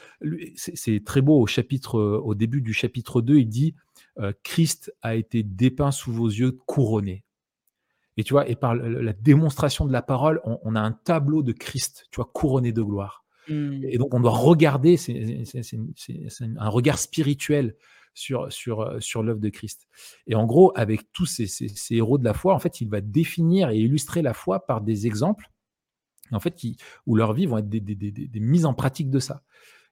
C'est 0.55 1.03
très 1.05 1.21
beau 1.21 1.39
au 1.39 1.47
chapitre, 1.47 1.99
au 1.99 2.35
début 2.35 2.61
du 2.61 2.73
chapitre 2.73 3.21
2, 3.21 3.37
il 3.37 3.47
dit 3.47 3.75
Christ 4.43 4.93
a 5.01 5.15
été 5.15 5.43
dépeint 5.43 5.91
sous 5.91 6.11
vos 6.11 6.27
yeux, 6.27 6.51
couronné. 6.65 7.24
Et 8.17 8.23
tu 8.23 8.33
vois, 8.33 8.47
et 8.47 8.55
par 8.55 8.75
la 8.75 9.13
démonstration 9.13 9.85
de 9.85 9.91
la 9.91 10.01
parole, 10.01 10.39
on, 10.45 10.59
on 10.63 10.75
a 10.75 10.79
un 10.81 10.91
tableau 10.93 11.43
de 11.43 11.51
Christ, 11.51 12.07
tu 12.11 12.15
vois, 12.17 12.29
couronné 12.33 12.71
de 12.71 12.81
gloire. 12.81 13.25
Et 13.83 13.97
donc, 13.97 14.13
on 14.13 14.19
doit 14.19 14.31
regarder, 14.31 14.97
c'est 14.97 15.43
un 16.57 16.69
regard 16.69 16.97
spirituel 16.97 17.75
sur, 18.13 18.51
sur, 18.51 18.81
euh, 18.81 18.99
sur 19.01 19.21
l'œuvre 19.21 19.41
de 19.41 19.49
Christ. 19.49 19.87
Et 20.27 20.35
en 20.35 20.45
gros, 20.45 20.71
avec 20.75 21.11
tous 21.11 21.25
ces, 21.25 21.45
ces- 21.47 21.67
ces 21.67 21.95
héros 21.95 22.17
de 22.17 22.23
la 22.23 22.33
foi, 22.33 22.55
en 22.55 22.59
fait, 22.59 22.79
il 22.81 22.89
va 22.89 23.01
définir 23.01 23.69
et 23.69 23.77
illustrer 23.77 24.21
la 24.21 24.33
foi 24.33 24.65
par 24.65 24.79
des 24.81 25.05
exemples, 25.05 25.51
en 26.31 26.39
fait, 26.39 26.55
qui, 26.55 26.77
où 27.05 27.15
leurs 27.17 27.33
vies 27.33 27.45
vont 27.45 27.57
être 27.57 27.69
des, 27.69 27.81
des- 27.81 27.95
des- 27.95 28.39
mises 28.39 28.65
en 28.65 28.73
pratique 28.73 29.09
de 29.09 29.19
ça. 29.19 29.43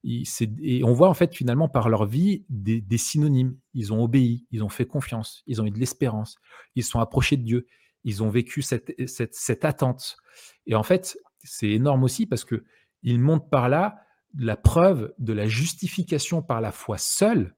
Et 0.06 0.84
on 0.84 0.94
voit, 0.94 1.10
en 1.10 1.14
fait, 1.14 1.36
finalement, 1.36 1.70
par 1.70 1.90
leur 1.90 2.06
vie, 2.06 2.44
des, 2.50 2.82
des 2.82 2.98
synonymes. 2.98 3.56
Ils 3.74 3.94
ont 3.94 4.04
obéi, 4.04 4.46
ils 4.52 4.64
ont 4.64 4.70
fait 4.70 4.86
confiance, 4.86 5.44
ils 5.48 5.62
ont 5.62 5.66
eu 5.66 5.72
de 5.72 5.80
l'espérance, 5.80 6.36
ils 6.76 6.84
se 6.84 6.90
sont 6.92 7.00
approchés 7.00 7.38
de 7.38 7.44
Dieu, 7.44 7.68
ils 8.04 8.24
ont 8.24 8.30
vécu 8.30 8.62
cette, 8.62 9.66
attente. 9.66 10.18
Et 10.66 10.76
en 10.76 10.84
fait, 10.84 11.18
c'est 11.44 11.70
énorme 11.70 12.04
aussi 12.04 12.26
parce 12.26 12.46
que 12.46 12.64
il 13.02 13.20
montre 13.20 13.50
par 13.50 13.70
là 13.70 13.98
la 14.38 14.58
preuve 14.58 15.14
de 15.20 15.34
la 15.34 15.48
justification 15.48 16.42
par 16.42 16.62
la 16.62 16.72
foi 16.72 16.98
seule, 16.98 17.56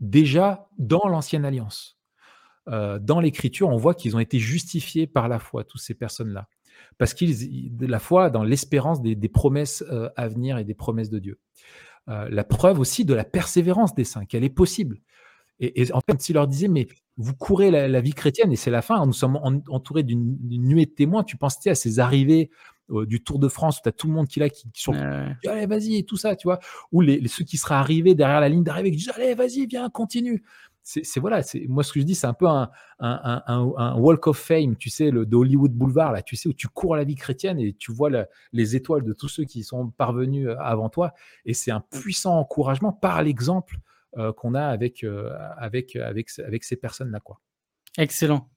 déjà 0.00 0.68
dans 0.78 1.06
l'ancienne 1.08 1.44
alliance. 1.44 1.98
Euh, 2.68 2.98
dans 2.98 3.20
l'écriture, 3.20 3.68
on 3.68 3.76
voit 3.76 3.94
qu'ils 3.94 4.16
ont 4.16 4.20
été 4.20 4.38
justifiés 4.38 5.06
par 5.06 5.28
la 5.28 5.38
foi, 5.38 5.64
toutes 5.64 5.80
ces 5.80 5.94
personnes-là. 5.94 6.48
Parce 6.96 7.14
qu'ils, 7.14 7.76
la 7.80 7.98
foi 7.98 8.30
dans 8.30 8.44
l'espérance 8.44 9.02
des, 9.02 9.16
promesses 9.28 9.84
euh, 9.90 10.10
à 10.16 10.28
venir 10.28 10.58
et 10.58 10.64
des 10.64 10.74
promesses 10.74 11.10
de 11.10 11.18
Dieu. 11.18 11.40
Euh, 12.08 12.28
la 12.30 12.44
preuve 12.44 12.78
aussi 12.78 13.04
de 13.04 13.14
la 13.14 13.24
persévérance 13.24 13.94
des 13.94 14.04
saints, 14.04 14.24
qu'elle 14.24 14.44
est 14.44 14.50
possible. 14.50 14.98
Et, 15.60 15.92
en 15.92 16.00
fait, 16.00 16.20
s'il 16.20 16.34
leur 16.34 16.46
disait, 16.46 16.68
mais 16.68 16.86
vous 17.16 17.34
courez 17.34 17.70
la, 17.70 18.00
vie 18.00 18.12
chrétienne 18.12 18.52
et 18.52 18.56
c'est 18.56 18.70
la 18.70 18.82
fin, 18.82 19.04
nous 19.04 19.12
sommes 19.12 19.36
entourés 19.68 20.04
d'une 20.04 20.38
nuée 20.40 20.86
de 20.86 20.90
témoins, 20.90 21.24
tu 21.24 21.36
penses 21.36 21.66
à 21.66 21.74
ces 21.74 21.98
arrivées 21.98 22.50
du 22.88 23.22
Tour 23.22 23.40
de 23.40 23.48
France 23.48 23.78
où 23.78 23.80
tu 23.82 23.88
as 23.88 23.92
tout 23.92 24.06
le 24.06 24.12
monde 24.12 24.28
qui 24.28 24.38
est 24.38 24.42
là, 24.44 24.48
qui, 24.48 24.68
sont 24.74 24.94
allez, 24.94 25.66
vas-y, 25.66 25.96
et 25.96 26.04
tout 26.04 26.16
ça, 26.16 26.36
tu 26.36 26.46
vois, 26.46 26.60
ou 26.92 27.00
les, 27.00 27.26
ceux 27.26 27.44
qui 27.44 27.56
seraient 27.56 27.74
arrivés 27.74 28.14
derrière 28.14 28.40
la 28.40 28.48
ligne 28.48 28.62
d'arrivée 28.62 28.92
qui 28.92 28.98
disent, 28.98 29.12
allez, 29.14 29.34
vas-y, 29.34 29.66
viens, 29.66 29.88
continue 29.90 30.44
c'est 30.88 31.20
voilà, 31.20 31.42
c'est 31.42 31.66
moi 31.68 31.82
ce 31.84 31.92
que 31.92 32.00
je 32.00 32.04
dis, 32.04 32.14
c'est 32.14 32.26
un 32.26 32.32
peu 32.32 32.46
un, 32.46 33.94
walk 33.96 34.26
of 34.26 34.38
fame, 34.38 34.76
tu 34.76 34.88
sais, 34.88 35.10
le, 35.10 35.26
de 35.26 35.36
Hollywood 35.36 35.72
Boulevard 35.72 36.12
là, 36.12 36.22
tu 36.22 36.34
sais 36.34 36.48
où 36.48 36.54
tu 36.54 36.66
cours 36.68 36.96
la 36.96 37.04
vie 37.04 37.14
chrétienne 37.14 37.58
et 37.58 37.74
tu 37.74 37.92
vois 37.92 38.10
les 38.52 38.76
étoiles 38.76 39.04
de 39.04 39.12
tous 39.12 39.28
ceux 39.28 39.44
qui 39.44 39.64
sont 39.64 39.90
parvenus 39.90 40.48
euh, 40.48 40.56
avant 40.58 40.88
toi, 40.88 41.12
et 41.44 41.52
c'est 41.52 41.70
un 41.70 41.80
puissant 41.80 42.38
encouragement 42.38 42.92
par 42.92 43.22
l'exemple 43.22 43.76
euh, 43.76 43.80
qu'on 44.36 44.54
a 44.54 44.66
avec, 44.66 45.04
euh, 45.04 45.30
avec 45.56 45.96
avec 45.96 46.30
avec 46.38 46.64
ces 46.64 46.76
personnes 46.76 47.10
là 47.10 47.20
quoi. 47.20 47.40
Excellent. 47.98 48.48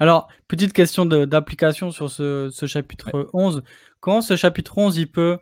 Alors, 0.00 0.28
petite 0.48 0.72
question 0.72 1.04
d'application 1.04 1.90
sur 1.90 2.10
ce, 2.10 2.50
chapitre 2.66 3.28
11. 3.34 3.62
Comment 4.00 4.22
ce 4.22 4.36
chapitre 4.36 4.78
11 4.78 4.96
il 4.96 5.10
peut 5.10 5.38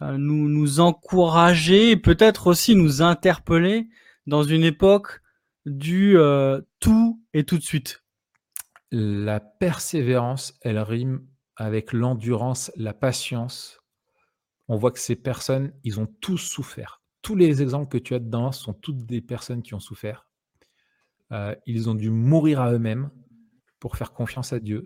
nous, 0.00 0.48
nous 0.48 0.80
encourager 0.80 1.90
et 1.90 1.96
peut-être 1.96 2.46
aussi 2.46 2.74
nous 2.76 3.02
interpeller 3.02 3.88
dans 4.26 4.42
une 4.42 4.64
époque 4.64 5.20
du 5.66 6.18
euh, 6.18 6.60
tout 6.80 7.22
et 7.34 7.44
tout 7.44 7.58
de 7.58 7.62
suite? 7.62 8.04
La 8.90 9.40
persévérance, 9.40 10.54
elle 10.62 10.78
rime 10.78 11.26
avec 11.56 11.92
l'endurance, 11.92 12.70
la 12.76 12.94
patience. 12.94 13.80
On 14.68 14.76
voit 14.76 14.92
que 14.92 15.00
ces 15.00 15.16
personnes, 15.16 15.72
ils 15.84 16.00
ont 16.00 16.06
tous 16.20 16.38
souffert. 16.38 17.02
Tous 17.28 17.36
les 17.36 17.60
exemples 17.60 17.88
que 17.88 17.98
tu 17.98 18.14
as 18.14 18.20
dedans 18.20 18.52
sont 18.52 18.72
toutes 18.72 19.04
des 19.04 19.20
personnes 19.20 19.60
qui 19.60 19.74
ont 19.74 19.80
souffert. 19.80 20.26
Euh, 21.30 21.54
ils 21.66 21.90
ont 21.90 21.94
dû 21.94 22.08
mourir 22.08 22.58
à 22.62 22.72
eux-mêmes 22.72 23.10
pour 23.80 23.98
faire 23.98 24.14
confiance 24.14 24.54
à 24.54 24.60
Dieu. 24.60 24.84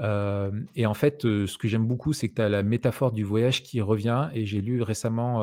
Euh, 0.00 0.52
et 0.76 0.86
en 0.86 0.94
fait, 0.94 1.22
ce 1.22 1.58
que 1.58 1.66
j'aime 1.66 1.88
beaucoup, 1.88 2.12
c'est 2.12 2.28
que 2.28 2.34
tu 2.34 2.42
as 2.42 2.48
la 2.48 2.62
métaphore 2.62 3.10
du 3.10 3.24
voyage 3.24 3.64
qui 3.64 3.80
revient. 3.80 4.30
Et 4.34 4.46
j'ai 4.46 4.60
lu 4.60 4.82
récemment 4.82 5.42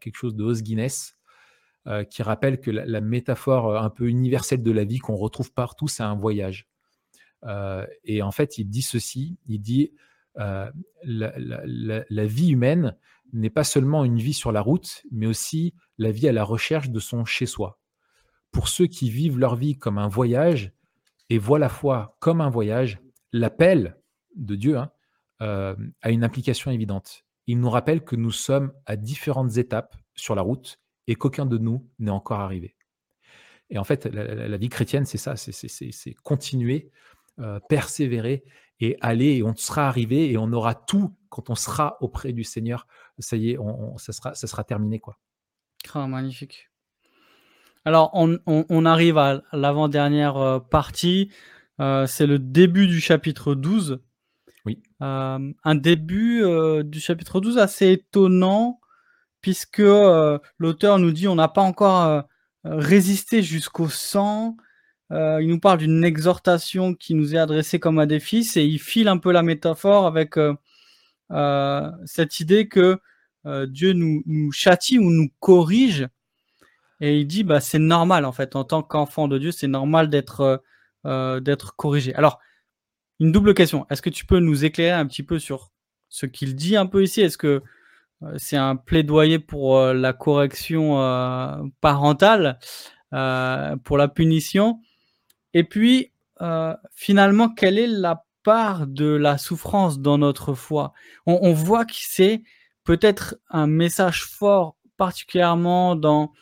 quelque 0.00 0.16
chose 0.16 0.34
de 0.34 0.42
Os 0.42 0.64
Guinness 0.64 1.16
euh, 1.86 2.02
qui 2.02 2.22
rappelle 2.22 2.60
que 2.60 2.70
la, 2.70 3.02
métaphore 3.02 3.68
euh, 3.68 3.78
un 3.78 3.90
peu 3.90 4.08
universelle 4.08 4.62
de 4.62 4.70
la 4.72 4.84
vie 4.84 4.96
qu'on 4.96 5.16
retrouve 5.16 5.52
partout, 5.52 5.86
c'est 5.86 6.02
un 6.02 6.14
voyage. 6.16 6.66
Euh, 7.44 7.86
et 8.04 8.22
en 8.22 8.32
fait, 8.32 8.56
il 8.56 8.64
dit 8.64 8.80
ceci, 8.80 9.36
il 9.46 9.60
dit 9.60 9.92
la, 10.34 10.72
vie 12.08 12.48
humaine 12.48 12.96
n'est 13.32 13.50
pas 13.50 13.64
seulement 13.64 14.04
une 14.04 14.18
vie 14.18 14.34
sur 14.34 14.52
la 14.52 14.60
route, 14.60 15.02
mais 15.10 15.26
aussi 15.26 15.74
la 15.98 16.10
vie 16.10 16.28
à 16.28 16.32
la 16.32 16.44
recherche 16.44 16.90
de 16.90 17.00
son 17.00 17.24
chez-soi. 17.24 17.78
Pour 18.52 18.68
ceux 18.68 18.86
qui 18.86 19.10
vivent 19.10 19.38
leur 19.38 19.56
vie 19.56 19.76
comme 19.76 19.98
un 19.98 20.08
voyage 20.08 20.72
et 21.30 21.38
voient 21.38 21.58
la 21.58 21.68
foi 21.68 22.16
comme 22.20 22.40
un 22.40 22.50
voyage, 22.50 23.00
l'appel 23.32 23.98
de 24.36 24.54
Dieu 24.54 24.78
hein, 24.78 24.90
a 25.40 26.10
une 26.10 26.24
implication 26.24 26.70
évidente. 26.70 27.24
Il 27.46 27.60
nous 27.60 27.70
rappelle 27.70 28.04
que 28.04 28.16
nous 28.16 28.30
sommes 28.30 28.72
à 28.86 28.96
différentes 28.96 29.56
étapes 29.56 29.96
sur 30.14 30.34
la 30.34 30.42
route 30.42 30.78
et 31.06 31.16
qu'aucun 31.16 31.46
de 31.46 31.58
nous 31.58 31.88
n'est 31.98 32.10
encore 32.10 32.40
arrivé. 32.40 32.76
Et 33.70 33.78
en 33.78 33.84
fait, 33.84 34.06
la, 34.06 34.56
vie 34.56 34.68
chrétienne, 34.68 35.04
c'est 35.04 35.18
ça, 35.18 35.36
c'est 35.36 36.14
continuer, 36.22 36.90
euh, 37.40 37.58
persévérer 37.68 38.44
et 38.80 38.96
aller, 39.00 39.36
et 39.36 39.42
on 39.42 39.54
sera 39.56 39.88
arrivé, 39.88 40.30
et 40.30 40.36
on 40.36 40.52
aura 40.52 40.74
tout 40.74 41.16
quand 41.28 41.50
on 41.50 41.54
sera 41.54 41.96
auprès 42.00 42.32
du 42.32 42.44
Seigneur. 42.44 42.86
Ça 43.18 43.36
y 43.36 43.50
est, 43.50 43.58
on, 43.58 43.96
ça, 43.98 44.12
sera, 44.12 44.34
ça 44.34 44.46
sera 44.46 44.64
terminé. 44.64 44.98
quoi. 44.98 45.18
Ah, 45.94 46.06
magnifique. 46.06 46.70
Alors, 47.84 48.10
on, 48.14 48.84
arrive 48.86 49.18
à 49.18 49.42
l'avant-dernière 49.52 50.36
euh, 50.38 50.58
partie. 50.58 51.30
Euh, 51.80 52.06
c'est 52.06 52.26
le 52.26 52.38
début 52.38 52.86
du 52.86 53.00
chapitre 53.00 53.54
12. 53.54 54.00
Oui. 54.66 54.82
un 55.00 55.74
début 55.74 56.42
du 56.84 56.98
chapitre 56.98 57.40
12 57.40 57.58
assez 57.58 57.92
étonnant 57.92 58.80
puisque 59.44 59.80
euh, 59.80 60.38
l'auteur 60.56 60.98
nous 60.98 61.12
dit 61.12 61.28
on 61.28 61.34
n'a 61.34 61.48
pas 61.48 61.60
encore 61.60 62.06
euh, 62.06 62.22
résisté 62.64 63.42
jusqu'au 63.42 63.90
sang. 63.90 64.56
Euh, 65.12 65.42
il 65.42 65.48
nous 65.48 65.60
parle 65.60 65.80
d'une 65.80 66.02
exhortation 66.02 66.94
qui 66.94 67.12
nous 67.14 67.34
est 67.34 67.38
adressée 67.38 67.78
comme 67.78 67.98
à 67.98 68.06
des 68.06 68.20
fils 68.20 68.56
et 68.56 68.64
il 68.64 68.78
file 68.78 69.06
un 69.06 69.18
peu 69.18 69.32
la 69.32 69.42
métaphore 69.42 70.06
avec 70.06 70.36
cette 72.06 72.40
idée 72.40 72.68
que 72.68 72.98
Dieu 73.66 73.92
nous, 73.92 74.52
châtie 74.52 74.98
ou 74.98 75.10
nous 75.10 75.28
corrige. 75.40 76.08
Et 77.00 77.18
il 77.18 77.26
dit 77.26 77.44
bah, 77.44 77.60
c'est 77.60 77.78
normal 77.78 78.24
en 78.24 78.32
fait, 78.32 78.56
en 78.56 78.64
tant 78.64 78.82
qu'enfant 78.82 79.28
de 79.28 79.38
Dieu, 79.38 79.50
c'est 79.50 79.68
normal 79.68 80.08
d'être 80.08 80.62
d'être 81.04 81.76
corrigé. 81.76 82.14
Alors, 82.14 82.40
une 83.20 83.32
double 83.32 83.54
question. 83.54 83.86
Est-ce 83.90 84.02
que 84.02 84.10
tu 84.10 84.26
peux 84.26 84.38
nous 84.38 84.64
éclairer 84.64 84.90
un 84.92 85.06
petit 85.06 85.22
peu 85.22 85.38
sur 85.38 85.70
ce 86.08 86.26
qu'il 86.26 86.56
dit 86.56 86.76
un 86.76 86.86
peu 86.86 87.02
ici? 87.02 87.20
Est-ce 87.20 87.38
que 87.38 87.62
euh, 88.22 88.34
c'est 88.36 88.56
un 88.56 88.76
plaidoyer 88.76 89.38
pour 89.38 89.78
euh, 89.78 89.94
la 89.94 90.12
correction 90.12 91.00
euh, 91.00 91.56
parentale, 91.80 92.58
pour 93.84 93.96
la 93.96 94.08
punition? 94.08 94.80
Et 95.52 95.62
puis, 95.64 96.12
finalement, 96.94 97.48
quelle 97.48 97.78
est 97.78 97.86
la 97.86 98.24
part 98.44 98.86
de 98.86 99.06
la 99.06 99.38
souffrance 99.38 99.98
dans 99.98 100.18
notre 100.18 100.54
foi. 100.54 100.92
On, 101.26 101.52
voit 101.52 101.84
que 101.84 101.94
c'est 101.96 102.42
peut-être 102.84 103.36
un 103.50 103.66
message 103.66 104.24
fort, 104.24 104.76
particulièrement 104.96 105.96
dans 105.96 106.32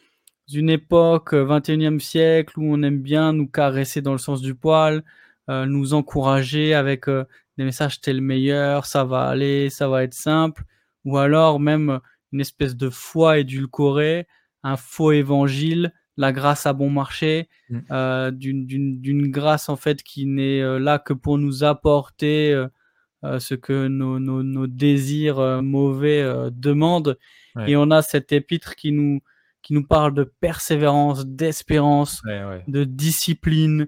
une 0.53 0.69
époque 0.69 1.33
21e 1.33 2.01
siècle 2.01 2.59
où 2.59 2.65
on 2.75 2.83
aime 2.83 3.01
bien 3.01 3.33
nous 3.33 3.49
caresser 3.49 4.03
dans 4.03 4.13
le 4.13 4.19
sens 4.19 4.43
du 4.43 4.55
poil, 4.55 5.03
nous 5.49 5.95
encourager 5.95 6.75
avec 6.75 7.07
des 7.07 7.65
messages 7.65 8.01
t'es 8.01 8.13
le 8.13 8.21
meilleur, 8.21 8.85
ça 8.85 9.05
va 9.05 9.29
aller, 9.29 9.71
ça 9.71 9.89
va 9.89 10.03
être 10.03 10.15
simple 10.15 10.65
ou 11.05 11.19
alors 11.19 11.61
même 11.61 12.01
une 12.33 12.41
espèce 12.41 12.77
de 12.77 12.91
foi 12.91 13.39
édulcorée, 13.39 14.27
un 14.63 14.77
faux 14.77 15.13
évangile, 15.13 15.93
la 16.17 16.33
grâce 16.33 16.67
à 16.67 16.73
bon 16.73 16.91
marché, 16.91 17.49
mmh. 17.71 17.79
euh, 17.91 18.31
d'une 18.31 19.31
grâce 19.31 19.69
en 19.69 19.77
fait 19.77 20.03
qui 20.03 20.27
n'est 20.27 20.61
euh, 20.61 20.79
là 20.79 20.99
que 20.99 21.13
pour 21.13 21.39
nous 21.39 21.65
apporter 21.65 22.53
euh, 22.53 23.39
ce 23.39 23.55
que 23.55 23.89
nos, 23.89 24.19
nos, 24.19 24.67
désirs 24.67 25.63
mauvais 25.63 26.25
demandent. 26.51 27.19
Et 27.67 27.77
on 27.77 27.91
a 27.91 28.03
cet 28.03 28.33
épître 28.33 28.75
qui 28.75 28.93
nous, 28.93 29.21
qui 29.63 29.75
nous 29.75 29.87
parle 29.87 30.15
de 30.15 30.25
persévérance, 30.25 31.27
d'espérance, 31.27 32.23
de 32.25 32.85
discipline, 32.85 33.87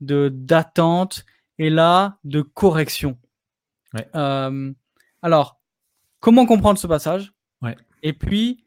de 0.00 0.28
d'attente, 0.28 1.24
et 1.58 1.70
là 1.70 2.18
de 2.24 2.42
correction. 2.42 3.18
alors, 5.22 5.56
Comment 6.26 6.44
comprendre 6.44 6.76
ce 6.76 6.88
passage? 6.88 7.32
Et 8.02 8.12
puis, 8.12 8.64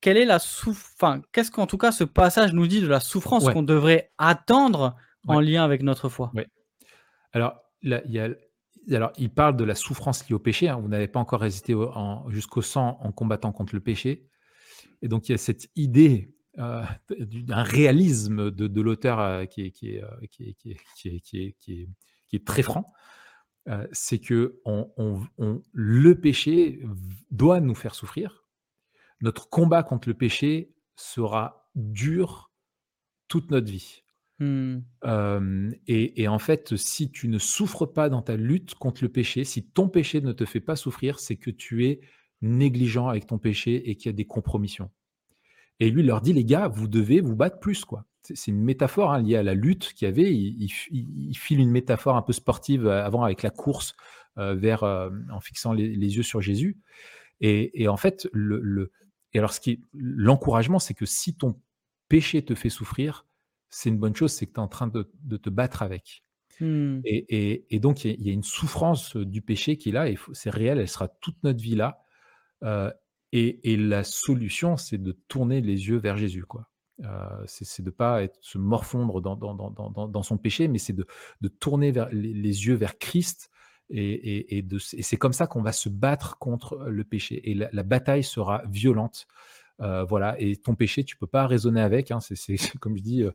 quelle 0.00 0.16
est 0.16 0.24
la 0.24 0.38
souffrance 0.38 1.22
Qu'est-ce 1.32 1.50
qu'en 1.50 1.66
tout 1.66 1.78
cas 1.78 1.92
ce 1.92 2.04
passage 2.04 2.52
nous 2.52 2.66
dit 2.66 2.80
de 2.80 2.86
la 2.86 3.00
souffrance 3.00 3.48
qu'on 3.50 3.62
devrait 3.62 4.10
attendre 4.18 4.96
en 5.26 5.40
lien 5.40 5.64
avec 5.64 5.82
notre 5.82 6.08
foi? 6.08 6.32
Alors, 7.32 7.60
il 7.82 8.00
y 8.06 8.18
a 8.18 8.28
alors, 8.94 9.12
il 9.18 9.30
parle 9.30 9.56
de 9.56 9.64
la 9.64 9.74
souffrance 9.74 10.26
liée 10.28 10.34
au 10.34 10.38
péché. 10.38 10.68
Hein. 10.68 10.78
Vous 10.80 10.88
n'avez 10.88 11.08
pas 11.08 11.20
encore 11.20 11.40
résisté 11.40 11.74
jusqu'au 12.28 12.62
sang 12.62 12.98
en 13.02 13.12
combattant 13.12 13.52
contre 13.52 13.74
le 13.74 13.80
péché. 13.80 14.26
Et 15.02 15.08
donc, 15.08 15.28
il 15.28 15.32
y 15.32 15.34
a 15.34 15.38
cette 15.38 15.68
idée 15.76 16.34
euh, 16.58 16.82
d'un 17.18 17.62
réalisme 17.62 18.50
de, 18.50 18.80
l'auteur 18.80 19.46
qui, 19.48 19.72
qui, 19.72 20.00
est, 22.32 22.44
très 22.46 22.62
franc. 22.62 22.86
Euh, 23.68 23.86
c'est 23.92 24.18
que 24.18 24.60
le 25.72 26.12
péché 26.14 26.82
doit 27.30 27.60
nous 27.60 27.74
faire 27.74 27.94
souffrir. 27.94 28.47
Notre 29.20 29.48
combat 29.48 29.82
contre 29.82 30.08
le 30.08 30.14
péché 30.14 30.74
sera 30.96 31.70
dur 31.74 32.52
toute 33.28 33.50
notre 33.50 33.70
vie. 33.70 34.02
Mmh. 34.40 34.82
et, 35.88 36.28
en 36.28 36.38
fait, 36.38 36.76
si 36.76 37.10
tu 37.10 37.26
ne 37.26 37.38
souffres 37.38 37.86
pas 37.86 38.08
dans 38.08 38.22
ta 38.22 38.36
lutte 38.36 38.76
contre 38.76 39.02
le 39.02 39.08
péché, 39.08 39.42
si 39.42 39.66
ton 39.66 39.88
péché 39.88 40.20
ne 40.20 40.30
te 40.30 40.44
fait 40.44 40.60
pas 40.60 40.76
souffrir, 40.76 41.18
c'est 41.18 41.34
que 41.34 41.50
tu 41.50 41.86
es 41.86 42.00
négligent 42.40 43.08
avec 43.08 43.26
ton 43.26 43.38
péché 43.38 43.90
et 43.90 43.96
qu'il 43.96 44.06
y 44.06 44.14
a 44.14 44.16
des 44.16 44.26
compromissions. 44.26 44.90
Et 45.80 45.90
lui 45.90 46.04
leur 46.04 46.20
dit, 46.20 46.32
les 46.32 46.44
gars, 46.44 46.68
vous 46.68 46.86
devez 46.86 47.20
vous 47.20 47.34
battre 47.34 47.58
plus, 47.58 47.84
quoi 47.84 48.06
c'est 48.34 48.50
une 48.50 48.62
métaphore 48.62 49.12
hein, 49.12 49.22
liée 49.22 49.36
à 49.36 49.42
la 49.42 49.54
lutte 49.54 49.92
qu'il 49.94 50.06
y 50.06 50.08
avait. 50.08 50.32
Il, 50.32 50.68
file 51.36 51.60
une 51.60 51.70
métaphore 51.70 52.16
un 52.16 52.22
peu 52.22 52.32
sportive 52.32 52.86
euh, 52.86 53.04
avant 53.04 53.22
avec 53.22 53.42
la 53.42 53.50
course 53.50 53.94
euh, 54.38 54.54
vers, 54.54 54.82
euh, 54.82 55.10
en 55.32 55.40
fixant 55.40 55.72
les, 55.72 56.16
yeux 56.16 56.22
sur 56.22 56.40
Jésus. 56.40 56.78
Et, 57.40 57.86
en 57.88 57.96
fait, 57.96 58.28
le, 58.32 58.90
et 59.32 59.38
alors 59.38 59.52
ce 59.52 59.60
qui 59.60 59.84
l'encouragement, 59.92 60.78
c'est 60.78 60.94
que 60.94 61.06
si 61.06 61.34
ton 61.34 61.60
péché 62.08 62.44
te 62.44 62.54
fait 62.54 62.70
souffrir, 62.70 63.26
c'est 63.70 63.90
une 63.90 63.98
bonne 63.98 64.16
chose, 64.16 64.32
c'est 64.32 64.46
que 64.46 64.52
tu 64.52 64.60
es 64.60 64.62
en 64.62 64.68
train 64.68 64.88
de, 64.88 65.36
te 65.36 65.50
battre 65.50 65.82
avec. 65.82 66.24
Mmh. 66.60 67.00
Et, 67.04 67.78
donc, 67.80 68.04
il 68.04 68.20
y, 68.22 68.30
a 68.30 68.32
une 68.32 68.42
souffrance 68.42 69.16
du 69.16 69.42
péché 69.42 69.76
qui 69.76 69.90
est 69.90 69.92
là, 69.92 70.08
et 70.08 70.18
c'est 70.32 70.50
réel, 70.50 70.78
elle 70.78 70.88
sera 70.88 71.08
toute 71.08 71.36
notre 71.44 71.62
vie 71.62 71.76
là. 71.76 72.02
et, 73.32 73.76
la 73.76 74.04
solution, 74.04 74.76
c'est 74.76 74.98
de 74.98 75.12
tourner 75.28 75.60
les 75.60 75.88
yeux 75.88 75.98
vers 75.98 76.16
Jésus. 76.16 76.44
quoi. 76.44 76.68
c'est 77.46 77.82
de 77.82 77.90
ne 77.90 77.94
pas 77.94 78.22
être, 78.22 78.38
se 78.40 78.58
morfondre 78.58 79.20
dans, 79.20 79.36
dans, 79.36 80.22
son 80.22 80.38
péché, 80.38 80.66
mais 80.66 80.78
c'est 80.78 80.94
de, 80.94 81.06
tourner 81.60 81.92
vers, 81.92 82.08
les, 82.10 82.66
yeux 82.66 82.74
vers 82.74 82.98
Christ. 82.98 83.50
Et, 83.90 84.64
c'est 84.78 85.16
comme 85.16 85.32
ça 85.32 85.46
qu'on 85.46 85.62
va 85.62 85.72
se 85.72 85.88
battre 85.88 86.38
contre 86.38 86.76
le 86.88 87.04
péché. 87.04 87.50
Et 87.50 87.54
la 87.54 87.82
bataille 87.82 88.24
sera 88.24 88.62
violente. 88.68 89.26
Euh, 89.80 90.02
voilà, 90.02 90.34
et 90.40 90.56
ton 90.56 90.74
péché, 90.74 91.04
tu 91.04 91.16
peux 91.16 91.26
pas 91.26 91.46
raisonner 91.46 91.80
avec. 91.80 92.10
Hein, 92.10 92.18
c'est 92.20 92.56
comme 92.80 92.96
je 92.96 93.02
dis, 93.02 93.22
euh, 93.22 93.30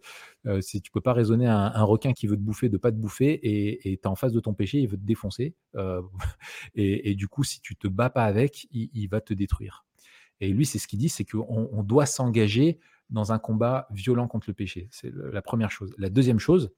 euh, 0.45 0.59
tu 0.61 0.91
peux 0.91 1.01
pas 1.01 1.13
raisonner 1.13 1.47
un, 1.47 1.71
un, 1.73 1.83
requin 1.83 2.13
qui 2.13 2.27
veut 2.27 2.35
te 2.35 2.41
bouffer 2.41 2.69
de 2.69 2.77
pas 2.77 2.91
te 2.91 2.97
bouffer 2.97 3.39
et 3.43 3.97
tu 3.97 4.07
en 4.07 4.15
face 4.15 4.33
de 4.33 4.39
ton 4.39 4.53
péché, 4.53 4.79
il 4.79 4.87
veut 4.87 4.97
te 4.97 5.05
défoncer. 5.05 5.55
Et, 6.75 7.15
du 7.15 7.27
coup, 7.27 7.43
si 7.43 7.61
tu 7.61 7.75
te 7.75 7.87
bats 7.87 8.09
pas 8.09 8.25
avec, 8.25 8.67
il, 8.71 9.07
va 9.07 9.21
te 9.21 9.33
détruire. 9.33 9.85
Et 10.39 10.49
lui, 10.49 10.65
c'est 10.65 10.79
ce 10.79 10.87
qu'il 10.87 10.99
dit, 10.99 11.09
c'est 11.09 11.25
qu'on 11.25 11.69
on 11.71 11.83
doit 11.83 12.05
s'engager 12.05 12.79
dans 13.09 13.31
un 13.31 13.39
combat 13.39 13.87
violent 13.91 14.27
contre 14.27 14.49
le 14.49 14.53
péché. 14.53 14.87
C'est 14.91 15.11
la 15.13 15.41
première 15.41 15.71
chose. 15.71 15.93
La 15.97 16.09
deuxième 16.09 16.39
chose, 16.39 16.71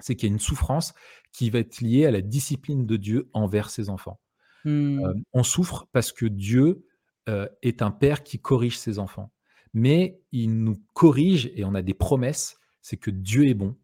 c'est 0.00 0.14
qu'il 0.14 0.28
y 0.28 0.32
a 0.32 0.34
une 0.34 0.40
souffrance 0.40 0.94
qui 1.32 1.50
va 1.50 1.58
être 1.58 1.80
liée 1.80 2.06
à 2.06 2.10
la 2.10 2.20
discipline 2.20 2.86
de 2.86 2.96
Dieu 2.96 3.28
envers 3.32 3.70
ses 3.70 3.90
enfants. 3.90 4.20
Mmh. 4.64 5.22
on 5.32 5.44
souffre 5.44 5.86
parce 5.92 6.12
que 6.12 6.26
Dieu 6.26 6.84
euh, 7.28 7.48
est 7.62 7.82
un 7.82 7.90
père 7.90 8.22
qui 8.22 8.38
corrige 8.38 8.78
ses 8.78 9.00
enfants. 9.00 9.32
Mais 9.74 10.20
il 10.30 10.62
nous 10.62 10.76
corrige, 10.94 11.50
et 11.56 11.64
on 11.64 11.74
a 11.74 11.82
des 11.82 11.92
promesses, 11.92 12.58
c'est 12.82 12.96
que 12.96 13.10
Dieu 13.10 13.48
est 13.48 13.54
bon, 13.54 13.76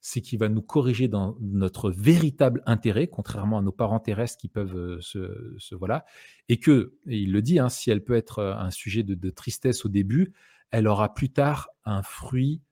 c'est 0.00 0.20
qu'il 0.20 0.38
va 0.38 0.48
nous 0.48 0.62
corriger 0.62 1.08
dans 1.08 1.36
notre 1.40 1.90
véritable 1.90 2.62
intérêt, 2.66 3.08
contrairement 3.08 3.58
à 3.58 3.62
nos 3.62 3.72
parents 3.72 3.98
terrestres 3.98 4.36
qui 4.38 4.48
peuvent 4.48 4.76
euh, 4.76 5.00
se, 5.00 5.74
voilà, 5.74 6.04
et 6.48 6.58
que, 6.58 6.94
il 7.06 7.32
le 7.32 7.42
dit, 7.42 7.58
hein, 7.58 7.68
si 7.68 7.90
elle 7.90 8.04
peut 8.04 8.14
être 8.14 8.38
euh, 8.38 8.54
un 8.54 8.70
sujet 8.70 9.02
de, 9.02 9.30
tristesse 9.30 9.84
au 9.84 9.88
début, 9.88 10.34
elle 10.70 10.86
aura 10.86 11.14
plus 11.14 11.30
tard 11.30 11.68
un 11.84 12.02
fruit 12.02 12.62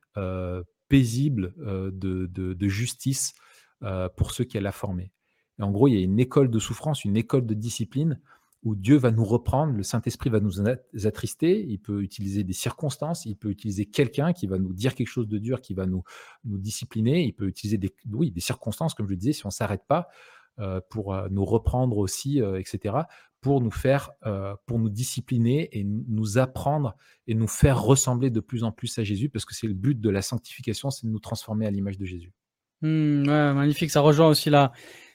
paisible 0.93 1.55
de, 1.57 2.69
justice 2.69 3.33
pour 4.15 4.33
ceux 4.33 4.45
qu'elle 4.45 4.67
a 4.67 4.73
formés. 4.73 5.11
Et 5.59 5.63
en 5.63 5.71
gros, 5.71 5.89
il 5.89 5.95
y 5.95 5.97
a 5.97 6.03
une 6.03 6.21
école 6.21 6.51
de 6.51 6.59
souffrance, 6.59 7.07
une 7.07 7.17
école 7.17 7.47
de 7.47 7.55
discipline 7.55 8.21
où 8.63 8.77
Dieu 8.77 8.97
va 8.99 9.11
nous 9.11 9.25
reprendre, 9.25 9.73
le 9.73 9.83
Saint-Esprit 9.83 10.29
va 10.29 10.39
nous 10.39 10.61
attrister, 11.07 11.65
il 11.67 11.79
peut 11.79 12.03
utiliser 12.03 12.45
des 12.45 12.53
circonstances, 12.53 13.25
il 13.25 13.37
peut 13.37 13.49
utiliser 13.49 13.87
quelqu'un 13.87 14.35
qui 14.35 14.47
va 14.47 14.59
nous 14.59 14.75
dire 14.75 14.95
quelque 14.95 15.09
chose 15.09 15.29
de 15.29 15.39
dur, 15.39 15.63
qui 15.63 15.73
va 15.73 15.87
nous, 15.87 16.05
discipliner, 16.45 17.25
il 17.25 17.33
peut 17.33 17.49
utiliser 17.49 17.79
des, 17.79 17.95
oui, 18.13 18.31
des 18.31 18.43
circonstances, 18.43 18.93
comme 18.93 19.07
je 19.07 19.13
le 19.13 19.17
disais, 19.17 19.33
si 19.33 19.47
on 19.47 19.49
ne 19.49 19.53
s'arrête 19.53 19.87
pas, 19.89 20.09
euh, 20.59 20.83
pour 20.91 21.15
euh, 21.15 21.29
nous 21.31 21.47
reprendre 21.47 21.97
aussi, 21.97 22.43
euh, 22.43 22.61
etc., 22.61 22.97
pour 23.43 23.61
nous 23.61 23.71
faire, 23.71 24.13
pour 24.67 24.79
nous 24.79 24.89
discipliner 24.89 25.69
et 25.79 25.85
nous 25.85 26.39
apprendre 26.39 26.97
et 27.27 27.35
nous 27.35 27.49
faire 27.49 27.83
ressembler 27.83 28.31
de 28.31 28.41
plus 28.41 28.65
en 28.65 28.73
plus 28.73 28.99
à 28.99 29.05
Jésus, 29.05 29.29
parce 29.29 29.45
que 29.45 29.55
c'est 29.55 29.67
le 29.67 29.75
but 29.75 30.01
de 30.01 30.11
la 30.11 30.23
sanctification, 30.23 30.91
c'est 30.91 31.07
de 31.07 31.13
nous 31.13 31.21
transformer 31.21 31.67
à 31.67 31.71
l'image 31.71 31.99
de 31.99 32.05
Jésus. 32.07 32.33
Mmh, 32.83 33.25
magnifique, 33.55 33.91
ça 33.91 34.01
rejoint 34.01 34.29
aussi 34.29 34.49
la, 34.49 34.73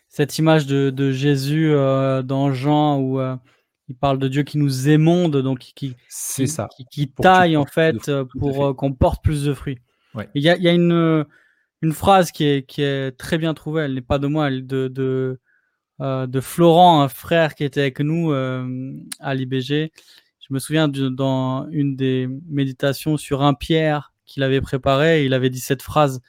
cette 0.10 0.38
image 0.38 0.66
de, 0.66 1.12
Jésus 1.12 1.72
euh, 1.72 2.24
dans 2.24 2.54
Jean 2.54 3.00
où 3.00 3.20
euh, 3.20 3.36
il 3.90 3.96
parle 3.96 4.20
de 4.20 4.28
Dieu 4.28 4.44
qui 4.44 4.58
nous 4.58 4.90
émonde, 4.90 5.38
donc 5.38 5.60
qui, 5.60 5.74
qui, 5.74 6.48
ça. 6.48 6.70
qui, 6.90 7.10
taille 7.10 7.58
en 7.58 7.66
fait 7.66 8.12
pour 8.40 8.66
euh, 8.66 8.74
qu'on 8.74 8.94
porte 8.94 9.24
plus 9.24 9.44
de 9.44 9.54
fruits. 9.54 9.80
Il 10.34 10.42
y 10.42 10.50
a, 10.50 10.74
une, 10.74 11.26
une 11.82 11.92
phrase 11.92 12.32
qui 12.32 12.46
est, 12.46 12.66
qui 12.66 12.82
est 12.82 13.12
très 13.12 13.38
bien 13.38 13.54
trouvée, 13.54 13.84
elle 13.84 13.94
n'est 13.94 14.02
pas 14.02 14.18
de 14.18 14.26
moi, 14.26 14.48
elle 14.48 14.66
de, 14.66 14.88
de, 14.88 15.40
de 16.00 16.40
Florent, 16.42 17.02
un 17.02 17.08
frère 17.08 17.56
qui 17.56 17.64
était 17.64 17.82
avec 17.82 18.00
nous 18.00 18.32
à 18.32 19.36
l'IBG. 19.36 19.92
Je 20.40 20.54
me 20.54 20.60
souviens 20.60 20.88
dans 20.88 21.68
une 21.72 21.96
des 21.96 22.30
méditations 22.48 23.18
sur 23.18 23.42
un 23.42 23.54
Pierre 23.54 24.14
qu'il 24.26 24.44
avait 24.44 24.62
préparé, 24.62 25.26
il 25.26 25.34
avait 25.34 25.50
dit 25.50 25.60
cette 25.60 25.82
phrase 25.82 26.22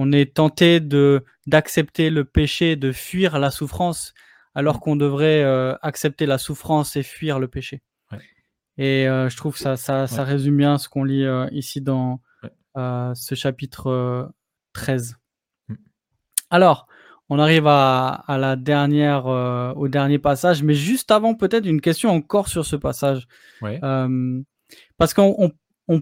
on 0.00 0.12
est 0.12 0.34
tenté 0.34 0.80
de 0.80 1.24
d'accepter 1.46 2.08
le 2.08 2.24
péché, 2.24 2.74
de 2.74 2.90
fuir 2.90 3.38
la 3.38 3.50
souffrance, 3.50 4.14
alors 4.54 4.80
qu'on 4.80 4.96
devrait 4.96 5.42
euh, 5.42 5.74
accepter 5.82 6.24
la 6.24 6.38
souffrance 6.38 6.96
et 6.96 7.02
fuir 7.02 7.38
le 7.38 7.48
péché. 7.48 7.82
Et 8.78 9.06
euh, 9.06 9.28
je 9.28 9.36
trouve 9.36 9.52
que 9.52 9.58
ça, 9.58 9.76
ça, 9.76 10.24
résume 10.24 10.56
bien 10.56 10.78
ce 10.78 10.88
qu'on 10.88 11.04
lit 11.04 11.24
euh, 11.26 11.46
ici 11.52 11.82
dans 11.82 12.22
ce 12.74 13.34
chapitre 13.34 14.32
13. 14.72 15.16
Mmh. 15.68 15.74
Alors, 16.48 16.86
on 17.30 17.38
arrive 17.38 17.66
à, 17.66 18.24
la 18.28 18.56
dernière, 18.56 19.26
au 19.26 19.88
dernier 19.88 20.18
passage, 20.18 20.62
mais 20.62 20.74
juste 20.74 21.10
avant, 21.10 21.34
peut-être 21.34 21.66
une 21.66 21.80
question 21.80 22.10
encore 22.10 22.48
sur 22.48 22.66
ce 22.66 22.76
passage. 22.76 23.26
parce 24.98 25.14
qu'on 25.14 25.52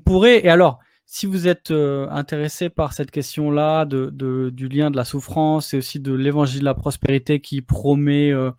pourrait, 0.05 0.44
et 0.44 0.48
alors, 0.48 0.80
si 1.10 1.24
vous 1.24 1.48
êtes 1.48 1.70
euh, 1.70 2.06
intéressé 2.10 2.68
par 2.68 2.92
cette 2.92 3.10
question-là 3.10 3.86
de, 3.86 4.50
du 4.50 4.68
lien 4.68 4.90
de 4.90 4.96
la 4.96 5.06
souffrance 5.06 5.72
et 5.72 5.78
aussi 5.78 6.00
de 6.00 6.12
l'évangile 6.12 6.60
de 6.60 6.66
la 6.66 6.74
prospérité 6.74 7.40
qui 7.40 7.62
promet 7.62 8.30
euh, 8.30 8.50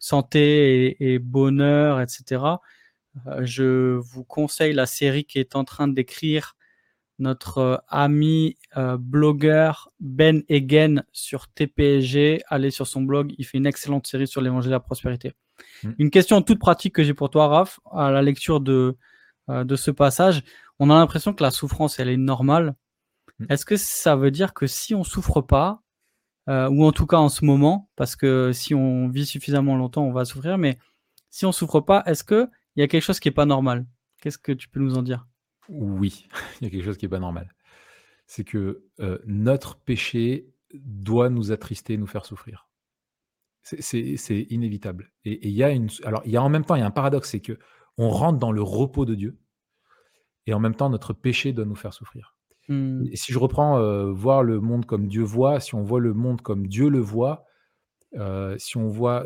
santé 0.00 0.96
et, 0.98 1.20
bonheur, 1.20 2.00
etc., 2.00 2.42
euh, 3.28 3.40
je 3.44 3.94
vous 4.00 4.24
conseille 4.24 4.72
la 4.72 4.86
série 4.86 5.24
qui 5.24 5.38
est 5.38 5.54
en 5.54 5.62
train 5.64 5.86
d'écrire 5.86 6.56
notre 7.22 7.82
ami 7.88 8.56
blogueur 8.98 9.90
Ben 10.00 10.42
Egen 10.50 11.04
sur 11.12 11.48
TPG. 11.48 12.42
Allez 12.48 12.70
sur 12.70 12.86
son 12.86 13.02
blog, 13.02 13.34
il 13.38 13.44
fait 13.44 13.58
une 13.58 13.66
excellente 13.66 14.06
série 14.06 14.26
sur 14.26 14.40
l'évangile 14.40 14.70
de 14.70 14.74
la 14.74 14.80
prospérité. 14.80 15.32
Mmh. 15.82 15.90
Une 15.98 16.10
question 16.10 16.42
toute 16.42 16.58
pratique 16.58 16.94
que 16.94 17.02
j'ai 17.02 17.14
pour 17.14 17.30
toi, 17.30 17.48
Raph, 17.48 17.80
à 17.90 18.10
la 18.10 18.22
lecture 18.22 18.60
de, 18.60 18.96
de 19.48 19.76
ce 19.76 19.90
passage 19.90 20.42
on 20.82 20.90
a 20.90 20.94
l'impression 20.94 21.32
que 21.32 21.44
la 21.44 21.52
souffrance, 21.52 22.00
elle 22.00 22.08
est 22.08 22.16
normale. 22.16 22.74
Mm. 23.38 23.46
Est-ce 23.50 23.64
que 23.64 23.76
ça 23.76 24.16
veut 24.16 24.32
dire 24.32 24.52
que 24.52 24.66
si 24.66 24.96
on 24.96 25.04
souffre 25.04 25.40
pas, 25.40 25.80
euh, 26.48 26.68
ou 26.70 26.84
en 26.84 26.90
tout 26.90 27.06
cas 27.06 27.18
en 27.18 27.28
ce 27.28 27.44
moment, 27.44 27.88
parce 27.94 28.16
que 28.16 28.50
si 28.52 28.74
on 28.74 29.08
vit 29.08 29.24
suffisamment 29.24 29.76
longtemps, 29.76 30.02
on 30.02 30.12
va 30.12 30.24
souffrir, 30.24 30.58
mais 30.58 30.78
si 31.30 31.46
on 31.46 31.52
souffre 31.52 31.78
pas, 31.78 32.02
est-ce 32.06 32.24
qu'il 32.24 32.48
y 32.74 32.82
a 32.82 32.88
quelque 32.88 33.02
chose 33.02 33.20
qui 33.20 33.28
n'est 33.28 33.34
pas 33.34 33.46
normal? 33.46 33.86
Qu'est-ce 34.20 34.38
que 34.38 34.50
tu 34.50 34.68
peux 34.68 34.80
nous 34.80 34.96
en 34.96 35.02
dire? 35.02 35.24
Oui, 35.68 36.28
il 36.60 36.64
y 36.64 36.66
a 36.66 36.70
quelque 36.70 36.84
chose 36.84 36.96
qui 36.96 37.04
n'est 37.04 37.10
pas 37.10 37.18
normal. 37.18 37.52
C'est 38.26 38.44
que 38.44 38.84
euh, 39.00 39.18
notre 39.26 39.76
péché 39.76 40.48
doit 40.74 41.28
nous 41.28 41.52
attrister, 41.52 41.96
nous 41.96 42.06
faire 42.06 42.24
souffrir. 42.24 42.68
C'est 43.62 44.46
inévitable. 44.50 45.12
Et 45.24 45.48
il 45.48 45.54
y 45.54 45.62
a 45.62 45.70
une, 45.70 45.88
alors 46.02 46.22
il 46.24 46.32
y 46.32 46.36
a 46.36 46.42
en 46.42 46.48
même 46.48 46.64
temps, 46.64 46.74
il 46.74 46.80
y 46.80 46.82
a 46.82 46.86
un 46.86 46.90
paradoxe, 46.90 47.30
c'est 47.30 47.40
que 47.40 47.58
on 47.96 48.08
rentre 48.08 48.38
dans 48.38 48.50
le 48.50 48.62
repos 48.62 49.04
de 49.04 49.14
Dieu 49.14 49.38
et 50.46 50.54
en 50.54 50.60
même 50.60 50.74
temps, 50.74 50.90
notre 50.90 51.12
péché 51.12 51.52
doit 51.52 51.64
nous 51.64 51.76
faire 51.76 51.94
souffrir. 51.94 52.36
Mmh. 52.68 53.06
Et 53.12 53.16
si 53.16 53.32
je 53.32 53.38
reprends 53.38 53.78
euh, 53.78 54.10
voir 54.10 54.42
le 54.42 54.60
monde 54.60 54.86
comme 54.86 55.06
Dieu 55.06 55.22
voit, 55.22 55.60
si 55.60 55.74
on 55.74 55.82
voit 55.82 56.00
le 56.00 56.14
monde 56.14 56.40
comme 56.40 56.66
Dieu 56.66 56.88
le 56.88 56.98
voit, 56.98 57.44
euh, 58.16 58.56
si 58.58 58.76
on 58.76 58.88
voit, 58.88 59.24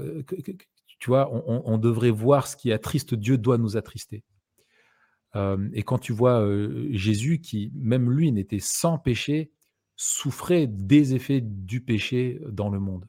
tu 0.99 1.09
vois, 1.09 1.31
on, 1.31 1.79
devrait 1.79 2.11
voir 2.11 2.47
ce 2.47 2.57
qui 2.57 2.73
attriste 2.73 3.15
Dieu 3.15 3.37
doit 3.37 3.59
nous 3.59 3.77
attrister. 3.77 4.25
Et 5.35 5.83
quand 5.83 5.99
tu 5.99 6.13
vois 6.13 6.47
Jésus 6.91 7.41
qui, 7.41 7.71
même 7.75 8.11
lui, 8.11 8.33
n'était 8.33 8.59
sans 8.59 8.99
péché, 8.99 9.51
souffrait 9.95 10.67
des 10.67 11.15
effets 11.15 11.41
du 11.43 11.81
péché 11.83 12.41
dans 12.49 12.71
le 12.71 12.79
monde. 12.81 13.07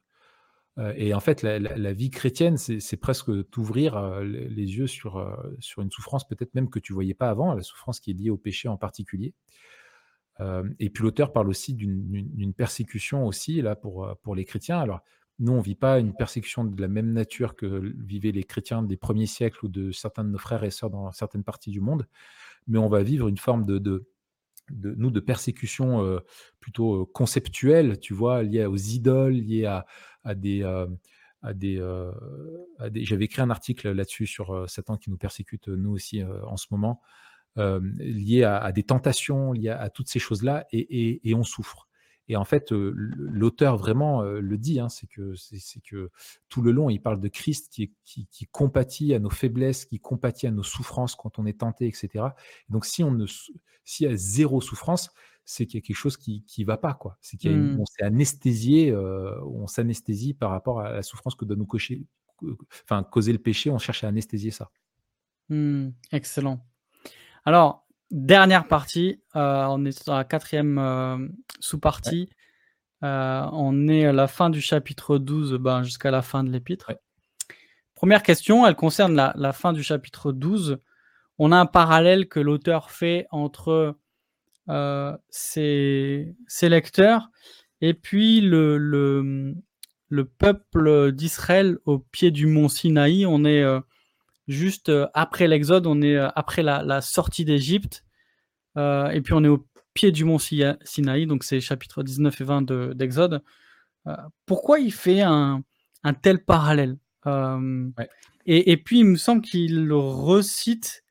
Et 0.96 1.14
en 1.14 1.20
fait, 1.20 1.42
la, 1.42 1.94
vie 1.94 2.12
chrétienne, 2.12 2.58
c'est 2.58 2.98
presque 2.98 3.50
t'ouvrir 3.50 4.20
les 4.22 4.78
yeux 4.78 4.88
sur, 4.88 5.26
sur 5.60 5.82
une 5.82 5.90
souffrance 5.90 6.28
peut-être 6.28 6.54
même 6.54 6.70
que 6.70 6.80
tu 6.80 6.94
voyais 6.94 7.16
pas 7.16 7.30
avant, 7.30 7.54
la 7.54 7.64
souffrance 7.64 8.00
qui 8.00 8.12
est 8.12 8.14
liée 8.14 8.30
au 8.30 8.38
péché 8.38 8.68
en 8.68 8.78
particulier. 8.78 9.34
et 10.40 10.90
puis 10.90 11.04
l'auteur 11.04 11.34
parle 11.34 11.50
aussi 11.50 11.74
d'une 11.74 12.54
persécution 12.54 13.26
aussi 13.26 13.62
là 13.62 13.76
pour, 13.76 14.08
pour 14.22 14.36
les 14.36 14.46
chrétiens. 14.46 14.80
Alors 14.80 15.02
nous, 15.40 15.54
on 15.54 15.62
vit 15.62 15.76
pas 15.76 16.00
une 16.00 16.14
persécution 16.16 16.66
de 16.66 16.82
la 16.82 16.88
même 16.88 17.14
nature 17.14 17.56
que 17.56 17.94
vivaient 17.98 18.32
les 18.32 18.44
chrétiens 18.44 18.82
des 18.82 18.98
premiers 18.98 19.28
siècles 19.28 19.66
ou 19.66 19.68
de 19.68 19.92
certains 19.92 20.24
de 20.24 20.30
nos 20.30 20.38
frères 20.38 20.64
et 20.64 20.72
sœurs 20.72 20.90
dans 20.90 21.12
certaines 21.12 21.44
parties 21.44 21.72
du 21.72 21.80
monde, 21.80 22.08
mais 22.68 22.80
on 22.80 22.90
va 22.90 23.04
vivre 23.04 23.28
une 23.28 23.38
forme 23.38 23.66
de, 23.66 23.78
de 23.78 24.96
nous 24.96 25.12
de 25.12 25.20
persécution 25.20 26.22
plutôt 26.60 27.06
conceptuelle, 27.06 28.00
tu 28.00 28.14
vois, 28.14 28.44
liée 28.44 28.66
aux 28.66 28.78
idoles, 28.78 29.34
liée 29.34 29.66
à, 29.66 29.86
des, 30.36 30.64
à 30.64 31.54
des, 31.54 31.78
J'avais 32.96 33.26
écrit 33.26 33.42
un 33.42 33.50
article 33.50 33.92
là-dessus 33.92 34.28
sur 34.28 34.70
Satan 34.70 34.98
qui 34.98 35.10
nous 35.10 35.18
persécute 35.18 35.68
nous 35.68 35.92
aussi 35.92 36.24
en 36.24 36.58
ce 36.58 36.68
moment, 36.72 37.02
lié 37.56 38.44
à, 38.44 38.72
des 38.72 38.84
tentations, 38.84 39.54
liées 39.54 39.70
à, 39.70 39.90
toutes 39.90 40.10
ces 40.10 40.20
choses-là, 40.20 40.66
et, 40.72 41.34
on 41.34 41.44
souffre. 41.44 41.87
Et 42.30 42.36
en 42.36 42.46
fait, 42.46 42.72
l'auteur 42.72 43.78
vraiment 43.78 44.22
le 44.22 44.58
dit, 44.58 44.80
hein, 44.80 44.90
c'est 44.90 45.08
que, 45.08 45.34
c'est 45.36 45.82
que 45.82 46.12
tout 46.50 46.62
le 46.62 46.72
long, 46.72 46.90
il 46.90 47.00
parle 47.00 47.20
de 47.22 47.28
Christ 47.28 47.70
qui, 47.72 47.94
qui, 48.04 48.28
qui, 48.28 48.46
compatit 48.48 49.14
à 49.14 49.20
nos 49.20 49.30
faiblesses, 49.30 49.86
qui 49.86 50.00
compatit 50.00 50.48
à 50.48 50.52
nos 50.52 50.64
souffrances 50.64 51.16
quand 51.16 51.40
on 51.40 51.46
est 51.46 51.60
tenté, 51.60 51.88
etc. 51.88 52.26
Donc, 52.70 52.86
si 52.86 53.04
on 53.04 53.12
ne, 53.12 53.26
s'il 53.86 54.10
y 54.10 54.12
a 54.12 54.16
zéro 54.16 54.60
souffrance, 54.60 55.10
c'est 55.46 55.66
qu'il 55.66 55.80
y 55.80 55.84
a 55.84 55.86
quelque 55.86 55.96
chose 55.96 56.18
qui 56.18 56.44
ne 56.58 56.66
va 56.66 56.78
pas, 56.78 56.94
quoi. 56.94 57.18
C'est 57.22 57.42
qu'on 57.42 57.50
mmh. 57.50 57.86
s'est 57.86 58.04
anesthésié, 58.04 58.94
on 58.94 59.68
s'anesthésie 59.68 60.34
par 60.34 60.52
rapport 60.52 60.82
à 60.82 60.92
la 60.92 61.04
souffrance 61.04 61.36
que 61.36 61.46
doit 61.46 61.56
nous 61.56 61.66
cocher, 61.66 62.04
enfin, 62.84 63.04
causer 63.04 63.32
le 63.32 63.40
péché, 63.40 63.70
on 63.70 63.80
cherche 63.80 64.04
à 64.04 64.10
anesthésier 64.10 64.52
ça. 64.52 64.70
Mmh, 65.50 65.90
excellent. 66.12 66.66
Alors, 67.46 67.87
dernière 68.12 68.68
partie, 68.68 69.22
euh, 69.36 69.66
on 69.66 69.86
est 69.86 70.04
sur 70.04 70.14
la 70.14 70.24
quatrième 70.24 70.78
euh, 70.78 71.18
sous-partie. 71.60 72.30
Euh, 73.04 73.46
on 73.52 73.88
est 73.88 74.06
à 74.06 74.14
la 74.14 74.28
fin 74.28 74.50
du 74.50 74.62
chapitre 74.62 75.18
12 75.18 75.54
ben, 75.56 75.84
jusqu'à 75.84 76.12
la 76.12 76.22
fin 76.22 76.44
de 76.44 76.50
l'épître. 76.50 76.94
Première 77.96 78.24
question, 78.24 78.66
elle 78.66 78.76
concerne 78.76 79.16
la, 79.16 79.54
fin 79.54 79.74
du 79.74 79.84
chapitre 79.84 80.32
12. 80.32 80.78
On 81.40 81.52
a 81.52 81.58
un 81.58 81.66
parallèle 81.66 82.28
que 82.28 82.40
l'auteur 82.40 82.92
fait 82.92 83.28
entre 83.32 83.98
ses, 85.30 86.36
lecteurs 86.62 87.30
et 87.82 87.94
puis 87.94 88.42
le, 88.42 88.78
le 90.10 90.26
peuple 90.26 91.12
d'Israël 91.12 91.78
au 91.86 92.00
pied 92.00 92.32
du 92.32 92.46
mont 92.46 92.70
Sinaï. 92.70 93.26
On 93.26 93.46
est 93.46 93.64
juste 94.48 94.90
euh, 94.90 95.08
après 95.14 95.48
l'Exode, 95.48 95.88
on 95.88 96.02
est 96.02 96.16
euh, 96.16 96.30
après 96.36 96.64
la, 96.64 97.02
sortie 97.02 97.46
d'Égypte, 97.46 98.04
euh, 98.78 99.10
et 99.10 99.22
puis 99.22 99.34
on 99.34 99.44
est 99.44 99.50
au 99.50 99.68
pied 99.94 100.12
du 100.12 100.26
mont 100.26 100.40
Sinaï, 100.40 101.26
donc 101.26 101.44
c'est 101.44 101.60
chapitre 101.60 102.04
19 102.04 102.40
et 102.40 102.44
20 102.44 102.72
d'Exode. 102.94 103.42
pourquoi 104.46 104.80
il 104.80 104.94
fait 104.94 105.22
un, 105.22 105.64
tel 106.22 106.44
parallèle 106.44 106.98
et, 108.46 108.78
puis 108.78 109.00
il 109.00 109.06
me 109.06 109.18
semble 109.18 109.42
qu'il 109.42 109.86
le 109.86 109.98
recite, 109.98 111.04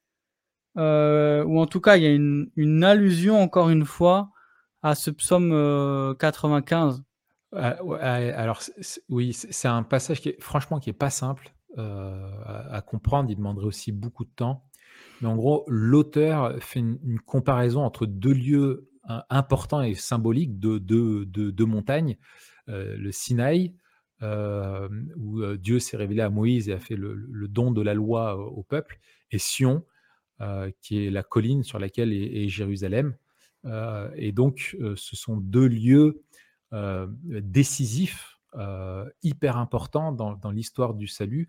ou 0.77 0.81
en 0.81 1.67
tout 1.67 1.81
cas 1.81 1.97
il 1.97 2.03
y 2.05 2.07
a 2.07 2.13
une, 2.13 2.85
allusion 2.85 3.43
encore 3.43 3.71
une 3.71 3.85
fois 3.85 4.31
à 4.83 4.95
ce 4.95 5.11
psaume 5.11 6.17
95. 6.19 7.03
alors 7.53 8.63
oui, 9.09 9.33
c'est 9.33 9.69
un 9.69 9.83
passage 9.83 10.21
qui 10.21 10.29
est 10.29 10.41
franchement 10.41 10.79
qui 10.79 10.91
est 10.91 10.95
pas 10.95 11.11
simple. 11.11 11.56
Euh, 11.79 12.31
à, 12.47 12.81
comprendre. 12.81 13.31
Il 13.31 13.37
demanderait 13.37 13.67
aussi 13.67 13.93
beaucoup 13.93 14.25
de 14.25 14.31
temps. 14.31 14.65
Mais 15.21 15.29
en 15.29 15.37
gros, 15.37 15.65
l'auteur 15.69 16.57
fait 16.63 16.81
une, 16.81 17.21
comparaison 17.21 17.83
entre 17.83 18.07
deux 18.07 18.33
lieux 18.33 18.89
euh, 19.11 19.19
importants 19.29 19.83
et 19.83 19.95
symboliques 19.95 20.59
de 20.59 20.79
deux 20.79 21.67
montagnes. 21.67 22.17
Euh, 22.71 22.97
le 22.97 23.13
Sinaï, 23.13 23.75
où 24.23 25.45
Dieu 25.57 25.79
s'est 25.79 25.99
révélé 25.99 26.23
à 26.23 26.31
Moïse 26.31 26.71
et 26.71 26.73
a 26.73 26.79
fait 26.79 26.97
le, 26.97 27.47
don 27.47 27.73
de 27.73 27.83
la 27.83 27.93
loi 27.93 28.39
au 28.39 28.63
peuple, 28.63 28.99
et 29.31 29.39
Sion, 29.39 29.85
qui 30.81 31.05
est 31.05 31.11
la 31.11 31.23
colline 31.23 31.63
sur 31.63 31.79
laquelle 31.79 32.15
est, 32.15 32.49
Jérusalem. 32.49 33.15
et 34.15 34.33
donc, 34.33 34.75
ce 34.97 35.17
sont 35.17 35.37
deux 35.37 35.67
lieux 35.67 36.23
décisifs, 36.73 38.39
hyper 39.23 39.59
importants 39.59 40.13
dans 40.13 40.51
l'histoire 40.51 40.95
du 40.95 41.09
salut, 41.09 41.47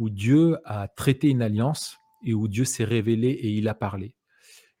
où 0.00 0.08
Dieu 0.08 0.56
a 0.64 0.88
traité 0.88 1.28
une 1.28 1.42
alliance 1.42 1.98
et 2.24 2.34
où 2.34 2.48
Dieu 2.48 2.64
s'est 2.64 2.84
révélé 2.84 3.28
et 3.28 3.50
il 3.50 3.68
a 3.68 3.74
parlé. 3.74 4.16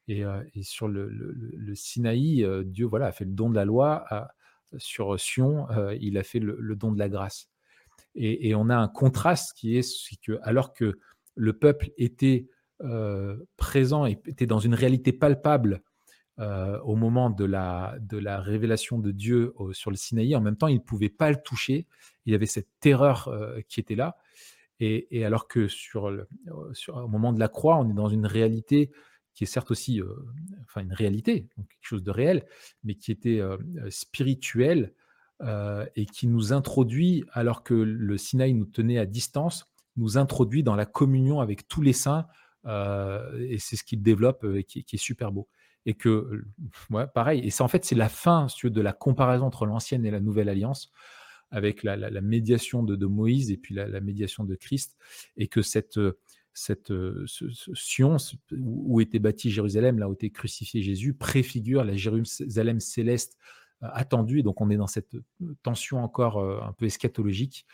Et, 0.08 0.24
euh, 0.24 0.42
sur 0.62 0.88
le, 0.88 1.74
Sinaï, 1.74 2.42
euh, 2.42 2.64
Dieu 2.64 2.86
voilà, 2.86 3.06
a 3.06 3.12
fait 3.12 3.26
le 3.26 3.32
don 3.32 3.50
de 3.50 3.54
la 3.54 3.66
loi. 3.66 4.06
sur 4.78 5.20
Sion, 5.20 5.70
euh, 5.70 5.94
il 6.00 6.16
a 6.16 6.22
fait 6.22 6.40
le, 6.40 6.74
don 6.74 6.90
de 6.90 6.98
la 6.98 7.08
grâce. 7.10 7.48
Et, 8.14 8.54
on 8.54 8.70
a 8.70 8.76
un 8.76 8.88
contraste 8.88 9.52
qui 9.56 9.76
est, 9.76 10.18
que 10.22 10.40
alors 10.42 10.72
que 10.72 10.98
le 11.36 11.52
peuple 11.52 11.90
était 11.96 12.48
présent 13.58 14.06
et 14.06 14.18
était 14.26 14.46
dans 14.46 14.58
une 14.58 14.74
réalité 14.74 15.12
palpable 15.12 15.82
au 16.38 16.96
moment 16.96 17.28
de 17.28 17.44
la, 17.44 17.94
de 18.00 18.16
la 18.16 18.40
révélation 18.40 18.98
de 18.98 19.10
Dieu 19.10 19.54
sur 19.72 19.90
le 19.90 19.96
Sinaï, 19.96 20.34
en 20.34 20.40
même 20.40 20.56
temps, 20.56 20.68
il 20.68 20.76
ne 20.76 20.80
pouvait 20.80 21.10
pas 21.10 21.30
le 21.30 21.36
toucher. 21.36 21.86
Il 22.24 22.32
y 22.32 22.34
avait 22.34 22.46
cette 22.46 22.68
terreur 22.80 23.30
qui 23.68 23.80
était 23.80 23.94
là. 23.94 24.16
Et, 24.80 25.24
alors 25.24 25.46
que 25.46 25.60
le, 25.60 25.68
sur, 26.72 26.96
au 26.96 27.08
moment 27.08 27.32
de 27.32 27.38
la 27.38 27.48
croix, 27.48 27.76
on 27.76 27.90
est 27.90 27.94
dans 27.94 28.08
une 28.08 28.26
réalité 28.26 28.90
qui 29.34 29.44
est 29.44 29.46
certes 29.46 29.70
aussi, 29.70 30.00
enfin 30.64 30.80
une 30.80 30.92
réalité, 30.92 31.48
donc 31.56 31.68
quelque 31.68 31.86
chose 31.86 32.02
de 32.02 32.10
réel, 32.10 32.46
mais 32.82 32.94
qui 32.94 33.12
était 33.12 33.40
spirituelle 33.90 34.94
et 35.94 36.06
qui 36.06 36.26
nous 36.26 36.52
introduit, 36.52 37.24
alors 37.32 37.62
que 37.62 37.74
le 37.74 38.18
Sinaï 38.18 38.54
nous 38.54 38.64
tenait 38.64 38.98
à 38.98 39.06
distance, 39.06 39.70
nous 39.96 40.18
introduit 40.18 40.62
dans 40.62 40.76
la 40.76 40.86
communion 40.86 41.40
avec 41.40 41.68
tous 41.68 41.82
les 41.82 41.92
saints, 41.92 42.26
et 42.66 43.58
c'est 43.58 43.76
ce 43.76 43.84
qu'il 43.84 44.02
développe 44.02 44.44
et 44.44 44.64
qui, 44.64 44.82
qui, 44.84 44.96
est 44.96 44.98
super 44.98 45.30
beau. 45.30 45.48
Et 45.86 45.94
que, 45.94 46.44
ouais, 46.90 47.06
pareil, 47.06 47.40
et 47.40 47.50
c'est 47.50 47.62
en 47.62 47.68
fait 47.68 47.84
c'est 47.84 47.94
la 47.94 48.08
fin 48.08 48.46
de 48.62 48.80
la 48.80 48.92
comparaison 48.92 49.46
entre 49.46 49.66
l'ancienne 49.66 50.04
et 50.04 50.10
la 50.10 50.20
nouvelle 50.20 50.48
alliance 50.48 50.90
avec 51.50 51.82
la, 51.82 52.20
médiation 52.20 52.82
de, 52.82 53.06
Moïse 53.06 53.50
et 53.50 53.56
puis 53.56 53.74
la, 53.74 54.00
médiation 54.00 54.44
de 54.44 54.54
Christ, 54.54 54.96
et 55.36 55.48
que 55.48 55.62
cette, 55.62 55.98
cette 56.52 56.92
Sion, 57.74 58.16
où 58.52 59.00
était 59.00 59.18
bâti 59.18 59.50
Jérusalem, 59.50 59.98
là 59.98 60.08
où 60.08 60.12
était 60.12 60.30
crucifié 60.30 60.82
Jésus, 60.82 61.14
préfigure 61.14 61.84
la 61.84 61.96
Jérusalem 61.96 62.80
céleste 62.80 63.36
euh, 63.82 63.88
attendue. 63.92 64.40
Et 64.40 64.42
donc 64.42 64.60
on 64.60 64.68
est 64.70 64.76
dans 64.76 64.86
cette 64.86 65.16
tension 65.62 66.04
encore 66.04 66.38
euh, 66.38 66.60
un 66.62 66.72
peu 66.72 66.86
eschatologique. 66.86 67.66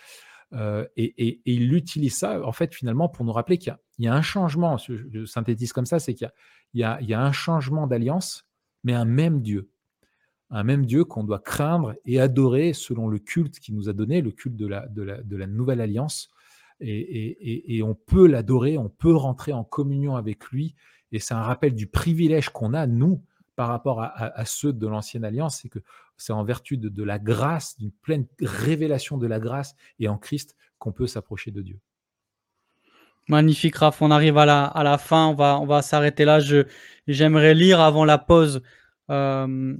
Euh, 0.52 0.86
et, 0.96 1.40
il 1.44 1.72
utilise 1.72 2.16
ça, 2.16 2.40
en 2.46 2.52
fait, 2.52 2.72
finalement, 2.72 3.08
pour 3.08 3.24
nous 3.24 3.32
rappeler 3.32 3.58
qu'il 3.58 3.76
y, 3.98 4.06
a 4.06 4.14
un 4.14 4.22
changement, 4.22 4.76
je 4.76 5.24
synthétise 5.24 5.72
comme 5.72 5.86
ça, 5.86 5.98
c'est 5.98 6.14
qu'il 6.14 6.30
y, 6.74 6.84
a 6.84 7.20
un 7.20 7.32
changement 7.32 7.88
d'alliance, 7.88 8.46
mais 8.84 8.92
un 8.92 9.04
même 9.04 9.42
Dieu 9.42 9.68
un 10.50 10.62
même 10.62 10.86
Dieu 10.86 11.04
qu'on 11.04 11.24
doit 11.24 11.38
craindre 11.38 11.94
et 12.04 12.20
adorer 12.20 12.72
selon 12.72 13.08
le 13.08 13.18
culte 13.18 13.58
qu'il 13.58 13.74
nous 13.74 13.88
a 13.88 13.92
donné, 13.92 14.20
le 14.20 14.30
culte 14.30 14.56
de 14.56 14.66
la, 14.66 14.86
de 14.86 15.36
la, 15.36 15.46
nouvelle 15.46 15.80
alliance. 15.80 16.30
Et, 16.80 17.80
on 17.82 17.94
peut 17.94 18.26
l'adorer, 18.26 18.78
on 18.78 18.88
peut 18.88 19.14
rentrer 19.14 19.52
en 19.52 19.64
communion 19.64 20.16
avec 20.16 20.46
lui. 20.46 20.74
Et 21.12 21.18
c'est 21.18 21.34
un 21.34 21.42
rappel 21.42 21.74
du 21.74 21.86
privilège 21.86 22.50
qu'on 22.50 22.74
a, 22.74 22.86
nous, 22.86 23.22
par 23.56 23.68
rapport 23.68 24.02
à, 24.02 24.44
ceux 24.44 24.72
de 24.72 24.86
l'ancienne 24.86 25.24
alliance, 25.24 25.60
c'est 25.62 25.68
que 25.68 25.80
c'est 26.16 26.32
en 26.32 26.44
vertu 26.44 26.76
de, 26.76 27.02
la 27.02 27.18
grâce, 27.18 27.76
d'une 27.78 27.92
pleine 27.92 28.26
révélation 28.40 29.16
de 29.18 29.26
la 29.26 29.40
grâce 29.40 29.74
et 29.98 30.08
en 30.08 30.18
Christ 30.18 30.54
qu'on 30.78 30.92
peut 30.92 31.06
s'approcher 31.06 31.50
de 31.50 31.62
Dieu. 31.62 31.80
Magnifique, 33.28 33.76
Raph. 33.76 34.02
On 34.02 34.12
arrive 34.12 34.38
à 34.38 34.46
la, 34.46 34.64
à 34.66 34.84
la 34.84 34.98
fin. 34.98 35.26
On 35.26 35.34
va, 35.34 35.58
on 35.58 35.66
va 35.66 35.82
s'arrêter 35.82 36.24
là. 36.24 36.38
j'aimerais 37.08 37.54
lire 37.54 37.80
avant 37.80 38.04
la 38.04 38.18
pause 38.18 38.62
euh, 39.10 39.76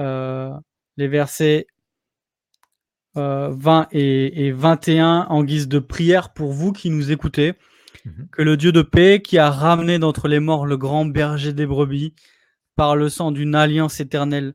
les 0.00 1.08
versets 1.08 1.66
20 3.14 3.20
euh, 3.20 3.86
et, 3.92 4.52
21 4.52 5.26
en 5.28 5.42
guise 5.42 5.68
de 5.68 5.78
prière 5.78 6.32
pour 6.32 6.52
vous 6.52 6.72
qui 6.72 6.90
nous 6.90 7.10
écoutez. 7.10 7.54
Mhm. 8.04 8.28
Que 8.30 8.42
le 8.42 8.56
Dieu 8.56 8.72
de 8.72 8.82
paix, 8.82 9.20
qui 9.22 9.38
a 9.38 9.50
ramené 9.50 9.98
d'entre 9.98 10.28
les 10.28 10.40
morts 10.40 10.66
le 10.66 10.76
grand 10.76 11.04
berger 11.04 11.52
des 11.52 11.66
brebis, 11.66 12.14
par 12.76 12.96
le 12.96 13.08
sang 13.08 13.32
d'une 13.32 13.54
alliance 13.54 14.00
éternelle, 14.00 14.54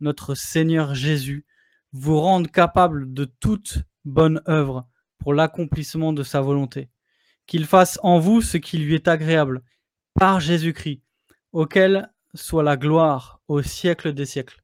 notre 0.00 0.34
Seigneur 0.34 0.94
Jésus, 0.94 1.46
vous 1.92 2.20
rende 2.20 2.50
capable 2.50 3.12
de 3.12 3.24
toute 3.24 3.78
bonne 4.04 4.42
œuvre 4.48 4.86
pour 5.18 5.32
l'accomplissement 5.32 6.12
de 6.12 6.22
sa 6.22 6.40
volonté. 6.40 6.88
Qu'il 7.46 7.66
fasse 7.66 7.98
en 8.02 8.18
vous 8.18 8.42
ce 8.42 8.58
qui 8.58 8.78
lui 8.78 8.94
est 8.94 9.08
agréable, 9.08 9.62
par 10.14 10.40
Jésus-Christ, 10.40 11.02
auquel 11.52 12.12
soit 12.34 12.62
la 12.62 12.76
gloire 12.76 13.40
au 13.48 13.62
siècle 13.62 14.12
des 14.12 14.26
siècles. 14.26 14.63